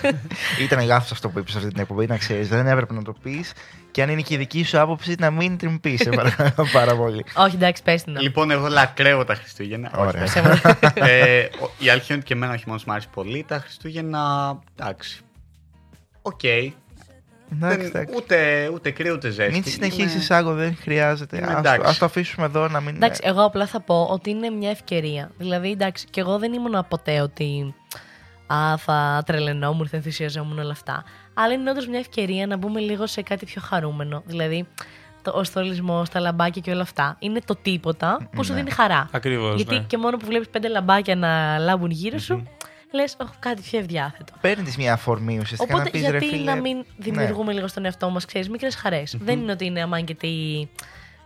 Ήταν 0.64 0.84
λάθος 0.86 1.10
αυτό 1.12 1.28
που 1.28 1.38
είπες 1.38 1.52
σε 1.52 1.58
αυτή 1.58 1.70
την 1.70 1.80
εκπομπή, 1.80 2.06
να 2.06 2.16
ξέρεις. 2.16 2.48
Δεν 2.48 2.66
έπρεπε 2.66 2.92
να 2.94 3.02
το 3.02 3.12
πεις. 3.22 3.52
Και 3.90 4.02
αν 4.02 4.08
είναι 4.08 4.20
και 4.20 4.34
η 4.34 4.36
δική 4.36 4.64
σου 4.64 4.80
άποψη, 4.80 5.14
να 5.18 5.30
μην 5.30 5.56
την 5.56 5.80
πεις. 5.80 6.00
Σε 6.00 6.10
παρακαλώ 6.10 6.66
πάρα 6.72 6.96
πολύ. 6.96 7.24
Όχι, 7.34 7.54
εντάξει, 7.54 7.82
πες 7.82 8.02
την. 8.02 8.16
Λοιπόν, 8.20 8.50
εγώ 8.50 8.68
λατρεύω 8.68 9.24
τα 9.24 9.34
Χριστούγεννα. 9.34 9.90
Ωραία. 9.96 10.22
Όχι, 10.22 10.30
Σε- 10.32 10.58
ε, 10.94 11.40
ο- 11.60 11.70
η 11.78 11.88
αλήθεια 11.88 12.06
είναι 12.08 12.14
ότι 12.14 12.22
και 12.24 12.34
εμένα 12.34 12.52
ο 12.52 12.56
χειμώνας 12.56 12.80
μου 12.86 12.92
άρεσε 12.92 13.08
πολύ. 13.14 13.44
Τα 13.48 13.58
Χριστούγεννα. 13.58 14.58
Εντάξει. 14.80 15.20
Οκ. 16.22 16.40
Εντάξει, 17.52 17.76
Δεν- 17.78 17.86
εντάξει. 17.86 18.14
Ούτε, 18.16 18.70
ούτε 18.74 18.90
κρύο 18.90 19.14
ούτε 19.14 19.30
ζέστη. 19.30 19.52
Μην 19.52 19.64
συνεχίσεις 19.64 20.28
Είναι- 20.28 20.38
άγω, 20.38 20.52
δεν 20.54 20.76
χρειάζεται. 20.80 21.36
Είμαι 21.36 21.46
Ας 21.46 21.52
το- 21.52 21.58
εντάξει. 21.58 21.88
Ας 21.88 21.98
το 21.98 22.04
αφήσουμε 22.04 22.46
εδώ 22.46 22.68
να 22.68 22.80
μην. 22.80 22.94
Εντάξει, 22.94 23.20
εγώ 23.24 23.44
απλά 23.44 23.66
θα 23.66 23.80
πω 23.80 24.08
ότι 24.10 24.30
είναι 24.30 24.50
μια 24.50 24.70
ευκαιρία. 24.70 25.30
Δηλαδή, 25.38 25.70
εντάξει, 25.70 26.06
και 26.10 26.20
εγώ 26.20 26.38
δεν 26.38 26.52
ήμουν 26.52 26.84
ποτέ 26.88 27.20
ότι 27.20 27.74
α, 28.46 28.76
θα 28.76 29.22
τρελαινόμουν, 29.26 29.88
θα 29.88 29.96
ενθουσιαζόμουν 29.96 30.58
όλα 30.58 30.70
αυτά. 30.72 31.04
Αλλά 31.34 31.52
είναι 31.52 31.70
όντως 31.70 31.86
μια 31.86 31.98
ευκαιρία 31.98 32.46
να 32.46 32.56
μπούμε 32.56 32.80
λίγο 32.80 33.06
σε 33.06 33.22
κάτι 33.22 33.44
πιο 33.44 33.60
χαρούμενο. 33.64 34.22
Δηλαδή, 34.26 34.66
το, 35.22 35.32
ο 35.34 35.44
στολισμός, 35.44 36.08
τα 36.08 36.20
λαμπάκια 36.20 36.62
και 36.64 36.70
όλα 36.70 36.82
αυτά 36.82 37.16
είναι 37.18 37.40
το 37.44 37.56
τίποτα 37.62 38.28
που 38.32 38.44
σου 38.44 38.52
Ναι. 38.52 38.58
δίνει 38.58 38.70
χαρά. 38.70 39.08
Ακριβώς, 39.12 39.54
Γιατί 39.56 39.74
ναι. 39.74 39.84
και 39.86 39.98
μόνο 39.98 40.16
που 40.16 40.26
βλέπεις 40.26 40.48
πέντε 40.48 40.68
λαμπάκια 40.68 41.16
να 41.16 41.58
λάμπουν 41.58 41.90
γύρω 41.90 42.18
σου, 42.18 42.48
λες, 42.92 43.16
έχω 43.20 43.32
κάτι 43.38 43.62
πιο 43.62 43.78
ευδιάθετο. 43.78 44.32
Παίρνεις 44.40 44.76
μια 44.76 44.92
αφορμή 44.92 45.38
ουσιαστικά 45.38 45.74
Οπότε 45.74 45.84
να 45.84 45.90
πει 45.90 45.98
ρε 46.00 46.18
γιατί 46.18 46.26
φίλε. 46.36 46.44
να 46.54 46.60
μην 46.60 46.84
δημιουργούμε 46.96 47.52
λίγο 47.52 47.68
στον 47.68 47.84
εαυτό 47.84 48.10
μας, 48.10 48.24
ξέρεις, 48.24 48.48
μικρές 48.48 48.74
χαρές. 48.74 49.16
Δεν 49.20 49.38
είναι 49.40 49.52
ότι 49.52 49.64
είναι 49.64 49.82
αμάν 49.82 50.04
και 50.04 50.14
τι, 50.14 50.32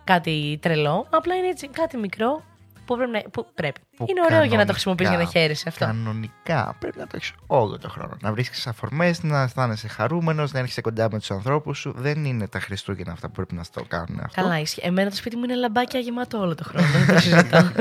κάτι 0.05 0.59
τρελό. 0.63 1.07
Απλά 1.11 1.35
είναι 1.35 1.49
έτσι 1.49 1.69
κάτι 1.69 1.97
μικρό 1.97 2.45
που 2.87 2.97
πρέπει. 2.97 3.11
Να, 3.11 3.21
που 3.31 3.47
πρέπει. 3.55 3.81
που 3.97 4.05
είναι 4.09 4.21
ωραίο 4.21 4.29
για 4.29 4.39
να 4.39 4.47
το 4.47 4.49
κανονικά- 4.49 4.73
χρησιμοποιείς 4.73 5.09
για 5.09 5.19
να 5.19 5.25
χαίρεσαι 5.25 5.69
αυτό. 5.69 5.85
Κανονικά 5.85 6.77
πρέπει 6.79 6.99
να 6.99 7.05
το 7.07 7.13
έχεις 7.15 7.33
όλο 7.47 7.79
το 7.79 7.89
χρόνο. 7.89 8.17
Να 8.21 8.33
βρίσκεις 8.33 8.67
αφορμές, 8.67 9.23
να 9.23 9.43
αισθάνεσαι 9.43 9.89
χαρούμενος, 9.89 10.53
να 10.53 10.59
έρχεσαι 10.59 10.81
κοντά 10.81 11.09
με 11.13 11.19
τους 11.19 11.31
ανθρώπους 11.31 11.79
σου. 11.79 11.93
Δεν 11.97 12.25
είναι 12.25 12.49
τα 12.49 12.61
Χριστούγεννα 12.61 13.13
αυτά 13.13 13.27
που 13.27 13.33
πρέπει 13.33 13.55
να 13.55 13.63
στο 13.63 13.85
κάνουν 13.89 14.21
αυτό. 14.25 14.41
Καλά, 14.43 14.59
ισχύει. 14.61 14.81
Εμένα 14.85 15.11
το 15.11 15.17
σπίτι 15.17 15.37
μου 15.37 15.45
είναι 15.45 15.55
λαμπάκια 15.55 16.01
γεμάτο 16.01 16.39
όλο 16.39 16.55
το 16.55 16.65
χρόνο. 16.65 16.87
Δεν 16.87 17.15
το 17.15 17.21
συζητάω. 17.21 17.63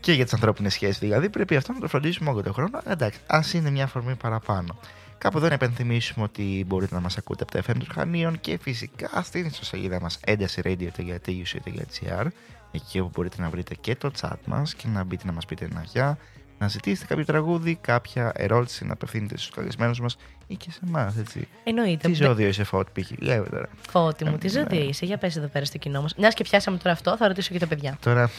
Και 0.00 0.12
για 0.12 0.24
τις 0.24 0.32
ανθρώπινες 0.32 0.72
σχέσεις 0.72 0.98
δηλαδή 0.98 1.28
πρέπει 1.28 1.56
αυτό 1.56 1.72
να 1.72 1.78
το 1.80 1.88
φροντίσουμε 1.88 2.30
όλο 2.30 2.42
το 2.42 2.52
χρόνο. 2.52 2.80
Εντάξει, 2.86 3.18
ας 3.26 3.52
είναι 3.52 3.70
μια 3.70 3.84
αφορμή 3.84 4.14
παραπάνω. 4.14 4.78
Κάπου 5.18 5.38
εδώ 5.38 5.48
να 5.48 5.54
υπενθυμίσουμε 5.54 6.24
ότι 6.24 6.64
μπορείτε 6.66 6.94
να 6.94 7.00
μας 7.00 7.16
ακούτε 7.16 7.42
από 7.42 7.52
τα 7.52 7.60
FM 7.60 7.76
των 7.78 7.86
Χανίων 7.94 8.40
και 8.40 8.58
φυσικά 8.60 9.22
στην 9.22 9.46
ιστοσελίδα 9.46 10.00
μας 10.00 10.18
έντασiradio.tuc.gr 10.26 12.26
εκεί 12.72 13.00
όπου 13.00 13.10
μπορείτε 13.14 13.42
να 13.42 13.48
βρείτε 13.48 13.74
και 13.74 13.96
το 13.96 14.10
chat 14.20 14.32
μας 14.44 14.74
και 14.74 14.88
να 14.88 15.04
μπείτε 15.04 15.26
να 15.26 15.32
μας 15.32 15.46
πείτε 15.46 15.64
ένα 15.64 15.82
γεια. 15.92 16.18
να 16.58 16.68
ζητήσετε 16.68 17.06
κάποιο 17.06 17.24
τραγούδι, 17.24 17.78
κάποια 17.80 18.32
ερώτηση 18.34 18.84
να 18.84 18.92
απευθύνετε 18.92 19.36
στους 19.36 19.50
καλεσμένους 19.50 20.00
μας 20.00 20.16
ή 20.46 20.56
και 20.56 20.70
σε 20.70 20.80
εμάς, 20.86 21.16
έτσι. 21.16 21.48
Εννοείται. 21.64 22.08
Τι 22.08 22.14
ζώδιο 22.14 22.48
είσαι 22.48 22.64
φώτη 22.64 23.00
π.χ. 23.00 23.10
Λέμε 23.18 23.46
τώρα. 23.46 23.68
Φώτη 23.90 24.24
μου, 24.24 24.38
τι 24.38 24.46
Ε, 24.46 24.50
ζώδιο 24.50 24.78
ναι. 24.78 24.84
είσαι. 24.84 25.04
Για 25.04 25.18
πες 25.18 25.36
εδώ 25.36 25.46
πέρα 25.46 25.64
στο 25.64 25.78
κοινό 25.78 26.02
μας. 26.02 26.14
Μιας 26.14 26.34
και 26.34 26.44
πιάσαμε 26.44 26.76
τώρα 26.76 26.92
αυτό, 26.92 27.16
θα 27.16 27.26
ρωτήσω 27.26 27.52
και 27.52 27.58
τα 27.58 27.66
παιδιά. 27.66 27.96
Τώρα, 28.00 28.30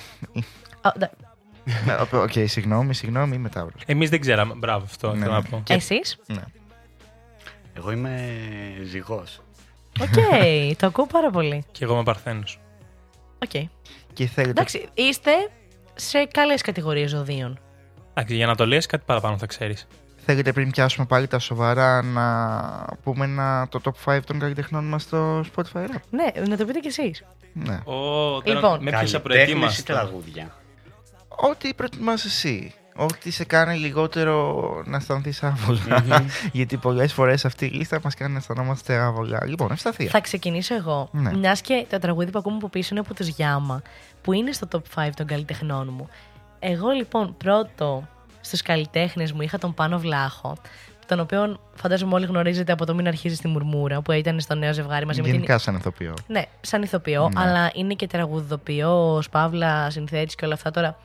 Α, 1.72 1.84
ντα- 1.86 2.08
ε, 2.14 2.18
οκ, 2.18 2.32
συγγνώμη, 2.46 2.94
συγγνώμη, 2.94 3.36
είμαι 3.36 3.50
Ταύρος. 3.50 3.82
Εμείς 3.86 4.10
δεν 4.10 4.20
ξέραμε. 4.22 4.54
Μπράβο, 4.58 4.84
αυτό 4.86 5.12
Ναι, 5.14 5.20
θέλω 5.20 5.32
ναι. 5.32 5.38
να 5.38 5.44
πω. 5.44 5.64
Εσείς; 5.68 6.18
Ναι. 6.26 6.42
Εγώ 7.74 7.92
είμαι 7.92 8.38
ζυγός. 8.84 9.42
Οκ, 10.02 10.14
το 10.78 10.86
ακούω 10.88 11.06
πάρα 11.08 11.30
πολύ. 11.30 11.64
Και 11.72 11.84
εγώ 11.84 11.94
είμαι 11.94 12.04
Παρθένος. 12.04 12.60
Οκ. 13.44 13.50
Και 14.14 14.26
θέλετε 14.28 14.50
Εντάξει, 14.52 14.88
είστε 14.94 15.32
σε 15.96 16.26
καλές 16.26 16.62
κατηγορίες 16.62 17.10
ζωδίων. 17.10 17.60
Εντάξει, 18.14 18.36
για 18.36 18.46
να 18.48 18.56
το 18.56 18.66
λες 18.68 18.86
κάτι 18.86 19.04
παραπάνω 19.06 19.38
θα 19.38 19.46
ξέρεις. 19.46 19.88
Θέλετε 20.26 20.54
πριν 20.54 20.72
πιάσουμε 20.72 21.06
πάλι 21.06 21.28
τα 21.28 21.40
σοβαρά 21.40 22.02
να 22.02 22.26
πούμε 23.04 23.26
ένα, 23.26 23.68
το 23.70 23.80
top 23.84 24.12
5 24.14 24.20
των 24.26 24.40
καλλιτεχνών 24.40 24.86
μας 24.88 25.02
στο 25.04 25.40
Spotify 25.56 25.78
Rap; 25.78 26.02
Ναι, 26.10 26.46
να 26.48 26.58
το 26.58 26.66
πείτε 26.66 26.80
κι 26.80 26.88
εσείς. 26.88 27.24
Ναι. 27.54 27.80
Λοιπόν. 28.44 28.84
με 28.84 28.90
πιάσα 28.90 28.92
Καλλιτέχνες 28.92 29.14
ή 29.14 29.20
προετοίμαστο. 29.20 29.94
τραγούδια; 29.94 30.56
Ό,τι 31.42 31.74
προτιμάς 31.74 32.26
εσύ. 32.26 32.74
Ό,τι 32.96 33.32
σε 33.32 33.44
κάνει 33.44 33.78
λιγότερο 33.78 34.64
να 34.86 34.98
αισθανθείς 34.98 35.44
άβολα. 35.44 36.04
Γιατί 36.52 36.78
πολλές 36.78 37.14
φορές 37.14 37.46
αυτή 37.46 37.66
η 37.66 37.70
λίστα 37.70 38.00
μας 38.04 38.16
κάνει 38.16 38.32
να 38.32 38.38
αισθανόμαστε 38.38 38.96
άβολα. 38.96 39.40
Λοιπόν, 39.46 39.72
ευσταθία. 39.72 40.10
Θα 40.10 40.20
ξεκινήσω 40.22 40.76
εγώ. 40.76 41.10
Ναι. 41.12 41.34
Μιας 41.38 41.62
και 41.62 41.86
τα 41.90 42.00
τραγούδια 42.00 42.32
που 42.32 42.40
ακούμε 42.40 42.56
από 42.56 42.70
πίσω 42.70 42.88
είναι 42.92 43.00
από 43.00 43.14
τους 43.14 43.28
Γιάμα, 43.28 43.82
που 44.22 44.34
είναι 44.34 44.52
στο 44.52 44.68
top 44.72 45.02
5 45.06 45.10
των 45.16 45.26
καλλιτεχνών 45.26 45.90
μου. 45.98 46.08
Εγώ 46.60 46.90
λοιπόν 46.90 47.36
πρώτο 47.38 48.08
στους 48.42 48.62
καλλιτέχνες 48.62 49.32
μου 49.32 49.42
είχα 49.42 49.58
τον 49.58 49.74
Πάνο 49.74 50.00
Βλάχο, 50.00 50.58
τον 51.06 51.20
οποίο 51.20 51.60
φαντάζομαι 51.76 52.14
όλοι 52.14 52.26
γνωρίζετε 52.26 52.72
από 52.72 52.86
το 52.86 52.94
Μην 52.96 53.08
Αρχίζεις 53.08 53.38
στη 53.38 53.48
Μουρμούρα, 53.48 54.02
που 54.02 54.12
ήταν 54.12 54.40
στο 54.40 54.56
νέο 54.56 54.74
ζευγάρι 54.74 55.06
μαζί 55.06 55.20
με 55.20 55.26
την. 55.26 55.34
Γενικά 55.34 55.58
σαν 55.58 55.76
ηθοποιό. 55.76 56.14
Ναι, 56.28 56.42
σαν 56.62 56.82
ηθοποιό, 56.82 57.30
Ναι. 57.34 57.42
αλλά 57.42 57.72
είναι 57.74 57.94
και 57.94 58.08
τραγουδοποιός, 58.08 59.30
παύλα, 59.30 59.90
συνθέτης 59.90 60.36
και 60.36 60.46
όλα 60.46 60.54
αυτά. 60.54 60.72
Τώρα 60.72 60.98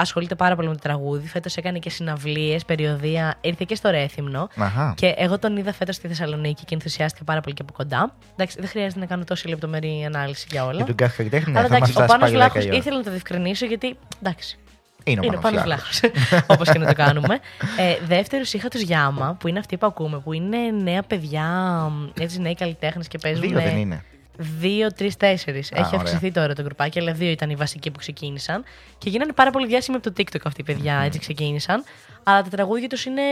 ασχολείται 0.00 0.34
πάρα 0.34 0.54
πολύ 0.56 0.68
με 0.68 0.74
το 0.74 0.80
τραγούδι. 0.82 1.26
Φέτος 1.28 1.56
έκανε 1.56 1.78
και 1.78 1.90
συναυλίες, 1.90 2.64
περιοδία. 2.64 3.34
Ήρθε 3.40 3.64
και 3.68 3.74
στο 3.74 3.90
Ρέθυμνο. 3.90 4.48
Αχα. 4.56 4.94
Και 4.96 5.14
εγώ 5.16 5.38
τον 5.38 5.56
είδα 5.56 5.72
φέτος 5.72 5.94
στη 5.94 6.08
Θεσσαλονίκη 6.08 6.64
και 6.64 6.74
ενθουσιάστηκα 6.74 7.24
πάρα 7.24 7.40
πολύ 7.40 7.54
και 7.54 7.62
από 7.62 7.72
κοντά. 7.72 8.14
Εντάξει, 8.32 8.56
δεν 8.60 8.68
χρειάζεται 8.68 9.00
να 9.00 9.06
κάνω 9.06 9.24
τόση 9.24 9.48
λεπτομερή 9.48 10.04
ανάλυση 10.06 10.46
για 10.50 10.64
όλα. 10.64 10.74
Για 10.76 10.84
τον 10.84 10.94
κάθε 10.94 11.14
καλλιτέχνη 11.16 11.52
ναι, 11.52 11.58
Αλλά 11.58 11.68
θα 11.68 11.78
μας 11.78 11.88
εντάξει, 11.88 12.02
ο 12.02 12.04
φτάσει 12.04 12.18
Πάνος 12.20 12.30
πάλι 12.30 12.44
10 12.44 12.50
Βλάχος 12.50 12.64
η 12.64 12.68
ώρα. 12.68 12.76
ήθελα 12.76 12.96
να 12.96 13.02
το 13.02 13.10
διευκρινίσω 13.10 13.66
γιατί. 13.66 13.96
Εντάξει, 14.22 14.58
Είναι 15.04 15.20
είναι 15.26 15.34
ο 15.36 15.38
ο 15.38 15.42
Πάνος 15.42 15.60
Πάνος 15.62 15.62
Βλάχος. 15.62 16.00
Βλάχος. 16.00 16.44
Όπως 16.56 16.70
και 16.70 16.78
να 16.78 16.86
το 16.86 16.94
κάνουμε. 17.04 17.38
ε, 17.78 18.06
Δεύτερου 18.06 18.42
είχα 18.52 18.68
τους 18.68 18.80
Γιάμα, 18.80 19.36
που 19.40 19.48
είναι 19.48 19.58
αυτοί 19.58 19.76
που 19.76 19.86
ακούμε, 19.86 20.18
που 20.20 20.32
είναι 20.32 20.58
νέα 20.82 21.02
παιδιά, 21.02 21.46
έτσι 22.20 22.40
νέοι 22.40 22.54
καλλιτέχνες 22.54 23.08
και 23.08 23.18
παίζουν. 23.18 23.48
Δύο 23.48 23.60
δεν 23.60 23.76
είναι. 23.76 24.04
Δύο, 24.40 24.92
τρεις, 24.92 25.16
τέσσερις. 25.16 25.70
Έχει 25.70 25.86
ωραία. 25.86 26.00
αυξηθεί 26.00 26.30
τώρα 26.30 26.54
το 26.54 26.62
γκρουπάκι, 26.62 26.98
αλλά 26.98 27.12
δύο 27.12 27.30
ήταν 27.30 27.50
οι 27.50 27.54
βασικοί 27.54 27.90
που 27.90 27.98
ξεκίνησαν. 27.98 28.64
Και 28.98 29.10
γίνανε 29.10 29.32
πάρα 29.32 29.50
πολύ 29.50 29.66
διάσημοι 29.66 29.96
από 29.96 30.10
το 30.10 30.22
TikTok 30.22 30.40
αυτοί 30.44 30.60
οι 30.60 30.64
παιδιά, 30.64 31.00
έτσι 31.04 31.18
ξεκίνησαν. 31.18 31.84
Αλλά 32.22 32.42
τα 32.42 32.48
τραγούδια 32.48 32.88
τους 32.88 33.04
είναι. 33.04 33.22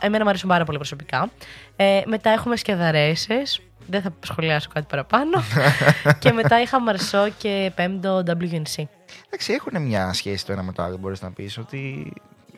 Εμένα 0.00 0.22
μου 0.24 0.28
αρέσουν 0.28 0.48
πάρα 0.48 0.64
πολύ 0.64 0.78
προσωπικά. 0.78 1.30
Ε, 1.76 2.02
μετά 2.06 2.30
έχουμε 2.30 2.56
σκεδαρέσε. 2.56 3.42
Δεν 3.86 4.02
θα 4.02 4.14
σχολιάσω 4.20 4.68
κάτι 4.74 4.86
παραπάνω. 4.88 5.42
και 6.20 6.32
μετά 6.32 6.60
είχα 6.60 6.80
Μαρσό 6.80 7.28
και 7.38 7.72
πέμπτο 7.74 8.22
WNC. 8.26 8.84
Εντάξει, 9.26 9.52
έχουν 9.52 9.82
μια 9.82 10.12
σχέση 10.12 10.46
το 10.46 10.52
ένα 10.52 10.62
με 10.62 10.72
το 10.72 10.82
άλλο. 10.82 10.96
Μπορείς 10.96 11.22
να 11.22 11.32
πεις 11.32 11.58
ότι 11.58 12.12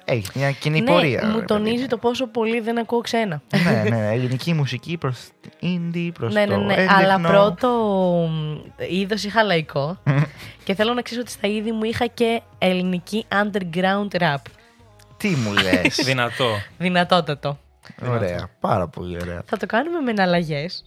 έχει 0.05 0.27
μια 0.35 0.53
κοινή 0.53 0.81
ναι, 0.81 0.91
πορεία. 0.91 1.27
μου 1.27 1.39
ρε 1.39 1.45
τονίζει 1.45 1.75
παιδί 1.77 1.87
το 1.87 1.97
πόσο 1.97 2.27
πολύ 2.27 2.61
δεν 2.61 2.79
ακούω 2.79 3.01
ξένα. 3.01 3.43
ναι, 3.65 3.83
ναι, 3.91 4.13
ελληνική 4.13 4.53
μουσική 4.53 4.97
προς 4.97 5.19
indie, 5.63 6.11
προς 6.15 6.35
ναι, 6.35 6.45
ναι, 6.47 6.55
το 6.55 6.61
ναι. 6.61 6.73
έντεχνο. 6.73 6.97
Αλλά 6.97 7.21
πρώτο 7.21 7.71
είδος 8.91 9.25
είχα 9.25 9.43
λαϊκό. 9.43 9.99
και 10.65 10.75
θέλω 10.75 10.95
να 10.95 11.03
ξέρω 11.03 11.21
ότι 11.21 11.31
στα 11.31 11.49
είδη 11.49 11.73
μου 11.73 11.85
είχα 11.85 12.07
και 12.07 12.43
ελληνική 12.59 13.27
underground 13.29 14.21
rap. 14.23 14.37
Τι 15.17 15.29
μου 15.29 15.53
λες. 15.63 16.01
Δυνατό. 16.05 16.57
Δυνατότατο. 16.79 17.59
ωραία, 18.09 18.49
πάρα 18.61 18.89
πολύ 18.89 19.19
ωραία. 19.23 19.43
Θα 19.47 19.57
το 19.57 19.67
κάνουμε 19.67 20.01
με 20.01 20.11
εναλλαγές. 20.11 20.85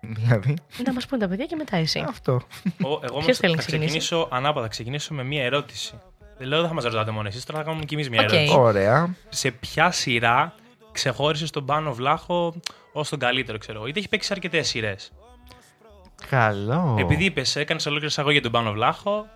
Δηλαδή, 0.00 0.56
να 0.84 0.92
μας 0.92 1.06
πούνε 1.06 1.22
τα 1.22 1.28
παιδιά 1.28 1.44
και 1.44 1.56
μετά 1.56 1.76
εσύ. 1.76 2.04
αυτό. 2.08 2.32
Ο, 2.32 2.38
εγώ 2.80 2.98
όμως 3.10 3.24
Ποιος 3.24 3.38
θέλει 3.38 3.54
να 3.54 3.60
θα 3.60 3.66
ξεκινήσει; 3.66 3.98
ξεκινήσω 3.98 4.28
ανάποδα. 4.30 4.62
Θα 4.64 4.70
ξεκινήσω 4.70 5.14
με 5.14 5.22
μία 5.22 5.44
ερώτηση. 5.44 5.94
Δεν 6.38 6.48
λέω 6.48 6.58
δεν 6.58 6.68
θα 6.68 6.74
μας 6.74 6.84
ρωτάτε 6.84 7.10
μόνο 7.10 7.28
εσείς, 7.28 7.44
τώρα 7.44 7.58
θα 7.58 7.64
κάνουμε 7.64 7.84
κι 7.84 7.94
εμείς 7.94 8.10
μία 8.10 8.20
Οκ. 8.20 8.32
ερώτηση. 8.32 8.56
Ωραία. 8.58 9.14
Σε 9.28 9.50
ποια 9.50 9.90
σειρά 9.90 10.54
ξεχώρισε 10.92 11.50
τον 11.50 11.64
Πάνο 11.64 11.92
Βλάχο 11.92 12.54
ως 12.92 13.08
τον 13.08 13.18
καλύτερο, 13.18 13.58
ξέρω 13.58 13.78
εγώ; 13.78 13.86
Είτε 13.86 13.98
έχει 13.98 14.08
παίξει 14.08 14.32
αρκετές 14.32 14.68
σειρές. 14.68 15.12
Καλό. 16.30 16.96
Επειδή 16.98 17.24
είπες, 17.24 17.56
έκανες 17.56 17.86
ολόκληρη 17.86 18.10
εισαγωγή 18.10 18.32
για 18.32 18.42
τον 18.42 18.52
Πάνο 18.52 18.72
Βλάχο. 18.72 19.26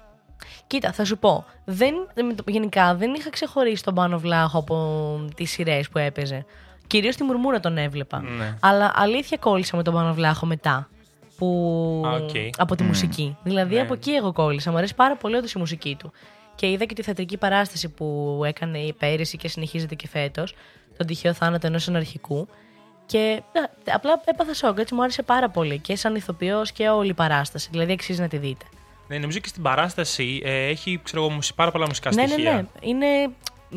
Κοίτα, 0.67 0.93
θα 0.93 1.05
σου 1.05 1.19
πω. 1.19 1.45
Δεν, 1.65 1.95
γενικά 2.47 2.95
δεν 2.95 3.15
είχα 3.15 3.31
ξεχωρίσει 3.31 3.83
τον 3.83 3.95
Πάνο 3.95 4.19
Βλάχο 4.19 4.59
από 4.59 5.25
τις 5.35 5.51
σειρές 5.51 5.89
που 5.89 5.99
έπαιζε. 5.99 6.45
Κυρίως 6.87 7.17
τη 7.17 7.25
Μουρμούρα 7.25 7.61
τον 7.61 7.79
έβλεπα. 7.79 8.21
Ναι. 8.21 8.57
Αλλά 8.61 8.93
αλήθεια 8.95 9.37
κόλλησα 9.37 9.77
με 9.77 9.83
τον 9.83 9.95
Πάνο 9.95 10.15
Βλάχο 10.15 10.47
μετά. 10.47 10.89
Που... 11.37 11.47
Α, 12.07 12.11
οκ. 12.13 12.31
Από 12.57 12.75
τη 12.75 12.83
μουσική. 12.83 13.37
Δηλαδή 13.43 13.75
Ναι. 13.75 13.81
από 13.81 13.93
εκεί 13.95 14.11
εγώ 14.11 14.33
κόλλησα. 14.33 14.71
Μου 14.71 14.77
αρέσει 14.77 14.95
πάρα 14.95 15.17
πολύ 15.17 15.37
όντως 15.37 15.53
η 15.53 15.59
μουσική 15.59 15.97
του. 15.99 16.13
Και 16.55 16.71
είδα 16.71 16.85
και 16.85 16.95
τη 16.95 17.03
θεατρική 17.03 17.37
παράσταση 17.37 17.89
που 17.89 18.41
έκανε 18.47 18.79
η 18.79 18.93
πέρυσι 18.93 19.37
και 19.37 19.49
συνεχίζεται 19.49 19.95
και 19.95 20.09
φέτος. 20.09 20.55
Τον 20.97 21.07
τυχαίο 21.07 21.33
θάνατο 21.33 21.67
ενός 21.67 21.89
αναρχικού. 21.89 22.49
Και 23.07 23.43
ναι, 23.53 23.93
απλά 23.95 24.23
έπαθα 24.25 24.55
σοκ. 24.55 24.79
Έτσι 24.79 24.95
μου 24.95 25.03
άρεσε 25.03 25.23
πάρα 25.23 25.49
πολύ. 25.51 25.79
Και 25.79 25.97
σαν 25.97 26.15
ηθοποιός 26.15 26.73
και 26.73 26.89
όλη 26.89 27.09
η 27.11 27.15
παράσταση. 27.15 27.69
Δηλαδή 27.71 27.93
αξίζει 27.93 28.21
να 28.21 28.29
τη 28.29 28.37
δείτε. 28.37 28.65
Ναι, 29.09 29.19
νομίζω 29.19 29.39
και 29.39 29.49
στην 29.49 29.63
παράσταση 29.63 30.41
ε, 30.45 30.67
έχει 30.67 31.01
ξέρω, 31.03 31.23
εγώ, 31.23 31.31
μουσι- 31.31 31.55
πάρα 31.55 31.71
πολλά 31.71 31.87
μουσικά 31.87 32.11
Ναι, 32.15 32.23
ναι, 32.23 32.29
στοιχεία. 32.29 32.53
ναι. 32.53 32.65
Είναι 32.81 33.07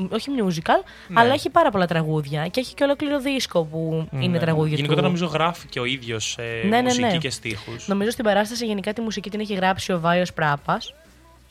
όχι 0.10 0.30
musical, 0.44 0.84
Ναι. 1.08 1.20
αλλά 1.20 1.34
έχει 1.34 1.50
πάρα 1.50 1.70
πολλά 1.72 1.86
τραγούδια 1.88 2.48
και 2.48 2.60
έχει 2.60 2.74
και 2.74 2.84
ολόκληρο 2.84 3.20
δίσκο 3.20 3.64
που 3.64 4.08
είναι 4.12 4.28
Ναι. 4.28 4.40
τραγούδια 4.40 4.70
Γενικότερα 4.76 5.02
του. 5.02 5.14
νομίζω 5.14 5.26
γράφει 5.26 5.68
και 5.68 5.80
ο 5.80 5.86
ίδιος 5.86 6.38
ε, 6.40 6.68
Ναι, 6.68 6.76
ναι, 6.78 6.82
μουσική 6.82 7.02
ναι. 7.04 7.18
και 7.18 7.30
στίχους. 7.30 7.88
Νομίζω 7.88 8.10
στην 8.10 8.24
παράσταση 8.24 8.66
γενικά 8.66 8.94
τη 8.94 9.02
μουσική 9.02 9.30
την 9.30 9.40
έχει 9.40 9.54
γράψει 9.54 9.92
ο 9.92 10.00
Βάιος 10.00 10.34
Πράπας. 10.34 10.94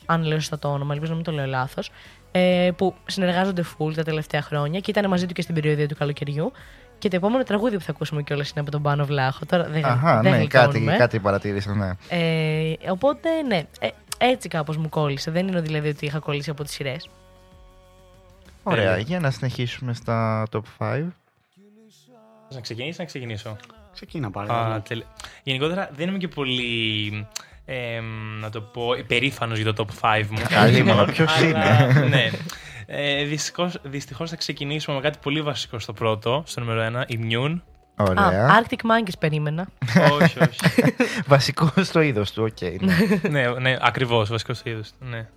Αν 0.05 0.23
λέω 0.23 0.39
σωστά 0.39 0.59
το 0.59 0.67
όνομα, 0.71 0.93
ελπίζω 0.93 1.09
να 1.11 1.15
μην 1.15 1.25
το 1.25 1.31
λέω 1.31 1.45
λάθος. 1.45 1.91
Ε, 2.31 2.69
που 2.77 2.95
συνεργάζονται 3.05 3.63
full 3.77 3.93
τα 3.95 4.03
τελευταία 4.03 4.41
χρόνια 4.41 4.79
και 4.79 4.91
ήταν 4.91 5.09
μαζί 5.09 5.25
του 5.25 5.33
και 5.33 5.41
στην 5.41 5.55
περιοδία 5.55 5.87
του 5.87 5.95
καλοκαιριού. 5.95 6.51
Και 6.99 7.09
το 7.09 7.15
επόμενο 7.15 7.43
τραγούδι 7.43 7.77
που 7.77 7.83
θα 7.83 7.91
ακούσουμε 7.91 8.23
κιόλας 8.23 8.49
είναι 8.49 8.59
από 8.59 8.71
τον 8.71 8.81
Πάνο 8.81 9.05
Βλάχο. 9.05 9.45
Τώρα 9.45 9.63
δεν, 9.69 9.85
Αχα, 9.85 10.21
δεν 10.21 10.31
ναι, 10.31 10.45
κάτι, 10.45 10.67
γλιτώνουμε. 10.71 10.97
κάτι 10.97 11.19
παρατήρησα, 11.19 11.75
ναι. 11.75 11.91
Ε, 12.09 12.73
οπότε, 12.89 13.41
ναι, 13.41 13.63
ε, 13.79 13.87
έτσι 14.17 14.47
κάπως 14.47 14.77
μου 14.77 14.89
κόλλησε. 14.89 15.31
Δεν 15.31 15.47
είναι 15.47 15.61
δηλαδή 15.61 15.87
ότι 15.89 16.05
είχα 16.05 16.19
κολλήσει 16.19 16.49
από 16.49 16.63
τις 16.63 16.73
σειρές. 16.73 17.09
Ωραία, 18.63 18.85
Τέλεια. 18.89 18.97
για 19.07 19.19
να 19.19 19.31
συνεχίσουμε 19.31 19.93
στα 19.93 20.47
top 20.51 20.61
5. 20.77 21.03
Να 22.53 22.59
ξεκινήσεις, 22.61 22.97
να 22.97 23.05
ξεκινήσω. 23.05 23.55
Ξεκίνα 23.93 24.27
Α, 24.27 24.31
παρακαλώ. 24.31 24.81
τελε- 24.81 25.05
Γενικότερα 25.43 25.89
δεν 25.95 26.07
είμαι 26.07 26.17
και 26.17 26.27
πολύ. 26.27 27.27
Ε, 27.65 27.99
να 28.41 28.49
το 28.49 28.61
πω, 28.61 28.83
περήφανος 29.07 29.59
για 29.59 29.73
το 29.73 29.85
top 30.01 30.07
5 30.19 30.25
μου. 30.29 30.37
Καλή 30.49 30.83
μόνο, 30.83 31.05
ποιος 31.05 31.37
Αλλά, 31.37 31.45
είναι; 31.47 32.05
ναι. 32.15 32.29
Ε, 32.85 33.23
δυστυχώς, 33.23 33.77
δυστυχώς 33.83 34.29
θα 34.29 34.35
ξεκινήσουμε 34.35 34.95
με 34.95 35.01
κάτι 35.01 35.17
πολύ 35.21 35.41
βασικό 35.41 35.79
στο 35.79 35.93
πρώτο, 35.93 36.43
στο 36.45 36.59
νούμερο 36.59 37.03
1, 37.09 37.11
Immune. 37.13 37.59
Ωραία. 37.97 38.23
Α, 38.23 38.61
Arctic 38.63 38.75
Monkeys 38.75 39.13
περίμενα. 39.19 39.67
όχι, 40.21 40.39
όχι. 40.39 40.59
Βασικό 41.27 41.71
στο 41.83 42.01
είδος 42.01 42.31
του, 42.31 42.43
οκ. 42.43 42.61
ναι. 42.81 42.95
ναι, 43.29 43.59
ναι, 43.59 43.77
ακριβώς, 43.81 44.29
βασικό 44.29 44.53
στο 44.53 44.69
είδος 44.69 44.89
του, 44.89 45.05
ναι. 45.09 45.27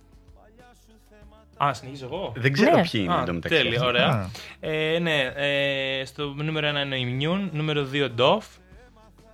Α, 1.63 1.73
συνεχίζω 1.73 2.05
εγώ; 2.05 2.33
Δεν 2.35 2.51
ξέρω 2.53 2.75
Ναι. 2.75 2.81
ποιοι 2.91 3.01
είναι 3.03 3.13
Α, 3.13 3.21
εντωμεταξύ. 3.21 3.61
τέλεια, 3.61 3.81
Α. 3.81 3.85
ωραία. 3.85 4.29
Ε, 4.59 4.99
ναι, 5.01 5.19
ε, 5.35 6.05
στο 6.05 6.33
νούμερο 6.35 6.67
1 6.69 6.95
είναι 6.95 6.95
ο 6.95 6.99
Immune, 7.35 7.49
νούμερο 7.51 7.87
2 7.93 8.07
Dove. 8.17 8.41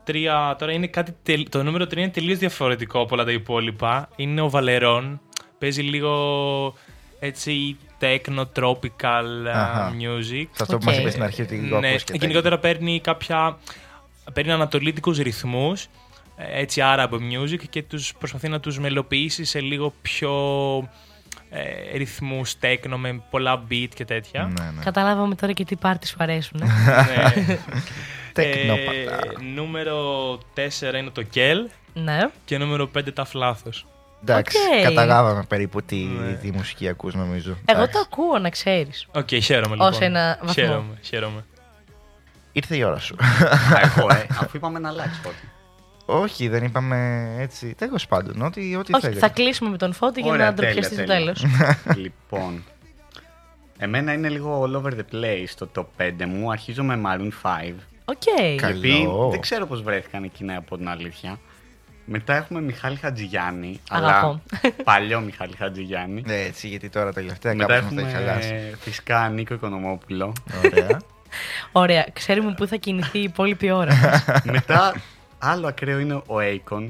Τρία, 0.05 0.55
τώρα 0.59 0.71
είναι 0.71 0.87
κάτι 0.87 1.15
τελ- 1.23 1.49
το 1.49 1.63
νούμερο 1.63 1.85
3 1.85 1.97
είναι 1.97 2.09
τελείως 2.09 2.37
διαφορετικό 2.37 2.99
από 3.01 3.15
όλα 3.15 3.23
τα 3.23 3.31
υπόλοιπα. 3.31 4.09
Είναι 4.15 4.41
ο 4.41 4.49
Βαλερών. 4.49 5.21
Παίζει 5.57 5.81
λίγο 5.81 6.73
έτσι 7.19 7.77
techno, 7.99 8.43
tropical 8.59 9.25
α, 9.55 9.61
Αχα. 9.61 9.91
music. 9.93 10.45
Σε 10.51 10.61
αυτό 10.63 10.77
που 10.77 10.83
Οκ. 10.87 10.93
μα 10.93 10.99
είπες 10.99 11.11
στην 11.11 11.23
αρχή 11.23 11.41
ότι 11.41 11.55
λίγο 11.55 11.79
Ναι, 11.79 11.87
ακούς 11.89 12.03
και 12.03 12.13
γενικότερα 12.19 12.59
παίρνει 12.59 12.99
κάποια. 12.99 13.57
παίρνει 14.33 14.51
ανατολίτικους 14.51 15.17
ρυθμούς, 15.17 15.83
ε, 16.37 16.59
έτσι 16.61 16.81
Arab 16.83 17.09
music 17.11 17.59
και 17.69 17.83
τους 17.83 18.13
προσπαθεί 18.19 18.49
να 18.49 18.59
τους 18.59 18.79
μελοποιήσει 18.79 19.43
σε 19.43 19.59
λίγο 19.61 19.93
πιο 20.01 20.31
ε, 21.49 21.97
ρυθμούς 21.97 22.55
techno 22.61 22.95
με 22.97 23.21
πολλά 23.29 23.63
beat 23.71 23.87
και 23.95 24.05
τέτοια. 24.05 24.43
Ναι, 24.59 24.65
ναι. 24.75 24.83
Καταλάβαμε 24.83 25.35
τώρα 25.35 25.53
και 25.53 25.65
τι 25.65 25.75
πάρτι 25.75 26.07
σου 26.07 26.15
αρέσουν. 26.19 26.61
ε. 26.61 26.65
Ναι. 26.65 27.57
Τεκνόπαρτα. 28.43 29.15
Ε, 29.39 29.43
νούμερο 29.55 30.33
4 30.55 30.95
είναι 30.95 31.09
το 31.09 31.23
Kel 31.35 31.69
ναι. 31.93 32.19
και 32.45 32.57
νούμερο 32.57 32.89
5 32.97 33.13
τα 33.13 33.25
Φλάθος. 33.25 33.85
Εντάξει, 34.21 34.57
ΟΚ. 34.77 34.83
καταλάβαμε 34.83 35.43
περίπου 35.47 35.81
τι, 35.83 35.95
Ναι. 35.95 36.33
τι 36.33 36.51
μουσική 36.51 36.87
ακούς 36.87 37.13
νομίζω. 37.15 37.49
Εγώ 37.65 37.81
Εντάξει. 37.81 37.91
το 37.93 37.99
ακούω, 37.99 38.39
να 38.39 38.49
ξέρεις. 38.49 39.07
Οκ, 39.15 39.27
χαίρομαι 39.35 39.75
λοιπόν. 39.75 39.87
Ως 39.87 39.99
ένα 39.99 40.37
βαθμό. 40.43 40.51
Χαίρομαι, 40.63 40.97
χαίρομαι. 41.01 41.45
Ήρθε 42.51 42.75
η 42.75 42.83
ώρα 42.83 42.99
σου. 42.99 43.15
Α, 43.19 43.79
εγώ, 43.97 44.07
ε, 44.11 44.25
αφού 44.41 44.57
είπαμε 44.57 44.79
να 44.79 44.89
αλλάξει 44.89 45.21
τότε. 45.23 45.35
Όχι, 46.05 46.47
δεν 46.47 46.63
είπαμε 46.63 47.27
έτσι. 47.39 47.75
Τέλος 47.77 48.07
πάντων, 48.07 48.41
ό,τι, 48.41 48.75
ό,τι 48.75 48.93
Όχι, 48.93 49.01
θέλετε. 49.03 49.19
θα 49.19 49.29
κλείσουμε 49.29 49.69
με 49.69 49.77
τον 49.77 49.93
Φώτη 49.93 50.21
για 50.21 50.31
Ωραία, 50.31 50.45
να 50.45 50.53
τέλεια, 50.53 50.71
ντροπιαστεί 50.73 50.95
στο 50.95 51.05
τέλεια. 51.05 51.33
τέλος. 51.33 51.45
λοιπόν. 52.03 52.63
Εμένα 53.77 54.13
είναι 54.13 54.29
λίγο 54.29 54.63
all 54.63 54.81
over 54.81 54.91
the 54.93 55.15
place 55.15 55.49
το 55.57 55.69
top 55.75 56.01
5 56.01 56.11
μου. 56.27 56.51
Αρχίζω 56.51 56.83
με 56.83 57.01
Maroon 57.05 57.29
5. 57.69 57.73
Οκ. 58.05 58.21
Καλό. 58.61 58.75
Οι 58.87 59.05
οποίοι 59.05 59.07
δεν 59.31 59.39
ξέρω 59.41 59.65
πώς 59.65 59.81
βρέθηκαν 59.81 60.23
εκείνα 60.23 60.57
από 60.57 60.77
την 60.77 60.89
αλήθεια. 60.89 61.39
Μετά 62.05 62.35
έχουμε 62.35 62.61
Μιχάλη 62.61 62.95
Χατζηγιάννη. 62.95 63.79
Αγαπώ. 63.89 64.27
Αλλά 64.27 64.73
παλιό 64.83 65.19
Μιχάλη 65.19 65.55
Χατζηγιάννη. 65.55 66.23
Ναι, 66.25 66.35
έτσι, 66.41 66.67
γιατί 66.67 66.89
τώρα 66.89 67.13
τελευταία 67.13 67.55
Μετά 67.55 67.73
κάπως 67.73 67.91
μας 67.91 68.01
τα 68.03 68.07
έχει 68.07 68.15
χαλάσει. 68.17 68.47
έχουμε 68.53 68.77
φυσικά 68.79 69.29
Νίκο 69.29 69.53
Οικονομόπουλο. 69.53 70.33
Ωραία. 70.65 70.99
Ωραία. 71.71 72.05
Ξέρουμε 72.13 72.53
πού 72.53 72.67
θα 72.67 72.75
κινηθεί 72.75 73.19
η 73.19 73.23
υπόλοιπη 73.23 73.71
ώρα. 73.71 73.95
μας. 73.95 74.25
Μετά 74.55 74.95
άλλο 75.39 75.67
ακραίο 75.67 75.99
είναι 75.99 76.13
ο 76.13 76.35
Akon. 76.39 76.87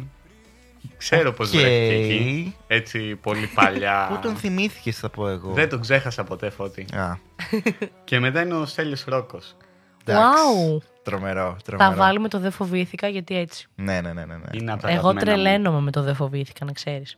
Ξέρω 0.98 1.32
πώς 1.34 1.48
Οκ. 1.54 1.60
βρέθηκε 1.60 1.94
εκεί. 2.14 2.56
Έτσι 2.68 3.16
πολύ 3.16 3.48
παλιά. 3.54 4.08
Πού 4.12 4.20
τον 4.22 4.36
θυμήθηκες, 4.36 4.98
θα 4.98 5.10
πω 5.10 5.28
εγώ. 5.30 5.52
Δεν 5.52 5.70
τον 5.70 5.82
ξέχασα 5.82 6.24
ποτέ 6.24 6.50
φώτη. 6.50 6.86
Α, 6.96 7.18
Και 8.04 8.20
μετά 8.20 8.42
είναι 8.42 8.54
ο 8.54 8.66
Στέλιος 8.66 9.04
Ρόκος. 9.08 9.56
εντάξει. 10.06 10.38
Wow. 10.80 10.82
Τρομερό, 11.06 11.58
τρομερό. 11.64 11.90
Θα 11.92 11.96
βάλουμε 11.98 12.28
το 12.28 12.40
δεν 12.40 12.52
φοβήθηκα 12.52 13.08
γιατί 13.08 13.38
έτσι. 13.38 13.68
Ναι, 13.76 14.02
ναι, 14.02 14.14
ναι. 14.14 14.26
ναι, 14.26 14.36
ναι. 14.36 14.44
Είναι 14.52 14.72
από 14.72 14.82
τα 14.82 14.90
Εγώ 14.90 14.98
αγαπημένα 15.08 15.32
μου. 15.38 15.42
τρελαίνομαι 15.44 15.80
με 15.82 15.92
το 15.92 16.02
δεν 16.02 16.16
φοβήθηκα, 16.16 16.66
να 16.66 16.72
ξέρεις. 16.72 17.18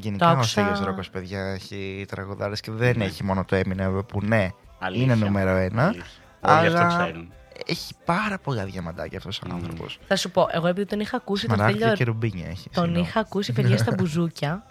Γενικά 0.00 0.24
Το 0.24 0.30
ο 0.30 0.34
άκουσα- 0.34 0.50
Στέλιος 0.50 0.80
Ρόκκος, 0.80 1.10
παιδιά, 1.10 1.40
έχει 1.52 2.04
τραγουδάρες 2.08 2.60
και 2.60 2.70
δεν 2.70 3.00
έχει 3.00 3.24
μόνο 3.24 3.44
το 3.44 3.56
Eminem 3.56 4.02
που 4.08 4.20
ναι, 4.22 4.48
Αλήθεια. 4.78 5.04
είναι 5.04 5.14
νούμερο 5.14 5.50
ένα. 5.56 5.84
Αλήθεια. 5.86 6.04
Όλοι 6.40 6.66
αυτό 6.66 6.78
αλλά 6.80 7.04
ξέρουν. 7.04 7.32
έχει 7.66 7.94
πάρα 8.04 8.38
πολλά 8.38 8.64
διαμαντάκια 8.64 9.18
αυτός 9.18 9.40
ο 9.40 9.46
Μμμ. 9.48 9.54
άνθρωπος. 9.54 9.98
Θα 10.06 10.16
σου 10.16 10.30
πω, 10.30 10.48
εγώ 10.50 10.66
επειδή 10.66 10.86
τον 10.86 11.00
είχα 11.00 11.16
ακούσει 11.16 11.46
τον 11.46 11.56
Σμαράγδια 11.56 11.80
Στέλιο 11.86 11.96
και 11.96 12.04
ρουμπίνια 12.04 12.46
έχει. 12.48 12.68
Τον 12.70 12.84
συγγνώμη. 12.84 13.06
είχα 13.08 13.20
ακούσει 13.20 13.52
παιδιά 13.52 13.78
στα 13.78 13.94
μπουζούκια 13.98 14.66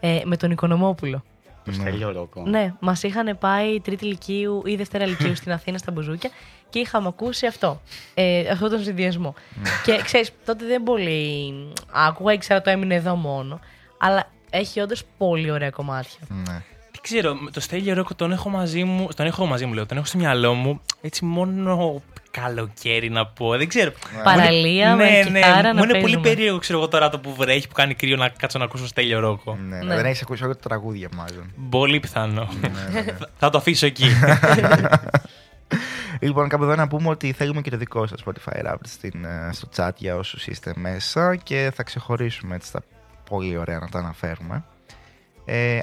ε, 0.00 0.20
με 0.24 0.36
τον 0.36 0.50
Οικονομόπουλο. 0.50 1.22
Το 1.64 1.70
Ναι. 1.70 1.76
Στέλιο 1.76 2.12
Ρόκος. 2.12 2.50
Ναι, 2.50 2.74
μας 2.80 3.02
είχαν 3.02 3.38
πάει 3.38 3.80
τρίτη 3.80 4.04
ηλικίου 4.04 4.62
ή 4.64 4.76
δευτέρα 4.76 5.04
ηλικίου 5.04 5.34
στην 5.34 5.52
Αθήνα 5.52 5.78
στα 5.78 5.92
μπουζούκια 5.92 6.30
και 6.70 6.78
είχαμε 6.78 7.08
ακούσει 7.08 7.46
αυτό. 7.46 7.80
Ε, 8.14 8.48
αυτόν 8.48 8.70
τον 8.70 8.82
συνδυασμό. 8.82 9.34
Ναι. 9.62 9.70
και 9.84 10.02
ξέρεις, 10.04 10.32
τότε 10.44 10.64
δεν 10.64 10.82
πολύ. 10.82 11.54
Άκουγα, 11.92 12.32
ήξερα 12.32 12.62
το 12.62 12.70
έμεινε 12.70 12.94
εδώ 12.94 13.14
μόνο. 13.14 13.60
Αλλά 13.98 14.30
έχει 14.50 14.80
όντως 14.80 15.02
πολύ 15.18 15.50
ωραία 15.50 15.70
κομμάτια. 15.70 16.18
Ναι. 16.28 16.62
Τι 16.90 17.00
ξέρω, 17.00 17.36
το 17.52 17.60
Στέλιο 17.60 17.94
Ρόκο 17.94 18.14
τον 18.14 18.32
έχω 18.32 18.48
μαζί 18.48 18.84
μου, 18.84 19.08
τον 19.16 19.26
έχω 19.26 19.46
μαζί 19.46 19.66
μου 19.66 19.72
λέω, 19.74 19.86
τον 19.86 19.96
έχω 19.96 20.06
στο 20.06 20.18
μυαλό 20.18 20.54
μου 20.54 20.80
έτσι 21.00 21.24
μόνο 21.24 22.02
καλοκαίρι 22.30 23.10
να 23.10 23.26
πω, 23.26 23.56
δεν 23.56 23.68
ξέρω. 23.68 23.92
Παραλία 24.24 24.96
με 24.96 25.04
ναι, 25.04 25.22
κιθάρα 25.22 25.62
ναι, 25.62 25.72
να 25.72 25.74
μου 25.74 25.82
είναι 25.82 25.92
πολύ 25.92 26.02
παίζουμε. 26.02 26.28
περίεργο 26.28 26.58
ξέρω 26.58 26.78
εγώ 26.78 26.88
τώρα 26.88 27.08
το 27.08 27.18
που 27.18 27.34
βρέχει, 27.34 27.68
που 27.68 27.74
κάνει 27.74 27.94
κρύο 27.94 28.16
να 28.16 28.28
κάτσω 28.28 28.58
να 28.58 28.64
ακούσω 28.64 28.86
Στέλιο 28.86 29.20
Ρόκο. 29.20 29.58
Ναι, 29.68 29.76
Ναι. 29.76 29.94
Δεν 29.94 30.04
έχεις 30.04 30.22
ακούσει 30.22 30.44
όλο 30.44 30.52
το 30.52 30.68
τραγούδια, 30.68 31.08
μάλλον. 31.14 31.52
Πολύ 31.70 32.00
πιθανό. 32.00 32.48
ναι, 32.60 32.68
ναι, 32.68 33.00
ναι. 33.00 33.16
Θα 33.38 33.50
το 33.50 33.58
αφήσω 33.58 33.86
εκεί. 33.86 34.06
Λοιπόν, 36.20 36.48
κάπου 36.48 36.62
εδώ 36.62 36.74
να 36.74 36.88
πούμε 36.88 37.08
ότι 37.08 37.32
θέλουμε 37.32 37.60
και 37.60 37.70
το 37.70 37.76
δικό 37.76 38.06
σας 38.06 38.22
Spotify 38.24 38.66
Rap 38.66 38.76
στην, 38.82 39.24
ε, 39.24 39.50
στο 39.52 39.68
chat 39.76 39.90
για 39.96 40.16
όσους 40.16 40.46
είστε 40.46 40.72
μέσα 40.76 41.36
και 41.36 41.72
θα 41.74 41.82
ξεχωρίσουμε 41.82 42.54
έτσι 42.54 42.72
τα 42.72 42.82
πολύ 43.30 43.56
ωραία 43.56 43.78
να 43.78 43.88
τα 43.88 43.98
αναφέρουμε. 43.98 44.64
Ε, 45.44 45.80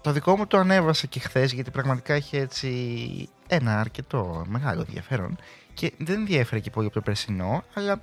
το 0.00 0.12
δικό 0.12 0.36
μου 0.36 0.46
το 0.46 0.58
ανέβασα 0.58 1.06
και 1.06 1.20
χθες 1.20 1.52
γιατί 1.52 1.70
πραγματικά 1.70 2.14
έχει 2.14 2.36
έτσι 2.36 3.28
ένα 3.46 3.80
αρκετό 3.80 4.44
μεγάλο 4.48 4.80
ενδιαφέρον 4.80 5.38
και 5.74 5.92
δεν 5.98 6.14
ενδιαφέρει 6.14 6.60
και 6.60 6.70
πολύ 6.70 6.86
από 6.86 6.94
το 6.94 7.00
περσινό, 7.00 7.64
αλλά 7.74 8.00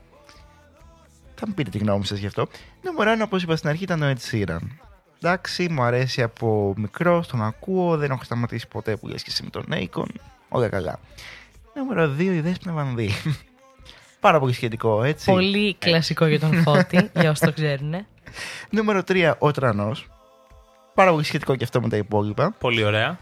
θα 1.35 1.47
μου 1.47 1.53
πείτε 1.53 1.69
τη 1.69 1.77
γνώμη 1.77 2.05
σας 2.05 2.19
γι' 2.19 2.25
αυτό. 2.25 2.47
Νούμερο 2.81 3.11
ένα, 3.11 3.23
όπως 3.23 3.43
είπα 3.43 3.55
στην 3.55 3.69
αρχή, 3.69 3.83
ήταν 3.83 4.01
ο 4.01 4.13
Ed 4.13 4.31
Sheeran. 4.31 4.67
Εντάξει, 5.23 5.69
μου 5.69 5.81
αρέσει 5.81 6.21
από 6.21 6.73
μικρό, 6.77 7.23
τον 7.27 7.43
ακούω, 7.43 7.97
δεν 7.97 8.11
έχω 8.11 8.23
σταματήσει 8.23 8.67
ποτέ 8.67 8.95
που 8.95 9.07
λες 9.07 9.23
και 9.23 9.29
εσύ 9.31 9.43
με 9.43 9.49
τον 9.49 9.65
Akon. 9.69 10.09
Όλα 10.53 10.69
καλά. 10.69 10.99
Νούμερο 11.75 12.15
2, 12.17 12.19
η 12.19 12.39
Δέσποινα 12.39 12.73
Βανδύ. 12.73 13.09
Πάρα 14.19 14.39
πολύ 14.39 14.53
σχετικό, 14.53 15.03
έτσι. 15.03 15.31
Πολύ 15.31 15.75
κλασικό 15.79 16.25
για 16.25 16.39
τον 16.39 16.61
Φώτη, 16.61 17.09
για 17.19 17.29
όσοι 17.29 17.41
το 17.45 17.53
ξέρουν. 17.53 18.05
Νούμερο 18.69 19.01
3, 19.07 19.33
ο 19.39 19.51
Τρανός. 19.51 20.07
Πάρα 20.93 21.11
πολύ 21.11 21.23
σχετικό 21.23 21.55
και 21.55 21.63
αυτό 21.63 21.81
με 21.81 21.89
τα 21.89 21.97
υπόλοιπα. 21.97 22.51
Πολύ 22.59 22.83
ωραία. 22.83 23.17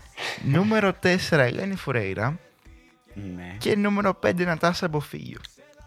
νούμερο 0.46 0.92
4, 1.04 1.16
Ελένη 1.30 1.76
Φουρέιρα. 1.76 2.38
Ναι. 3.36 3.56
Και 3.58 3.76
νούμερο 3.76 4.20
5, 4.26 4.46
Νατάσα 4.46 4.88
Μποφίλιο. 4.88 5.40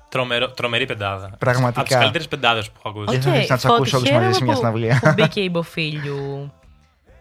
Τρομερο, 0.09 0.51
τρομερή 0.51 0.87
πεντάδα. 0.87 1.35
Πραγματικά. 1.39 1.81
Από 1.81 1.89
τις 1.89 1.99
καλύτερες 1.99 2.29
πεντάδες 2.29 2.71
που 2.71 2.75
έχω 2.79 2.89
ακούσει. 3.01 3.19
Δεν 3.19 3.23
θα 3.23 3.31
θες 3.39 3.49
να 3.49 3.55
τους 3.55 3.65
Φώτη, 3.65 3.75
ακούσεις 3.75 3.93
όλους 3.95 4.09
χαίρομαι 4.09 4.27
μαζί 4.27 4.39
σε 4.39 4.45
μια 4.45 4.53
που- 4.53 4.59
συναυλία. 4.59 4.99
Που 5.03 5.13
μπήκε 5.13 5.41
η 5.49 5.49
Μποφίλιου 5.53 6.53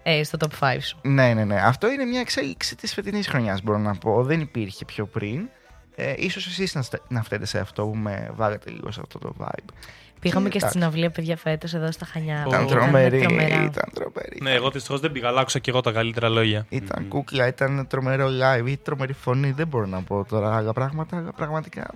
ε, 0.04 0.24
στο 0.24 0.38
top 0.42 0.74
5 0.76 0.78
σου. 0.82 0.98
Ναι, 1.02 1.34
ναι, 1.34 1.46
ναι. 1.46 1.62
Αυτό 1.62 1.92
είναι 1.92 2.06
μια 2.06 2.20
εξέλιξη 2.20 2.76
της 2.76 2.94
φετινής 2.94 3.28
χρονιάς, 3.28 3.62
μπορώ 3.64 3.78
να 3.78 3.96
πω. 3.96 4.24
Δεν 4.24 4.40
υπήρχε 4.40 4.86
πιο 4.86 5.06
πριν. 5.06 5.50
Ε, 5.96 6.14
ίσως 6.18 6.48
εσείς 6.48 6.76
να, 6.76 6.82
στε- 6.82 7.02
να 7.08 7.24
φταίτε 7.24 7.46
σε 7.46 7.60
αυτό 7.60 7.84
που 7.88 7.96
με 7.98 8.32
βάλετε 8.36 8.70
λίγο 8.70 8.92
σε 8.92 9.00
αυτό 9.04 9.20
το 9.20 9.34
vibe. 9.40 9.74
Πήγαμε 10.20 10.50
και 10.50 10.58
εντάξει. 10.58 10.78
στην 10.78 10.88
αυλία, 10.90 11.10
παιδιά, 11.10 11.38
φέτος 11.38 11.74
εδώ 11.74 11.92
στα 11.92 12.06
Χανιά. 12.06 12.46
Ήταν 12.48 12.64
Ήταν 12.64 12.68
τρομερή, 12.68 13.20
τρομερά. 13.22 13.64
ήταν 13.64 13.90
τρομερή. 13.94 14.38
Ναι, 14.42 14.52
εγώ 14.54 14.70
δυστυχώς 14.70 15.00
δεν 15.00 15.12
πήγα, 15.12 15.28
αλλά 15.28 15.42
άκουσα 15.42 15.60
και 15.60 15.70
εγώ 15.70 15.82
τα 15.82 15.92
καλύτερα 15.92 16.30
λόγια. 16.30 16.66
Ήταν 16.70 17.08
κούκλα, 17.08 17.48
ήταν 17.48 17.88
τρομερό 17.88 18.28
live, 18.28 18.68
ή 18.68 18.78
τρομερή 18.78 19.14
φωνή. 19.14 19.52
Δεν 19.52 19.68
μπορώ 19.68 19.86
να 19.86 20.02
πω 20.02 20.26
τώρα 20.30 20.56
άλλα 20.56 20.74
πράγματα, 20.74 21.18
αλλά 21.18 21.32
πραγματικά 21.34 21.88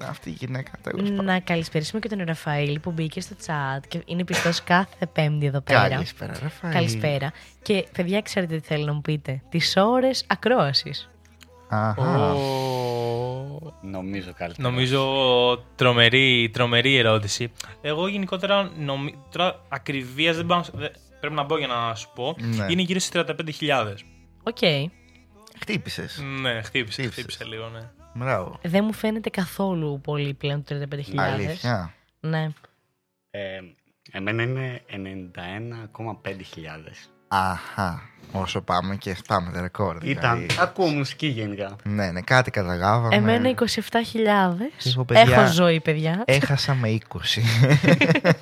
αυτή 0.00 0.28
η 0.28 0.32
γυναίκα 0.32 0.70
τέλος 0.82 1.08
πάντων. 1.08 1.24
Να 1.24 1.40
καλησπερίσουμε 1.40 2.00
και 2.00 2.08
τον 2.08 2.24
Ραφαήλ 2.26 2.80
που 2.80 2.90
μπήκε 2.90 3.20
στο 3.20 3.34
chat 3.46 3.80
και 3.88 4.02
είναι 4.04 4.24
πιστός 4.24 4.62
κάθε 4.62 5.06
Πέμπτη 5.12 5.46
εδώ 5.46 5.60
πέρα. 5.60 5.88
Καλησπέρα, 5.88 6.32
Ραφαήλ. 6.42 6.74
Καλησπέρα. 6.74 7.32
Και 7.62 7.86
παιδιά, 7.92 8.20
ξέρετε 8.22 8.56
τι 8.56 8.66
θέλω 8.66 8.84
να 8.84 8.92
μου 8.92 9.00
πείτε. 9.00 9.42
Τις 9.48 9.74
ώρες 9.76 10.24
ακρόασης. 10.26 11.10
Αχα. 11.68 12.32
Ω, 12.32 13.72
Νομίζω 13.82 14.32
καλύτερα. 14.36 14.68
Νομίζω 14.68 15.00
τρομερή, 15.76 16.50
τρομερή 16.52 16.96
ερώτηση. 16.96 17.52
Εγώ 17.80 18.08
γενικότερα 18.08 18.70
νομι... 18.78 19.14
τώρα 19.30 19.64
ακριβίας 19.68 20.36
δεν 20.36 20.46
πάω, 20.46 20.62
δεν- 20.72 20.92
πρέπει 21.20 21.34
να 21.34 21.42
μπω 21.44 21.58
για 21.58 21.66
να 21.66 21.94
σου 21.94 22.10
πω. 22.14 22.36
Ναι. 22.38 22.66
Είναι 22.68 22.82
γύρω 22.82 22.98
στις 22.98 23.22
35.000. 23.60 23.94
Οκ. 24.42 24.58
Χτύπησες. 25.60 26.22
Ναι, 26.40 26.62
χτύπησε, 26.62 27.02
Χτύπησες. 27.02 27.12
χτύπησε 27.12 27.44
λίγο, 27.44 27.68
ναι. 27.68 27.90
Μπράβο. 28.14 28.58
Δεν 28.62 28.84
μου 28.84 28.92
φαίνεται 28.92 29.30
καθόλου 29.30 30.00
πολύ 30.00 30.34
πλέον 30.34 30.64
το 30.64 30.74
35.000. 30.90 30.98
Αλήθεια. 31.16 31.94
Ναι. 32.20 32.48
Ε, 33.30 33.60
εμένα 34.10 34.42
είναι 34.42 34.82
91,5 34.88 36.34
χιλιάδες. 36.44 37.10
Αχα. 37.28 38.02
Όσο 38.32 38.60
πάμε 38.60 38.96
και 38.96 39.16
πάμε 39.26 39.50
τα 39.52 39.60
ρεκόρ. 39.60 39.96
Ήταν. 40.02 40.38
δηλαδή. 40.40 40.60
Ακούω 40.60 40.86
μουσική 40.86 41.26
γενικά. 41.26 41.76
Ναι, 41.84 42.10
ναι, 42.10 42.20
κάτι 42.20 42.50
καταλάβαμε. 42.50 43.14
Εμένα 43.14 43.54
27.000. 43.58 43.64
Εγώ, 44.84 45.04
παιδιά, 45.04 45.22
Έχω 45.22 45.52
ζωή, 45.52 45.80
παιδιά. 45.80 46.22
Έχασα 46.26 46.74
με 46.74 46.98
20. 47.08 47.18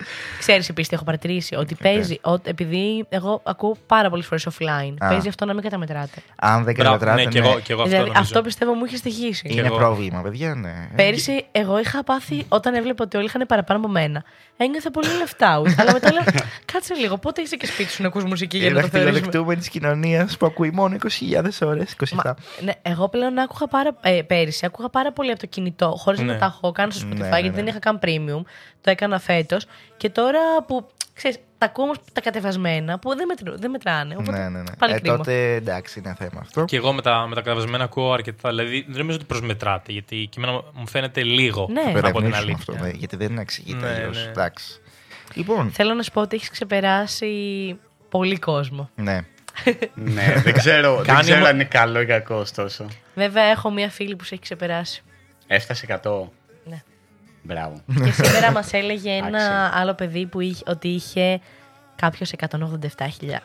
Ξέρεις 0.40 0.68
επίση 0.68 0.88
τι 0.88 0.94
έχω 0.94 1.04
παρατηρήσει. 1.04 1.54
Ότι 1.54 1.74
παίζει. 1.74 2.18
ότι- 2.22 2.50
επειδή 2.50 3.04
εγώ 3.08 3.40
ακούω 3.44 3.76
πάρα 3.86 4.10
πολλές 4.10 4.26
φορές 4.26 4.46
offline. 4.50 4.94
Α. 4.98 5.08
Παίζει 5.08 5.28
αυτό 5.28 5.44
να 5.44 5.54
μην 5.54 5.62
καταμετράτε. 5.62 6.22
Αν 6.36 6.64
δεν 6.64 6.74
Μπράβο, 6.74 6.90
κατατράτε, 6.92 7.22
ναι, 7.24 7.30
και 7.30 7.38
εγώ, 7.38 7.60
και 7.60 7.72
εγώ 7.72 7.80
αυτό 7.82 7.90
δηλαδή 7.94 8.10
νομίζω. 8.10 8.20
αυτό 8.22 8.42
πιστεύω 8.42 8.72
μου 8.74 8.84
είχε 8.84 8.96
στοιχήσει. 8.96 9.48
είναι 9.50 9.66
εγώ. 9.66 9.76
πρόβλημα, 9.76 10.20
παιδιά, 10.20 10.54
ναι. 10.54 10.88
Πέρυσι, 10.96 11.44
εγώ 11.52 11.78
είχα 11.78 12.04
πάθει 12.04 12.44
όταν 12.48 12.74
έβλεπα 12.74 13.04
ότι 13.04 13.16
όλοι 13.16 13.26
είχαν 13.26 13.44
παραπάνω 13.48 13.78
από 13.78 13.88
μένα. 13.88 14.24
Ένιωθα 14.56 14.90
πολύ 14.90 15.06
left 15.08 15.42
out. 15.44 15.72
αλλά 15.76 15.92
μετά 15.92 16.12
λέω, 16.12 16.22
κάτσε 16.72 16.94
λίγο, 16.94 17.18
πότε 17.18 17.42
είσαι 17.42 17.56
και 17.56 17.66
σπίτι 17.66 17.90
σου 17.90 18.02
να 18.02 18.08
ακούς 18.08 18.24
μουσική 18.24 18.58
για 18.58 18.66
Η 18.68 18.70
να 18.72 18.80
το 18.80 18.86
θεωρήσουμε; 18.88 19.10
δαχτυλοδεκτούμενη 19.12 19.58
της 19.60 19.68
κοινωνίας 19.68 20.36
που 20.36 20.46
ακούει 20.46 20.70
μόνο 20.70 20.96
20.000 21.02 21.62
ώρες. 21.66 21.92
27. 21.92 22.04
Μα, 22.24 22.34
ναι, 22.64 22.72
εγώ 22.82 23.08
πλέον 23.08 23.38
άκουγα 23.38 23.66
πάρα, 23.66 23.90
ε, 24.00 24.22
πέρυσι, 24.26 24.66
άκουγα 24.66 24.88
πάρα 24.88 25.12
πολύ 25.12 25.30
από 25.30 25.40
το 25.40 25.46
κινητό, 25.46 25.94
χωρίς 25.96 26.20
Ναι. 26.20 26.32
να 26.32 26.38
τα 26.38 26.44
έχω 26.44 26.72
κάνει 26.72 26.92
στο 26.92 27.06
Spotify, 27.06 27.16
Ναι, 27.18 27.22
ναι, 27.28 27.28
γιατί 27.28 27.48
ναι. 27.48 27.54
δεν 27.54 27.66
είχα 27.66 27.78
καν 27.78 27.98
premium. 28.02 28.42
Το 28.80 28.90
έκανα 28.90 29.18
φέτος. 29.18 29.66
Και 29.96 30.10
τώρα 30.10 30.40
που 30.66 30.86
ξέρεις, 31.14 31.38
τα 31.58 31.66
ακούω 31.66 31.84
όμως 31.84 31.96
τα 32.12 32.20
κατεβασμένα, 32.20 32.98
που 32.98 33.16
δεν, 33.16 33.26
μετρού, 33.26 33.58
δεν 33.58 33.70
μετράνε. 33.70 34.16
Οπότε 34.18 34.38
ναι, 34.38 34.48
ναι, 34.48 34.58
ναι. 34.58 34.76
πάλι 34.78 34.92
Ε, 34.94 34.98
κρίμα. 35.00 35.16
τότε 35.16 35.54
εντάξει, 35.54 35.98
είναι 35.98 36.14
θέμα 36.18 36.40
αυτό. 36.40 36.64
Και 36.64 36.76
εγώ 36.76 36.92
με 36.92 37.02
τα, 37.02 37.26
με 37.28 37.34
τα 37.34 37.40
καταβασμένα 37.40 37.84
ακούω 37.84 38.12
αρκετά. 38.12 38.48
Δηλαδή 38.48 38.84
δεν 38.88 38.98
νομίζω 38.98 39.16
ότι 39.16 39.24
προσμετράτε, 39.26 39.92
γιατί 39.92 40.28
και 40.30 40.40
εμένα 40.42 40.62
μου 40.72 40.88
φαίνεται 40.88 41.22
λίγο. 41.22 41.68
Ναι. 41.70 41.80
να 41.82 41.90
πω 41.90 41.92
την 41.92 42.00
Περευνήσουμε 42.02 42.36
αλήθεια. 42.36 42.56
αυτό, 42.74 42.84
ναι, 42.84 42.90
γιατί 42.90 43.16
δεν 43.16 43.38
εξηγείται 43.38 43.86
Ναι, 43.86 43.94
αλλιώς. 43.94 44.24
ναι. 44.24 44.30
Εντάξει. 44.30 44.80
Λοιπόν, 45.34 45.70
Θέλω 45.70 45.94
να 45.94 46.02
σου 46.02 46.10
πω 46.10 46.20
ότι 46.20 46.36
έχεις 46.36 46.50
ξεπεράσει 46.50 47.32
πολύ 48.08 48.38
κόσμο. 48.38 48.90
ναι. 48.94 49.18
ναι, 49.94 50.34
δεν 50.44 50.52
ξέρω, 50.52 50.94
δεν 50.96 51.04
Κάνει 51.04 51.20
ξέρω 51.20 51.38
μου- 51.38 51.46
αν 51.46 51.54
είναι 51.54 51.64
καλό 51.64 52.00
ή 52.00 52.06
κακό 52.06 52.34
ωστόσο. 52.34 52.86
Βέβαια, 53.14 53.42
έχω 53.44 53.70
μία 53.70 53.90
φίλη 53.90 54.16
που 54.16 54.24
σε 54.24 54.34
έχει 54.34 54.42
ξεπεράσει. 54.42 55.02
Έφτασε 55.46 56.00
100. 56.02 56.10
Ναι. 57.42 57.54
Μπράβο. 57.54 57.80
Και 58.04 58.22
σήμερα 58.24 58.52
μας 58.52 58.72
έλεγε 58.72 59.10
ένα 59.10 59.26
Εντάξει. 59.26 59.48
άλλο 59.80 59.94
παιδί 59.94 60.26
που 60.26 60.40
είχε, 60.40 60.62
ότι 60.66 60.88
είχε 60.88 61.40
κάποιος 61.96 62.32
187.000. 62.38 63.38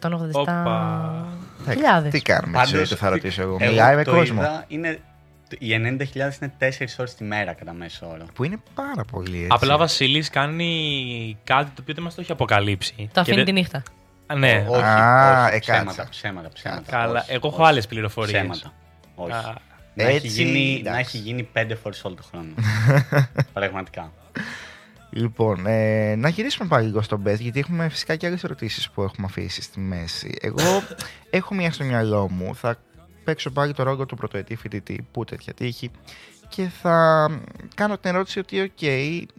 187.000. 0.00 0.28
Όπα. 0.32 1.26
Χιλιάδες. 1.70 2.10
Τι 2.12 2.20
κάνουμε 2.22 2.58
στη 2.58 2.66
ζωή 2.66 2.74
Πάντως, 2.74 2.88
του, 2.88 2.96
θα 2.96 3.08
ρωτήσω 3.08 3.42
εγώ. 3.42 3.56
εγώ 3.60 3.70
Μιλάει 3.70 3.96
με 3.96 4.04
το 4.04 4.10
κόσμο. 4.12 4.40
είδα, 4.40 4.64
είναι, 4.68 4.98
οι 5.58 5.74
90.000 5.74 6.14
είναι 6.14 6.52
4 6.58 6.64
ώρες 6.98 7.14
τη 7.14 7.24
μέρα 7.24 7.52
κατά 7.52 7.72
μέσο 7.72 8.06
όρο. 8.08 8.24
Που 8.34 8.44
είναι 8.44 8.56
πάρα 8.74 9.04
πολύ 9.12 9.36
έτσι. 9.36 9.48
Απλά 9.50 9.74
ο 9.74 9.78
Βασίλης 9.78 10.30
κάνει 10.30 11.36
κάτι 11.44 11.64
το 11.70 11.76
οποίο 11.80 11.94
δεν 11.94 12.02
μας 12.04 12.14
το 12.14 12.20
έχει 12.20 12.32
αποκαλύψει. 12.32 12.94
Το 12.96 13.04
Και 13.12 13.20
αφήνει 13.20 13.36
δεν- 13.36 13.44
τη 13.44 13.52
νύχτα. 13.52 13.82
Α, 14.26 14.34
Ναι, 14.36 14.64
όχι, 14.68 14.82
Α, 14.82 15.44
όχι, 15.46 15.54
ε, 15.54 15.58
ψέματα, 15.58 15.84
κάτσε. 15.84 16.06
ψέματα, 16.10 16.48
ψέματα. 16.54 16.82
καλά. 16.90 17.20
όχι, 17.20 17.32
Εγώ 17.32 17.46
έχω 17.48 17.56
όχι. 17.62 17.66
άλλε 17.70 17.80
πληροφορίες. 17.80 18.32
Ψέματα. 18.38 18.72
Όχι. 19.14 19.32
Α, 20.02 20.04
Να 20.04 20.04
έχει, 20.04 20.26
Έτσι, 20.26 20.42
γίνει, 20.42 20.82
να 20.82 20.90
εντάξει. 20.90 21.00
έχει 21.00 21.18
γίνει 21.18 21.42
πέντε 21.42 21.74
φορές 21.74 22.04
όλο 22.04 22.14
το 22.14 22.22
χρόνο. 22.30 22.54
Πραγματικά. 23.52 24.12
Λοιπόν, 25.10 25.66
ε, 25.66 26.14
να 26.16 26.28
γυρίσουμε 26.28 26.68
πάλι 26.68 26.86
λίγο 26.86 27.02
στον 27.02 27.22
Best, 27.26 27.38
γιατί 27.38 27.58
έχουμε 27.58 27.88
φυσικά 27.88 28.16
και 28.16 28.26
άλλες 28.26 28.44
ερωτήσεις 28.44 28.90
που 28.90 29.02
έχουμε 29.02 29.26
αφήσει 29.30 29.62
στη 29.62 29.80
μέση. 29.80 30.34
Εγώ 30.40 30.82
έχω 31.30 31.54
μία 31.54 31.72
στο 31.72 31.84
μυαλό 31.84 32.30
μου. 32.30 32.54
Θα 32.54 32.76
παίξω 33.24 33.50
πάλι 33.50 33.72
το 33.72 33.82
ρόλο 33.82 34.06
του 34.06 34.16
πρωτοετή 34.16 34.56
φοιτητή, 34.56 35.06
που 35.12 35.24
τέτοια 35.24 35.54
τύχη. 35.54 35.90
Και 36.48 36.62
θα 36.82 37.28
κάνω 37.74 37.98
την 37.98 38.10
ερώτηση 38.10 38.38
ότι, 38.38 38.60
οκ, 38.60 38.82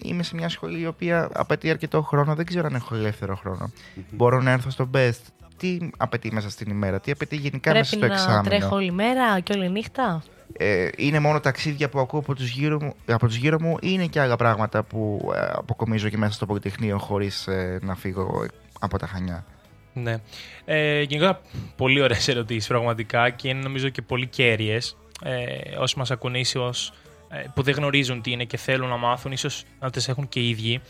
είμαι 0.04 0.24
σε 0.24 0.36
μια 0.36 0.50
σχολή 0.50 0.80
η 0.80 0.86
οποία 0.88 1.30
απαιτεί 1.34 1.70
αρκετό 1.70 2.02
χρόνο. 2.02 2.36
Δεν 2.36 2.46
ξέρω 2.46 2.66
αν 2.68 2.76
έχω 2.76 2.96
ελεύθερο 2.96 3.36
χρόνο. 3.36 3.72
Μπορώ 4.12 4.42
να 4.42 4.52
έρθω 4.52 4.70
στο 4.70 4.90
BEST. 4.94 5.22
Τι 5.58 5.78
απαιτεί 5.98 6.34
μέσα 6.34 6.50
στην 6.50 6.72
ημέρα, 6.72 7.00
τι 7.00 7.12
απαιτεί 7.12 7.36
γενικά 7.36 7.74
μέσα 7.74 7.98
Πρέπει 7.98 8.14
στο 8.18 8.26
να 8.28 8.32
εξάμηνο; 8.32 8.56
τρέχω 8.56 8.76
όλη 8.76 8.92
μέρα 8.92 9.40
και 9.40 9.54
όλη 9.54 9.70
νύχτα; 9.70 10.24
Ε, 10.58 10.88
είναι 10.98 11.20
μόνο 11.20 11.40
ταξίδια 11.40 11.90
που 11.90 12.00
ακούω 12.00 12.20
από 12.20 12.36
τους 12.36 12.50
γύρω 12.50 12.84
μου, 12.84 12.94
από 13.06 13.28
τους 13.28 13.36
γύρω 13.36 13.62
μου 13.62 13.72
ή 13.72 13.78
είναι 13.82 14.06
και 14.06 14.20
άλλα 14.20 14.36
πράγματα 14.36 14.84
που 14.84 15.32
ε, 15.36 15.40
αποκομίζω 15.52 16.10
και 16.10 16.18
μέσα 16.18 16.34
στο 16.34 16.46
Πολυτεχνείο 16.46 16.98
χωρίς 16.98 17.48
ε, 17.48 17.80
να 17.82 17.96
φύγω 17.96 18.46
από 18.80 18.98
τα 18.98 19.08
Χανιά. 19.08 19.46
Ναι. 19.94 20.18
Ε, 20.66 21.02
γενικά, 21.02 21.42
πολύ 21.76 22.02
ωραίες 22.02 22.28
ερωτήσεις 22.28 22.68
πραγματικά 22.68 23.30
και 23.30 23.48
είναι 23.48 23.60
νομίζω 23.60 23.90
και 23.90 24.02
πολύ 24.02 24.28
κέρυες. 24.28 24.98
Ε, 25.24 25.76
όσοι 25.78 25.98
μας 25.98 26.12
ακούν 26.12 26.36
ίσως 26.36 26.94
ε, 27.30 27.44
που 27.54 27.62
δεν 27.62 27.74
γνωρίζουν 27.74 28.22
τι 28.22 28.32
είναι 28.32 28.44
και 28.44 28.58
θέλουν 28.58 28.90
να 28.90 28.98
μάθουν, 28.98 29.32
ίσως 29.32 29.64
να 29.80 29.90
τις 29.90 30.08
έχουν 30.08 30.30
και 30.30 30.40
οι 30.40 30.50
ίδιοι. 30.50 30.82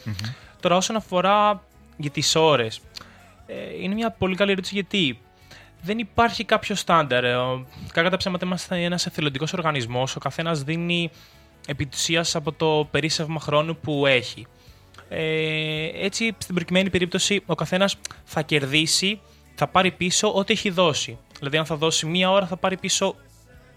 Τώρα, 0.60 0.76
όσον 0.76 0.96
αφορά 0.96 1.64
για 1.98 2.10
τις 2.10 2.36
ώρες, 2.36 2.82
ε, 3.46 3.54
είναι 3.82 3.94
μια 3.94 4.12
πολύ 4.12 4.36
καλή 4.36 4.52
ερώτηση 4.52 4.74
γιατί 4.74 5.20
δεν 5.86 5.98
υπάρχει 5.98 6.44
κάποιο 6.44 6.76
στάνταρ. 6.76 7.24
Ε, 7.24 7.36
ο- 7.36 7.66
Κακά 7.94 8.10
τα 8.10 8.18
ψέματα 8.18 8.46
είμαστε 8.46 8.84
ένας 8.84 9.06
εθελοντικός 9.06 9.54
οργανισμός. 9.54 10.16
Ο 10.16 10.20
καθένας 10.20 10.64
δίνει 10.64 11.10
επί 11.68 11.86
της 11.86 12.00
ουσίας 12.00 12.36
από 12.36 12.52
το 12.52 12.88
περίσσευμα 12.92 13.40
χρόνου 13.40 13.78
που 13.78 14.06
έχει. 14.06 14.46
Ε, 15.10 15.90
έτσι, 16.06 16.36
στην 16.38 16.56
προκειμένη 16.56 16.90
περίπτωση, 16.90 17.44
ο 17.46 17.56
καθένας 17.56 17.98
θα 18.24 18.42
κερδίσει, 18.42 19.20
θα 19.56 19.68
πάρει 19.68 19.92
πίσω 19.92 20.34
ό,τι 20.34 20.54
έχει 20.54 20.70
δώσει. 20.70 21.18
Δηλαδή, 21.38 21.58
αν 21.58 21.66
θα 21.66 21.76
δώσει 21.76 22.06
μία 22.06 22.32
ώρα, 22.32 22.46
θα 22.48 22.58
πάρει 22.58 22.78
πίσω 22.78 23.16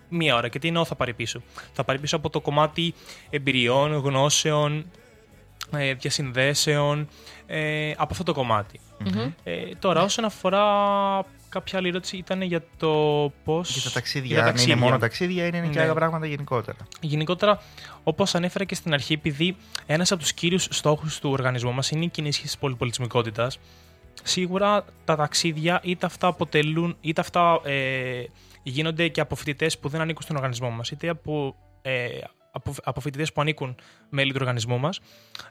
μία 0.08 0.34
ώρα. 0.36 0.48
Και 0.48 0.58
τι 0.58 0.68
εννοώ 0.68 0.84
θα 0.84 0.94
πάρει 0.94 1.14
πίσω; 1.14 1.42
Θα 1.72 1.84
πάρει 1.84 1.98
πίσω 1.98 2.16
από 2.16 2.30
το 2.30 2.40
κομμάτι 2.40 2.94
εμπειριών, 3.30 3.92
γνώσεων, 3.92 4.90
ε, 5.76 5.94
διασυνδέσεων, 5.94 7.08
ε, 7.46 7.90
από 7.90 8.08
αυτό 8.10 8.22
το 8.22 8.32
κομμάτι. 8.32 8.80
Ε, 9.44 9.74
τώρα, 9.78 10.02
όσον 10.02 10.24
αφορά 10.24 10.64
κάποια 11.48 11.78
άλλη 11.78 11.88
ερώτηση, 11.88 12.16
ήταν 12.16 12.42
για 12.42 12.62
το 12.76 12.88
πώ. 13.44 13.60
Και 13.74 13.80
τα 13.84 13.90
ταξίδια, 13.90 14.44
αν 14.44 14.56
είναι 14.56 14.74
μόνο 14.74 14.98
ταξίδια, 14.98 15.46
είναι, 15.46 15.60
και 15.60 15.78
Ναι. 15.78 15.84
άλλα 15.84 15.94
πράγματα 15.94 16.26
γενικότερα. 16.26 16.76
Γενικότερα, 17.00 17.62
όπως 18.02 18.34
ανέφερα 18.34 18.64
και 18.64 18.74
στην 18.74 18.92
αρχή, 18.92 19.12
επειδή 19.12 19.56
ένας 19.86 20.12
από 20.12 20.20
τους 20.20 20.32
κύριους 20.32 20.68
στόχους 20.70 21.18
του 21.18 21.30
οργανισμού 21.30 21.72
μας 21.72 21.90
είναι 21.90 22.04
η 22.04 22.10
ενίσχυση 22.18 22.46
της 22.46 22.58
πολυπολιτισμικότητας, 22.58 23.58
σίγουρα 24.22 24.84
τα 25.04 25.16
ταξίδια 25.16 25.80
είτε 25.82 26.06
αυτά 26.06 26.26
αποτελούν, 26.26 26.96
είτε 27.00 27.20
αυτά 27.20 27.60
ε, 27.64 28.22
γίνονται 28.62 29.08
και 29.08 29.20
από 29.20 29.34
φοιτητές 29.34 29.78
που 29.78 29.88
δεν 29.88 30.00
ανήκουν 30.00 30.22
στον 30.22 30.36
οργανισμό 30.36 30.70
μας, 30.70 30.90
είτε 30.90 31.08
από, 31.08 31.56
ε, 31.82 32.08
από, 32.52 32.74
από 32.84 33.00
φοιτητές 33.00 33.32
που 33.32 33.40
ανήκουν 33.40 33.74
μέλη 34.08 34.30
του 34.30 34.38
οργανισμού 34.40 34.78
μας. 34.78 35.00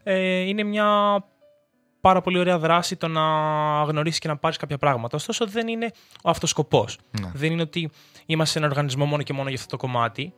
Ε, 0.04 0.40
είναι 0.40 0.64
μια 0.64 1.20
πάρα 2.08 2.22
πολύ 2.22 2.40
ωραία 2.40 2.58
δράση 2.58 2.96
το 2.96 3.08
να 3.08 3.22
γνωρίσεις 3.84 4.20
και 4.20 4.28
να 4.28 4.38
πάρεις 4.38 4.58
κάποια 4.58 4.78
πράγματα. 4.78 5.16
Ωστόσο, 5.16 5.48
δεν 5.48 5.68
είναι 5.68 5.92
ο 6.24 6.30
αυτοσκοπός. 6.30 6.98
Ναι. 7.22 7.32
Δεν 7.34 7.52
είναι 7.52 7.62
ότι 7.62 7.90
είμαστε 8.26 8.52
σε 8.52 8.58
ένα 8.58 8.68
οργανισμό 8.68 9.06
μόνο 9.06 9.24
και 9.24 9.34
μόνο 9.34 9.50
για 9.50 9.58
αυτό 9.58 9.78
το 9.78 9.78
κομμάτι. 9.78 10.34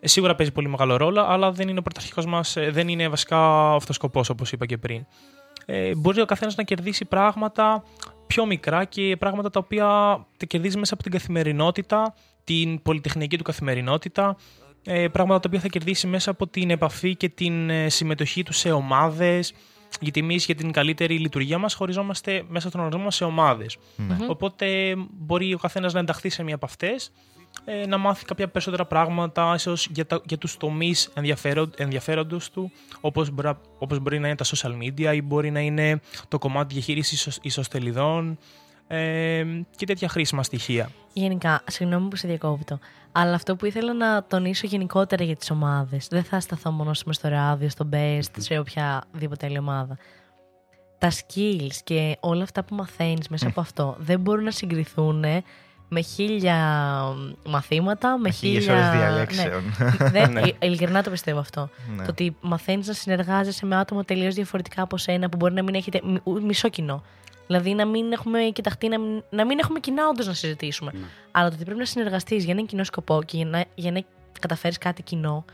Ε, 0.00 0.08
σίγουρα 0.08 0.34
παίζει 0.34 0.52
πολύ 0.52 0.68
μεγάλο 0.68 0.96
ρόλο, 0.96 1.24
αλλά 1.28 1.52
δεν 1.52 1.68
είναι 1.68 1.78
ο 1.78 1.82
πρωταρχικός 1.82 2.26
μας, 2.26 2.56
δεν 2.70 2.88
είναι 2.88 3.08
βασικά 3.08 3.70
αυτό 3.74 3.90
ο 3.90 3.92
σκοπό, 3.92 4.24
όπως 4.30 4.52
είπα 4.52 4.66
και 4.66 4.78
πριν. 4.78 5.06
Ε, 5.66 5.94
μπορεί 5.94 6.20
ο 6.20 6.24
καθένας 6.24 6.56
να 6.56 6.62
κερδίσει 6.62 7.04
πράγματα 7.04 7.84
πιο 8.26 8.46
μικρά 8.46 8.84
και 8.84 9.16
πράγματα 9.18 9.50
τα 9.50 9.60
οποία 9.64 9.86
τα 10.36 10.46
κερδίζει 10.46 10.78
μέσα 10.78 10.94
από 10.94 11.02
την 11.02 11.12
καθημερινότητα, 11.12 12.14
την 12.44 12.82
πολυτεχνική 12.82 13.38
του 13.38 13.44
καθημερινότητα, 13.44 14.36
ε, 14.84 15.08
πράγματα 15.08 15.40
τα 15.40 15.48
οποία 15.48 15.60
θα 15.60 15.68
κερδίσει 15.68 16.06
μέσα 16.06 16.30
από 16.30 16.46
την 16.46 16.70
επαφή 16.70 17.16
και 17.16 17.28
την 17.28 17.70
ε, 17.70 17.88
συμμετοχή 17.88 18.42
του 18.42 18.52
σε 18.52 18.70
ομάδες. 18.70 19.52
Γιατί 20.00 20.20
εμείς 20.20 20.44
για 20.44 20.54
την 20.54 20.72
καλύτερη 20.72 21.18
λειτουργία 21.18 21.58
μας 21.58 21.74
χωριζόμαστε 21.74 22.42
μέσα 22.48 22.68
στον 22.68 22.80
οργανισμό 22.80 23.04
μας 23.04 23.14
σε 23.14 23.24
ομάδες. 23.24 23.76
Οπότε 24.28 24.94
μπορεί 25.10 25.54
ο 25.54 25.58
καθένας 25.58 25.92
να 25.92 26.00
ενταχθεί 26.00 26.28
σε 26.28 26.42
μία 26.42 26.54
από 26.54 26.66
αυτές, 26.66 27.12
ε, 27.64 27.86
να 27.86 27.98
μάθει 27.98 28.24
κάποια 28.24 28.48
περισσότερα 28.48 28.84
πράγματα, 28.86 29.52
ίσως 29.54 29.86
για, 29.90 30.06
τα- 30.06 30.20
για 30.24 30.38
τους 30.38 30.56
τομείς 30.56 31.10
ενδιαφέροντος 31.76 32.50
του, 32.50 32.70
όπως 33.00 33.30
μπορεί, 33.30 33.46
να- 33.46 33.58
όπως 33.78 33.98
μπορεί 33.98 34.18
να 34.18 34.26
είναι 34.26 34.36
τα 34.36 34.44
social 34.44 34.72
media 34.82 35.14
ή 35.14 35.22
μπορεί 35.22 35.50
να 35.50 35.60
είναι 35.60 36.00
το 36.28 36.38
κομμάτι 36.38 36.74
διαχείρισης 36.74 37.38
ισοστελιδών 37.42 38.38
ε, 38.86 39.44
και 39.76 39.86
τέτοια 39.86 40.08
χρήσιμα 40.08 40.42
στοιχεία. 40.42 40.90
Γενικά, 41.12 41.62
συγγνώμη 41.70 42.08
που 42.08 42.16
σε 42.16 42.28
διακόπτω, 42.28 42.78
αλλά 43.16 43.34
αυτό 43.34 43.56
που 43.56 43.66
ήθελα 43.66 43.92
να 43.94 44.24
τονίσω 44.24 44.66
γενικότερα 44.66 45.24
για 45.24 45.36
τις 45.36 45.50
ομάδες, 45.50 46.06
δεν 46.10 46.24
θα 46.24 46.40
σταθώ 46.40 46.70
μόνο 46.70 46.90
μες 47.06 47.16
στο 47.16 47.28
ράδιο, 47.28 47.68
στο 47.68 47.88
best, 47.92 48.20
σε 48.38 48.58
οποιαδήποτε 48.58 49.46
άλλη 49.46 49.58
ομάδα. 49.58 49.96
Τα 50.98 51.10
skills 51.10 51.74
και 51.84 52.16
όλα 52.20 52.42
αυτά 52.42 52.64
που 52.64 52.74
μαθαίνεις 52.74 53.28
μέσα 53.28 53.46
από 53.48 53.60
αυτό 53.60 53.96
δεν 53.98 54.20
μπορούν 54.20 54.44
να 54.44 54.50
συγκριθούν 54.50 55.24
με 55.88 56.00
χίλια 56.00 56.56
μαθήματα, 57.46 58.18
με 58.18 58.30
Χίλιες 58.30 58.64
χίλια... 58.64 58.78
ώρες 58.88 58.98
διαλέξεων. 58.98 59.62
Ναι. 59.78 60.08
Δεν, 60.08 60.30
Ναι. 60.32 60.40
ε, 60.40 60.52
ειλικρινά 60.66 61.02
το 61.02 61.10
πιστεύω 61.10 61.38
αυτό. 61.38 61.68
Ναι. 61.96 62.04
Το 62.04 62.10
ότι 62.10 62.36
μαθαίνεις 62.40 62.86
να 62.86 62.92
συνεργάζεσαι 62.92 63.66
με 63.66 63.76
άτομα 63.76 64.04
τελείως 64.04 64.34
διαφορετικά 64.34 64.82
από 64.82 64.96
σένα 64.96 65.28
που 65.28 65.36
μπορεί 65.36 65.54
να 65.54 65.62
μην 65.62 65.74
έχετε 65.74 66.00
μι- 66.04 66.20
ου- 66.24 66.42
μισό 66.42 66.68
κοινό. 66.68 67.02
Δηλαδή 67.46 67.74
να 67.74 67.84
μην 67.84 68.12
έχουμε 68.12 68.40
κοιταχτεί, 68.40 68.88
να 68.88 68.98
μην, 68.98 69.22
να 69.30 69.44
μην 69.44 69.58
έχουμε 69.58 69.80
κοινά 69.80 70.08
όντως 70.08 70.26
να 70.26 70.32
συζητήσουμε. 70.32 70.92
Αλλά 71.30 71.48
το 71.48 71.54
ότι 71.54 71.64
πρέπει 71.64 71.78
να 71.78 71.84
συνεργαστείς 71.84 72.44
για 72.44 72.52
έναν 72.52 72.66
κοινό 72.66 72.84
σκοπό 72.84 73.22
και 73.22 73.36
για 73.36 73.46
να, 73.46 73.64
για 73.74 73.92
να 73.92 74.02
καταφέρεις 74.40 74.78
κάτι 74.78 75.02
κοινό, 75.02 75.44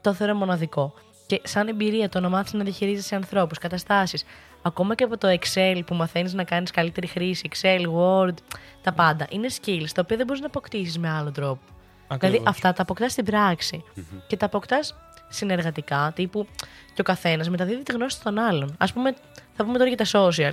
το 0.00 0.12
θεωρώ 0.12 0.34
μοναδικό. 0.34 0.94
Και 1.26 1.40
σαν 1.44 1.68
εμπειρία 1.68 2.08
το 2.08 2.20
να 2.20 2.28
μάθεις 2.28 2.52
να 2.52 2.64
διαχειρίζεσαι 2.64 3.14
ανθρώπους, 3.14 3.58
καταστάσεις, 3.58 4.24
ακόμα 4.62 4.94
και 4.94 5.04
από 5.04 5.18
το 5.18 5.28
Excel 5.28 5.80
που 5.86 5.94
μαθαίνεις 5.94 6.34
να 6.34 6.44
κάνεις 6.44 6.70
καλύτερη 6.70 7.06
χρήση, 7.06 7.48
Excel, 7.52 7.80
Word, 7.80 8.34
τα 8.82 8.92
πάντα. 8.92 9.26
Είναι 9.30 9.48
skills 9.50 9.88
τα 9.94 10.02
οποία 10.04 10.16
δεν 10.16 10.26
μπορείς 10.26 10.40
να 10.40 10.46
αποκτήσεις 10.46 10.98
με 10.98 11.10
άλλο 11.10 11.32
τρόπο. 11.32 11.60
Δηλαδή 12.08 12.26
Ακριβώς. 12.26 12.48
αυτά 12.48 12.72
τα 12.72 12.82
αποκτάς 12.82 13.12
στην 13.12 13.24
πράξη 13.24 13.84
και 14.26 14.36
τα 14.36 14.46
αποκτάς 14.46 14.94
συνεργατικά, 15.28 16.12
τύπου 16.14 16.46
και 16.94 17.00
ο 17.00 17.04
καθένας 17.04 17.48
μεταδίδει 17.48 17.82
τη 17.82 17.92
γνώση 17.92 18.16
στον 18.16 18.38
άλλον. 18.38 18.76
Α 18.78 18.86
πούμε, 18.86 19.14
θα 19.54 19.64
πούμε 19.64 19.78
τώρα 19.78 19.88
για 19.88 19.96
τα 19.96 20.06
social. 20.12 20.52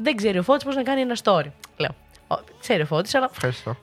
Δεν 0.00 0.16
ξέρει 0.16 0.38
ο 0.38 0.42
Φώτης 0.42 0.64
πώς 0.64 0.74
να 0.74 0.82
κάνει 0.82 1.00
ένα 1.00 1.16
story. 1.22 1.46
Λέω. 1.76 1.94
«Ω, 2.28 2.36
Ξέρει 2.60 2.82
ο 2.82 2.86
Φώτης, 2.86 3.14
αλλά 3.14 3.28
Ευχαριστώ. 3.30 3.76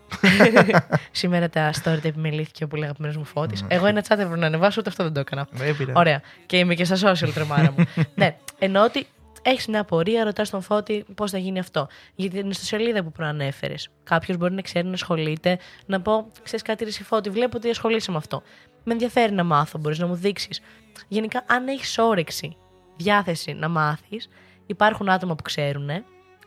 σήμερα 1.11 1.49
τα 1.49 1.69
story 1.71 1.81
τα 1.81 2.07
επιμελήθηκε 2.07 2.63
ο 2.63 2.67
πολύ 2.67 2.83
αγαπημένος 2.83 3.17
μου 3.17 3.25
Φώτης. 3.25 3.65
Εγώ 3.67 3.85
ένα 3.85 4.03
chat 4.07 4.11
έπρεπε 4.11 4.35
να 4.35 4.45
ανεβάσω, 4.45 4.75
ούτε 4.79 4.89
αυτό 4.89 5.03
δεν 5.03 5.13
το 5.13 5.19
έκανα. 5.19 5.47
Δεν 5.51 5.77
πειράζει. 5.77 5.97
Ωραία. 5.99 6.21
Και 6.45 6.57
είμαι 6.57 6.73
και 6.73 6.85
στα 6.85 7.11
social 7.11 7.29
τρεμάρα 7.33 7.73
μου. 7.77 7.85
ναι, 8.15 8.37
εννοώ 8.59 8.83
ότι 8.83 9.07
έχεις 9.41 9.67
μια 9.67 9.79
απορία, 9.79 10.23
ρωτάς 10.23 10.49
τον 10.49 10.61
Φώτη 10.61 11.05
πώς 11.15 11.31
θα 11.31 11.37
γίνει 11.37 11.59
αυτό. 11.59 11.87
Γιατί 12.15 12.37
την 12.37 12.49
ιστοσελίδα 12.49 13.03
που 13.03 13.11
προανέφερες. 13.11 13.89
Κάποιος 14.03 14.37
μπορεί 14.37 14.53
να 14.53 14.61
ξέρει 14.61 14.87
να 14.87 14.93
ασχολείται, 14.93 15.59
να 15.85 16.01
πω, 16.01 16.27
ξέρεις 16.43 16.61
κάτι, 16.61 16.83
Ρίση 16.83 17.03
Φώτη, 17.03 17.29
βλέπω 17.29 17.57
ότι 17.57 17.69
ασχολείσαι 17.69 18.11
με 18.11 18.17
αυτό. 18.17 18.43
Με 18.83 18.93
ενδιαφέρει 18.93 19.33
να 19.33 19.43
μάθω, 19.43 19.77
μπορείς 19.77 19.99
να 19.99 20.07
μου 20.07 20.15
δείξεις. 20.15 20.61
Γενικά, 21.07 21.43
αν 21.47 21.67
έχεις 21.67 21.97
όρεξη, 21.97 22.57
διάθεση 22.95 23.53
να 23.53 23.67
μάθεις, 23.67 24.29
υπάρχουν 24.65 25.09
άτομα 25.09 25.35
που 25.35 25.43
ξέρουν, 25.43 25.89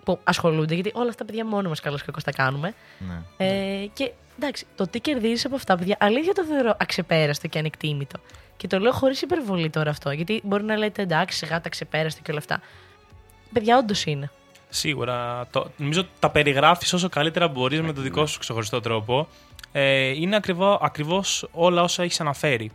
που 0.05 0.19
ασχολούνται, 0.25 0.75
γιατί 0.75 0.91
όλα 0.95 1.09
αυτά 1.09 1.25
παιδιά 1.25 1.47
μόνοι 1.47 1.69
μας 1.69 1.81
καλώς 1.81 2.03
και 2.03 2.11
τα 2.25 2.33
κάνουμε. 2.33 2.75
Ναι. 2.99 3.47
Ε, 3.47 3.87
και 3.93 4.13
εντάξει, 4.37 4.67
το 4.77 4.87
τι 4.87 5.01
κερδίζεις 5.01 5.45
από 5.45 5.55
αυτά, 5.55 5.77
παιδιά, 5.77 5.97
αλήθεια 6.01 6.33
το 6.33 6.45
θεωρώ 6.45 6.75
αξεπέραστο 6.79 7.49
και 7.49 7.59
ανεκτήμητο. 7.59 8.19
Και 8.57 8.67
το 8.67 8.79
λέω 8.79 8.93
χωρίς 8.93 9.23
υπερβολή 9.23 9.71
τώρα 9.71 9.91
αυτό, 9.91 10.11
γιατί 10.11 10.41
μπορεί 10.45 10.65
να 10.65 10.77
λέτε 10.77 11.03
εντάξει, 11.03 11.37
σιγά 11.37 11.61
τα 11.61 11.69
ξεπέραστε 11.69 12.21
και 12.25 12.31
όλα 12.31 12.41
αυτά. 12.41 12.61
Παιδιά, 13.53 13.79
όντως 13.79 14.05
είναι. 14.05 14.31
Σίγουρα. 14.69 15.47
Το, 15.51 15.71
νομίζω 15.77 16.01
ότι 16.01 16.11
τα 16.19 16.31
περιγράφεις 16.31 16.93
όσο 16.93 17.09
καλύτερα 17.09 17.49
μπορείς 17.49 17.81
με 17.81 17.93
τον 17.93 18.03
δικό 18.03 18.27
σου 18.27 18.39
ξεχωριστό 18.39 18.81
τρόπο. 18.81 19.29
Ε, 19.73 20.09
είναι 20.09 20.37
ακριβώ, 20.37 20.79
ακριβώς 20.83 21.49
όλα 21.53 21.83
όσα 21.83 22.03
έχεις 22.03 22.21
αναφέρει. 22.21 22.71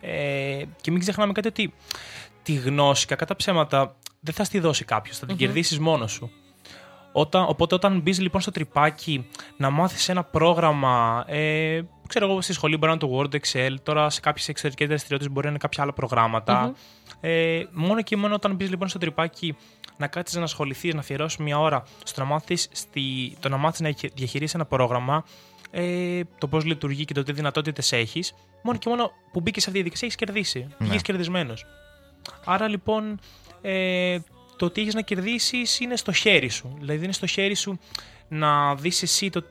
Ε, 0.00 0.62
και 0.80 0.90
μην 0.90 1.00
ξεχνάμε 1.00 1.32
κάτι 1.32 1.48
ότι 1.48 1.72
τη 2.48 2.54
γνώση, 2.54 3.06
κατά 3.06 3.36
ψέματα, 3.36 3.96
δεν 4.20 4.34
θα 4.34 4.44
στη 4.44 4.58
δώσει 4.58 4.84
κάποιος. 4.84 5.18
Θα 5.18 5.26
την 5.26 5.34
mm 5.34 5.38
κερδίσεις 5.38 5.78
μόνος 5.78 6.12
σου. 6.12 6.30
Όταν, 7.12 7.44
οπότε 7.48 7.74
όταν 7.74 8.00
μπεις 8.00 8.20
λοιπόν 8.20 8.40
στο 8.40 8.50
τρυπάκι 8.50 9.28
να 9.56 9.70
μάθεις 9.70 10.08
ένα 10.08 10.24
πρόγραμμα, 10.24 11.24
ε, 11.26 11.80
ξέρω 12.08 12.30
εγώ 12.30 12.40
στη 12.40 12.52
σχολή 12.52 12.76
μπορεί 12.76 12.92
να 12.92 13.06
είναι 13.06 13.14
το 13.14 13.28
Word, 13.30 13.36
Excel, 13.36 13.74
τώρα 13.82 14.10
σε 14.10 14.20
κάποιες 14.20 14.48
εξωτερικές 14.48 14.88
δραστηριότητες 14.88 15.32
μπορεί 15.32 15.46
να 15.46 15.50
είναι 15.50 15.60
κάποια 15.60 15.82
άλλα 15.82 15.92
Ε, 17.20 17.62
μόνο 17.72 18.02
και 18.02 18.16
μόνο 18.16 18.34
όταν 18.34 18.54
μπεις 18.54 18.70
λοιπόν 18.70 18.88
στο 18.88 18.98
τρυπάκι 18.98 19.56
να 19.96 20.06
κάτσεις 20.06 20.36
να 20.36 20.42
ασχοληθείς, 20.42 20.94
να 20.94 21.00
αφιερώσεις 21.00 21.38
μια 21.38 21.58
ώρα 21.58 21.82
στο 22.04 22.20
να 22.20 22.26
μάθεις 22.26 22.68
το 23.40 23.48
να, 23.48 23.56
μάθεις 23.56 23.80
να 23.80 23.90
διαχειρίσεις 24.14 24.54
ένα 24.54 24.64
πρόγραμμα, 24.64 25.24
ε, 25.70 26.20
το 26.38 26.48
πώς 26.48 26.64
λειτουργεί 26.64 27.04
και 27.04 27.14
το 27.14 27.22
τι 27.22 27.32
δυνατότητες 27.32 27.92
έχεις, 27.92 28.34
μόνο 28.62 28.78
και 28.78 28.88
μόνο 28.88 29.10
που 29.32 29.40
μπήκες 29.40 29.62
σε 29.62 29.70
αυτή 29.70 29.82
τη 29.82 29.88
διαδικασία 29.88 30.06
έχεις 30.06 30.16
κερδίσει. 30.16 30.58
Ναι. 30.78 30.86
Βγήκε 30.86 31.02
κερδισμένος. 31.02 31.66
Άρα 32.44 32.68
λοιπόν 32.68 33.20
ε, 33.62 34.18
το 34.56 34.70
τι 34.70 34.80
έχεις 34.80 34.94
να 34.94 35.00
κερδίσεις 35.00 35.80
είναι 35.80 35.96
στο 35.96 36.12
χέρι 36.12 36.48
σου. 36.48 36.76
Δηλαδή 36.78 37.04
είναι 37.04 37.12
στο 37.12 37.26
χέρι 37.26 37.54
σου 37.54 37.78
να 38.28 38.74
δεις 38.74 39.02
εσύ 39.02 39.30
το, 39.30 39.44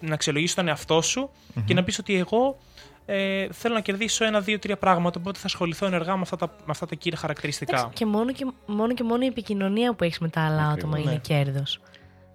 να 0.00 0.14
αξιολογήσεις 0.14 0.54
τον 0.54 0.68
εαυτό 0.68 1.02
σου 1.02 1.30
και 1.64 1.74
να 1.74 1.84
πεις 1.84 1.98
ότι 1.98 2.14
εγώ 2.14 2.58
ε, 3.06 3.48
θέλω 3.52 3.74
να 3.74 3.80
κερδίσω 3.80 4.24
ένα, 4.24 4.40
δύο, 4.40 4.58
τρία 4.58 4.76
πράγματα. 4.76 5.20
Οπότε 5.20 5.38
θα 5.38 5.46
ασχοληθώ 5.46 5.86
ενεργά 5.86 6.16
με 6.16 6.22
αυτά 6.22 6.36
τα, 6.36 6.46
με 6.46 6.66
αυτά 6.66 6.86
τα 6.86 6.94
κύρια 6.94 7.18
χαρακτηριστικά. 7.18 7.90
και 7.92 8.06
μόνο, 8.06 8.32
και 8.32 8.46
μόνο 8.66 8.94
και 8.94 9.04
μόνο 9.04 9.22
η 9.24 9.26
επικοινωνία 9.26 9.94
που 9.94 10.04
έχεις 10.04 10.18
με 10.18 10.28
τα 10.28 10.40
άλλα 10.40 10.68
άτομα 10.68 10.98
είναι 10.98 11.10
ναι. 11.10 11.18
κέρδος. 11.18 11.80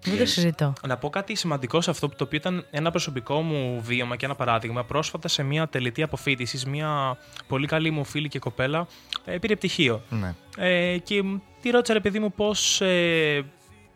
Δεν 0.04 0.18
το 0.18 0.26
συζητώ. 0.26 0.74
Να 0.88 0.98
πω 0.98 1.10
κάτι 1.10 1.36
σημαντικό 1.36 1.82
σε 1.82 1.90
αυτό, 1.90 2.10
το 2.10 2.24
οποίο 2.24 2.38
ήταν 2.38 2.66
ένα 2.72 2.92
προσωπικό 2.92 3.42
μου 3.42 3.82
βίωμα 3.82 4.16
και 4.16 4.26
ένα 4.26 4.36
παράδειγμα. 4.36 4.84
Πρόσφατα 4.84 5.28
σε 5.28 5.44
μια 5.44 5.68
τελετή 5.68 6.04
αποφύτησης, 6.04 6.66
μια 6.66 7.18
πολύ 7.48 7.68
καλή 7.68 7.92
μου 7.92 8.04
φίλη 8.04 8.28
και 8.28 8.40
κοπέλα 8.40 8.88
ε, 9.26 9.38
πήρε 9.38 9.56
πτυχίο. 9.56 10.02
Ναι. 10.10 10.36
Ε, 10.58 10.98
και 10.98 11.24
τη 11.62 11.70
ρώτησα, 11.70 11.94
ρε 11.94 12.00
παιδί 12.00 12.20
μου, 12.20 12.32
πώς. 12.32 12.82
Ε, 12.82 13.46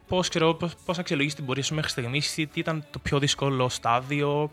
πώς, 0.07 0.29
ξέρω, 0.29 0.53
πώς, 0.53 0.73
πώς 0.85 0.97
αξιολογείς 0.97 1.35
την 1.35 1.45
πορεία 1.45 1.63
σου 1.63 1.75
μέχρι 1.75 1.89
στιγμής, 1.89 2.33
τι 2.33 2.47
ήταν 2.53 2.85
το 2.91 2.99
πιο 2.99 3.19
δύσκολο 3.19 3.69
στάδιο. 3.69 4.51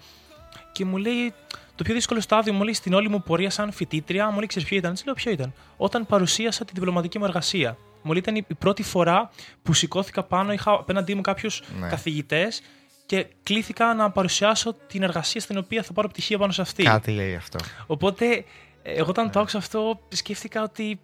Και 0.73 0.85
μου 0.85 0.97
λέει, 0.97 1.35
το 1.75 1.85
πιο 1.85 1.95
δύσκολο 1.95 2.21
στάδιο 2.21 2.53
μου 2.53 2.63
λέει 2.63 2.73
στην 2.73 2.95
όλη 2.95 3.09
μου 3.09 3.23
πορεία 3.23 3.51
σαν 3.51 3.73
φοιτήτρια, 3.73 4.31
μου 4.31 4.39
λέει, 4.39 4.47
ξέρεις 4.47 4.69
ποιο 4.69 4.77
ήταν; 4.77 4.95
Τι 4.95 5.03
λέω, 5.05 5.15
ποιο 5.15 5.31
ήταν; 5.31 5.53
Όταν 5.77 6.07
παρουσίασα 6.07 6.65
τη 6.65 6.73
διπλωματική 6.75 7.19
μου 7.19 7.25
εργασία. 7.25 7.77
Μου 8.05 8.13
λέει, 8.13 8.21
ήταν 8.21 8.37
η 8.37 8.55
πρώτη 8.59 8.83
φορά 8.83 9.31
που 9.63 9.73
σηκώθηκα 9.73 10.23
πάνω, 10.23 10.53
είχα 10.53 10.73
απέναντί 10.73 11.15
μου 11.15 11.21
κάποιους 11.21 11.63
ναι. 11.81 11.89
καθηγητές 11.89 12.63
και 13.07 13.27
κλήθηκα 13.43 13.95
να 13.95 14.11
παρουσιάσω 14.11 14.75
την 14.87 15.03
εργασία 15.03 15.41
στην 15.41 15.59
οποία 15.59 15.83
θα 15.83 15.93
πάρω 15.93 16.09
πτυχία 16.09 16.39
πάνω 16.39 16.53
σε 16.53 16.61
αυτή. 16.61 16.83
Κάτι 16.83 17.11
λέει 17.11 17.35
αυτό. 17.35 17.59
Οπότε, 17.87 18.45
εγώ 18.83 19.09
όταν 19.09 19.25
ναι. 19.25 19.31
το 19.31 19.41
άκουσα 19.41 19.59
αυτό, 19.59 20.01
σκέφτηκα 20.09 20.63
ότι, 20.63 21.01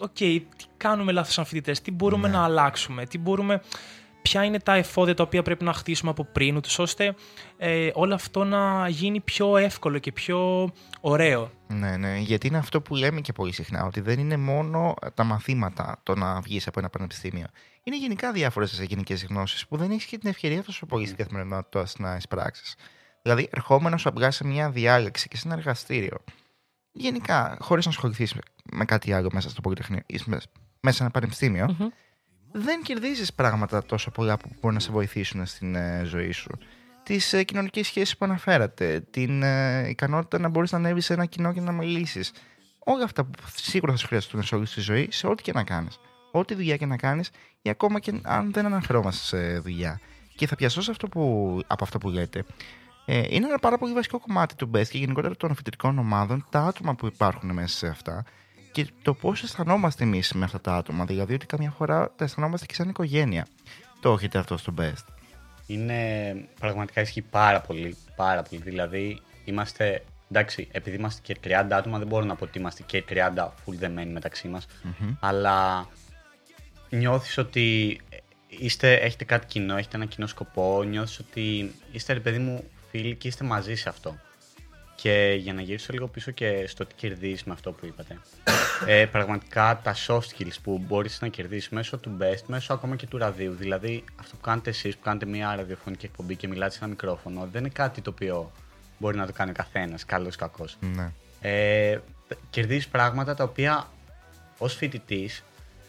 οκ, 0.00 0.08
okay, 0.18 0.40
τι 0.56 0.64
κάνουμε 0.76 1.12
λάθος 1.12 1.34
σαν 1.34 1.44
φοιτητές, 1.44 1.80
τι 1.80 1.90
μπορούμε 1.90 2.28
ναι. 2.28 2.36
να 2.36 2.44
αλλάξουμε, 2.44 3.06
τι 3.06 3.18
μπορούμε 3.18 3.62
ποια 4.22 4.44
είναι 4.44 4.58
τα 4.58 4.74
εφόδια 4.74 5.14
τα 5.14 5.22
οποία 5.22 5.42
πρέπει 5.42 5.64
να 5.64 5.72
χτίσουμε 5.72 6.10
από 6.10 6.24
πριν, 6.24 6.56
ούτως 6.56 6.78
ώστε 6.78 7.14
ε, 7.56 7.90
όλο 7.94 8.14
αυτό 8.14 8.44
να 8.44 8.88
γίνει 8.88 9.20
πιο 9.20 9.56
εύκολο 9.56 9.98
και 9.98 10.12
πιο 10.12 10.70
ωραίο. 11.00 11.50
Ναι, 11.66 11.96
ναι, 11.96 12.18
γιατί 12.18 12.46
είναι 12.46 12.58
αυτό 12.58 12.80
που 12.80 12.94
λέμε 12.94 13.20
και 13.20 13.32
πολύ 13.32 13.52
συχνά, 13.52 13.84
ότι 13.84 14.00
δεν 14.00 14.18
είναι 14.18 14.36
μόνο 14.36 14.94
τα 15.14 15.24
μαθήματα 15.24 16.00
το 16.02 16.14
να 16.14 16.40
βγεις 16.40 16.66
από 16.66 16.78
ένα 16.78 16.88
πανεπιστήμιο. 16.88 17.46
Είναι 17.82 17.98
γενικά 17.98 18.32
διάφορες 18.32 18.82
γενικές 18.82 19.24
γνώσεις 19.24 19.66
που 19.66 19.76
δεν 19.76 19.90
έχεις 19.90 20.04
και 20.04 20.18
την 20.18 20.30
ευκαιρία 20.30 20.62
τόσο 20.62 20.86
πολύ 20.86 21.04
στην 21.06 21.18
καθημερινότητας 21.18 21.94
να 21.98 22.16
εισπράξεις. 22.16 22.74
Δηλαδή, 23.22 23.48
ερχόμενος 23.52 24.00
σου 24.00 24.08
απλά 24.08 24.30
σε 24.30 24.46
μια 24.46 24.70
διάλεξη 24.70 25.28
και 25.28 25.36
σε 25.36 25.42
ένα 25.48 25.56
εργαστήριο, 25.56 26.18
γενικά, 26.92 27.56
χωρίς 27.60 27.84
να 27.84 27.90
ασχοληθείς 27.90 28.34
με 28.72 28.84
κάτι 28.84 29.12
άλλο 29.12 29.28
μέσα 29.32 29.50
στο 29.50 29.60
Πολυτεχνείο 29.60 30.02
ή 30.06 30.20
μέσα 30.26 30.96
σε 30.96 31.02
ένα 31.02 31.10
πανεπιστήμιο, 31.10 31.76
δεν 32.52 32.82
κερδίζεις 32.82 33.32
πράγματα 33.32 33.84
τόσο 33.84 34.10
πολλά 34.10 34.36
που 34.36 34.48
μπορούν 34.54 34.74
να 34.74 34.80
σε 34.80 34.90
βοηθήσουν 34.90 35.46
στην 35.46 35.74
ε, 35.74 36.02
ζωή 36.04 36.30
σου. 36.30 36.58
Τις 37.02 37.32
ε, 37.32 37.42
κοινωνικές 37.42 37.86
σχέσεις 37.86 38.16
που 38.16 38.24
αναφέρατε, 38.24 39.04
την 39.10 39.42
ε, 39.42 39.88
ικανότητα 39.88 40.38
να 40.38 40.48
μπορείς 40.48 40.72
να 40.72 40.78
ανέβεις 40.78 41.04
σε 41.04 41.12
ένα 41.12 41.24
κοινό 41.24 41.52
και 41.52 41.60
να 41.60 41.72
μιλήσεις. 41.72 42.32
Όλα 42.78 43.04
αυτά 43.04 43.24
που 43.24 43.32
σίγουρα 43.54 43.92
θα 43.92 43.98
σου 43.98 44.06
χρειαστούν 44.06 44.42
σε 44.42 44.54
όλη 44.54 44.66
τη 44.66 44.80
ζωή, 44.80 45.08
σε 45.10 45.26
ό,τι 45.26 45.42
και 45.42 45.52
να 45.52 45.64
κάνεις. 45.64 45.98
Ό,τι 46.30 46.54
δουλειά 46.54 46.76
και 46.76 46.86
να 46.86 46.96
κάνεις, 46.96 47.30
ή 47.62 47.70
ακόμα 47.70 48.00
και 48.00 48.20
αν 48.22 48.52
δεν 48.52 48.66
αναφερόμαστε 48.66 49.36
σε 49.36 49.58
δουλειά. 49.58 50.00
Και 50.36 50.46
θα 50.46 50.56
πιαστώ 50.56 50.82
σε 50.82 50.90
αυτό 50.90 51.08
που, 51.08 51.60
από 51.66 51.84
αυτό 51.84 51.98
που 51.98 52.08
λέτε. 52.08 52.44
Ε, 53.04 53.22
είναι 53.28 53.46
ένα 53.46 53.58
πάρα 53.58 53.78
πολύ 53.78 53.92
βασικό 53.92 54.20
κομμάτι 54.20 54.54
του 54.54 54.70
BEST 54.74 54.86
και 54.88 54.98
γενικότερα 54.98 55.36
των 55.36 55.54
φοιτητικών 55.54 55.98
ομάδων, 55.98 56.46
τα 56.50 56.60
άτομα 56.60 56.94
που 56.94 57.06
υπάρχουν 57.06 57.52
μέσα 57.52 57.76
σε 57.76 57.86
αυτά 57.86 58.24
και 58.72 58.86
το 59.02 59.14
πώς 59.14 59.42
αισθανόμαστε 59.42 60.04
εμείς 60.04 60.32
με 60.32 60.44
αυτά 60.44 60.60
τα 60.60 60.74
άτομα. 60.74 61.04
Δηλαδή 61.04 61.34
ότι 61.34 61.46
καμιά 61.46 61.70
φορά 61.70 62.12
τα 62.16 62.24
αισθανόμαστε 62.24 62.66
και 62.66 62.74
σαν 62.74 62.88
οικογένεια. 62.88 63.46
Το 64.00 64.12
έχετε 64.12 64.38
αυτό 64.38 64.56
στο 64.56 64.74
best. 64.78 65.04
Είναι 65.66 66.34
πραγματικά 66.58 67.00
ισχύει 67.00 67.22
πάρα 67.22 67.60
πολύ. 67.60 67.96
Πάρα 68.16 68.42
πολύ. 68.42 68.62
Δηλαδή 68.62 69.20
είμαστε. 69.44 70.04
Εντάξει, 70.30 70.68
επειδή 70.72 70.96
είμαστε 70.96 71.20
και 71.24 71.36
30 71.44 71.66
άτομα, 71.70 71.98
δεν 71.98 72.06
μπορώ 72.06 72.24
να 72.24 72.34
πω 72.34 72.44
ότι 72.44 72.58
είμαστε 72.58 72.82
και 72.86 73.04
30 73.08 73.44
full 73.44 73.74
δεμένοι 73.74 74.12
μεταξύ 74.12 74.48
μας. 74.48 74.66
Αλλά 75.20 75.88
νιώθεις 76.88 77.38
ότι 77.38 78.00
είστε, 78.48 78.94
έχετε 78.94 79.24
κάτι 79.24 79.46
κοινό, 79.46 79.76
έχετε 79.76 79.96
ένα 79.96 80.06
κοινό 80.06 80.26
σκοπό. 80.26 80.82
Νιώθεις 80.82 81.18
ότι 81.18 81.74
είστε, 81.92 82.12
ρε 82.12 82.20
παιδί 82.20 82.38
μου, 82.38 82.64
φίλοι 82.90 83.16
και 83.16 83.28
είστε 83.28 83.44
μαζί 83.44 83.74
σε 83.74 83.88
αυτό. 83.88 84.16
Και 85.02 85.36
για 85.38 85.52
να 85.52 85.62
γυρίσω 85.62 85.92
λίγο 85.92 86.08
πίσω 86.08 86.30
και 86.30 86.66
στο 86.66 86.86
τι 86.86 86.94
κερδίζεις 86.94 87.44
με 87.44 87.52
αυτό 87.52 87.72
που 87.72 87.86
είπατε. 87.86 88.18
ε, 88.86 89.06
πραγματικά 89.06 89.80
τα 89.82 89.94
soft 90.06 90.20
skills 90.20 90.56
που 90.62 90.82
μπορείς 90.86 91.20
να 91.20 91.28
κερδίσεις 91.28 91.68
μέσω 91.68 91.98
του 91.98 92.16
best, 92.20 92.42
μέσω 92.46 92.72
ακόμα 92.72 92.96
και 92.96 93.06
του 93.06 93.18
ραδίου. 93.18 93.52
Δηλαδή, 93.52 94.04
αυτό 94.20 94.36
που 94.36 94.40
κάνετε 94.40 94.70
εσείς, 94.70 94.96
που 94.96 95.02
κάνετε 95.02 95.26
μια 95.26 95.56
ραδιοφωνική 95.56 96.06
εκπομπή 96.06 96.36
και 96.36 96.48
μιλάτε 96.48 96.72
σε 96.72 96.78
ένα 96.78 96.88
μικρόφωνο, 96.88 97.48
δεν 97.52 97.60
είναι 97.60 97.72
κάτι 97.72 98.00
το 98.00 98.10
οποίο 98.10 98.52
μπορεί 98.98 99.16
να 99.16 99.26
το 99.26 99.32
κάνει 99.32 99.50
ο 99.50 99.54
καθένας, 99.54 100.04
καλός 100.04 100.34
ή 100.34 100.38
κακός. 100.38 100.76
Ναι. 100.80 101.12
Ε, 101.40 101.98
κερδίζεις 102.50 102.88
πράγματα 102.88 103.34
τα 103.34 103.44
οποία 103.44 103.88
ως 104.58 104.74
φοιτητής 104.74 105.42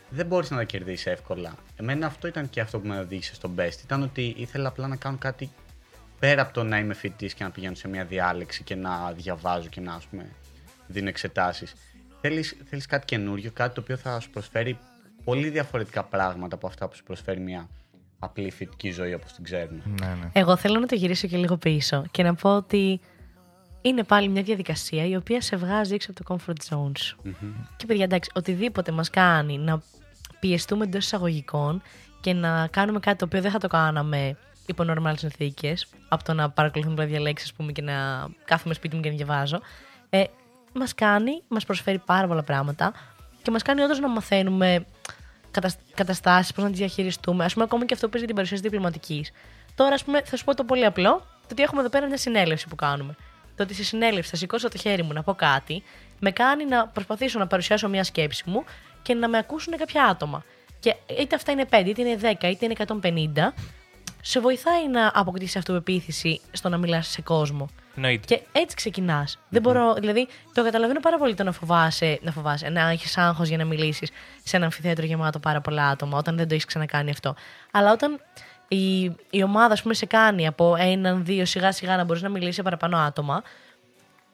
δεν 0.09 0.25
μπορείς 0.25 0.49
να 0.49 0.57
τα 0.57 0.63
κερδίσεις 0.63 1.05
εύκολα. 1.05 1.55
Εμένα 1.75 2.05
αυτό 2.05 2.27
ήταν 2.27 2.49
και 2.49 2.61
αυτό 2.61 2.79
που 2.79 2.87
με 2.87 2.99
οδήγησε 2.99 3.35
στο 3.35 3.51
best. 3.57 3.83
Ήταν 3.83 4.01
ότι 4.01 4.33
ήθελα 4.37 4.67
απλά 4.67 4.87
να 4.87 4.95
κάνω 4.95 5.17
κάτι 5.19 5.49
πέρα 6.23 6.41
από 6.41 6.53
το 6.53 6.63
να 6.63 6.77
είμαι 6.77 6.93
φοιτητής 6.93 7.33
και 7.33 7.43
να 7.43 7.49
πηγαίνω 7.49 7.75
σε 7.75 7.87
μια 7.87 8.05
διάλεξη 8.05 8.63
και 8.63 8.75
να 8.75 9.11
διαβάζω 9.11 9.67
και 9.69 9.81
να 9.81 9.93
ας 9.93 10.05
πούμε, 10.05 10.29
δίνω 10.87 11.07
εξετάσεις. 11.07 11.73
Θέλεις 12.21 12.57
θέλεις 12.69 12.85
κάτι 12.85 13.05
καινούριο, 13.05 13.51
κάτι 13.53 13.75
το 13.75 13.81
οποίο 13.81 13.97
θα 13.97 14.19
σου 14.19 14.29
προσφέρει 14.29 14.77
πολύ 15.23 15.49
διαφορετικά 15.49 16.03
πράγματα 16.03 16.55
από 16.55 16.67
αυτά 16.67 16.87
που 16.87 16.95
σου 16.95 17.03
προσφέρει 17.03 17.39
μια 17.39 17.69
απλή 18.19 18.51
φοιτητική 18.51 18.91
ζωή 18.91 19.13
όπως 19.13 19.33
την 19.33 19.43
ξέρουμε. 19.43 19.81
Ναι, 19.85 20.07
ναι. 20.07 20.29
Εγώ 20.33 20.55
θέλω 20.55 20.79
να 20.79 20.85
το 20.85 20.95
γυρίσω 20.95 21.27
και 21.27 21.37
λίγο 21.37 21.57
πίσω 21.57 22.03
και 22.11 22.23
να 22.23 22.35
πω 22.35 22.55
ότι 22.55 22.99
είναι 23.81 24.03
πάλι 24.03 24.27
μια 24.27 24.43
διαδικασία 24.43 25.05
η 25.05 25.15
οποία 25.15 25.41
σε 25.41 25.55
βγάζει 25.55 25.93
έξω 25.93 26.11
από 26.11 26.23
το 26.23 26.35
comfort 26.35 26.73
zone 26.73 26.97
σου. 26.97 27.17
Mm-hmm. 27.25 27.67
Και 27.77 27.85
παιδιά, 27.85 28.03
εντάξει, 28.03 28.31
οτιδήποτε 28.33 28.91
μας 28.91 29.09
κάνει 29.09 29.57
να 29.57 29.81
πιεστούμε 30.39 30.83
εντός 30.83 31.05
εισαγωγικών 31.05 31.81
και 32.21 32.33
να 32.33 32.67
κάνουμε 32.67 32.99
κάτι 32.99 33.17
το 33.17 33.25
οποίο 33.25 33.41
δεν 33.41 33.51
θα 33.51 33.59
το 33.59 33.67
κάναμε 33.67 34.37
υπό 34.65 34.85
normal 34.87 35.13
συνθήκες, 35.15 35.87
από 36.09 36.23
το 36.23 36.33
να 36.33 36.49
παρακολουθούμε 36.49 37.05
διαλέξεις 37.05 37.53
πούμε, 37.53 37.71
και 37.71 37.81
να 37.81 38.27
κάθομαι 38.45 38.73
σπίτι 38.73 38.95
μου 38.95 39.01
και 39.01 39.09
να 39.09 39.15
διαβάζω, 39.15 39.61
ε, 40.09 40.23
μας 40.73 40.95
κάνει, 40.95 41.43
μας 41.47 41.65
προσφέρει 41.65 41.97
πάρα 42.05 42.27
πολλά 42.27 42.43
πράγματα 42.43 42.93
και 43.41 43.51
μας 43.51 43.61
κάνει 43.61 43.81
όντως 43.81 43.99
να 43.99 44.07
μαθαίνουμε 44.07 44.85
καταστάσεις, 45.93 46.53
πώς 46.53 46.63
να 46.63 46.69
τις 46.69 46.79
διαχειριστούμε. 46.79 47.45
Α 47.45 47.47
πούμε, 47.53 47.63
ακόμα 47.63 47.85
και 47.85 47.93
αυτό 47.93 48.05
που 48.05 48.11
παίζει 48.11 48.25
την 48.25 48.35
παρουσίαση 48.35 48.63
διπλωματικής. 48.63 49.31
Τώρα, 49.75 49.93
ας 49.93 50.03
πούμε, 50.03 50.21
θα 50.25 50.37
σου 50.37 50.43
πω 50.43 50.55
το 50.55 50.63
πολύ 50.63 50.85
απλό, 50.85 51.11
το 51.19 51.47
ότι 51.51 51.61
έχουμε 51.61 51.81
εδώ 51.81 51.89
πέρα 51.89 52.07
μια 52.07 52.17
συνέλευση 52.17 52.67
που 52.67 52.75
κάνουμε. 52.75 53.15
Το 53.55 53.63
ότι 53.63 53.73
στη 53.73 53.83
συνέλευση 53.83 54.29
θα 54.29 54.35
σηκώσω 54.35 54.69
το 54.69 54.77
χέρι 54.77 55.03
μου 55.03 55.13
να 55.13 55.23
πω 55.23 55.33
κάτι, 55.33 55.83
με 56.19 56.31
κάνει 56.31 56.65
να 56.65 56.87
προσπαθήσω 56.87 57.39
να 57.39 57.47
παρουσιάσω 57.47 57.89
μια 57.89 58.03
σκέψη 58.03 58.43
μου 58.45 58.63
και 59.01 59.13
να 59.13 59.27
με 59.27 59.37
ακούσουν 59.37 59.77
κάποια 59.77 60.03
άτομα. 60.03 60.43
Και 60.79 60.95
είτε 61.19 61.35
αυτά 61.35 61.51
είναι 61.51 61.65
5, 61.69 61.83
είτε 61.85 62.01
είναι 62.01 62.19
10, 62.41 62.43
είτε 62.43 62.65
είναι 62.65 62.75
150, 63.33 63.53
σε 64.25 64.39
βοηθάει 64.39 64.87
να 64.89 65.11
αποκτήσεις 65.13 65.55
αυτοπεποίθηση 65.55 66.41
στο 66.51 66.69
να 66.69 66.77
μιλάς 66.77 67.07
σε 67.07 67.21
κόσμο. 67.21 67.69
Νοείται. 67.95 68.35
Και 68.35 68.41
έτσι 68.51 68.75
ξεκινάς. 68.75 69.35
Mm-hmm. 69.35 69.47
Δεν 69.49 69.61
μπορώ, 69.61 69.93
δηλαδή, 69.93 70.27
το 70.53 70.63
καταλαβαίνω 70.63 70.99
πάρα 70.99 71.17
πολύ 71.17 71.33
το 71.33 71.43
να 71.43 71.51
φοβάσαι, 71.51 72.19
να, 72.21 72.31
φοβάσαι, 72.31 72.69
να 72.69 72.89
έχεις 72.89 73.17
άγχος 73.17 73.47
για 73.47 73.57
να 73.57 73.65
μιλήσεις 73.65 74.11
σε 74.43 74.55
ένα 74.55 74.65
αμφιθέατρο 74.65 75.05
γεμάτο 75.05 75.39
πάρα 75.39 75.61
πολλά 75.61 75.87
άτομα, 75.87 76.17
όταν 76.17 76.37
δεν 76.37 76.47
το 76.47 76.53
έχεις 76.53 76.65
ξανακάνει 76.65 77.09
αυτό. 77.09 77.35
Αλλά 77.71 77.91
όταν 77.91 78.19
η, 78.67 79.03
η 79.29 79.43
ομάδα, 79.43 79.73
ας 79.73 79.81
πούμε, 79.81 79.93
σε 79.93 80.05
κάνει 80.05 80.47
από 80.47 80.75
έναν, 80.75 81.25
δύο, 81.25 81.45
σιγά 81.45 81.71
σιγά 81.71 81.95
να 81.97 82.03
μπορείς 82.03 82.21
να 82.21 82.29
μιλήσει 82.29 82.53
σε 82.53 82.61
παραπάνω 82.61 82.97
άτομα, 82.97 83.41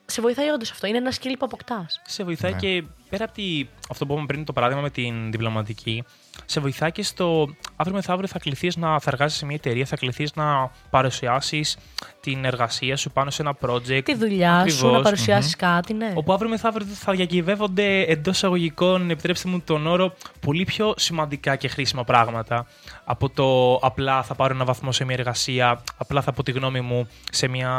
σε 0.06 0.22
βοηθάει 0.22 0.50
όντως 0.50 0.72
αυτό. 0.72 0.88
Είναι 0.88 0.98
ένα 0.98 1.12
skill 1.12 1.34
που 1.40 1.46
αποκτάς. 1.46 2.02
Σε 2.06 2.24
βοηθάει 2.24 2.52
Ναι. 2.52 2.58
και 2.58 2.84
πέρα 3.10 3.24
από 3.24 3.34
τη, 3.34 3.68
αυτό 3.90 4.06
που 4.06 4.12
είπαμε 4.12 4.28
πριν, 4.28 4.46
το 4.46 4.54
παράδειγμα 4.54 4.82
με 4.82 4.90
την 4.90 5.32
διπλωματική, 5.32 6.04
σε 6.46 6.60
βοηθάει 6.60 6.92
και 6.92 7.04
στο 7.04 7.56
αύριο 7.76 7.96
μεθαύριο 7.96 8.28
θα 8.28 8.40
κληθείς 8.40 8.78
να 8.78 9.00
θα 9.00 9.10
εργάζεσαι 9.14 9.38
σε 9.38 9.46
μια 9.46 9.56
εταιρεία, 9.56 9.86
θα 9.86 9.96
κληθείς 9.96 10.36
να 10.36 10.72
παρουσιάσεις 10.90 11.78
την 12.20 12.46
εργασία 12.46 12.98
σου 12.98 13.12
πάνω 13.12 13.30
σε 13.30 13.42
ένα 13.42 13.56
project. 13.62 14.02
Τη 14.04 14.16
δουλειά 14.16 14.60
σου, 14.60 14.76
Ακριβώς. 14.76 14.92
να 14.92 15.02
παρουσιασει 15.02 15.56
κάτι, 15.56 15.94
ναι. 15.94 16.12
Όπου 16.16 16.34
αύριο 16.34 16.50
μεθαύριο 16.50 16.88
θα 16.88 17.14
διακυβεύονται 17.14 18.02
εντός 18.02 18.36
εισαγωγικών, 18.36 19.10
επιτρέψτε 19.10 19.50
μου 19.50 19.62
τον 19.62 19.88
όρο, 19.88 20.14
πολύ 20.40 20.64
πιο 20.64 20.94
σημαντικά 20.98 21.56
και 21.56 21.68
χρήσιμα 21.68 22.04
πράγματα 22.04 22.66
από 23.04 23.30
το 23.30 23.76
απλά 23.76 24.24
θα 24.24 24.36
πάρω 24.36 24.54
ένα 24.54 24.66
βαθμό 24.66 24.92
σε 24.92 25.06
μια 25.06 25.16
εργασία, 25.18 25.84
απλά 25.98 26.22
θα 26.22 26.32
πω 26.32 26.44
τη 26.44 26.52
γνώμη 26.52 26.82
μου 26.82 27.08
σε 27.32 27.48
μια, 27.48 27.72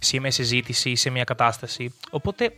σε 0.00 0.20
μια 0.20 0.30
συζήτηση, 0.30 0.94
σε 0.94 1.10
μια 1.10 1.24
κατάσταση. 1.24 1.94
Οπότε 2.10 2.52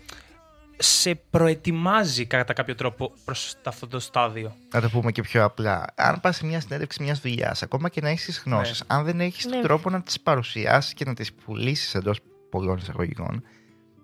σε 0.79 1.15
προετοιμάζει 1.15 2.27
κατά 2.27 2.53
κάποιο 2.53 2.75
τρόπο 2.75 3.13
προς 3.25 3.55
αυτό 3.65 3.87
το 3.87 3.99
στάδιο. 4.01 4.57
Να 4.75 4.81
το 4.81 4.89
πούμε 4.89 5.13
και 5.13 5.23
πιο 5.23 5.45
απλά. 5.45 5.85
Αν 5.95 6.21
πας 6.21 6.37
σε 6.37 6.47
μια 6.47 6.61
συνέντευξη 6.61 7.03
μιας 7.03 7.21
δουλειάς, 7.21 7.63
ακόμα 7.63 7.89
και 7.89 8.01
να 8.01 8.09
έχεις 8.09 8.25
τις 8.25 8.43
γνώσεις, 8.45 8.83
αν 8.87 9.05
δεν 9.05 9.21
έχεις 9.21 9.47
Ναι. 9.47 9.61
τρόπο 9.61 9.91
να 9.91 10.03
τις 10.03 10.21
παρουσιάσεις 10.21 10.93
και 10.95 11.05
να 11.05 11.15
τις 11.15 11.33
πουλήσεις 11.33 11.95
εντός 11.95 12.21
πολλών 12.51 12.77
εισαγωγικών, 12.77 13.43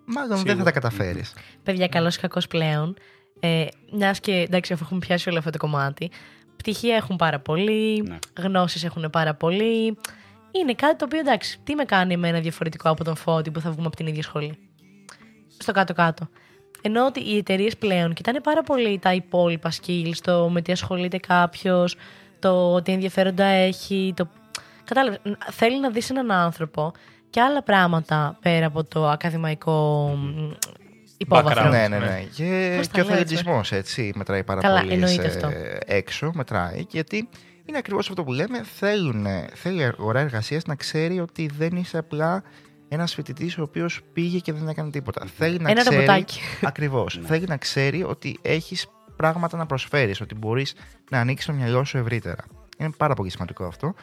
μάλλον 0.04 0.28
δεν 0.28 0.38
θα 0.38 0.46
Σίγουρα. 0.48 0.64
τα 0.64 0.70
καταφέρεις. 0.72 1.32
Παιδιά, 1.62 1.88
καλός 1.88 2.16
ή 2.16 2.20
κακός 2.20 2.46
πλέον. 2.46 2.96
Ε, 3.40 3.66
Μιας 3.92 4.20
και 4.20 4.32
εντάξει, 4.32 4.72
αφού 4.72 4.84
έχουμε 4.84 5.00
πιάσει 5.00 5.28
όλο 5.28 5.38
αυτό 5.38 5.50
το 5.50 5.58
κομμάτι, 5.58 6.10
πτυχία 6.56 6.96
έχουν 6.96 7.16
πάρα 7.16 7.40
πολύ, 7.40 8.02
Ναι. 8.02 8.18
γνώσεις 8.38 8.84
έχουν 8.84 9.10
πάρα 9.10 9.34
πολύ. 9.34 9.98
Είναι 10.60 10.74
κάτι 10.76 10.96
το 10.96 11.04
οποίο 11.04 11.18
εντάξει, 11.18 11.58
τι 11.64 11.74
με 11.74 11.84
κάνει 11.84 12.12
εμένα 12.12 12.40
διαφορετικό 12.40 12.90
από 12.90 13.04
τον 13.04 13.16
Φώτη 13.16 13.50
που 13.50 13.60
θα 13.60 13.70
βγούμε 13.70 13.86
από 13.86 13.96
την 13.96 14.06
ίδια 14.06 14.22
σχολή. 14.22 14.58
Στο 15.58 15.72
κάτω-κάτω. 15.72 16.28
Ενώ 16.86 17.06
ότι 17.06 17.20
οι 17.30 17.36
εταιρείες 17.36 17.76
πλέον 17.76 18.14
κοιτάνε 18.14 18.40
πάρα 18.40 18.62
πολύ 18.62 18.98
τα 18.98 19.12
υπόλοιπα 19.14 19.70
skills, 19.72 20.16
το 20.22 20.48
με 20.48 20.62
τι 20.62 20.72
ασχολείται 20.72 21.18
κάποιος, 21.18 21.96
το 22.38 22.82
τι 22.82 22.92
ενδιαφέροντα 22.92 23.44
έχει. 23.44 24.12
Το... 24.16 24.28
Κατάλαβες. 24.84 25.20
Θέλει 25.50 25.80
να 25.80 25.90
δεις 25.90 26.10
έναν 26.10 26.30
άνθρωπο 26.30 26.92
και 27.30 27.40
άλλα 27.40 27.62
πράγματα 27.62 28.38
πέρα 28.42 28.66
από 28.66 28.84
το 28.84 29.08
ακαδημαϊκό 29.08 30.06
μ, 30.18 30.50
υπόβαθρο. 31.16 31.62
Background. 31.62 31.70
Ναι, 31.70 31.88
ναι, 31.88 31.98
ναι. 31.98 32.04
ναι. 32.06 32.22
Και, 32.36 32.74
Πώς 32.76 32.88
τα 32.88 32.92
και 32.94 33.00
ο 33.00 33.04
λέω 33.04 33.18
έτσι, 33.18 33.34
θελοντισμό 33.36 33.60
έτσι 33.78 34.12
μετράει 34.14 34.44
πάρα 34.44 34.60
Καλά, 34.60 34.80
πολύ 34.80 34.92
εννοείται 34.92 35.30
σε- 35.30 35.36
αυτό. 35.36 35.50
έξω. 35.86 36.30
Μετράει 36.34 36.86
γιατί 36.90 37.28
είναι 37.64 37.78
ακριβώς 37.78 38.08
αυτό 38.08 38.24
που 38.24 38.32
λέμε. 38.32 38.62
Θέλουν, 38.62 39.26
θέλει 39.54 39.80
η 39.80 39.84
αγορά 39.84 40.20
εργασίας 40.20 40.64
να 40.64 40.74
ξέρει 40.74 41.20
ότι 41.20 41.50
δεν 41.58 41.76
είσαι 41.76 41.98
απλά 41.98 42.42
ένας 42.94 43.14
φοιτητής 43.14 43.58
ο 43.58 43.62
οποίος 43.62 44.00
πήγε 44.12 44.38
και 44.38 44.52
δεν 44.52 44.68
έκανε 44.68 44.90
τίποτα. 44.90 45.26
Θέλει 45.36 45.58
να 45.58 45.70
Ένα 45.70 45.80
ξέρει. 45.80 45.96
ρομποτάκι. 45.96 46.40
Ακριβώς. 46.62 47.18
Ναι. 47.18 47.26
Θέλει 47.26 47.46
να 47.48 47.56
ξέρει 47.56 48.02
ότι 48.02 48.38
έχεις 48.42 48.86
πράγματα 49.16 49.56
να 49.56 49.66
προσφέρεις, 49.66 50.20
ότι 50.20 50.34
μπορείς 50.34 50.74
να 51.10 51.20
ανοίξεις 51.20 51.46
το 51.46 51.52
μυαλό 51.52 51.84
σου 51.84 51.98
ευρύτερα. 51.98 52.44
Είναι 52.78 52.90
πάρα 52.96 53.14
πολύ 53.14 53.30
σημαντικό 53.30 53.64
αυτό. 53.64 53.94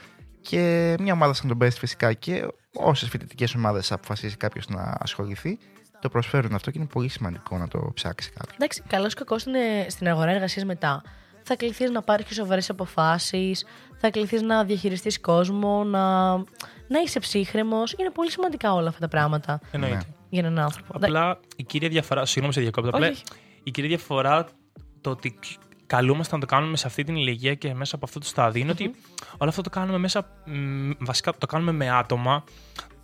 Και 0.42 0.96
μια 1.00 1.14
ομάδα 1.14 1.34
σαν 1.34 1.48
τον 1.48 1.58
Best 1.62 1.76
φυσικά 1.78 2.14
και 2.14 2.48
όσες 2.74 3.10
φοιτητικές 3.10 3.56
ομάδες 3.56 3.92
αποφασίσει 3.92 4.38
κάποιος 4.38 4.68
να 4.68 4.96
ασχοληθεί, 5.00 5.58
το 6.00 6.10
προσφέρουν 6.10 6.54
αυτό 6.54 6.72
και 6.72 6.78
είναι 6.78 6.88
πολύ 6.88 7.08
σημαντικό 7.08 7.58
να 7.58 7.68
το 7.68 7.92
ψάξει 7.94 8.30
κάποιος. 8.30 8.56
Εντάξει, 8.56 8.84
καλός 8.88 9.14
ή 9.14 9.16
κακός 9.16 9.42
στην, 9.42 9.54
στην 9.88 10.08
αγορά 10.08 10.32
εργασίας 10.32 10.66
μετά. 10.66 11.02
Θα 11.44 11.56
κληθείς 11.56 11.90
να 11.92 12.02
πάρεις 12.02 12.26
και 12.26 12.34
σοβαρές 12.34 12.70
αποφάσεις, 12.70 13.66
θα 14.02 14.10
κληθείς 14.10 14.42
να 14.42 14.64
διαχειριστείς 14.64 15.20
κόσμο, 15.20 15.84
να, 15.84 16.36
να 16.88 17.00
είσαι 17.06 17.20
ψύχρεμος. 17.20 17.94
Είναι 17.98 18.10
πολύ 18.10 18.32
σημαντικά 18.32 18.74
όλα 18.74 18.88
αυτά 18.88 19.00
τα 19.00 19.08
πράγματα 19.08 19.60
Εννοείται. 19.72 19.96
Ναι. 19.96 20.02
για 20.30 20.40
έναν 20.40 20.60
άνθρωπο. 20.60 20.94
Απλά 20.96 21.40
η 21.56 21.64
κύρια 21.64 21.90
διαφορά. 21.90 22.26
Συγγνώμη, 22.26 22.54
σε 22.54 22.62
διακόπτω. 22.62 22.90
Όχι, 22.90 22.98
Απλά 22.98 23.10
όχι. 23.10 23.24
η 23.64 23.72
κύρια 23.72 23.90
διαφορά 23.90 24.48
το 25.02 25.10
ότι 25.10 25.40
καλούμαστε 25.86 26.36
να 26.36 26.42
το 26.42 26.46
κάνουμε 26.48 26.78
σε 26.78 26.88
αυτή 26.88 27.04
την 27.04 27.16
ηλικία 27.16 27.54
και 27.54 27.74
μέσα 27.74 27.96
από 27.96 28.06
αυτό 28.06 28.20
το 28.20 28.26
στάδιο 28.26 28.62
είναι 28.62 28.72
ότι 28.72 28.92
όλο 29.38 29.50
αυτό 29.50 29.62
το 29.62 29.70
κάνουμε 29.70 29.98
μέσα. 29.98 30.26
μ, 30.46 30.92
Βασικά 31.00 31.34
το 31.38 31.46
κάνουμε 31.46 31.72
με 31.72 31.90
άτομα 31.90 32.44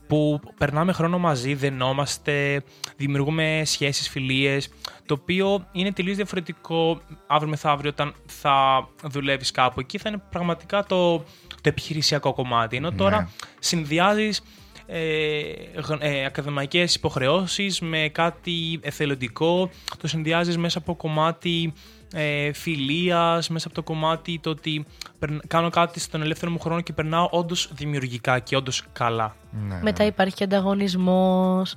που 0.07 0.39
περνάμε 0.57 0.91
χρόνο 0.93 1.17
μαζί, 1.19 1.53
δενόμαστε, 1.53 2.63
δημιουργούμε 2.97 3.61
σχέσεις, 3.65 4.09
φιλίες, 4.09 4.69
το 5.05 5.13
οποίο 5.21 5.67
είναι 5.71 5.91
τελείως 5.91 6.15
διαφορετικό 6.15 7.01
αύριο 7.27 7.49
μεθαύριο 7.49 7.89
όταν 7.89 8.13
θα 8.25 8.87
δουλεύεις 9.03 9.51
κάπου. 9.51 9.79
Εκεί 9.79 9.97
θα 9.97 10.09
είναι 10.09 10.21
πραγματικά 10.29 10.83
το, 10.83 11.17
το 11.17 11.63
επιχειρησιακό 11.63 12.33
κομμάτι. 12.33 12.75
Ενώ 12.75 12.91
τώρα 12.91 13.19
Ναι. 13.21 13.27
συνδυάζεις 13.59 14.41
ε, 14.89 15.41
γ- 15.87 15.97
ε, 16.03 16.25
ακαδημαϊκές 16.25 16.95
υποχρεώσεις 16.95 17.79
με 17.79 18.09
κάτι 18.11 18.79
εθελοντικό, 18.81 19.69
το 20.01 20.07
συνδυάζεις 20.07 20.57
μέσα 20.57 20.77
από 20.77 20.95
κομμάτι 20.95 21.73
ε, 22.13 22.53
φιλίας, 22.53 23.49
μέσα 23.49 23.67
από 23.67 23.75
το 23.75 23.83
κομμάτι 23.83 24.39
το 24.43 24.49
ότι 24.49 24.85
περν- 25.19 25.41
κάνω 25.47 25.69
κάτι 25.69 25.99
στον 25.99 26.21
ελεύθερο 26.21 26.51
μου 26.51 26.59
χρόνο 26.59 26.81
και 26.81 26.93
περνάω 26.93 27.27
όντως 27.31 27.69
δημιουργικά 27.73 28.39
και 28.39 28.55
όντως 28.55 28.83
καλά. 28.93 29.35
Ναι, 29.67 29.79
Μετά 29.81 30.05
υπάρχει 30.05 30.35
και 30.35 30.43
ανταγωνισμός. 30.43 31.75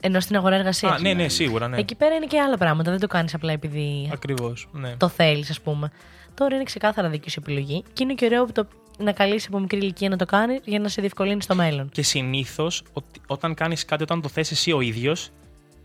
Ενώ 0.00 0.20
στην 0.20 0.36
αγορά 0.36 0.54
εργασίας. 0.56 0.92
Α, 0.92 0.98
ναι, 1.00 1.12
ναι, 1.14 1.28
σίγουρα, 1.28 1.68
ναι. 1.68 1.78
Εκεί 1.78 1.94
πέρα 1.94 2.14
είναι 2.14 2.26
και 2.26 2.40
άλλα 2.40 2.56
πράγματα. 2.56 2.90
Δεν 2.90 3.00
το 3.00 3.06
κάνεις 3.06 3.34
απλά 3.34 3.52
επειδή 3.52 4.10
Ακριβώς, 4.12 4.68
ναι. 4.72 4.96
το 4.96 5.08
θέλεις, 5.08 5.50
ας 5.50 5.60
πούμε. 5.60 5.90
Τώρα 6.34 6.54
είναι 6.54 6.64
ξεκάθαρα 6.64 7.08
δική 7.08 7.30
σου 7.30 7.40
επιλογή 7.42 7.82
και 7.92 8.02
είναι 8.02 8.14
και 8.14 8.24
ωραίο 8.24 8.44
που 8.44 8.52
το, 8.52 8.68
να 8.98 9.12
καλείσαι 9.12 9.46
από 9.48 9.58
μικρή 9.58 9.78
ηλικία 9.78 10.08
να 10.08 10.16
το 10.16 10.24
κάνεις 10.24 10.60
για 10.64 10.78
να 10.78 10.88
σε 10.88 11.00
διευκολύνει 11.00 11.42
στο 11.42 11.54
μέλλον. 11.54 11.88
Και 11.88 12.02
συνήθως 12.02 12.82
ότι- 12.92 13.20
όταν 13.26 13.54
κάνεις 13.54 13.84
κάτι, 13.84 14.02
όταν 14.02 14.20
το 14.20 14.28
θες 14.28 14.50
εσύ 14.50 14.72
ο 14.72 14.80
ίδιος, 14.80 15.30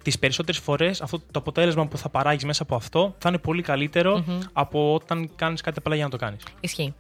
τις 0.04 0.20
περισσότερες 0.20 0.62
φορές 0.62 1.02
αυτό 1.02 1.20
το 1.20 1.40
αποτέλεσμα 1.40 1.88
που 1.88 1.98
θα 1.98 2.10
παράγεις 2.10 2.44
μέσα 2.46 2.64
από 2.64 2.76
αυτό 2.76 3.16
θα 3.18 3.30
είναι 3.30 3.38
πολύ 3.38 3.62
καλύτερο 3.62 4.24
από 4.54 4.94
όταν 4.94 5.30
κάνεις 5.36 5.62
κάτι 5.62 5.80
απλά 5.80 5.96
για 5.96 6.04
να 6.04 6.10
το 6.10 6.18
κάνεις. 6.18 6.44
Ισχύει. 6.60 6.94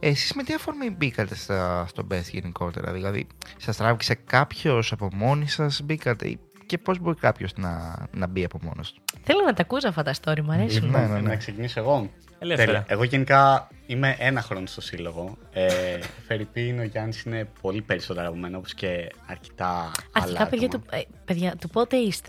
Εσείς 0.00 0.32
με 0.34 0.42
τι 0.42 0.54
αφορμή 0.54 0.90
μπήκατε 0.90 1.34
στα, 1.34 1.86
στο 1.88 2.06
Best 2.10 2.28
γενικότερα, 2.32 2.92
δηλαδή 2.92 3.26
σας 3.56 3.76
τράβηξε 3.76 4.14
κάποιος 4.14 4.92
από 4.92 5.08
μόνοι 5.14 5.48
σας 5.48 5.80
μπήκατε 5.84 6.28
ή- 6.28 6.38
και 6.66 6.78
πώς 6.78 6.98
μπορεί 6.98 7.16
κάποιος 7.16 7.52
να, 7.56 7.96
να 8.12 8.26
μπει 8.26 8.44
από 8.44 8.58
μόνος 8.62 8.92
του; 8.92 9.02
Θέλω 9.22 9.40
να 9.46 9.52
τα 9.52 9.62
ακούσω 9.62 9.88
αυτά 9.88 10.02
τα 10.02 10.14
story, 10.22 10.40
μου 10.40 10.52
αρέσουν. 10.52 10.90
Ναι, 10.90 10.98
ναι, 10.98 11.06
ναι. 11.06 11.20
Να 11.20 11.36
ξεκινήσω 11.36 11.80
εγώ. 11.80 12.10
Ελεύθερα. 12.38 12.70
Τέλεια. 12.70 12.84
Εγώ 12.88 13.04
γενικά 13.04 13.68
είμαι 13.86 14.16
ένα 14.18 14.42
χρόνο 14.42 14.66
στο 14.66 14.80
σύλλογο. 14.80 15.36
Ε, 15.52 15.98
Φερρυπίν, 16.26 16.78
ο 16.78 16.82
Γιάννης 16.82 17.22
είναι 17.22 17.48
πολύ 17.60 17.82
περισσότερο 17.82 18.28
από 18.28 18.36
μένα, 18.36 18.58
όπως 18.58 18.74
και 18.74 19.12
αρκετά 19.26 19.90
άλλα. 20.12 20.24
Αρχικά, 20.24 20.46
παιδιά 20.46 20.66
άτομα. 20.66 20.84
του, 20.84 20.96
ε, 20.96 21.00
παιδιά, 21.24 21.56
του 21.60 21.68
πότε 21.68 21.96
είστε; 21.96 22.28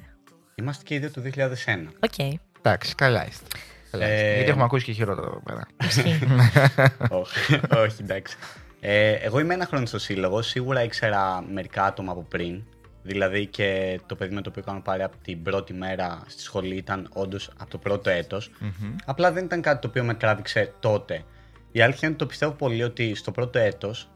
Είμαστε 0.55 0.83
και 0.83 0.93
οι 0.95 0.99
δύο 0.99 1.11
του 1.11 1.21
2001. 1.21 1.93
Οκ. 1.99 2.39
Εντάξει, 2.61 2.95
καλά 2.95 3.27
είστε. 3.27 3.45
Καλά 3.91 4.05
είστε. 4.05 4.29
Ε, 4.29 4.33
Γιατί 4.35 4.49
έχουμε 4.49 4.63
ακούσει 4.63 4.85
και 4.85 4.91
χειρότερα 4.91 5.27
εδώ 5.27 5.41
πέρα. 5.45 5.67
Ισχύει. 5.83 6.19
όχι, 7.21 7.59
όχι, 7.77 8.01
εντάξει. 8.01 8.37
Ε, 8.79 9.11
εγώ 9.11 9.39
είμαι 9.39 9.53
ένα 9.53 9.65
χρόνο 9.65 9.85
στο 9.85 9.99
σύλλογο. 9.99 10.41
Σίγουρα 10.41 10.83
ήξερα 10.83 11.43
μερικά 11.51 11.83
άτομα 11.83 12.11
από 12.11 12.25
πριν. 12.29 12.63
Δηλαδή 13.05 13.45
και 13.45 13.99
το 14.05 14.15
παιδί 14.15 14.35
με 14.35 14.41
το 14.41 14.49
οποίο 14.49 14.63
κάνω 14.63 14.81
παρέα 14.81 15.03
από 15.03 15.15
την 15.23 15.43
πρώτη 15.43 15.73
μέρα 15.73 16.23
στη 16.27 16.41
σχολή 16.41 16.75
ήταν 16.75 17.09
όντως 17.13 17.51
από 17.57 17.69
το 17.69 17.77
πρώτο 17.77 18.09
έτος. 18.09 18.51
Απλά 19.05 19.31
δεν 19.31 19.45
ήταν 19.45 19.61
κάτι 19.61 19.81
το 19.81 19.87
οποίο 19.87 20.03
με 20.03 20.13
τράβηξε 20.13 20.73
τότε. 20.79 21.23
Η 21.71 21.81
αλήθεια 21.81 21.99
είναι 22.01 22.11
ότι 22.11 22.17
το 22.17 22.25
πιστεύω 22.25 22.51
πολύ 22.51 22.83
ότι 22.83 23.15
στο 23.15 23.31
πρώτο 23.31 23.59
έτος, 23.59 24.09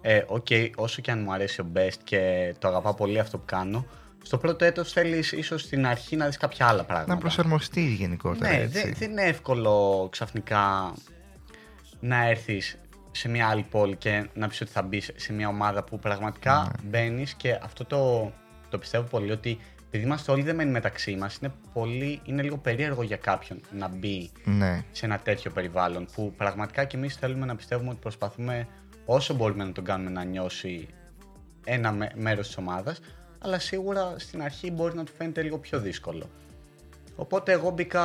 ε, 0.00 0.22
οκ, 0.26 0.46
όσο 0.76 1.00
και 1.02 1.10
αν 1.10 1.22
μου 1.22 1.32
αρέσει 1.32 1.60
ο 1.60 1.66
BEST 1.74 1.98
και 2.04 2.54
το 2.58 2.68
αγαπάω 2.68 2.94
πολύ 2.94 3.18
αυτό 3.18 3.38
που 3.38 3.44
κάνω, 3.46 3.86
στο 4.22 4.38
πρώτο 4.38 4.64
έτος 4.64 4.92
θέλεις 4.92 5.32
ίσως 5.32 5.62
στην 5.62 5.86
αρχή 5.86 6.16
να 6.16 6.26
δεις 6.26 6.36
κάποια 6.36 6.66
άλλα 6.66 6.84
πράγματα. 6.84 7.12
Να 7.14 7.20
προσαρμοστείς 7.20 7.92
γενικότερα 7.92 8.50
Ναι, 8.50 8.56
έτσι. 8.56 8.82
δεν, 8.82 8.94
δεν 8.98 9.10
είναι 9.10 9.22
εύκολο 9.22 10.08
ξαφνικά 10.10 10.94
να 12.00 12.28
έρθεις 12.28 12.78
σε 13.12 13.28
μια 13.28 13.48
άλλη 13.48 13.62
πόλη 13.62 13.96
και 13.96 14.28
να 14.34 14.48
πεις 14.48 14.60
ότι 14.60 14.70
θα 14.70 14.82
μπεις 14.82 15.10
σε 15.16 15.32
μια 15.32 15.48
ομάδα 15.48 15.84
που 15.84 15.98
πραγματικά 15.98 16.62
Ναι. 16.82 16.88
μπαίνεις 16.88 17.34
και 17.34 17.58
αυτό 17.62 17.84
το, 17.84 18.32
το 18.68 18.78
πιστεύω 18.78 19.04
πολύ 19.08 19.30
ότι 19.30 19.58
επειδή 19.86 20.04
είμαστε 20.04 20.32
όλοι 20.32 20.42
δεμένοι 20.42 20.70
μεταξύ 20.70 21.16
μας 21.16 21.36
είναι, 21.36 21.52
πολύ, 21.72 22.20
είναι 22.24 22.42
λίγο 22.42 22.56
περίεργο 22.58 23.02
για 23.02 23.16
κάποιον 23.16 23.60
να 23.72 23.88
μπει 23.88 24.30
Ναι. 24.44 24.84
σε 24.92 25.06
ένα 25.06 25.18
τέτοιο 25.18 25.50
περιβάλλον 25.50 26.06
που 26.14 26.32
πραγματικά 26.36 26.84
και 26.84 26.96
εμείς 26.96 27.14
θέλουμε 27.16 27.46
να 27.46 27.56
πιστεύουμε 27.56 27.90
ότι 27.90 27.98
προσπαθούμε 28.00 28.66
όσο 29.04 29.34
μπορούμε 29.34 29.64
να 29.64 29.72
τον 29.72 29.84
κάνουμε 29.84 30.10
να 30.10 30.24
νιώσει 30.24 30.88
ένα 31.64 31.92
με- 31.92 32.10
μέρος 32.14 32.46
της 32.46 32.56
ομάδας 32.56 33.00
αλλά 33.38 33.58
σίγουρα 33.58 34.14
στην 34.18 34.42
αρχή 34.42 34.70
μπορεί 34.70 34.96
να 34.96 35.04
του 35.04 35.12
φαίνεται 35.18 35.42
λίγο 35.42 35.58
πιο 35.58 35.80
δύσκολο. 35.80 36.30
Οπότε 37.16 37.52
εγώ 37.52 37.70
μπήκα 37.70 38.02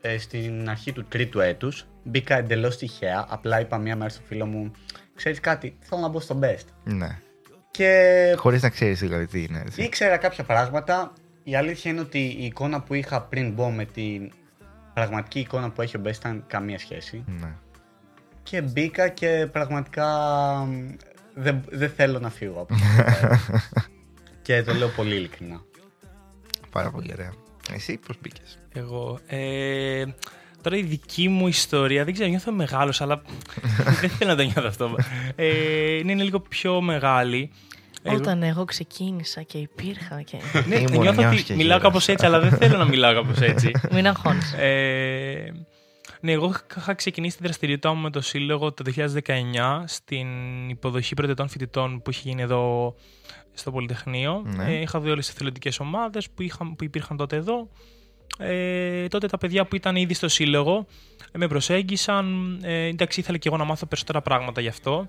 ε, 0.00 0.18
στην 0.18 0.68
αρχή 0.68 0.92
του 0.92 1.04
τρίτου 1.04 1.40
έτους, 1.40 1.86
μπήκα 2.08 2.36
εντελώς 2.36 2.76
τυχαία, 2.76 3.26
απλά 3.28 3.60
είπα 3.60 3.78
μία 3.78 3.96
μέρα 3.96 4.10
στο 4.10 4.22
φίλο 4.26 4.46
μου 4.46 4.70
«Ξέρεις 5.14 5.40
κάτι, 5.40 5.76
θέλω 5.80 6.00
να 6.00 6.08
μπω 6.08 6.20
στο 6.20 6.38
Best». 6.42 6.64
ναι. 6.84 7.18
Και 7.70 8.34
Χωρίς 8.36 8.62
να 8.62 8.68
ξέρεις 8.68 8.98
δηλαδή 8.98 9.26
τι 9.26 9.42
είναι. 9.42 9.62
Έτσι. 9.66 9.82
Ήξερα 9.82 10.16
κάποια 10.16 10.44
πράγματα. 10.44 11.12
Η 11.42 11.56
αλήθεια 11.56 11.90
είναι 11.90 12.00
ότι 12.00 12.18
η 12.18 12.44
εικόνα 12.44 12.80
που 12.80 12.94
είχα 12.94 13.22
πριν 13.22 13.52
μπω 13.52 13.70
με 13.70 13.84
την 13.84 14.32
πραγματική 14.94 15.40
εικόνα 15.40 15.70
που 15.70 15.82
έχει 15.82 15.96
ο 15.96 16.00
Best 16.04 16.14
ήταν 16.14 16.44
καμία 16.46 16.78
σχέση. 16.78 17.24
Ναι. 17.26 17.54
Και 18.42 18.62
μπήκα 18.62 19.08
και 19.08 19.48
πραγματικά 19.52 20.06
μ, 20.64 20.94
δεν, 21.34 21.64
δεν 21.68 21.90
θέλω 21.90 22.18
να 22.18 22.30
φύγω 22.30 22.60
από 22.60 22.74
αυτό. 22.74 23.54
και 24.42 24.62
το 24.62 24.74
λέω 24.74 24.88
πολύ 24.88 25.14
ειλικρινά. 25.14 25.60
Πάρα 26.70 26.90
πολύ 26.90 27.10
ωραία. 27.12 27.32
Εσύ 27.74 27.96
πώς 28.06 28.16
μπήκες; 28.20 28.58
Εγώ. 28.72 29.18
Ε, 29.26 30.04
τώρα 30.62 30.76
η 30.76 30.82
δική 30.82 31.28
μου 31.28 31.48
ιστορία, 31.48 32.04
δεν 32.04 32.12
ξέρω, 32.14 32.28
νιώθω 32.28 32.52
μεγάλος, 32.52 33.00
αλλά 33.00 33.22
δεν 34.00 34.10
θέλω 34.10 34.30
να 34.30 34.36
το 34.36 34.42
νιώθω 34.42 34.66
αυτό. 34.66 34.94
Ε, 35.36 35.96
είναι 35.96 36.22
λίγο 36.22 36.40
πιο 36.40 36.80
μεγάλη. 36.80 37.50
Εγώ- 38.02 38.16
Όταν 38.16 38.42
εγώ 38.42 38.64
ξεκίνησα 38.64 39.42
και 39.42 39.58
υπήρχα 39.58 40.22
και. 40.22 40.36
Ναι, 40.68 40.76
Ήμουν 40.76 41.00
νιώθω 41.00 41.20
νιάς 41.20 41.32
ότι 41.32 41.42
και 41.42 41.52
μιλάω 41.54 41.66
γέρας. 41.66 41.82
κάπως 41.82 42.08
έτσι, 42.08 42.26
αλλά 42.26 42.40
δεν 42.40 42.50
θέλω 42.50 42.76
να 42.76 42.84
μιλάω 42.84 43.14
κάπως 43.14 43.40
έτσι. 43.40 43.70
Μην 43.94 44.06
αγχώνεσαι. 44.06 44.56
Ε, 44.58 45.52
ναι, 46.20 46.32
εγώ 46.32 46.54
είχα 46.78 46.94
ξεκινήσει 46.94 47.36
τη 47.36 47.42
δραστηριότητά 47.42 47.94
μου 47.94 48.00
με 48.02 48.10
το 48.10 48.20
Σύλλογο 48.20 48.72
το 48.72 48.84
2019 48.96 49.04
στην 49.84 50.28
υποδοχή 50.68 51.14
πρωτετών 51.14 51.48
φοιτητών 51.48 52.02
που 52.02 52.10
είχε 52.10 52.28
γίνει 52.28 52.42
εδώ 52.42 52.94
στο 53.52 53.70
Πολυτεχνείο. 53.70 54.42
Ναι. 54.44 54.64
Ε, 54.64 54.80
είχα 54.80 55.00
δει 55.00 55.10
όλες 55.10 55.26
τις 55.26 55.34
εθελοντικές 55.34 55.80
ομάδες 55.80 56.30
που, 56.30 56.42
είχαν- 56.42 56.76
που 56.76 56.84
υπήρχαν 56.84 57.16
τότε 57.16 57.36
εδώ. 57.36 57.68
Ε, 58.38 59.08
τότε 59.08 59.26
τα 59.26 59.38
παιδιά 59.38 59.64
που 59.64 59.76
ήταν 59.76 59.96
ήδη 59.96 60.14
στο 60.14 60.28
Σύλλογο 60.28 60.86
ε, 61.32 61.38
με 61.38 61.46
προσέγγισαν. 61.46 62.58
Ε, 62.62 62.84
εντάξει, 62.86 63.20
ήθελα 63.20 63.36
και 63.36 63.48
εγώ 63.48 63.56
να 63.56 63.64
μάθω 63.64 63.86
περισσότερα 63.86 64.22
πράγματα 64.22 64.60
γι' 64.60 64.68
αυτό. 64.68 65.08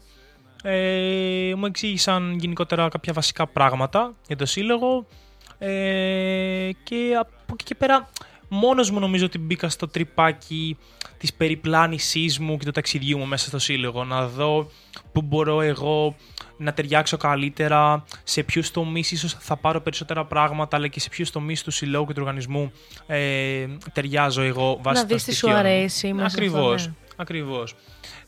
Ε, 0.64 1.54
μου 1.58 1.66
εξήγησαν 1.66 2.38
γενικότερα 2.40 2.88
κάποια 2.88 3.14
βασικά 3.14 3.48
πράγματα 3.48 4.14
για 4.28 4.36
το 4.36 4.46
Σύλλογο. 4.46 5.06
Ε, 5.58 6.70
και 6.84 7.16
από 7.20 7.54
εκεί 7.54 7.64
και 7.64 7.76
πέρα 7.76 8.10
μόνος 8.50 8.92
μου 8.92 9.00
νομίζω 9.00 9.26
ότι 9.26 9.38
μπήκα 9.38 9.70
στο 9.70 9.88
τρυπάκι 9.88 10.78
της 11.18 11.34
περιπλάνησής 11.34 12.40
μου 12.40 12.58
και 12.58 12.66
του 12.66 12.72
ταξιδιού 12.72 13.18
μου 13.18 13.26
μέσα 13.26 13.48
στο 13.48 13.60
σύλλογο. 13.60 14.04
Να 14.04 14.28
δω 14.28 14.72
πού 15.12 15.22
μπορώ 15.22 15.62
εγώ 15.62 16.16
να 16.58 16.74
ταιριάξω 16.74 17.18
καλύτερα, 17.18 18.04
σε 18.24 18.44
ποιους 18.44 18.72
τομείς 18.72 19.12
ίσως 19.12 19.34
θα 19.40 19.58
πάρω 19.58 19.82
περισσότερα 19.82 20.26
πράγματα, 20.26 20.78
αλλά 20.78 20.88
και 20.88 21.00
σε 21.00 21.10
ποιους 21.10 21.32
τομείς 21.32 21.64
του 21.64 21.72
συλλόγου 21.72 22.06
και 22.06 22.14
του 22.14 22.22
οργανισμού 22.22 22.72
ε, 23.08 23.68
ταιριάζω 23.94 24.42
εγώ 24.42 24.80
βάσει 24.82 25.02
Να 25.02 25.08
δεις 25.08 25.24
τι 25.24 25.36
σου 25.36 25.50
αρέσει 25.50 26.14
μέσα 26.14 26.30
σε 26.30 26.44
αυτό, 26.44 26.58
Ακριβώς, 26.58 26.88
ναι. 26.88 26.94
Ακριβώς. 27.20 27.76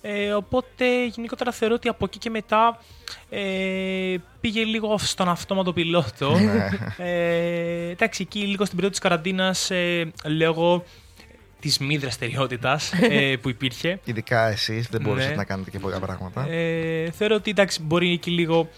Ε, 0.01 0.31
οπότε 0.31 1.05
γενικότερα 1.05 1.51
θεωρώ 1.51 1.73
ότι 1.75 1.87
από 1.87 2.05
εκεί 2.05 2.17
και 2.17 2.29
μετά 2.29 2.79
ε, 3.29 4.15
πήγε 4.41 4.63
λίγο 4.63 4.97
στον 4.97 5.29
αυτόματο 5.29 5.73
πιλότο. 5.73 6.31
Ναι. 6.39 6.69
ε, 6.97 7.89
εντάξει, 7.89 8.21
εκεί 8.21 8.39
λίγο 8.39 8.65
στην 8.65 8.75
περίοδο 8.75 8.89
της 8.89 8.99
καραντίνας 8.99 9.71
ε, 9.71 10.11
λόγω 10.25 10.83
της 11.59 11.77
μη 11.79 11.97
δραστηριότητας 11.97 12.93
ε, 13.01 13.35
που 13.41 13.49
υπήρχε. 13.49 13.99
Ειδικά 14.03 14.47
εσείς 14.47 14.87
δεν 14.87 15.01
μπορούσατε 15.01 15.29
Ναι. 15.29 15.35
να 15.35 15.43
κάνετε 15.43 15.69
και 15.69 15.79
πολλά 15.79 15.99
πράγματα. 15.99 16.47
Ε, 16.49 17.11
θεωρώ 17.11 17.35
ότι 17.35 17.49
εντάξει, 17.49 17.81
μπορεί 17.83 18.11
εκεί 18.11 18.29
λίγο 18.31 18.69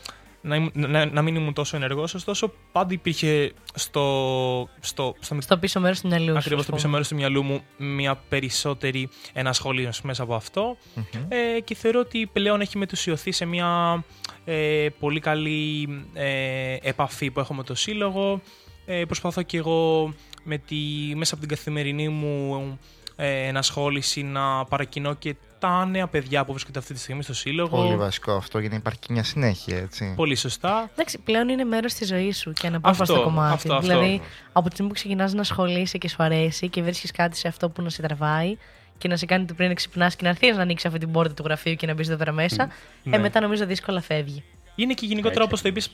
να, 0.45 0.55
ήμουν- 0.55 0.75
να, 0.75 1.05
να 1.05 1.21
μην 1.21 1.35
ήμουν 1.35 1.53
τόσο 1.53 1.75
ενεργός, 1.75 2.13
ωστόσο 2.13 2.53
πάντα 2.71 2.93
υπήρχε 2.93 3.51
στο, 3.73 4.69
στο, 4.79 5.15
στο, 5.19 5.41
Στο 5.41 5.57
πίσω 5.57 5.79
μέρος 5.79 6.01
του 6.01 6.07
μυαλού 6.07 6.31
σου. 6.31 6.37
ακριβώς 6.37 6.59
ας 6.59 6.63
στο 6.65 6.71
πίσω 6.73 6.81
πούμε. 6.85 6.91
μέρος 6.91 7.07
του 7.07 7.15
μυαλού 7.15 7.43
μου 7.43 7.61
μια 7.77 8.15
περισσότερη 8.29 9.09
ενασχόληση 9.33 10.01
μέσα 10.03 10.23
από 10.23 10.35
αυτό 10.35 10.77
Μμμ. 10.95 11.03
ε, 11.27 11.59
και 11.59 11.75
θεωρώ 11.75 11.99
ότι 11.99 12.29
πλέον 12.33 12.61
έχει 12.61 12.77
μετουσιωθεί 12.77 13.31
σε 13.31 13.45
μια 13.45 14.03
ε, 14.45 14.87
πολύ 14.99 15.19
καλή 15.19 15.89
ε, 16.13 16.75
επαφή 16.81 17.31
που 17.31 17.39
έχω 17.39 17.53
με 17.53 17.63
το 17.63 17.75
σύλλογο. 17.75 18.41
Ε, 18.85 19.05
προσπαθώ 19.05 19.41
και 19.41 19.57
εγώ 19.57 20.13
με 20.43 20.57
τη, 20.57 20.75
μέσα 21.15 21.33
από 21.35 21.45
την 21.47 21.55
καθημερινή 21.55 22.09
μου 22.09 22.79
ε, 23.15 23.47
ενασχόληση 23.47 24.23
να 24.23 24.65
παρακινώ 24.65 25.13
και 25.13 25.35
τα 25.67 25.85
νέα 25.85 26.07
παιδιά 26.07 26.45
που 26.45 26.51
βρίσκονται 26.51 26.79
αυτή 26.79 26.93
τη 26.93 26.99
στιγμή 26.99 27.23
στο 27.23 27.33
σύλλογο. 27.33 27.77
Πολύ 27.77 27.95
βασικό 27.95 28.31
αυτό 28.31 28.59
για 28.59 28.69
να 28.69 28.75
υπάρχει 28.75 28.99
και 28.99 29.07
μια 29.09 29.23
συνέχεια, 29.23 29.77
έτσι. 29.77 30.13
Πολύ 30.15 30.35
σωστά. 30.35 30.89
Εντάξει, 30.93 31.17
πλέον 31.19 31.49
είναι 31.49 31.63
μέρος 31.63 31.93
της 31.93 32.07
ζωής 32.07 32.37
σου 32.39 32.51
και 32.53 32.67
αναπόφευκτο 32.67 33.13
Αυτό, 33.13 33.25
κομμάτι. 33.25 33.53
αυτό, 33.53 33.73
αυτό. 33.73 33.87
δηλαδή, 33.87 34.21
από 34.51 34.67
τη 34.67 34.73
στιγμή 34.73 34.91
που 34.91 34.97
ξεκινάς 34.97 35.33
να 35.33 35.41
ασχολείσαι 35.41 35.97
και 35.97 36.09
σου 36.09 36.23
αρέσει 36.23 36.69
και 36.69 36.81
βρίσκεις 36.81 37.11
κάτι 37.11 37.37
σε 37.37 37.47
αυτό 37.47 37.69
που 37.69 37.81
να 37.81 37.89
σε 37.89 38.01
τραβάει 38.01 38.57
και 38.97 39.07
να 39.07 39.15
σε 39.17 39.25
κάνει 39.25 39.45
το 39.45 39.53
πριν 39.53 39.67
να 39.67 39.73
ξυπνάς 39.73 40.15
και 40.15 40.23
να 40.23 40.29
έρθεις 40.29 40.55
να 40.55 40.61
ανοίξεις 40.61 40.87
αυτή 40.87 40.99
την 40.99 41.11
πόρτα 41.11 41.33
του 41.33 41.43
γραφείου 41.45 41.75
και 41.75 41.87
να 41.87 41.93
μπεις 41.93 42.07
εδώ 42.07 42.17
πέρα 42.17 42.31
μέσα, 42.31 42.69
Ναι. 43.03 43.15
ε, 43.15 43.19
μετά 43.19 43.39
νομίζω 43.41 43.65
δύσκολα 43.65 44.01
φεύγει. 44.01 44.43
Είναι 44.75 44.93
και 44.93 45.05
γενικότερα 45.05 45.43
Έτσι. 45.43 45.53
όπω 45.53 45.61
το 45.63 45.69
είπες, 45.69 45.91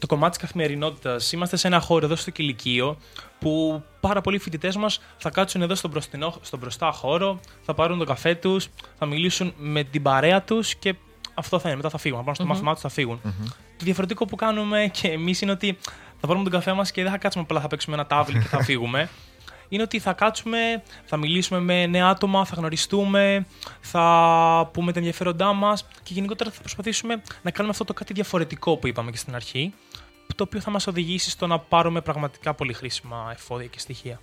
το 0.00 0.06
κομμάτι 0.06 0.30
της 0.30 0.40
καθημερινότητας. 0.40 1.32
Είμαστε 1.32 1.56
σε 1.56 1.66
ένα 1.66 1.80
χώρο 1.80 2.04
εδώ 2.04 2.16
στο 2.16 2.30
Κηλικείο 2.30 2.98
που 3.38 3.82
πάρα 4.00 4.20
πολλοί 4.20 4.38
φοιτητές 4.38 4.76
μας 4.76 5.00
θα 5.18 5.30
κάτσουν 5.30 5.62
εδώ 5.62 5.74
στον, 5.74 5.90
μπροστινό, 5.90 6.34
στον 6.40 6.58
μπροστά 6.58 6.90
χώρο, 6.90 7.40
θα 7.62 7.74
πάρουν 7.74 7.98
τον 7.98 8.06
καφέ 8.06 8.34
τους, 8.34 8.68
θα 8.98 9.06
μιλήσουν 9.06 9.54
με 9.56 9.82
την 9.82 10.02
παρέα 10.02 10.42
τους 10.42 10.74
και 10.74 10.94
αυτό 11.34 11.58
θα 11.58 11.68
είναι. 11.68 11.76
Μετά 11.76 11.88
θα 11.88 11.98
φύγουν. 11.98 12.18
Θα 12.18 12.24
πάνε 12.24 12.36
στο 12.36 12.46
μάθημά 12.46 12.72
τους, 12.72 12.82
θα 12.82 12.88
φύγουν. 12.88 13.20
Το 13.78 13.84
διαφορετικό 13.84 14.24
που 14.24 14.36
κάνουμε 14.36 14.90
και 14.92 15.08
εμείς 15.08 15.40
είναι 15.40 15.50
ότι 15.50 15.78
θα 16.20 16.26
πάρουμε 16.26 16.44
τον 16.44 16.52
καφέ 16.52 16.72
μας 16.72 16.90
και 16.90 17.02
δεν 17.02 17.10
θα 17.10 17.18
κάτσουμε 17.18 17.44
απλά, 17.44 17.60
θα 17.60 17.68
παίξουμε 17.68 17.96
ένα 17.96 18.06
τάβλι 18.06 18.38
και 18.38 18.48
θα 18.48 18.62
φύγουμε. 18.68 19.08
Είναι 19.68 19.82
ότι 19.82 19.98
θα 19.98 20.12
κάτσουμε, 20.12 20.82
θα 21.04 21.16
μιλήσουμε 21.16 21.60
με 21.60 21.86
νέα 21.86 22.06
άτομα, 22.06 22.44
θα 22.44 22.54
γνωριστούμε, 22.56 23.46
θα 23.80 24.70
πούμε 24.72 24.92
τα 24.92 24.98
ενδιαφέροντά 24.98 25.52
μας 25.52 25.86
και 26.02 26.12
γενικότερα 26.12 26.50
θα 26.50 26.60
προσπαθήσουμε 26.60 27.22
να 27.42 27.50
κάνουμε 27.50 27.72
αυτό 27.72 27.84
το 27.84 27.92
κάτι 27.92 28.12
διαφορετικό 28.12 28.76
που 28.76 28.86
είπαμε 28.86 29.10
και 29.10 29.16
στην 29.16 29.34
αρχή, 29.34 29.72
το 30.34 30.42
οποίο 30.42 30.60
θα 30.60 30.70
μας 30.70 30.86
οδηγήσει 30.86 31.30
στο 31.30 31.46
να 31.46 31.58
πάρουμε 31.58 32.00
πραγματικά 32.00 32.54
πολύ 32.54 32.72
χρήσιμα 32.72 33.30
εφόδια 33.32 33.66
και 33.66 33.78
στοιχεία. 33.78 34.20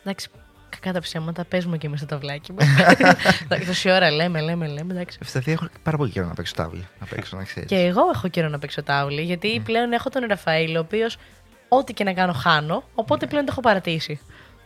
Εντάξει, 0.00 0.28
κακά 0.68 0.92
τα 0.92 1.00
ψέματα, 1.00 1.44
παίζουμε 1.44 1.78
και 1.78 1.86
εμείς 1.86 2.00
το 2.00 2.06
ταυλάκι 2.06 2.52
μας. 2.52 2.66
Εντάξει, 3.44 3.66
Τόση 3.66 3.90
ώρα 3.90 4.10
λέμε, 4.10 4.40
λέμε, 4.40 4.66
λέμε. 4.66 4.92
Εντάξει. 4.92 5.18
Ευσταθία 5.22 5.52
έχω 5.52 5.66
πάρα 5.82 5.96
πολύ 5.96 6.10
καιρό 6.10 6.26
να 6.26 6.34
παίξω 6.34 6.54
τάβλη. 6.54 6.88
Να 7.00 7.06
παίξω, 7.06 7.36
να 7.36 7.44
ξέρεις. 7.44 7.68
Και 7.68 7.76
εγώ 7.76 8.00
έχω 8.14 8.28
καιρό 8.28 8.48
να 8.48 8.58
παίξω 8.58 8.82
τάβλη, 8.82 9.22
γιατί 9.22 9.60
πλέον 9.64 9.92
έχω 9.92 10.08
τον 10.08 10.24
Ραφαήλ, 10.28 10.76
ο 10.76 10.80
οποίος 10.80 11.16
ό,τι 11.68 11.92
και 11.92 12.04
να 12.04 12.12
κάνω 12.12 12.32
χάνω, 12.32 12.82
οπότε 12.94 13.26
πλέον 13.26 13.44
το 13.44 13.50
έχω 13.52 13.60
παρατήσει. 13.60 14.20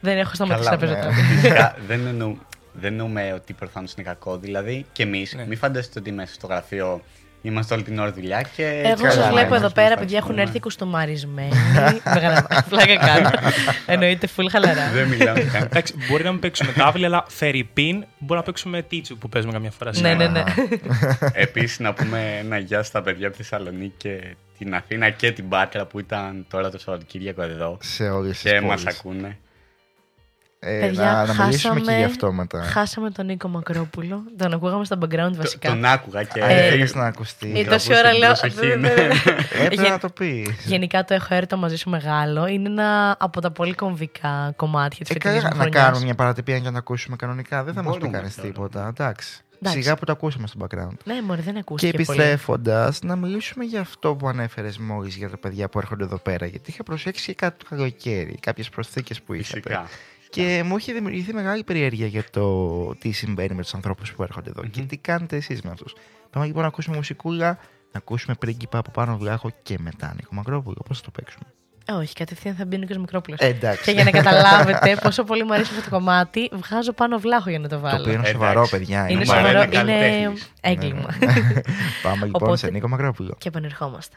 Δεν 0.05 0.19
έχω 0.19 0.35
σταματήσει 0.35 0.69
Καλά, 0.69 0.81
να 0.81 0.87
παίζω 0.87 0.95
ναι. 0.95 1.01
τάβλη. 1.15 1.23
Φυσικά, 1.35 1.77
δεν, 1.87 2.07
εννο, 2.07 2.37
δεν 2.73 2.91
εννοούμε 2.93 3.33
ότι 3.35 3.53
προφανώς 3.53 3.93
είναι 3.93 4.07
κακό. 4.07 4.37
Δηλαδή 4.39 4.87
και 4.93 5.03
εμείς, 5.03 5.35
Ναι. 5.35 5.47
μην 5.47 5.59
φανταστείτε 5.59 5.99
ότι 5.99 6.13
μέσα 6.13 6.35
στο 6.35 6.47
γραφείο 6.47 7.03
είμαστε 7.43 7.75
όλη 7.75 7.83
την 7.83 7.99
ώρα 7.99 8.13
δουλειά 8.13 8.43
και. 8.57 8.67
Εγώ 8.67 8.89
έτσι 8.89 9.05
σας 9.05 9.15
καλά, 9.15 9.31
βλέπω 9.31 9.49
να 9.51 9.55
εδώ 9.57 9.65
μας 9.65 9.73
πέρα, 9.73 9.87
ευχαριστούμε. 9.87 10.05
παιδιά 10.05 10.19
έχουν 10.19 10.39
έρθει 10.39 10.61
κουστομαρισμένοι. 10.61 11.53
Μεγάλα 12.15 12.47
πλάκα 12.69 12.97
κάνω. 12.97 13.31
Εννοείται 13.87 14.29
full 14.37 14.47
χαλαρά. 14.51 14.91
Δεν 14.93 15.09
μιλάμε 15.09 15.41
καν. 15.53 15.63
Εντάξει, 15.63 15.95
μπορεί 16.09 16.25
να 16.25 16.31
μην 16.31 16.41
παίξουμε 16.41 16.73
τάβλη, 16.73 17.05
αλλά 17.05 17.25
φερρυπίν 17.29 18.05
μπορεί 18.19 18.41
να 18.41 18.47
παίξουμε 18.47 18.83
τίτσου 18.83 19.19
που 19.19 19.29
παίζουμε 19.29 19.53
καμιά 19.53 19.71
φορά. 19.71 19.91
Ναι, 20.01 20.15
ναι, 20.15 20.27
ναι. 20.29 20.45
Επίσης, 21.33 21.79
να 21.79 21.93
πούμε 21.93 22.37
ένα 22.39 22.59
γεια 22.59 22.83
στα 22.83 23.03
παιδιά 23.03 23.27
από 23.27 23.37
τη 23.37 23.43
Θεσσαλονίκη 23.43 23.95
και 23.97 24.37
την 24.59 24.75
Αθήνα 24.75 25.11
και 25.11 25.33
την 25.33 25.49
Πάτρα 25.49 25.87
που 25.87 25.99
ήταν 25.99 26.47
τώρα 26.51 26.71
το 26.71 26.79
Σαββατοκύριακο 26.79 27.43
εδώ 27.43 27.79
Σε 27.81 28.09
όλες 28.09 28.41
τις 28.41 28.51
και 28.53 28.61
μα 28.61 28.75
ακούνε. 28.89 29.39
Ε, 30.67 30.79
Παιδιά, 30.81 31.03
να, 31.05 31.13
να 31.13 31.45
μιλήσουμε 31.45 31.75
και 31.75 31.81
χάσαμε- 31.81 31.97
γι' 31.99 32.05
αυτό 32.05 32.33
μετά. 32.33 32.63
Χάσαμε 32.63 33.11
τον 33.11 33.27
Νίκο 33.27 33.49
Μακρόπουλο. 33.49 34.23
Τον 34.37 34.53
ακούγαμε 34.53 34.85
στα 34.85 34.97
background 35.01 35.31
Το- 35.31 35.35
βασικά. 35.37 35.69
Τον 35.69 35.85
άκουγα 35.85 36.23
και. 36.23 36.43
Αν 36.43 36.51
Ε, 36.51 36.69
θέλεις 36.69 36.95
να 36.95 37.07
ακουστεί. 37.07 37.53
Ε, 37.59 37.65
κάπως 37.65 37.85
τόση 37.87 37.99
ώρα 37.99 38.11
την 38.11 38.19
λέω. 38.19 38.29
προσοχή, 38.29 38.55
«Δε, 38.55 38.77
ναι. 38.77 38.89
δε, 38.95 38.95
δε». 38.95 39.31
Έπρεπε 39.65 39.75
Γεν- 39.83 39.89
να 39.91 39.99
το 39.99 40.09
πει. 40.09 40.57
Γενικά 40.65 41.05
το 41.05 41.15
έχω 41.15 41.35
έρωτο 41.35 41.57
μαζί 41.57 41.77
σου 41.77 41.91
μεγάλο. 41.91 42.47
Είναι 42.47 42.69
ένα 42.69 43.17
από 43.19 43.41
τα 43.41 43.51
πολύ 43.51 43.75
κομβικά 43.75 44.53
κομμάτια 44.57 45.05
της 45.05 45.11
Ε, 45.11 45.13
φετινής 45.13 45.37
καλά, 45.43 45.49
μου 45.55 45.57
να 45.59 45.63
χρονιάς. 45.63 45.85
κάνουμε 45.85 46.05
μια 46.05 46.15
παρατυπία 46.15 46.55
για 46.57 46.65
να 46.65 46.71
το 46.73 46.79
ακούσουμε 46.79 47.17
κανονικά. 47.17 47.65
Δεν 47.65 47.75
θα 47.75 47.83
μας 47.83 47.93
πει 47.95 47.99
Μπορούμε, 47.99 48.19
κανείς 48.19 48.35
θεωρώ. 48.35 48.51
τίποτα. 48.51 48.87
Εντάξει. 48.89 49.39
Εντάξει. 49.63 49.83
Σιγά 49.83 49.97
που 49.97 50.05
το 50.05 50.13
ακούσαμε 50.13 50.47
στο 50.47 50.59
background. 50.67 50.97
Ναι, 51.05 51.23
μωρέ, 51.23 51.41
δεν 51.41 51.53
Και 51.53 51.59
ακούστηκε 51.59 51.93
πολύ. 52.05 52.19
επιστρέφοντας, 52.21 52.99
να 53.03 53.17
μιλήσουμε 53.17 53.65
για 53.65 53.81
αυτό 53.81 54.15
που 54.15 54.29
ανέφερες 54.29 54.79
μόλι 54.79 55.09
για 55.09 55.31
τα 55.31 55.37
παιδιά 55.39 55.69
που 55.69 55.79
έρχονται 55.79 56.05
εδώ 56.05 56.19
πέρα. 56.19 56.47
Γιατί 56.47 56.71
είχα 56.71 56.83
προσέξει 56.83 57.25
και 57.27 57.35
κάτι 57.35 57.65
το 57.65 57.67
καλοκαίρι, 57.77 58.37
κάποιες 58.41 58.69
προσθήκες 58.69 59.21
που 59.23 59.35
είχατε. 59.35 59.61
Φυσικά. 59.61 59.89
Και 60.35 60.63
μου 60.67 60.77
είχε 60.77 60.93
δημιουργηθεί 60.93 61.33
μεγάλη 61.35 61.65
περιέργεια 61.65 62.07
για 62.07 62.25
το 62.31 62.95
τι 62.99 63.11
συμβαίνει 63.13 63.55
με 63.55 63.63
τους 63.63 63.75
ανθρώπους 63.75 64.13
που 64.13 64.23
έρχονται 64.23 64.51
εδώ 64.51 64.63
και 64.65 64.81
τι 64.81 64.97
κάνετε 64.97 65.37
εσείς 65.37 65.63
με 65.63 65.71
αυτούς. 65.71 65.95
Πάμε 66.31 66.47
λοιπόν 66.47 66.63
να 66.63 66.69
ακούσουμε 66.69 66.97
μουσικούλα, 66.97 67.47
να 67.93 67.99
ακούσουμε 67.99 68.35
πρίγκιπα 68.39 68.79
από 68.79 68.91
πάνω 68.91 69.17
βλάχο 69.17 69.51
και 69.63 69.77
μετά 69.81 70.13
Νίκο 70.17 70.35
Μακρόπουλο. 70.35 70.77
Πώς 70.89 70.99
θα 70.99 71.05
το 71.05 71.11
παίξουμε; 71.11 71.45
Ε, 71.87 71.93
Όχι, 71.93 72.15
κατευθείαν 72.15 72.55
θα 72.55 72.65
μπει 72.65 72.75
ο 72.75 72.79
Νίκος 72.79 72.97
Μικρόπουλος. 72.97 73.41
Ε, 73.41 73.47
εντάξει. 73.47 73.83
Και 73.85 73.91
για 73.91 74.05
να 74.05 74.11
καταλάβετε 74.11 74.97
πόσο 75.03 75.25
πολύ 75.25 75.45
μου 75.45 75.53
αρέσει 75.55 75.71
αυτό 75.79 75.91
το 75.91 75.97
κομμάτι, 75.97 76.51
βγάζω 76.53 76.93
πάνω 76.93 77.19
βλάχο 77.19 77.51
για 77.51 77.59
να 77.59 77.69
το 77.69 77.75
Το 77.75 77.81
βάλω. 77.81 78.01
οποίο 78.01 78.13
είναι 78.13 78.29
Εντάξει. 78.29 78.33
σοβαρό, 78.33 78.69
παιδιά. 78.71 79.09
Είναι 79.09 79.19
Μα, 79.19 79.25
σοβαρό, 79.25 79.49
είναι 79.49 79.59
είναι 79.63 79.75
καλλιτέχνης. 79.77 80.53
έγκλημα. 80.61 81.07
Πάμε 82.03 82.25
λοιπόν 82.27 82.31
Οπότε- 82.43 82.57
σε 82.59 82.71
Νίκο 82.71 82.89
Μακρόπουλο. 82.89 83.35
Και 83.39 83.49
επανερχόμαστε. 83.49 84.17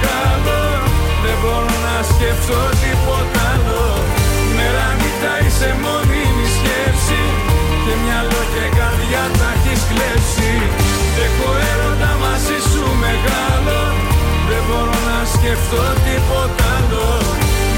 μεγάλο. 0.00 0.60
Δεν 1.24 1.36
μπορώ 1.40 1.74
να 1.86 1.96
σκεφτώ 2.10 2.60
τίποτα 2.82 3.40
άλλο. 3.52 3.84
Μέρα 4.56 4.88
νύχτα 5.00 5.32
είσαι 5.44 5.70
μόνιμη 5.84 6.46
σκέψη. 6.56 7.22
Και 7.84 7.94
μυαλό 8.02 8.42
και 8.54 8.64
καρδιά 8.78 9.24
τα 9.38 9.48
έχεις 9.56 9.82
κλέψει. 9.90 10.52
Έχω 11.24 11.48
έρωτα 11.70 12.12
μαζί 12.22 12.58
σου 12.70 12.84
μεγάλο. 13.04 13.80
Δεν 14.48 14.62
μπορώ 14.66 14.96
να 15.10 15.18
σκεφτώ 15.34 15.84
τίποτα 16.04 16.66
άλλο. 16.76 17.08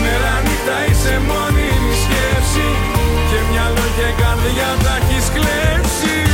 Μέρα 0.02 0.34
νύχτα 0.44 0.76
είσαι 0.88 1.14
μόνιμη 1.28 1.94
σκέψη. 2.04 2.68
Και 3.28 3.38
μυαλό 3.48 3.86
και 3.96 4.08
καρδιά 4.20 4.70
τα 4.84 4.94
έχεις 5.00 5.26
κλέψει 5.36 6.31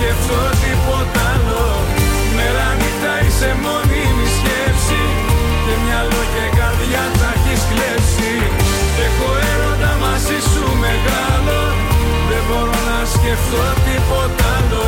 μπορώ 0.00 0.16
να 0.16 0.20
σκεφτώ 0.30 0.42
τίποτα 0.62 1.22
άλλο. 1.34 1.64
Μέρα 2.36 2.68
νύχτα 2.80 3.14
είσαι 3.24 3.50
μόνιμη 3.64 4.26
σκέψη. 4.36 5.02
Και 5.64 5.74
μυαλό 5.84 6.22
και 6.34 6.46
καρδιά 6.58 7.04
τα 7.20 7.30
έχεις 7.36 7.62
κλέψει. 7.70 8.32
Έχω 9.06 9.28
έρωτα 9.52 9.92
μαζί 10.04 10.38
σου 10.50 10.64
μεγάλο. 10.84 11.60
Δεν 12.30 12.42
μπορώ 12.46 12.78
να 12.90 12.98
σκεφτώ 13.14 13.64
τίποτα 13.86 14.48
άλλο. 14.56 14.86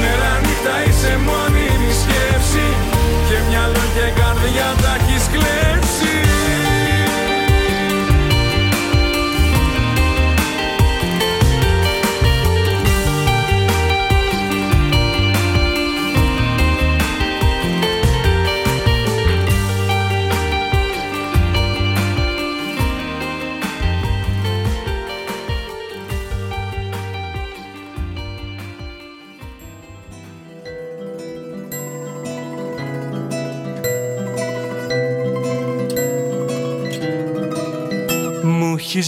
Μέρα 0.00 0.32
νύχτα 0.44 0.76
είσαι 0.86 1.12
μόνιμη 1.28 1.92
σκέψη. 2.02 2.66
Και 3.28 3.36
μυαλό 3.48 3.84
και 3.96 4.06
καρδιά 4.20 4.68
τα 4.82 4.92
έχεις 4.98 5.24
κλέψει 5.34 5.79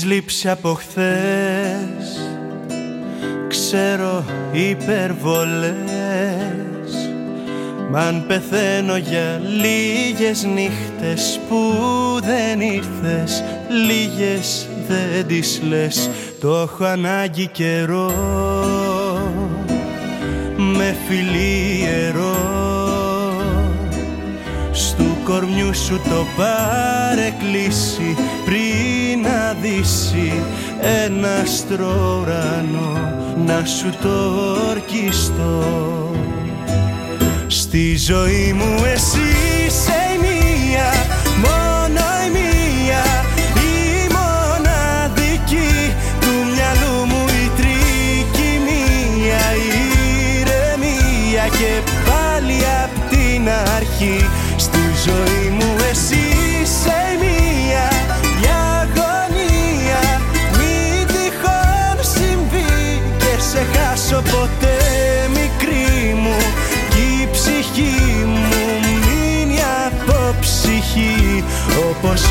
έχεις 0.02 0.14
λείψει 0.14 0.48
από 0.48 0.74
χθες. 0.74 2.30
Ξέρω 3.48 4.24
υπερβολές. 4.52 5.76
Μ' 7.90 7.96
αν 7.96 8.24
πεθαίνω 8.26 8.96
για 8.96 9.42
λίγες 9.60 10.44
νύχτες 10.44 11.40
Που 11.48 11.56
δεν 12.22 12.60
ήρθες 12.60 13.44
Λίγες 13.86 14.68
δεν 14.88 15.26
τις 15.26 15.60
λες. 15.68 16.10
Το 16.40 16.56
έχω 16.56 16.84
ανάγκη 16.84 17.46
καιρό 17.46 18.12
Με 20.56 20.96
φιλί 21.08 21.71
κορμιού 25.32 25.74
σου 25.74 26.00
το 26.08 26.26
παρεκκλήσει 26.36 28.16
πριν 28.44 29.20
να 29.22 29.56
δύσει 29.60 30.32
ένα 31.04 31.44
ουρανό 32.20 33.00
να 33.46 33.64
σου 33.64 33.90
το 34.02 34.34
ορκιστώ. 34.70 35.64
Στη 37.46 37.96
ζωή 37.96 38.52
μου 38.52 38.84
εσύ 38.84 39.51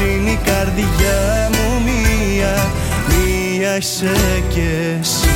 είναι 0.02 0.30
η 0.30 0.40
καρδιά 0.46 1.50
μου 1.52 1.82
μία 1.84 2.72
Μία 3.08 3.78
είσαι 3.78 4.44
κι 4.50 4.62
εσύ 5.00 5.30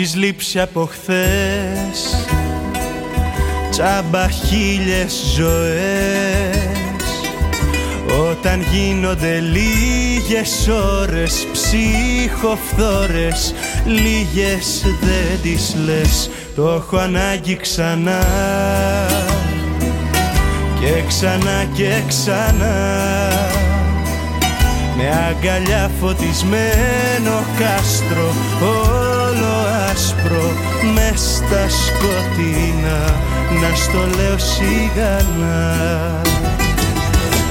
έχεις 0.00 0.14
λείψει 0.14 0.60
από 0.60 0.88
χθες. 0.92 2.26
Τσάμπα 3.70 4.28
χίλιες 4.28 5.12
ζωές. 5.36 6.56
Όταν 8.30 8.64
γίνονται 8.72 9.40
λίγες 9.40 10.68
ώρες 11.00 11.46
Ψυχοφθόρες 11.52 13.54
Λίγες 13.84 14.84
δεν 15.00 15.40
τις 15.42 15.74
λες. 15.84 16.30
Το 16.54 16.68
έχω 16.68 16.96
ανάγκη 16.96 17.56
ξανά. 17.56 18.24
Και 20.80 21.02
ξανά 21.08 21.66
και 21.74 22.02
ξανά. 22.08 22.76
Με 24.96 25.08
αγκαλιά 25.28 25.90
φωτισμένο 26.00 27.44
κάστρο 27.58 28.32
Όλο 29.38 29.66
άσπρο 29.90 30.52
μες 30.94 31.20
στα 31.20 31.68
σκοτεινά 31.68 33.00
Να 33.60 33.74
στο 33.74 33.98
λέω 34.16 34.38
σιγανά. 34.38 36.22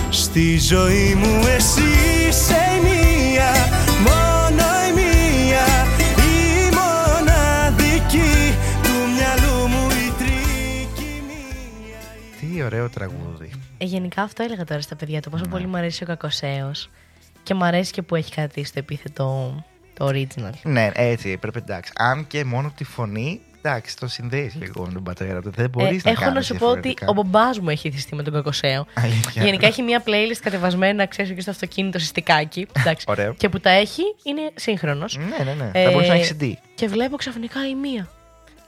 Στη 0.09 0.59
ζωή 0.59 1.15
μου 1.15 1.41
εσύ 1.55 1.81
είσαι 2.27 2.55
η 2.77 2.81
μία 2.83 3.51
Μόνο 3.99 4.63
η 4.89 4.93
μία 4.95 5.65
Η 6.15 6.69
μοναδική 6.77 8.55
Του 8.83 8.93
μυαλού 9.13 9.67
μου 9.67 9.87
η 9.87 10.11
τρικυμία 10.17 11.99
Τι 12.39 12.63
ωραίο 12.63 12.89
τραγούδι. 12.89 13.49
Ε, 13.77 13.85
γενικά 13.85 14.21
αυτό 14.21 14.43
έλεγα 14.43 14.63
τώρα 14.63 14.81
στα 14.81 14.95
παιδιά 14.95 15.21
το 15.21 15.29
πόσο 15.29 15.45
πολύ 15.49 15.67
μου 15.67 15.77
αρέσει 15.77 16.03
ο 16.03 16.05
κακοσέος 16.05 16.89
και 17.43 17.53
μου 17.53 17.63
αρέσει 17.65 17.91
και 17.91 18.01
που 18.01 18.15
έχει 18.15 18.31
κρατήσει 18.31 18.73
το 18.73 18.79
επίθετο 18.79 19.55
το 19.97 20.07
original. 20.07 20.49
Ναι, 20.63 20.89
έτσι 20.93 21.37
πρέπει 21.37 21.57
εντάξει. 21.57 21.91
Αν 21.97 22.27
και 22.27 22.43
μόνο 22.43 22.71
τη 22.77 22.83
φωνή, 22.83 23.41
εντάξει, 23.61 23.97
το 23.97 24.07
συνδέεις 24.07 24.55
λίγο 24.55 24.85
με 24.85 24.93
τον 24.93 25.03
πατέρα 25.03 25.41
του. 25.41 25.51
Δεν 25.55 25.69
μπορείς 25.69 25.97
Ε, 25.97 26.01
να 26.03 26.11
έχω 26.11 26.19
κάνεις 26.21 26.35
να 26.35 26.41
σου 26.41 26.55
πω 26.55 26.65
ότι 26.69 26.79
διαφορετικά. 26.79 27.07
ο 27.09 27.13
μπαμπάς 27.13 27.59
μου 27.59 27.69
έχει 27.69 27.91
θυστεί 27.91 28.15
με 28.15 28.23
τον 28.23 28.33
κακοσέο. 28.33 28.85
Αλήθεια. 28.93 29.43
Γενικά 29.43 29.67
έχει 29.67 29.81
μια 29.81 30.03
playlist 30.05 30.37
κατεβασμένα, 30.41 31.05
ξέρεις 31.05 31.31
και 31.35 31.41
στο 31.41 31.51
αυτοκίνητο 31.51 31.99
συστικάκι. 31.99 32.67
Εντάξει. 32.77 33.05
Ωραίο. 33.09 33.33
Και 33.33 33.49
που 33.49 33.59
τα 33.59 33.69
έχει 33.69 34.01
είναι 34.23 34.41
σύγχρονος. 34.55 35.17
Ναι, 35.17 35.43
ναι, 35.43 35.53
ναι. 35.53 35.83
Θα 35.83 35.91
μπορούσε 35.91 36.09
να 36.09 36.13
έχεις 36.15 36.35
CD. 36.41 36.51
Και 36.75 36.87
βλέπω 36.87 37.15
ξαφνικά 37.15 37.67
η 37.67 37.75
μία. 37.75 38.07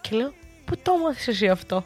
Και 0.01 0.15
λέω, 0.15 0.34
Πού 0.65 0.76
το 0.84 0.91
έμαθες 0.99 1.27
εσύ 1.27 1.47
αυτό; 1.49 1.85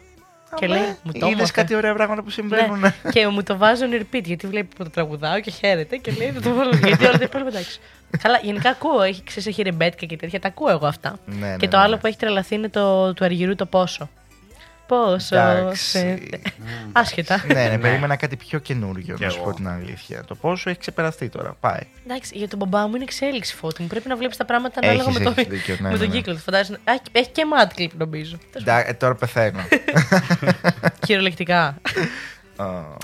Και 0.54 0.66
λέει, 0.66 0.96
Μου 1.02 1.12
το 1.12 1.26
Είδες 1.26 1.32
έμαθε. 1.32 1.52
κάτι 1.54 1.74
ωραία 1.74 1.94
πράγματα 1.94 2.22
που 2.22 2.30
συμβαίνουν. 2.30 2.78
Ναι. 2.80 2.92
και 3.12 3.26
μου 3.28 3.42
το 3.42 3.56
βάζουν 3.56 3.90
repeat 3.92 4.22
γιατί 4.24 4.46
βλέπει 4.46 4.76
που 4.76 4.84
το 4.84 4.90
τραγουδάω 4.90 5.40
και 5.40 5.50
χαίρεται 5.50 5.96
και 5.96 6.12
λέει, 6.18 6.30
«Θα 6.30 6.40
το 6.40 6.54
βάλω. 6.54 6.70
γιατί 6.84 7.04
όλα 7.04 7.18
τα 7.18 7.24
υπόλοιπα 7.30 7.48
εντάξει. 7.50 7.80
Καλά, 8.22 8.38
γενικά 8.42 8.70
ακούω, 8.70 9.02
έχει, 9.02 9.22
ξέρεις, 9.24 9.46
έχει 9.46 9.62
ρεμπέτικα 9.62 10.06
και 10.06 10.16
τέτοια, 10.16 10.40
τα 10.40 10.48
ακούω 10.48 10.70
εγώ 10.70 10.86
αυτά. 10.86 11.18
Ναι, 11.26 11.46
ναι, 11.46 11.56
και 11.56 11.68
το 11.68 11.76
ναι, 11.76 11.82
άλλο 11.82 11.94
ναι. 11.94 12.00
που 12.00 12.06
έχει 12.06 12.16
τρελαθεί 12.16 12.54
είναι 12.54 12.68
το 12.68 13.12
του 13.14 13.24
Αργυρού 13.24 13.54
το 13.54 13.66
πόσο. 13.66 14.08
Πόσο. 14.86 15.36
Εντάξει. 15.36 15.88
σε- 15.88 16.18
Άσχετα. 16.92 17.44
ναι, 17.46 17.68
ναι, 17.68 17.78
περίμενα 17.78 18.16
κάτι 18.16 18.36
πιο 18.36 18.58
καινούριο, 18.58 19.14
Κι 19.16 19.24
να 19.24 19.30
σου 19.30 19.38
εγώ. 19.40 19.50
πω 19.50 19.56
την 19.56 19.68
αλήθεια. 19.68 20.24
Το 20.24 20.34
πόσο 20.34 20.70
έχει 20.70 20.78
ξεπεραστεί 20.78 21.28
τώρα. 21.28 21.56
Πάει. 21.60 21.80
Εντάξει, 22.06 22.38
για 22.38 22.48
τον 22.48 22.58
μπαμπά 22.58 22.86
μου 22.88 22.94
είναι 22.94 23.04
εξέλιξη 23.04 23.54
φώτη 23.54 23.82
μου. 23.82 23.88
Πρέπει 23.88 24.08
να 24.08 24.16
βλέπεις 24.16 24.36
τα 24.36 24.44
πράγματα 24.44 24.80
ανάλογα 24.82 25.02
Έχεις, 25.08 25.18
με, 25.18 25.24
το, 25.24 25.32
έχεις 25.36 25.52
δίκιο, 25.52 25.76
ναι, 25.80 25.88
με 25.90 25.96
τον 25.98 26.00
ναι, 26.00 26.06
ναι. 26.06 26.12
κύκλο 26.18 26.34
τους. 26.34 26.42
Φαντάζεσαι. 26.42 26.78
Α, 26.84 26.92
Έχει 27.12 27.28
και 27.28 27.42
mat 27.54 27.78
clip 27.80 27.88
νομίζω. 27.98 28.36
Εντά- 28.52 28.88
ε, 28.88 28.92
τώρα 28.92 29.14
πεθαίνω. 29.14 29.60
Κυριολεκτικά. 31.06 31.76
Ω, 32.56 32.64
ω, 32.64 32.96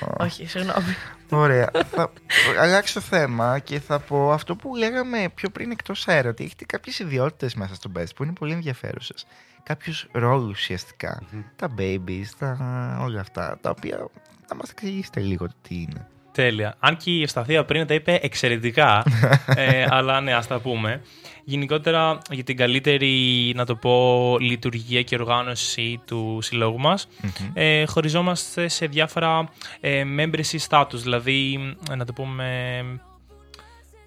ω. 0.00 0.14
Όχι, 0.18 0.46
συγγνώμη. 0.46 0.96
Ωραία. 1.30 1.70
θα 1.90 2.12
αλλάξω 2.60 3.00
θέμα 3.00 3.58
και 3.58 3.80
θα 3.80 3.98
πω 3.98 4.32
αυτό 4.32 4.56
που 4.56 4.76
λέγαμε 4.76 5.28
πιο 5.34 5.50
πριν 5.50 5.70
εκτός 5.70 6.08
αέρα. 6.08 6.28
Ότι 6.28 6.44
έχετε 6.44 6.64
κάποιες 6.64 6.98
ιδιότητες 6.98 7.54
μέσα 7.54 7.74
στο 7.74 7.90
Best 7.96 8.14
που 8.16 8.22
είναι 8.22 8.32
πολύ 8.32 8.52
ενδιαφέρουσες. 8.52 9.26
Κάποιους 9.62 10.06
ρόλους 10.12 10.58
ουσιαστικά. 10.58 11.22
Τα 11.56 11.74
babies, 11.78 12.26
τα 12.38 12.56
όλα 13.02 13.20
αυτά. 13.20 13.58
Τα 13.60 13.70
οποία 13.70 14.08
να 14.48 14.56
μας 14.56 14.70
εξηγήσετε 14.70 15.20
λίγο 15.20 15.46
τι 15.62 15.74
είναι. 15.74 16.06
Τέλεια. 16.32 16.74
Αν 16.78 16.96
και 16.96 17.10
η 17.10 17.22
Ευσταθία 17.22 17.64
πριν 17.64 17.86
τα 17.86 17.94
είπε 17.94 18.18
εξαιρετικά, 18.22 19.02
ε, 19.56 19.86
αλλά 19.88 20.20
ναι, 20.20 20.34
ας 20.34 20.46
τα 20.46 20.60
πούμε. 20.60 21.02
Γενικότερα 21.44 22.18
για 22.30 22.44
την 22.44 22.56
καλύτερη, 22.56 23.52
να 23.56 23.66
το 23.66 23.74
πω, 23.76 24.36
λειτουργία 24.40 25.02
και 25.02 25.14
οργάνωση 25.14 26.00
του 26.06 26.38
συλλόγου 26.42 26.78
μας, 26.78 27.08
ε, 27.52 27.84
χωριζόμαστε 27.86 28.68
σε 28.68 28.86
διάφορα 28.86 29.48
ε, 29.80 30.02
membership 30.18 30.58
status, 30.68 30.94
δηλαδή, 30.94 31.58
ε, 31.90 31.94
να 31.94 32.04
το 32.04 32.12
πούμε, 32.12 32.44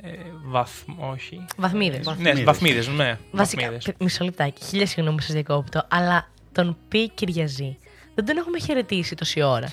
ε, 0.01 0.09
βαθμ, 0.45 0.91
όχι. 1.11 1.45
Βαθμίδες. 1.57 2.15
Ναι, 2.17 2.33
βαθμίδες, 2.33 2.87
ναι. 2.87 3.17
Βασικά, 3.31 3.61
βαθμίδες. 3.61 3.93
π- 3.97 4.01
μισό 4.03 4.23
λεπτάκι. 4.23 4.65
Χίλια 4.65 4.85
συγγνώμη 4.87 5.17
που 5.17 5.23
σας 5.23 5.33
διακόπτω, 5.33 5.85
αλλά 5.89 6.29
τον 6.51 6.77
πει 6.87 7.09
Κυριαζή. 7.09 7.77
Δεν 8.15 8.25
τον 8.25 8.37
έχουμε 8.37 8.59
χαιρετήσει 8.59 9.15
τόση 9.15 9.41
ώρα. 9.41 9.67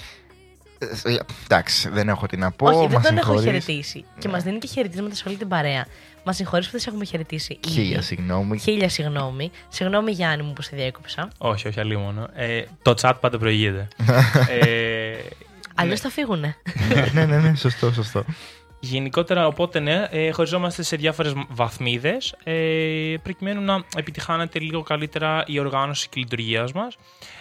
Ε, 1.05 1.17
εντάξει, 1.45 1.89
δεν 1.89 2.09
έχω 2.09 2.27
τι 2.27 2.37
να 2.37 2.51
πω. 2.51 2.67
Όχι, 2.67 2.79
δεν 2.79 2.91
μας 2.93 3.03
τον 3.03 3.17
έχω 3.17 3.37
συγχωρείς. 3.39 3.65
χαιρετήσει. 3.65 4.05
Και 4.19 4.29
μας 4.29 4.43
δίνει 4.43 4.59
και 4.59 4.67
χαιρετίσματα 4.67 5.15
σε 5.15 5.25
όλη 5.29 5.37
την 5.37 5.49
παρέα. 5.49 5.87
Μα 6.25 6.33
συγχωρείς 6.33 6.65
που 6.67 6.73
δεν 6.73 6.81
σε 6.81 6.89
έχουμε 6.89 7.05
χαιρετήσει. 7.05 7.59
ήδη. 7.67 7.75
Χίλια 7.81 8.03
συγγνώμη. 8.03 8.59
Χίλια 8.59 8.89
συγγνώμη. 8.89 9.51
Συγγνώμη, 9.69 10.13
Γιάννη 10.13 10.43
μου, 10.45 10.53
που 10.53 10.63
σε 10.63 10.77
διέκοψα. 10.77 11.29
Όχι, 11.39 11.69
όχι, 11.69 11.81
αλλήμωνο. 11.81 12.29
Ε, 12.35 12.63
το 12.83 12.95
chat 13.01 13.13
πάντα 13.21 13.39
προηγείται. 13.39 13.89
ε, 14.61 15.15
Αλλιώς 15.75 16.01
θα 16.01 16.09
φύγουνε. 16.11 16.57
ναι, 17.13 17.25
ναι, 17.27 17.39
ναι, 17.41 17.55
σωστό, 17.55 17.93
σωστό. 17.93 18.25
Γενικότερα, 18.85 19.47
οπότε 19.47 19.81
ναι, 19.81 20.07
ε, 20.11 20.31
χωριζόμαστε 20.31 20.83
σε 20.83 20.97
διάφορες 20.97 21.33
βαθμίδες 21.49 22.35
ε, 22.45 23.15
προκειμένου 23.23 23.61
να 23.61 23.85
επιτυχάνεται 23.97 24.59
λίγο 24.59 24.83
καλύτερα 24.83 25.45
η 25.47 25.59
οργάνωση 25.59 26.09
και 26.09 26.19
η 26.19 26.23
λειτουργία 26.23 26.69
μας. 26.75 26.97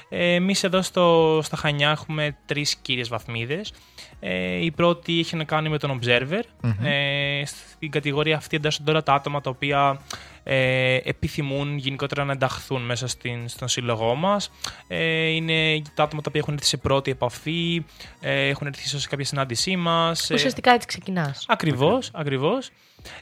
Ε, 0.10 0.34
Εμείς 0.34 0.64
εδώ 0.64 0.82
στο, 0.82 1.40
στα 1.44 1.58
Χανιά 1.58 1.90
έχουμε 1.90 2.36
τρεις 2.46 2.76
κύριες 2.76 3.08
βαθμίδες. 3.08 3.74
Ε, 4.20 4.64
η 4.66 4.72
πρώτη 4.72 5.20
έχει 5.20 5.36
να 5.36 5.44
κάνει 5.44 5.70
με 5.70 5.78
τον 5.78 6.00
Observer. 6.00 6.42
Ε, 6.84 7.44
στην 7.82 7.94
κατηγορία 7.94 8.36
αυτή 8.36 8.56
εντάσσονται 8.56 8.86
τώρα 8.86 9.04
τα 9.04 9.14
άτομα 9.14 9.42
τα 9.42 9.50
οποία 9.50 10.02
ε, 10.44 10.96
επιθυμούν 11.04 11.78
γενικότερα 11.78 12.24
να 12.24 12.32
ενταχθούν 12.32 12.82
μέσα 12.82 13.08
στην, 13.08 13.48
στον 13.48 13.68
σύλλογό 13.68 14.16
μας. 14.16 14.52
Ε, 14.88 15.28
είναι 15.28 15.82
τα 15.94 16.04
άτομα 16.04 16.22
τα 16.22 16.28
οποία 16.28 16.42
έχουν 16.42 16.54
έρθει 16.54 16.66
σε 16.66 16.78
πρώτη 16.78 17.12
επαφή, 17.12 17.86
ε, 18.20 18.48
έχουν 18.48 18.68
έρθει 18.68 18.84
ίσως 18.86 19.02
σε 19.02 19.08
κάποια 19.08 19.26
συνάντησή 19.26 19.76
μας. 19.76 20.30
ε, 20.30 20.34
Ουσιαστικά 20.34 20.72
έτσι 20.72 20.88
ξεκινάς. 20.88 21.46
Ακριβώς, 21.48 22.10
ακριβώς. 22.14 22.70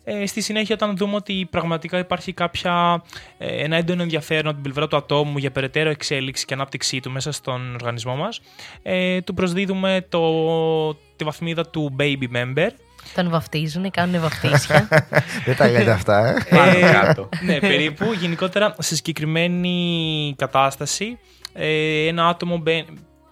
Ε, 0.04 0.26
στη 0.26 0.42
συνέχεια, 0.42 0.76
όταν 0.76 0.98
δούμε 0.98 1.16
ότι 1.16 1.48
πραγματικά 1.52 1.98
υπάρχει 1.98 2.34
κάποια, 2.34 3.04
ε, 3.38 3.64
ένα 3.64 3.76
έντονο 3.76 4.02
ενδιαφέρον 4.02 4.46
από 4.46 4.54
την 4.54 4.64
πλευρά 4.64 4.88
του 4.88 4.98
ατόμου 4.98 5.38
για 5.38 5.52
περαιτέρω 5.52 5.90
εξέλιξη 5.90 6.46
και 6.46 6.54
ανάπτυξή 6.54 7.00
του 7.00 7.12
μέσα 7.12 7.32
στον 7.32 7.74
οργανισμό 7.74 8.16
μας, 8.16 8.42
ε, 8.84 9.22
του 9.22 9.34
προσδίδουμε 9.34 10.06
το, 10.10 10.94
τη 10.94 11.24
βαθμίδα 11.24 11.68
του 11.68 11.96
baby 12.00 12.28
member. 12.36 12.70
Τον 13.16 13.30
βαφτίζουν, 13.30 13.92
κάνουν 13.92 14.22
βαφτίσια. 14.22 14.88
δεν 15.46 15.56
τα 15.56 15.70
λέτε 15.70 15.92
αυτά, 15.92 16.28
ε. 16.28 16.36
Πάνω 16.56 16.78
Ε, 16.88 16.92
κάτω. 16.92 17.30
ναι, 17.42 17.60
περίπου. 17.60 18.14
Γενικότερα, 18.20 18.76
σε 18.80 18.96
συγκεκριμένη 18.96 20.34
κατάσταση, 20.38 21.20
ε, 21.54 22.08
ένα 22.08 22.28
άτομο 22.28 22.58
μπε- 22.58 22.86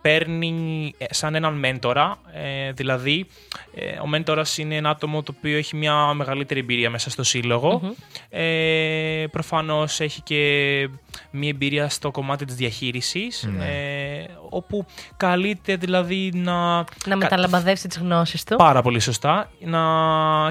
παίρνει 0.07 0.93
ε, 0.97 1.05
σαν 1.09 1.35
έναν 1.35 1.53
μέντορα. 1.53 2.17
Ε, 2.33 2.71
δηλαδή, 2.71 3.27
ε, 3.75 3.99
ο 4.01 4.07
μέντορας 4.07 4.57
είναι 4.57 4.75
ένα 4.75 4.89
άτομο 4.89 5.23
το 5.23 5.33
οποίο 5.37 5.57
έχει 5.57 5.75
μια 5.75 6.13
μεγαλύτερη 6.13 6.59
εμπειρία 6.59 6.89
μέσα 6.89 7.09
στο 7.09 7.23
συλλογο 7.23 7.95
Ε, 8.29 9.25
προφανώς 9.31 9.99
έχει 9.99 10.21
και 10.21 10.41
μια 11.31 11.49
εμπειρία 11.49 11.89
στο 11.89 12.11
κομμάτι 12.11 12.45
της 12.45 12.55
διαχείρισης, 12.55 13.43
ε, 13.43 14.25
όπου 14.49 14.85
καλείται 15.17 15.75
δηλαδή 15.75 16.31
να... 16.33 16.77
να 16.77 16.85
κα- 17.07 17.15
μεταλαμπαδεύσει 17.15 17.87
τις 17.87 17.97
γνώσεις 17.97 18.43
του. 18.43 18.55
Πάρα 18.55 18.81
πολύ 18.81 18.99
σωστά. 18.99 19.51
Να... 19.59 19.81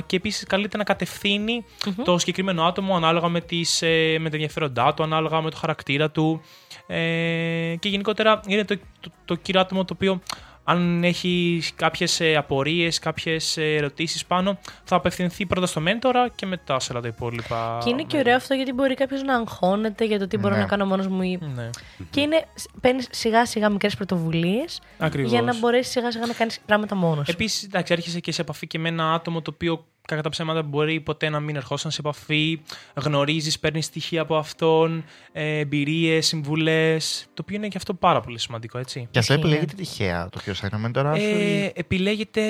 Και 0.06 0.16
επίσης 0.16 0.44
καλείται 0.44 0.76
να 0.76 0.84
κατευθυνει 0.84 1.64
το 2.04 2.18
συγκεκριμένο 2.18 2.64
άτομο 2.64 2.96
ανάλογα 2.96 3.28
με, 3.28 3.40
τις, 3.40 3.82
ε, 3.82 4.16
με 4.18 4.28
τα 4.28 4.36
ενδιαφέροντά 4.36 4.94
του, 4.94 5.02
ανάλογα 5.02 5.40
με 5.40 5.50
το 5.50 5.56
χαρακτήρα 5.56 6.10
του. 6.10 6.42
Ε, 6.86 7.74
και 7.78 7.88
γενικότερα 7.88 8.40
είναι 8.46 8.64
το, 8.64 8.76
το, 9.00 9.10
το 9.24 9.34
κύριο 9.34 9.60
άτομο 9.60 9.84
το 9.84 9.92
οποίο 9.96 10.20
αν 10.68 11.04
έχει 11.04 11.62
κάποιες 11.76 12.20
ε, 12.20 12.36
απορίες, 12.36 12.98
κάποιες 12.98 13.56
ε, 13.56 13.74
ερωτήσεις 13.74 14.26
πάνω, 14.26 14.58
θα 14.84 14.96
απευθυνθεί 14.96 15.46
πρώτα 15.46 15.66
στο 15.66 15.80
μέντορα 15.80 16.28
και 16.28 16.46
μετά 16.46 16.80
σε 16.80 16.92
όλα 16.92 17.00
τα 17.00 17.08
υπόλοιπα. 17.08 17.78
Και 17.84 17.90
είναι 17.90 18.02
και 18.02 18.18
ωραίο 18.18 18.36
αυτό 18.36 18.54
γιατί 18.54 18.72
μπορεί 18.72 18.94
κάποιος 18.94 19.22
να 19.22 19.34
αγχώνεται 19.34 20.04
για 20.04 20.18
το 20.18 20.26
τι 20.26 20.36
μπορώ 20.38 20.54
Ναι. 20.54 20.60
να 20.60 20.66
κάνω 20.66 20.84
μόνος 20.86 21.06
μου. 21.06 21.22
ή- 21.22 21.38
Ναι, 21.54 21.70
Και 22.10 22.20
είναι, 22.20 22.44
παίρνεις 22.80 23.06
σιγά 23.10 23.46
σιγά 23.46 23.68
μικρές 23.68 23.96
πρωτοβουλίες 23.96 24.80
ακριβώς. 24.98 25.30
για 25.30 25.42
να 25.42 25.58
μπορέσεις 25.58 25.92
σιγά 25.92 26.10
σιγά 26.10 26.26
να 26.26 26.32
κάνεις 26.32 26.60
πράγματα 26.66 26.94
μόνος 26.94 27.26
σου. 27.26 27.32
Επίσης, 27.32 27.62
εντάξει, 27.62 27.92
έρχεσαι 27.92 28.20
και 28.20 28.32
σε 28.32 28.40
επαφή 28.40 28.66
και 28.66 28.78
με 28.78 28.88
ένα 28.88 29.12
άτομο 29.12 29.42
το 29.42 29.50
οποίο 29.54 29.84
κατά 30.06 30.20
τα 30.22 30.28
ψέματα 30.28 30.62
μπορεί 30.62 31.00
ποτέ 31.00 31.28
να 31.28 31.40
μην 31.40 31.56
ερχόσαν 31.56 31.90
σε 31.90 32.00
επαφή. 32.00 32.60
Γνωρίζεις, 32.94 33.58
παίρνεις 33.58 33.84
στοιχεία 33.84 34.20
από 34.20 34.36
αυτόν, 34.36 35.04
ε, 35.32 35.58
εμπειρίες, 35.58 36.26
συμβουλές. 36.26 37.26
Το 37.34 37.42
οποίο 37.42 37.56
είναι 37.56 37.68
και 37.68 37.76
αυτό 37.76 37.94
πάρα 37.94 38.20
πολύ 38.20 38.38
σημαντικό, 38.38 38.78
έτσι. 38.78 39.08
Και 39.10 39.18
αυτό 39.18 39.32
Ισχύει, 39.34 39.46
επιλέγεται 39.46 39.74
τυχαία 39.76 40.28
το 40.28 40.38
ποιος 40.44 40.58
θα 40.58 40.66
είναι 40.66 40.76
ο 40.76 40.80
μέντορας 40.80 41.18
σου. 41.18 41.24
Ε, 41.24 41.64
ή- 41.64 41.72
επιλέγεται 41.74 42.42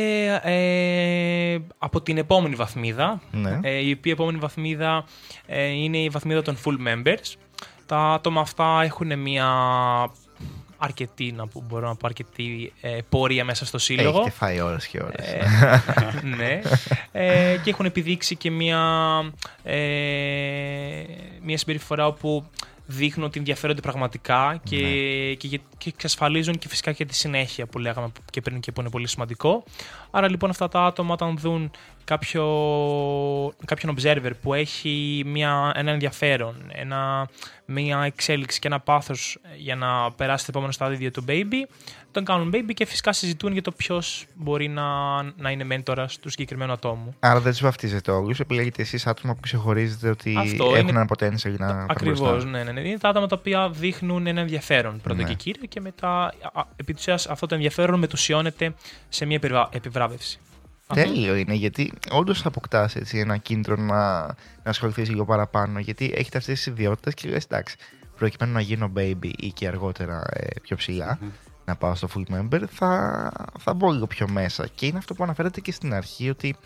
ε, 0.42 1.58
από 1.78 2.00
την 2.00 2.18
επόμενη 2.18 2.54
βαθμίδα. 2.54 3.20
Ναι. 3.32 3.58
Ε, 3.62 3.86
η 3.86 3.92
οποία 3.92 4.12
επόμενη 4.12 4.38
βαθμίδα 4.38 5.04
ε, 5.46 5.64
είναι 5.66 5.98
η 5.98 6.08
βαθμίδα 6.08 6.42
των 6.42 6.56
full 6.64 6.76
members. 6.88 7.34
Τα 7.86 7.98
άτομα 7.98 8.40
αυτά 8.40 8.80
έχουν 8.82 9.18
μια 9.18 9.48
αρκετή, 10.78 11.32
να 11.32 11.46
πω, 11.46 11.64
μπορώ 11.68 11.88
να 11.88 11.94
πω, 11.96 12.06
αρκετή 12.06 12.72
ε, 12.80 12.98
πορεία 13.08 13.44
μέσα 13.44 13.66
στο 13.66 13.78
σύλλογο. 13.78 14.18
Έχετε 14.18 14.30
φάει 14.34 14.60
ώρες 14.60 14.86
και 14.86 15.00
ώρες. 15.02 15.26
Ε, 15.32 15.46
ναι. 16.36 16.60
Ε, 17.12 17.56
και 17.62 17.70
έχουν 17.70 17.84
επιδείξει 17.86 18.36
και 18.36 18.50
μια, 18.50 18.80
ε, 19.62 21.02
μια 21.42 21.58
συμπεριφορά 21.58 22.06
όπου 22.06 22.50
δείχνουν 22.86 23.26
ότι 23.26 23.38
ενδιαφέρονται 23.38 23.80
πραγματικά 23.80 24.60
και, 24.64 24.76
και, 25.34 25.46
για- 25.46 25.60
και 25.78 25.88
εξασφαλίζουν 25.94 26.58
και 26.58 26.68
φυσικά 26.68 26.92
και 26.92 27.04
τη 27.04 27.14
συνέχεια 27.14 27.66
που 27.66 27.78
λέγαμε 27.78 28.12
και 28.30 28.40
πριν 28.40 28.60
και 28.60 28.72
που 28.72 28.80
είναι 28.80 28.90
πολύ 28.90 29.08
σημαντικό. 29.08 29.64
Άρα 30.10 30.30
λοιπόν 30.30 30.50
αυτά 30.50 30.68
τα 30.68 30.84
άτομα 30.84 31.12
όταν 31.12 31.38
δουν 31.38 31.70
κάποιο, 32.04 32.44
κάποιον 33.64 33.96
observer 33.98 34.30
που 34.42 34.54
έχει 34.54 35.22
μια, 35.26 35.72
ένα 35.74 35.90
ενδιαφέρον, 35.90 36.54
ένα, 36.72 37.28
μια 37.64 38.02
εξέλιξη 38.02 38.58
και 38.58 38.66
ένα 38.68 38.80
πάθος 38.80 39.38
για 39.58 39.76
να 39.76 40.12
περάσει 40.12 40.44
το 40.44 40.50
επόμενο 40.54 40.72
στάδιο 40.72 41.10
του 41.10 41.24
baby, 41.28 41.68
τον 42.10 42.24
κάνουν 42.24 42.50
baby 42.54 42.70
και 42.74 42.84
φυσικά 42.86 43.12
συζητούν 43.12 43.52
για 43.52 43.62
το 43.62 43.72
ποιος 43.72 44.26
μπορεί 44.34 44.68
να, 44.68 45.22
να 45.22 45.50
είναι 45.50 45.64
μέντορα 45.64 46.06
του 46.20 46.30
συγκεκριμένου 46.30 46.72
ατόμου. 46.72 47.14
Άρα 47.20 47.40
δεν 47.40 47.52
τους 47.52 47.60
βαφτίζετε 47.60 48.10
όλους. 48.10 48.40
Επιλέγετε 48.40 48.82
εσείς 48.82 49.06
άτομα 49.06 49.34
που 49.34 49.40
ξεχωρίζετε 49.40 50.08
ότι 50.08 50.34
Αυτό 50.38 50.64
έχουν 50.64 50.88
είναι- 50.88 50.90
ένα 50.90 51.06
potential 51.16 51.48
για 51.56 51.66
να 51.66 51.86
Ακριβώς, 51.90 52.18
προχωρήσουν. 52.18 52.50
ναι, 52.50 52.62
ναι, 52.62 52.72
ναι. 52.72 52.80
Είναι 52.80 52.98
τα 52.98 53.08
άτομα 53.08 53.26
τα 53.26 53.36
οποία 53.38 53.70
δείχνουν 53.70 54.26
ένα 54.26 54.40
ενδιαφέρον 54.40 55.00
πρώτα 55.00 55.22
Ναι. 55.22 55.28
και 55.28 55.34
κύριο 55.34 55.65
και 55.66 55.80
μετά, 55.80 56.24
α, 56.52 56.62
επί 56.76 56.92
της 56.92 57.00
ουσίας, 57.02 57.26
αυτό 57.26 57.46
το 57.46 57.54
ενδιαφέρον 57.54 57.98
μετουσιώνεται 57.98 58.74
σε 59.08 59.24
μια 59.24 59.36
επιβρα- 59.36 59.68
επιβράβευση. 59.72 60.38
Τέλειο 60.94 61.34
είναι 61.34 61.54
γιατί 61.54 61.92
όντως 62.10 62.42
θα 62.42 62.48
αποκτάς 62.48 62.96
ένα 63.12 63.36
κίνητρο 63.36 63.76
να, 63.76 64.22
να 64.26 64.34
ασχοληθείς 64.64 65.08
λίγο 65.08 65.24
παραπάνω. 65.24 65.78
Γιατί 65.78 66.12
έχετε 66.14 66.38
αυτές 66.38 66.54
τις 66.54 66.66
ιδιότητες 66.66 67.14
και 67.14 67.28
λες, 67.28 67.44
εντάξει, 67.44 67.76
προκειμένου 68.16 68.52
να 68.52 68.60
γίνω 68.60 68.92
baby 68.96 69.30
ή 69.36 69.52
και 69.52 69.66
αργότερα 69.66 70.22
ε, 70.32 70.46
πιο 70.62 70.76
ψηλα 70.76 71.18
να 71.64 71.76
πάω 71.76 71.94
στο 71.94 72.08
full 72.14 72.34
member, 72.34 72.62
θα, 72.68 73.32
θα 73.58 73.74
μπω 73.74 73.90
λίγο 73.90 74.06
πιο 74.06 74.28
μέσα. 74.28 74.66
Και 74.74 74.86
είναι 74.86 74.98
αυτό 74.98 75.14
που 75.14 75.22
αναφέρατε 75.22 75.60
και 75.60 75.72
στην 75.72 75.94
αρχή, 75.94 76.30
ότι 76.30 76.56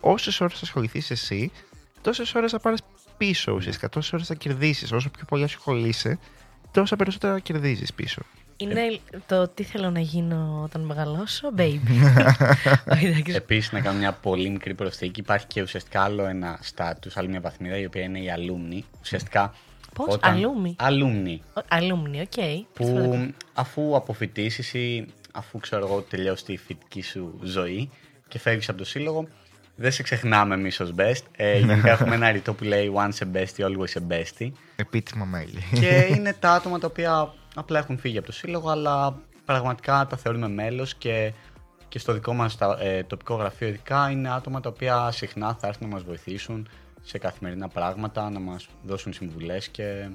όσες 0.00 0.40
ώρες 0.40 0.54
θα 0.54 0.60
ασχοληθείς 0.62 1.10
εσύ, 1.10 1.52
τόσες 2.00 2.34
ώρες 2.34 2.50
θα 2.50 2.60
πάρεις 2.60 2.80
πίσω 3.16 3.52
ουσιαστικά. 3.52 3.88
Τόσες 3.88 4.12
ώρες 4.12 4.26
θα 4.26 4.34
κερδίσεις. 4.34 4.92
Όσο 4.92 5.10
πιο 5.10 5.24
πολύ 5.24 5.44
ασχολείσαι, 5.44 6.18
τόσα 6.70 6.96
περισσότερα 6.96 7.38
κερδίζεις 7.40 7.94
πίσω. 7.94 8.22
Είναι 8.56 8.98
το 9.26 9.48
τι 9.48 9.62
θέλω 9.62 9.90
να 9.90 10.00
γίνω 10.00 10.60
όταν 10.64 10.82
μεγαλώσω, 10.82 11.52
baby. 11.56 11.78
Όχι, 12.92 13.06
εντάξει. 13.06 13.32
Επίσης, 13.34 13.72
να 13.72 13.80
κάνω 13.80 13.98
μια 13.98 14.12
πολύ 14.12 14.48
μικρή 14.50 14.74
προσθήκη. 14.74 15.20
Υπάρχει 15.20 15.46
και 15.46 15.62
ουσιαστικά 15.62 16.02
άλλο 16.02 16.24
ένα 16.26 16.58
στάτου, 16.62 17.10
άλλη 17.14 17.28
μια 17.28 17.40
βαθμίδα, 17.40 17.78
η 17.78 17.84
οποία 17.84 18.02
είναι 18.02 18.18
η 18.18 18.30
alumni. 18.36 18.82
Ουσιαστικά. 19.00 19.54
Πώς; 19.94 20.16
Alumni? 20.20 20.86
Alumni. 20.88 21.38
Ο- 21.54 21.66
Alumni, 21.70 22.20
οκ. 22.20 22.64
Που 22.72 23.18
αφού 23.54 23.96
αποφοιτήσει 23.96 24.78
ή 24.78 25.06
αφού 25.32 25.58
ξέρω 25.58 25.86
εγώ 25.86 26.00
τελειώσει 26.00 26.44
τη 26.44 26.56
φοιτητική 26.56 27.02
σου 27.02 27.38
ζωή 27.42 27.90
και 28.28 28.38
φεύγεις 28.38 28.68
από 28.68 28.78
το 28.78 28.84
σύλλογο, 28.84 29.28
δεν 29.76 29.92
σε 29.92 30.02
ξεχνάμε 30.02 30.54
εμείς 30.54 30.80
ως 30.80 30.92
BEST. 30.96 31.22
Ε, 31.36 31.58
γενικά 31.58 31.90
έχουμε 31.90 32.14
ένα 32.14 32.30
ρητό 32.30 32.54
που 32.54 32.64
λέει 32.64 32.92
once 32.94 33.18
a 33.24 33.36
bestie, 33.36 33.64
always 33.64 34.00
a 34.02 34.12
bestie. 34.12 34.50
Επίτιμα 34.76 35.24
μέλη. 35.24 35.62
και 35.80 36.06
είναι 36.16 36.32
τα 36.40 36.52
άτομα 36.52 36.78
τα 36.78 36.86
οποία 36.86 37.32
απλά 37.54 37.78
έχουν 37.78 37.98
φύγει 37.98 38.18
από 38.18 38.26
το 38.26 38.32
σύλλογο, 38.32 38.70
αλλά 38.70 39.16
πραγματικά 39.44 40.06
τα 40.06 40.16
θεωρούμε 40.16 40.48
μέλος 40.48 40.94
και, 40.94 41.32
και 41.88 41.98
στο 41.98 42.12
δικό 42.12 42.34
μας 42.34 42.56
τα- 42.56 42.78
ε, 42.80 43.02
τοπικό 43.02 43.34
γραφείο 43.34 43.68
ειδικά 43.68 44.10
είναι 44.10 44.30
άτομα 44.30 44.60
τα 44.60 44.68
οποία 44.68 45.10
συχνά 45.10 45.56
θα 45.60 45.66
έρθουν 45.66 45.88
να 45.88 45.94
μας 45.94 46.04
βοηθήσουν 46.04 46.68
σε 47.02 47.18
καθημερινά 47.18 47.68
πράγματα, 47.68 48.30
να 48.30 48.40
μας 48.40 48.68
δώσουν 48.82 49.12
συμβουλές 49.12 49.68
και 49.68 50.08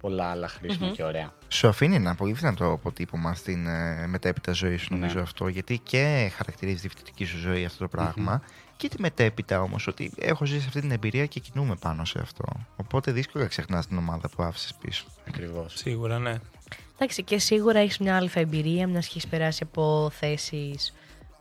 πολλά 0.00 0.24
άλλα 0.30 0.48
χρήσιμα 0.48 0.90
και 0.90 1.04
ωραία. 1.04 1.32
Σου 1.48 1.68
αφήνει 1.68 1.94
ένα 1.94 2.14
πολύ 2.14 2.32
δυνατό 2.32 2.72
αποτύπωμα 2.72 3.34
στην 3.34 3.66
ε, 3.66 4.06
μετέπειτα 4.06 4.52
ζωή 4.52 4.76
σου, 4.76 4.86
νομίζω 4.94 5.14
Ναι. 5.14 5.20
αυτό. 5.20 5.48
Γιατί 5.48 5.78
και 5.78 6.30
χαρακτηρίζεις 6.36 6.80
τη 6.80 6.88
φοιτητική 6.88 7.24
σου 7.24 7.38
ζωή 7.38 7.64
αυτό 7.64 7.78
το 7.78 7.88
πραγμα 7.88 8.42
Και 8.76 8.88
τη 8.88 9.00
μετέπειτα 9.00 9.62
όμως, 9.62 9.86
ότι 9.86 10.12
έχω 10.18 10.44
ζήσει 10.44 10.66
αυτή 10.66 10.80
την 10.80 10.90
εμπειρία 10.90 11.26
και 11.26 11.40
κινούμε 11.40 11.74
πάνω 11.80 12.04
σε 12.04 12.18
αυτό. 12.22 12.44
Οπότε 12.76 13.12
δύσκολα 13.12 13.46
ξεχνάς 13.46 13.86
την 13.86 13.98
ομάδα 13.98 14.28
που 14.28 14.42
άφησες 14.42 14.74
πίσω. 14.80 15.04
Ακριβώς. 15.28 15.72
Σίγουρα, 15.76 16.18
ναι. 16.18 16.34
Εντάξει, 17.02 17.22
και 17.22 17.38
σίγουρα 17.38 17.78
έχεις 17.78 17.98
μια 17.98 18.16
αλφα 18.16 18.40
εμπειρία, 18.40 18.86
μιας 18.86 19.06
και 19.06 19.12
έχεις 19.16 19.28
περάσει 19.30 19.60
από 19.62 20.10
θέσεις 20.12 20.92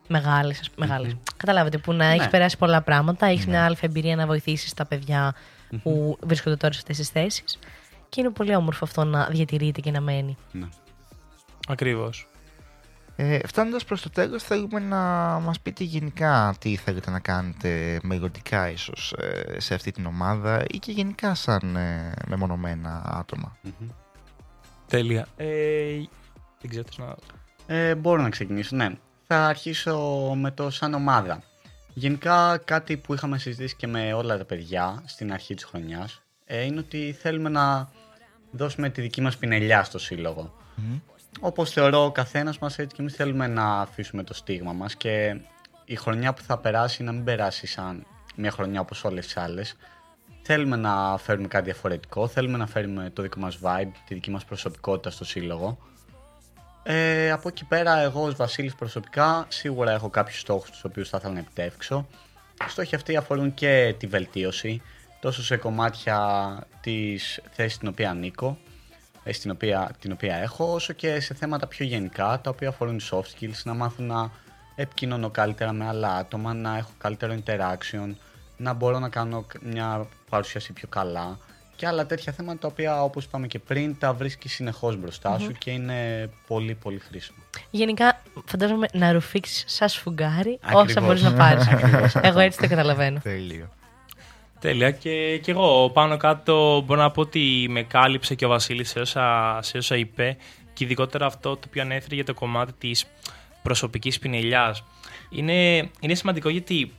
μεγάλες. 0.07 0.69
Μεγάλες. 0.76 1.15
Καταλάβετε, 1.38 1.77
που 1.77 1.94
να 1.94 2.06
έχεις 2.06 2.30
περάσει 2.30 2.57
πολλά 2.57 2.81
πράγματα. 2.81 3.26
Έχεις 3.26 3.48
μια 3.48 3.65
αλφα 3.65 3.86
εμπειρία 3.86 4.15
να 4.15 4.26
βοηθήσεις 4.26 4.73
τα 4.73 4.86
παιδιά 4.86 5.36
που 5.84 6.18
βρίσκονται 6.22 6.56
τώρα 6.56 6.73
σε 6.73 6.80
αυτές 6.80 6.98
τις 6.98 7.10
θέσεις. 7.10 7.60
Και 8.10 8.22
είναι 8.22 8.30
πολύ 8.30 8.56
όμορφο 8.56 8.86
αυτό 8.86 9.03
να 9.03 9.26
διατηρείται 9.26 9.81
και 9.81 9.91
να 9.91 10.02
μένει. 10.02 10.38
Ναι. 10.52 10.68
Ακριβώς. 11.68 12.27
Ε, 13.15 13.40
Φτάνοντας 13.48 13.86
προς 13.86 14.02
το 14.02 14.10
τέλος, 14.10 14.44
θέλουμε 14.44 14.80
να 14.80 14.98
μας 15.40 15.60
πείτε 15.60 15.84
γενικά 15.84 16.56
τι 16.60 16.76
θέλετε 16.76 17.11
να 17.11 17.19
κάνετε 17.19 17.99
μελλοντικά, 18.03 18.69
ίσως 18.69 19.15
σε 19.57 19.73
αυτή 19.73 19.91
την 19.91 20.06
ομάδα 20.06 20.64
ή 20.72 20.77
και 20.77 20.91
γενικά 20.91 21.36
σαν 21.36 21.76
ε, 21.76 22.14
μεμονωμένα 22.27 23.03
άτομα. 23.06 23.57
Τέλεια. 24.89 25.27
Ε, 25.37 25.47
δεν 26.61 26.69
ξέρω 26.69 26.83
τι 26.83 27.01
να... 27.01 27.15
Ε, 27.75 27.95
μπορώ 27.95 28.21
να 28.21 28.29
ξεκινήσω, 28.29 28.75
ναι. 28.75 28.89
Θα 29.27 29.45
αρχίσω 29.45 29.97
με 30.35 30.51
το 30.51 30.69
σαν 30.69 30.93
ομάδα. 30.93 31.43
Γενικά 31.93 32.57
κάτι 32.57 32.97
που 32.97 33.13
είχαμε 33.13 33.37
συζητήσει 33.37 33.75
και 33.75 33.87
με 33.87 34.13
όλα 34.13 34.37
τα 34.37 34.45
παιδιά 34.45 35.03
στην 35.05 35.33
αρχή 35.33 35.53
της 35.53 35.63
χρονιάς 35.63 36.21
ε, 36.45 36.63
είναι 36.63 36.79
ότι 36.79 37.15
θέλουμε 37.19 37.49
να 37.49 37.89
δώσουμε 38.51 38.89
τη 38.89 39.01
δική 39.01 39.21
μας 39.21 39.37
πινελιά 39.37 39.83
στο 39.83 39.99
σύλλογο. 39.99 40.53
Όπως 41.39 41.71
θεωρώ 41.71 42.03
ο 42.05 42.11
καθένας 42.11 42.59
μας 42.59 42.79
έτσι 42.79 42.95
και 42.95 43.01
εμείς 43.01 43.13
θέλουμε 43.13 43.47
να 43.47 43.81
αφήσουμε 43.81 44.23
το 44.23 44.33
στίγμα 44.33 44.73
μας 44.73 44.95
και 44.95 45.39
η 45.85 45.95
χρονιά 45.95 46.33
που 46.33 46.41
θα 46.41 46.57
περάσει 46.57 47.03
να 47.03 47.11
μην 47.11 47.23
περάσει 47.23 47.67
σαν 47.67 48.05
μια 48.35 48.51
χρονιά 48.51 48.79
όπως 48.79 49.03
όλες 49.03 49.25
τις 49.25 49.37
άλλες. 49.37 49.75
Θέλουμε 50.51 50.76
να 50.76 51.17
φέρουμε 51.17 51.47
κάτι 51.47 51.65
διαφορετικό, 51.65 52.27
θέλουμε 52.27 52.57
να 52.57 52.67
φέρουμε 52.67 53.09
το 53.13 53.21
δικό 53.21 53.39
μας 53.39 53.59
vibe, 53.61 53.91
τη 54.07 54.13
δική 54.13 54.31
μας 54.31 54.45
προσωπικότητα 54.45 55.09
στο 55.09 55.26
σύλλογο. 55.26 55.77
Ε, 56.84 57.31
από 57.31 57.47
εκεί 57.47 57.65
πέρα, 57.65 57.99
εγώ 57.99 58.23
ως 58.23 58.35
Βασίλης 58.35 58.76
προσωπικά 58.76 59.45
σίγουρα 59.47 59.91
έχω 59.91 60.09
κάποιους 60.09 60.39
στόχους 60.39 60.69
τους 60.69 60.84
οποίους 60.84 61.09
θα 61.09 61.17
ήθελα 61.17 61.34
να 61.34 61.39
επιτεύξω. 61.39 62.07
Οι 62.67 62.69
στόχοι 62.69 62.95
αυτοί 62.95 63.15
αφορούν 63.15 63.53
και 63.53 63.95
τη 63.99 64.07
βελτίωση, 64.07 64.81
τόσο 65.19 65.43
σε 65.43 65.57
κομμάτια 65.57 66.19
της 66.81 67.41
θέσης 67.51 67.73
στην 67.73 67.88
οποία 67.88 68.09
ανήκω, 68.09 68.57
ε, 69.23 69.34
στην 69.34 69.51
οποία, 69.51 69.91
την 69.99 70.11
οποία 70.11 70.35
έχω, 70.35 70.73
όσο 70.73 70.93
και 70.93 71.19
σε 71.19 71.34
θέματα 71.34 71.67
πιο 71.67 71.85
γενικά, 71.85 72.41
τα 72.43 72.49
οποία 72.49 72.69
αφορούν 72.69 72.99
soft 73.11 73.39
skills, 73.39 73.61
να 73.63 73.73
μάθω 73.73 74.03
να 74.03 74.31
επικοινωνώ 74.76 75.30
καλύτερα 75.30 75.73
με 75.73 75.88
άλλα 75.88 76.15
άτομα, 76.15 76.53
να 76.53 76.77
έχω 76.77 76.91
καλύτερο 76.97 77.38
interaction, 77.45 78.15
να 78.60 78.73
μπορώ 78.73 78.99
να 78.99 79.10
κάνω 79.10 79.45
μια 79.61 80.07
παρουσίαση 80.30 80.73
πιο 80.73 80.88
καλά 80.88 81.38
και 81.76 81.88
άλλα 81.88 82.06
τέτοια 82.06 82.34
θέματα 82.34 82.60
τα 82.60 82.68
οποία 82.68 83.03
όπως 83.03 83.23
είπαμε 83.23 83.48
και 83.48 83.60
πριν 83.60 83.98
τα 83.99 84.14
βρίσκει 84.14 84.49
συνεχώς 84.49 84.98
μπροστά 84.98 85.40
σου 85.40 85.52
και 85.52 85.72
είναι 85.72 86.30
πολύ 86.48 86.76
πολύ 86.76 86.99
χρήσιμο. 86.99 87.38
Γενικά, 87.69 88.22
φαντάζομαι 88.45 88.88
να 88.94 89.11
ρουφήξεις 89.11 89.64
σαν 89.68 89.90
σφουγγάρι 89.90 90.60
όσα 90.65 90.80
Ακριβώς. 90.80 91.03
μπορείς 91.03 91.22
να 91.22 91.34
πάρεις. 91.34 91.68
Ακριβώς 91.68 92.02
αυτό. 92.02 92.19
Εγώ 92.23 92.40
έτσι 92.40 92.60
το 92.60 92.68
καταλαβαίνω. 92.68 93.19
Τέλειο. 93.19 93.69
Τέλεια. 94.60 94.91
Και, 94.91 95.38
και 95.38 95.52
εγώ 95.52 95.90
πάνω 95.90 96.18
κάτω 96.18 96.81
μπορώ 96.86 97.02
να 97.02 97.11
πω 97.11 97.22
ότι 97.22 97.68
με 97.69 97.84
κάλυψε 97.84 98.36
και 98.36 98.45
ο 98.45 98.49
Βασίλης 98.49 98.90
σε 98.90 98.99
όσα, 98.99 99.57
σε 99.61 99.77
όσα 99.77 99.95
είπε 99.95 100.38
και 100.73 100.84
ειδικότερα 100.84 101.26
αυτό 101.26 101.56
το 101.56 101.64
οποίο 101.68 101.81
ανέφερε 101.81 102.15
για 102.15 102.26
το 102.26 102.34
κομμάτι 102.34 102.73
της 102.77 103.06
προσωπικής 103.61 104.19
πινελιάς. 104.19 104.84
Είναι, 105.30 105.90
είναι 105.99 106.15
σημαντικό 106.15 106.49
γιατί 106.49 106.94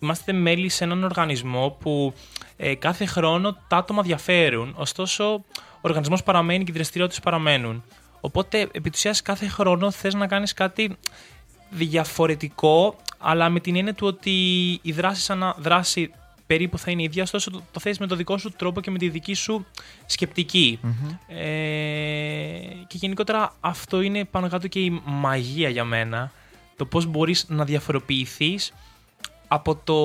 είμαστε 0.00 0.32
μέλη 0.32 0.68
σε 0.68 0.84
έναν 0.84 1.04
οργανισμό 1.04 1.76
που 1.80 2.14
ε, 2.56 2.74
κάθε 2.74 3.06
χρόνο 3.06 3.56
τα 3.68 3.76
άτομα 3.76 4.02
διαφέρουν, 4.02 4.74
ωστόσο 4.76 5.24
ο 5.54 5.80
οργανισμός 5.80 6.22
παραμένει 6.22 6.64
και 6.64 6.70
οι 6.70 6.74
δραστηριότητες 6.74 7.22
παραμένουν. 7.22 7.84
Οπότε, 8.20 8.60
επί 8.60 8.90
της 8.90 8.98
ουσίας, 8.98 9.22
κάθε 9.22 9.48
χρόνο 9.48 9.90
θες 9.90 10.14
να 10.14 10.26
κάνεις 10.26 10.52
κάτι 10.52 10.96
διαφορετικό, 11.70 12.96
αλλά 13.18 13.48
με 13.48 13.60
την 13.60 13.76
έννοια 13.76 13.94
του 13.94 14.06
ότι 14.06 14.30
η 14.82 14.92
δράση 14.92 15.22
σαν 15.22 15.38
να 15.38 15.54
δράση 15.58 16.10
περίπου 16.46 16.78
θα 16.78 16.90
είναι 16.90 17.02
η 17.02 17.04
ίδια, 17.04 17.22
ωστόσο 17.22 17.50
το, 17.50 17.62
το 17.72 17.80
θες 17.80 17.98
με 17.98 18.06
το 18.06 18.16
δικό 18.16 18.38
σου 18.38 18.50
τρόπο 18.50 18.80
και 18.80 18.90
με 18.90 18.98
τη 18.98 19.08
δική 19.08 19.34
σου 19.34 19.66
σκεπτικη 20.06 20.80
Ε, 21.26 21.42
και 22.86 22.96
γενικότερα 22.96 23.52
αυτό 23.60 24.00
είναι 24.00 24.24
πάνω 24.24 24.48
κάτω 24.48 24.68
και 24.68 24.80
η 24.80 25.02
μαγεία 25.04 25.68
για 25.68 25.84
μένα. 25.84 26.32
Το 26.76 26.86
πώς 26.86 27.06
μπορείς 27.06 27.44
να 27.48 27.64
διαφοροποιηθείς 27.64 28.72
από 29.52 29.76
το 29.84 29.96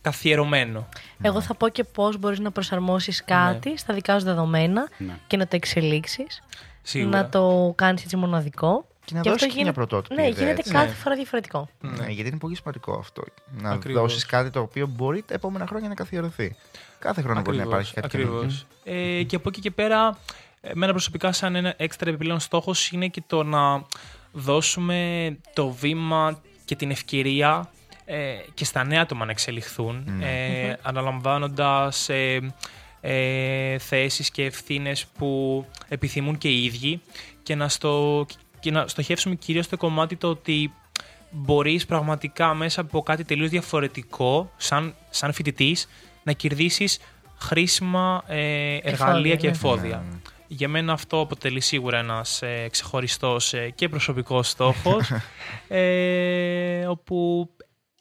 καθιερωμένο. 0.00 0.88
Εγώ 1.22 1.40
θα 1.40 1.54
πω 1.54 1.68
και 1.68 1.84
πώς 1.84 2.18
μπορείς 2.18 2.38
να 2.38 2.50
προσαρμόσεις 2.50 3.24
κάτι 3.24 3.76
στα 3.78 3.94
δικά 3.94 4.18
σου 4.18 4.24
δεδομένα 4.24 4.88
Ναι. 4.98 5.18
και 5.26 5.36
να 5.36 5.44
το 5.46 5.56
εξελίξεις. 5.56 6.42
Σίγουρα. 6.82 7.18
Να 7.22 7.28
το 7.28 7.72
κάνεις 7.76 8.02
έτσι 8.02 8.16
μοναδικό. 8.16 8.86
Και 9.04 9.14
να 9.14 9.20
Και 9.20 9.28
δώσεις 9.30 9.46
αυτό 9.46 9.56
και 9.56 9.62
μια 9.64 9.72
γίνεται- 9.72 9.88
πρωτότυπη 9.88 10.14
Ναι, 10.20 10.28
ιδέα, 10.28 10.38
γίνεται 10.38 10.58
έτσι. 10.60 10.72
κάθε 10.72 10.86
Ναι. 10.86 10.92
φορά 10.94 11.14
διαφορετικό. 11.14 11.68
Ναι, 11.80 12.06
γιατί 12.08 12.28
είναι 12.28 12.38
πολύ 12.38 12.56
σημαντικό 12.56 12.92
αυτό. 12.98 13.22
Να 13.50 13.70
Ακριβώς. 13.70 14.02
δώσεις 14.02 14.26
κάτι 14.26 14.50
το 14.50 14.60
οποίο 14.60 14.86
μπορεί 14.86 15.22
τα 15.22 15.34
επόμενα 15.34 15.66
χρόνια 15.66 15.88
να 15.88 15.94
καθιερωθεί. 15.94 16.56
Κάθε 16.98 17.22
χρόνο 17.22 17.40
μπορεί 17.40 17.56
να 17.56 17.62
υπάρχει 17.62 17.94
κάτι 17.94 18.06
ακριβώς. 18.06 18.66
Ε, 18.84 19.22
και 19.22 19.36
από 19.36 19.48
εκεί 19.48 19.60
και 19.60 19.70
πέρα, 19.70 20.18
εμένα 20.60 20.92
προσωπικά 20.92 21.32
σαν 21.32 21.54
ένα 21.56 21.74
έξτρα 21.76 22.08
επιπλέον 22.10 22.40
στόχος 22.40 22.90
είναι 22.90 23.06
και 23.08 23.22
το 23.26 23.42
να 23.42 23.84
δώσουμε 24.32 25.36
το 25.52 25.70
βήμα 25.70 26.40
και 26.64 26.76
την 26.76 26.90
ευκαιρία 26.90 27.70
ε, 28.10 28.38
και 28.54 28.64
στα 28.64 28.84
νέα 28.84 29.00
άτομα 29.00 29.24
να 29.24 29.30
εξελιχθούν, 29.30 30.20
ε, 30.20 30.76
αναλαμβάνοντας 30.82 32.08
ε, 32.08 32.52
ε, 33.00 33.78
θέσεις 33.78 34.30
και 34.30 34.44
ευθύνες 34.44 35.06
που 35.18 35.64
επιθυμούν 35.88 36.38
και 36.38 36.48
οι 36.48 36.64
ίδιοι 36.64 37.00
και 37.42 37.54
να, 37.54 37.68
στο, 37.68 38.26
και 38.60 38.70
να 38.70 38.86
στοχεύσουμε 38.86 39.34
κυρίως 39.34 39.64
στο 39.64 39.76
κομμάτι 39.76 40.16
το 40.16 40.28
ότι 40.28 40.72
μπορείς 41.30 41.86
πραγματικά 41.86 42.54
μέσα 42.54 42.80
από 42.80 43.02
κάτι 43.02 43.24
τελείως 43.24 43.50
διαφορετικό 43.50 44.52
σαν, 44.56 44.94
σαν 45.10 45.32
φοιτητής 45.32 45.88
να 46.22 46.32
κερδίσεις 46.32 46.98
χρήσιμα 47.38 48.24
ε, 48.26 48.76
εργαλεία 48.82 49.36
και 49.36 49.46
ναι. 49.46 49.52
εφόδια. 49.52 50.04
Για 50.50 50.68
μένα 50.68 50.92
αυτό 50.92 51.20
αποτελεί 51.20 51.60
σίγουρα 51.60 51.98
ένας 51.98 52.42
ε, 52.42 52.68
ξεχωριστός 52.70 53.54
ε, 53.54 53.72
και 53.74 53.88
προσωπικός 53.88 54.48
στόχος 54.48 55.12
ε, 55.68 56.86
όπου 56.86 57.48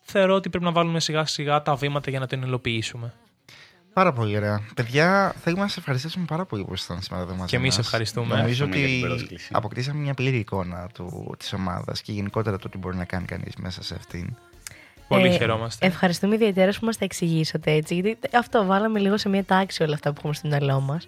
θεωρώ 0.07 0.33
ότι 0.35 0.49
πρέπει 0.49 0.65
να 0.65 0.71
βάλουμε 0.71 0.99
σιγά 0.99 1.25
σιγά 1.25 1.61
τα 1.61 1.75
βήματα 1.75 2.09
για 2.09 2.19
να 2.19 2.27
τον 2.27 2.41
υλοποιήσουμε. 2.41 3.13
Πάρα 3.93 4.13
πολύ 4.13 4.37
ωραία. 4.37 4.61
Παιδιά, 4.75 5.35
θέλουμε 5.43 5.61
να 5.61 5.67
σα 5.67 5.79
ευχαριστήσουμε 5.79 6.25
πάρα 6.25 6.45
πολύ 6.45 6.63
που 6.63 6.73
ήσασταν 6.73 7.01
σήμερα 7.01 7.23
εδώ 7.23 7.33
μαζί 7.35 7.49
Και 7.49 7.55
εμείς 7.55 7.75
μας. 7.77 7.85
ευχαριστούμε. 7.85 8.35
Νομίζω 8.35 8.63
Ευχαριστούμε 8.63 8.77
για 8.87 8.87
την 8.97 9.05
ότι 9.11 9.15
πρόσκληση. 9.15 9.49
αποκτήσαμε 9.53 9.99
μια 9.99 10.13
πλήρη 10.13 10.37
εικόνα 10.37 10.89
του, 10.93 11.35
της 11.37 11.53
ομάδας 11.53 12.01
και 12.01 12.11
γενικότερα 12.11 12.57
το 12.57 12.69
τι 12.69 12.77
μπορεί 12.77 12.97
να 12.97 13.05
κάνει 13.05 13.25
κανείς 13.25 13.55
μέσα 13.55 13.83
σε 13.83 13.95
αυτήν. 13.97 14.35
Πολύ 15.07 15.27
Ε, 15.27 15.31
χαιρόμαστε. 15.37 15.85
Ευχαριστούμε 15.85 16.35
ιδιαίτερα 16.35 16.71
που 16.71 16.85
μας 16.85 16.97
τα 16.97 17.05
εξηγήσατε 17.05 17.71
έτσι. 17.71 17.93
Γιατί 17.93 18.17
αυτό 18.37 18.65
βάλαμε 18.65 18.99
λίγο 18.99 19.17
σε 19.17 19.29
μια 19.29 19.43
τάξη 19.43 19.83
όλα 19.83 19.93
αυτά 19.93 20.09
που 20.09 20.15
έχουμε 20.17 20.33
στο 20.33 20.47
μυαλό 20.47 20.79
μας. 20.79 21.07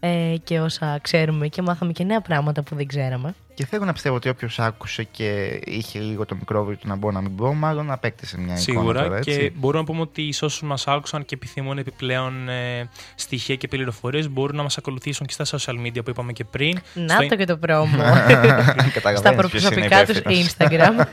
Ε, 0.00 0.34
και 0.44 0.60
όσα 0.60 0.98
ξέρουμε 1.02 1.48
και 1.48 1.62
μάθαμε 1.62 1.92
και 1.92 2.04
νέα 2.04 2.20
πράγματα 2.20 2.62
που 2.62 2.74
δεν 2.74 2.86
ξέραμε. 2.86 3.34
Και 3.54 3.66
θέλω 3.66 3.84
να 3.84 3.92
πιστεύω 3.92 4.14
ότι 4.16 4.28
όποιος 4.28 4.58
άκουσε 4.58 5.02
και 5.04 5.60
είχε 5.64 5.98
λίγο 5.98 6.26
το 6.26 6.34
μικρόβιο 6.34 6.76
του 6.76 6.88
να 6.88 6.94
μπω 6.96 7.10
να 7.10 7.20
μην 7.20 7.30
μπω, 7.30 7.52
μάλλον 7.54 7.90
απέκτησε 7.90 8.36
μια 8.36 8.44
εικόνα 8.44 8.60
Σίγουρα 8.60 9.02
τώρα, 9.02 9.16
έτσι. 9.16 9.30
και 9.38 9.52
μπορούμε 9.54 9.78
να 9.80 9.84
πούμε 9.86 10.00
ότι 10.00 10.32
σε 10.32 10.44
όσους 10.44 10.62
μας 10.62 10.86
άκουσαν 10.86 11.24
και 11.24 11.34
επιθυμούν 11.34 11.78
επιπλέον 11.78 12.48
ε, 12.48 12.88
στοιχεία 13.14 13.54
και 13.56 13.68
πληροφορίες 13.68 14.30
μπορούν 14.30 14.56
να 14.56 14.62
μας 14.62 14.78
ακολουθήσουν 14.78 15.26
και 15.26 15.32
στα 15.42 15.44
social 15.58 15.74
media 15.86 16.04
που 16.04 16.10
είπαμε 16.10 16.32
και 16.32 16.44
πριν. 16.44 16.78
Να 16.94 17.14
Στο- 17.14 17.26
το 17.28 17.36
και 17.36 17.44
το 17.44 17.56
πρόμο. 17.56 17.96
Καταλαβαίνεις 18.94 19.18
Στα 19.18 19.34
ποιος 19.34 19.62
είναι 19.62 19.78
προσωπικά 19.78 20.04
του 20.04 20.10
υπεύθυνος. 20.16 20.54
Instagram. 20.58 21.06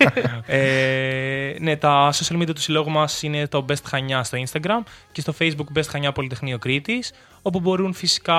ε, 0.46 1.56
ναι, 1.60 1.76
τα 1.76 2.12
social 2.14 2.42
media 2.42 2.54
του 2.56 2.62
συλλόγου 2.62 2.90
μας 2.90 3.22
είναι 3.24 3.48
το 3.48 3.66
Best 3.70 3.84
Χανιά 3.86 4.24
στο 4.24 4.38
Instagram 4.48 4.84
και 5.12 5.22
στο 5.22 5.34
Facebook 5.40 5.78
Best 5.78 5.88
Χανιά 5.90 6.12
Πολυτεχνείο 6.12 6.58
Κρήτης. 6.58 7.12
Όπου 7.46 7.60
μπορούν 7.60 7.94
φυσικά 7.94 8.36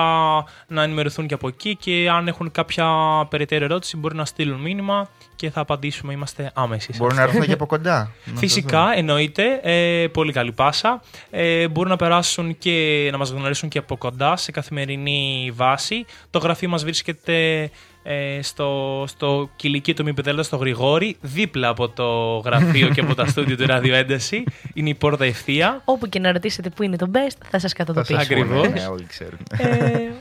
να 0.67 0.83
ενημερωθούν 0.83 1.27
και 1.27 1.33
από 1.33 1.47
εκεί 1.47 1.75
και 1.75 2.09
αν 2.11 2.27
έχουν 2.27 2.51
κάποια 2.51 2.85
περαιτέρω 3.29 3.63
ερώτηση 3.65 3.97
μπορούν 3.97 4.17
να 4.17 4.25
στείλουν 4.25 4.61
μήνυμα 4.61 5.07
και 5.35 5.49
θα 5.49 5.59
απαντήσουμε. 5.61 6.13
Είμαστε 6.13 6.51
άμεσοι. 6.55 6.91
σε 6.93 6.97
Μπορούν 6.97 7.15
να 7.15 7.21
αυτό. 7.23 7.31
έρθουν 7.33 7.47
και 7.47 7.53
από 7.53 7.65
κοντά. 7.65 8.11
να 8.25 8.33
το 8.33 8.39
Φυσικά, 8.39 8.83
δουν. 8.85 8.93
εννοείται. 8.97 9.59
Ε, 9.63 10.07
πολύ 10.07 10.31
καλή 10.31 10.51
πάσα. 10.51 11.01
Ε, 11.29 11.67
μπορούν 11.67 11.89
να 11.89 11.95
περάσουν 11.97 12.57
και 12.57 13.07
να 13.11 13.17
μας 13.17 13.29
γνωρίσουν 13.29 13.69
και 13.69 13.77
από 13.77 13.97
κοντά 13.97 14.35
σε 14.37 14.51
καθημερινή 14.51 15.51
βάση. 15.55 16.05
Το 16.29 16.39
γραφείο 16.39 16.69
μας 16.69 16.83
βρίσκεται 16.83 17.69
ε, 18.07 18.39
στο, 18.41 19.03
στο 19.07 19.49
κηλικείο 19.55 19.93
του 19.93 20.03
ΜΠΔ 20.07 20.39
στο 20.41 20.57
Γρηγόρι, 20.57 21.17
δίπλα 21.21 21.67
από 21.67 21.89
το 21.89 22.37
γραφείο 22.37 22.89
και 22.89 22.99
από 23.01 23.15
τα 23.15 23.25
στούντιο 23.25 23.55
του 23.57 23.65
Ραδιοένταση. 23.65 24.43
Είναι 24.73 24.89
η 24.89 24.93
πόρτα 24.93 25.25
ευθεία. 25.25 25.81
Όπου 25.85 26.09
και 26.09 26.19
να 26.19 26.31
ρωτήσετε 26.31 26.69
πού 26.69 26.83
είναι 26.83 26.95
το 26.95 27.09
best, 27.13 27.17
θα 27.17 27.29
σας 27.29 27.37
Θα 27.49 27.59
σας 27.59 27.73
καταδοποιήσουμε. 27.73 28.21
Ακριβώς. 28.21 28.67
πούνε, 28.67 28.79
ναι, 28.81 28.85
όλοι 28.87 29.05
ξέρουν. 29.05 29.39
Ε, 29.57 30.11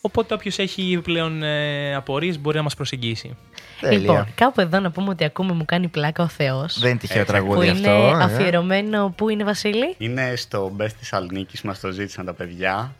οπότε 0.00 0.34
όποιος 0.34 0.58
έχει 0.58 1.00
πλέον 1.02 1.42
ε, 1.42 1.94
απορίες 1.94 2.38
μπορεί 2.40 2.56
να 2.56 2.62
μας 2.62 2.74
προσεγγίσει. 2.74 3.36
Τέλεια. 3.80 3.98
Λοιπόν, 3.98 4.26
κάπου 4.34 4.60
εδώ 4.60 4.80
να 4.80 4.90
πούμε 4.90 5.08
ότι 5.10 5.24
ακούμε 5.24 5.52
μου 5.52 5.64
κάνει 5.64 5.88
πλάκα 5.88 6.22
ο 6.22 6.28
Θεός. 6.28 6.78
Δεν 6.80 6.90
είναι 6.90 6.98
τυχαίο 6.98 7.20
Ε, 7.20 7.24
Που 7.24 7.30
τραγούδι 7.30 7.66
είναι 7.68 7.88
αυτό. 7.90 7.90
ε. 7.90 8.22
αφιερωμένο. 8.24 9.12
Πού 9.16 9.28
είναι, 9.28 9.44
Βασίλη; 9.44 9.94
Είναι 9.98 10.32
στο 10.36 10.76
Best 10.80 10.90
Θεσσαλονίκη 10.98 11.60
που 11.60 11.66
μας 11.66 11.80
το 11.80 11.90
ζήτησαν 11.90 12.24
τα 12.24 12.32
παιδιά. 12.34 12.94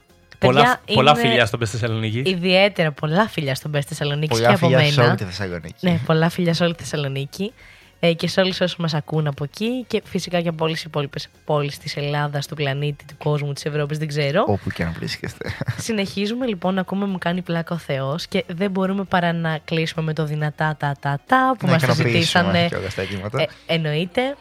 Πολλά, 0.44 0.60
Παιδιά, 0.62 0.80
πολλά 0.94 1.10
είναι 1.10 1.20
φιλιά 1.28 1.46
στον 1.46 1.58
Πες 1.58 1.70
Θεσσαλονίκη. 1.70 2.22
Ιδιαίτερα 2.30 2.92
πολλά 2.92 3.28
φιλιά 3.28 3.54
στον 3.54 3.70
Best 3.74 3.80
Θεσσαλονίκη 3.88 4.26
και 4.26 4.34
Πολλά 4.34 4.48
από 4.48 4.58
φιλιά 4.58 4.78
σε 4.84 4.90
μένα. 5.00 5.08
όλη 5.08 5.16
τη 5.16 5.24
Θεσσαλονίκη. 5.24 5.74
Ναι, 5.80 5.98
πολλά 6.06 6.28
φιλιά 6.28 6.54
σε 6.54 6.64
όλη 6.64 6.74
τη 6.74 6.82
Θεσσαλονίκη 6.82 7.52
ε, 8.00 8.12
και 8.12 8.28
σε 8.28 8.40
όλους 8.40 8.60
όσους 8.60 8.76
μας 8.76 8.94
ακούν 8.94 9.26
από 9.26 9.44
εκεί 9.44 9.84
και 9.86 10.02
φυσικά 10.04 10.40
και 10.40 10.48
από 10.48 10.64
όλες 10.64 10.76
τις 10.76 10.84
υπόλοιπες 10.84 11.28
πόλεις 11.44 11.78
της 11.78 11.96
Ελλάδας, 11.96 12.46
του 12.46 12.54
πλανήτη, 12.54 13.04
του 13.04 13.14
κόσμου, 13.18 13.52
της 13.52 13.64
Ευρώπης, 13.64 13.98
δεν 13.98 14.08
ξέρω. 14.08 14.44
Όπου 14.46 14.70
και 14.70 14.82
αν 14.82 14.92
βρίσκεστε. 14.98 15.50
Συνεχίζουμε 15.78 16.46
λοιπόν 16.46 16.74
να 16.74 16.80
ακούμε 16.80 17.06
μου 17.06 17.18
κάνει 17.18 17.42
πλάκα 17.42 17.74
ο 17.74 17.78
Θεός 17.78 18.26
και 18.26 18.44
δεν 18.46 18.70
μπορούμε 18.70 19.04
παρά 19.04 19.32
να 19.32 19.58
κλείσουμε 19.64 20.04
με 20.04 20.12
το 20.12 20.24
δυνατά 20.24 20.76
τα 20.78 20.96
τα 21.00 21.20
τα 21.26 21.54
που 21.58 21.66
Να 21.66 21.72
μας 21.72 21.82
το 21.82 21.86
ικανοποιήσουμε 21.92 22.18
ζητήσανε. 22.20 22.66
και 22.68 22.76
όλα 22.76 22.90
στα 22.90 23.02
αιτήματα. 23.02 23.40
Ε, 23.40 23.46
εννοείται. 23.66 24.36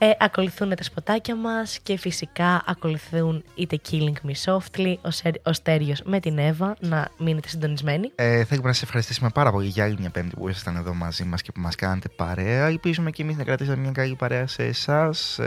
Ε, 0.00 0.10
ακολουθούν 0.18 0.74
τα 0.74 0.82
σποτάκια 0.82 1.36
μας 1.36 1.78
και 1.82 1.96
φυσικά 1.98 2.62
ακολουθούν 2.66 3.44
είτε 3.54 3.80
Killing 3.90 4.12
Me 4.28 4.32
Softly, 4.44 4.94
ο, 5.02 5.10
Σέρ- 5.10 5.46
ο 5.46 5.52
Στέριος 5.52 6.02
με 6.02 6.20
την 6.20 6.38
Εύα, 6.38 6.76
να 6.80 7.08
μείνετε 7.18 7.48
συντονισμένοι. 7.48 8.12
Ε, 8.14 8.44
θέλουμε 8.44 8.66
να 8.66 8.72
σας 8.72 8.82
ευχαριστήσουμε 8.82 9.30
πάρα 9.34 9.50
πολύ 9.50 9.66
για 9.66 9.84
άλλη 9.84 9.96
μια 10.00 10.10
Πέμπτη 10.10 10.36
που 10.36 10.48
ήσασταν 10.48 10.76
εδώ 10.76 10.94
μαζί 10.94 11.24
μας 11.24 11.42
και 11.42 11.52
που 11.52 11.60
μας 11.60 11.74
κάνατε 11.74 12.08
παρέα. 12.16 12.66
Ελπίζουμε 12.66 13.10
και 13.10 13.22
εμείς 13.22 13.36
να 13.36 13.44
κρατήσαμε 13.44 13.76
μια 13.76 13.90
καλή 13.92 14.14
παρέα 14.14 14.46
σε 14.46 14.62
εσάς 14.62 15.40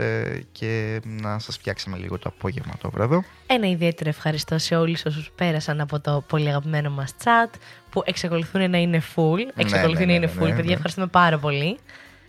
και 0.52 1.00
να 1.04 1.38
σας 1.38 1.56
φτιάξαμε 1.56 1.96
λίγο 1.96 2.18
το 2.18 2.32
απόγευμα 2.36 2.72
το 2.80 2.90
βράδυ. 2.90 3.24
Ένα 3.46 3.68
ιδιαίτερο 3.68 4.08
ευχαριστώ 4.10 4.58
σε 4.58 4.76
όλους 4.76 5.04
όσους 5.04 5.30
πέρασαν 5.34 5.80
από 5.80 6.00
το 6.00 6.24
πολύ 6.28 6.48
αγαπημένο 6.48 6.90
μας 6.90 7.14
chat 7.24 7.58
που 7.90 8.02
εξακολουθούν 8.04 8.70
να 8.70 8.78
είναι 8.78 9.02
full. 9.14 9.38
Εξακολουθεί 9.56 10.00
ναι, 10.00 10.06
να 10.06 10.12
είναι 10.12 10.26
ναι, 10.26 10.32
full. 10.32 10.46
ναι, 10.48 10.48
Παιδιά, 10.48 10.64
ναι. 10.64 10.72
ευχαριστούμε 10.72 11.06
πάρα 11.06 11.38
πολύ. 11.38 11.78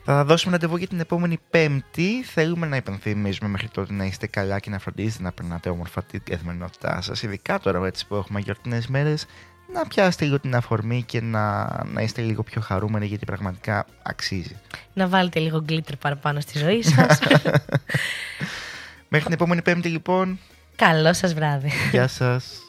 Θα 0.06 0.24
δώσουμε 0.26 0.52
ραντεβού 0.52 0.78
για 0.78 0.88
την 0.88 1.00
επόμενη 1.00 1.40
Πέμπτη. 1.50 2.24
Θέλουμε 2.24 2.68
να 2.68 2.76
υπενθυμίζουμε 2.76 3.50
μέχρι 3.50 3.68
τότε 3.68 3.94
να 3.94 4.06
είστε 4.06 4.28
καλά 4.28 4.60
και 4.60 4.70
να 4.70 4.80
φροντίζετε 4.80 5.24
να 5.24 5.32
περνάτε 5.32 5.70
όμορφα 5.70 6.04
την 6.04 6.22
καθημερινότητά 6.24 7.02
σας. 7.02 7.24
Ειδικά 7.24 7.60
τώρα 7.60 7.86
έτσι 7.86 8.08
που 8.08 8.16
έχουμε 8.16 8.40
γιορτινές 8.40 8.88
μέρες, 8.88 9.26
να 9.74 9.88
πιάσετε 9.88 10.26
λίγο 10.26 10.40
την 10.40 10.56
αφορμή 10.56 11.04
και 11.04 11.22
να, 11.22 11.64
να 11.86 12.02
είστε 12.02 12.22
λίγο 12.22 12.44
πιο 12.44 12.62
χαρούμενοι 12.62 13.06
γιατί 13.06 13.26
πραγματικά 13.26 13.86
αξίζει. 14.04 14.60
Να 14.94 15.08
βάλετε 15.08 15.40
λίγο 15.40 15.66
glitter 15.70 15.98
παραπάνω 16.00 16.40
στη 16.40 16.58
ζωή 16.58 16.82
σας. 16.82 17.20
Μέχρι 19.10 19.26
την 19.26 19.34
επόμενη 19.34 19.62
Πέμπτη 19.62 19.90
λοιπόν. 19.90 20.40
Καλό 20.76 21.14
σας 21.14 21.34
βράδυ. 21.34 21.72
Γεια 21.92 22.08
σας. 22.08 22.63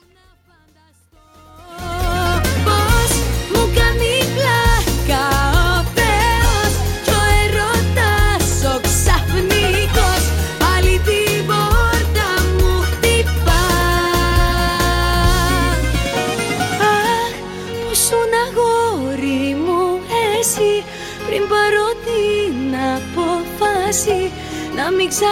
Να 25.15 25.21
μην 25.21 25.31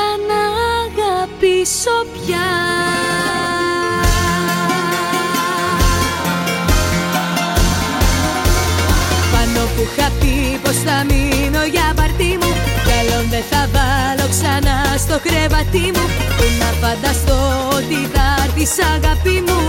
ξαναγαπήσω 0.95 1.97
πια. 2.13 2.49
Πάνω 9.33 9.63
που 9.77 9.83
είχα 9.93 10.09
πει 10.21 10.35
πως 10.63 10.77
θα 10.85 10.97
μείνω 11.09 11.63
για 11.75 11.93
παρτί 11.97 12.39
μου 12.41 12.51
Κι 12.85 12.93
άλλον 13.01 13.25
δεν 13.31 13.45
θα 13.51 13.63
βάλω 13.75 14.27
ξανά 14.35 14.77
στο 14.99 15.17
κρεβατί 15.27 15.87
μου. 15.95 16.05
Πού 16.37 16.45
να 16.61 16.71
φανταστώ 16.81 17.39
ότι 17.79 17.99
θα 18.15 18.27
έρθεις 18.45 18.75
αγάπη 18.95 19.37
μου 19.47 19.61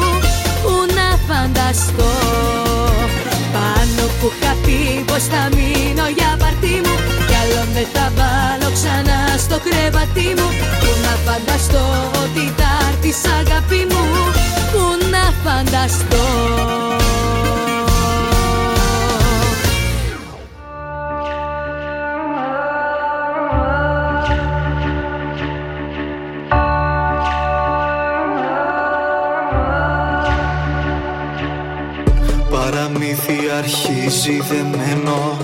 Πού 0.64 0.74
να 0.98 1.08
φανταστώ. 1.28 2.12
Πάνω 3.54 4.04
που 4.20 4.28
είχα 4.34 4.54
πει 4.64 5.04
πως 5.10 5.24
θα 5.24 5.44
μείνω 5.56 6.06
για 6.18 6.30
παρτί 6.40 6.82
μου 6.86 7.13
Κι 7.64 7.70
άλλον 7.70 7.76
δεν 7.76 7.88
θα 7.94 8.12
βάλω 8.16 8.74
ξανά 8.74 9.38
στο 9.38 9.60
κρεβατί 9.60 10.28
μου 10.38 10.50
Πού 10.80 10.90
να 11.04 11.32
φανταστώ 11.32 11.84
ότι 12.24 12.54
θα 12.58 12.70
έρθεις 12.90 13.22
αγάπη 13.26 13.88
μου 13.90 14.04
Πού 14.72 14.84
να 15.12 15.24
φανταστώ. 15.44 16.24
Παραμύθι 32.50 33.38
αρχίζει 33.58 34.42
δεμένο 34.50 35.38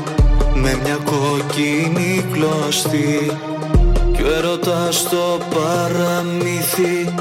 με 0.62 0.80
μια 0.84 0.98
κόκκινη 1.06 2.26
κλωστή 2.32 3.32
Κι 4.16 4.22
ο 4.22 4.34
έρωτας 4.38 4.96
στο 4.96 5.38
παραμύθι 5.56 7.14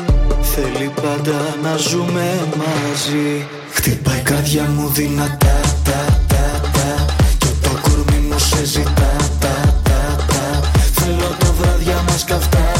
θέλει 0.43 0.93
πάντα 1.03 1.57
να 1.63 1.77
ζούμε 1.77 2.49
μαζί. 2.57 3.47
Χτυπάει 3.73 4.19
η 4.19 4.23
καρδιά 4.23 4.63
μου 4.77 4.89
δυνατά 4.89 5.61
τα, 5.83 6.05
τα, 6.27 6.61
τα, 6.73 7.05
Και 7.39 7.47
το 7.63 7.71
κορμί 7.83 8.27
μου 8.29 8.39
σε 8.39 8.65
ζητά 8.65 9.17
τα, 9.41 9.75
τα, 9.83 10.17
τα. 10.29 10.61
Θέλω 10.93 11.37
το 11.39 11.53
βράδια 11.59 12.05
μας 12.09 12.25
καυτά 12.25 12.78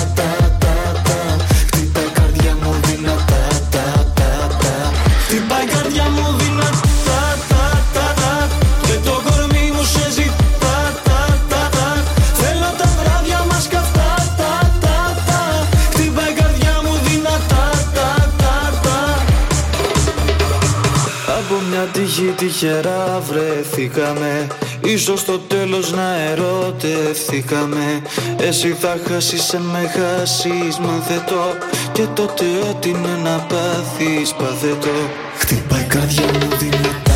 τυχερά 22.49 23.21
βρεθήκαμε. 23.21 24.47
Ίσως 24.85 25.21
στο 25.21 25.39
τέλος 25.39 25.93
να 25.93 26.15
ερωτευθήκαμε. 26.15 28.03
Εσύ 28.39 28.77
θα 28.81 28.97
χάσεις, 29.09 29.53
εν 29.53 29.61
με 29.61 29.93
χάσεις 29.97 30.79
μαθετό 30.79 31.57
Και 31.93 32.07
τότε 32.15 32.45
ό,τι 32.71 32.89
είναι 32.89 33.19
να 33.25 33.47
πάθεις 33.49 34.33
παθετό 34.33 34.99
Χτυπάει 35.39 35.81
η 35.81 35.85
καρδιά 35.85 36.25
μου 36.25 36.57
δυνατά 36.59 37.08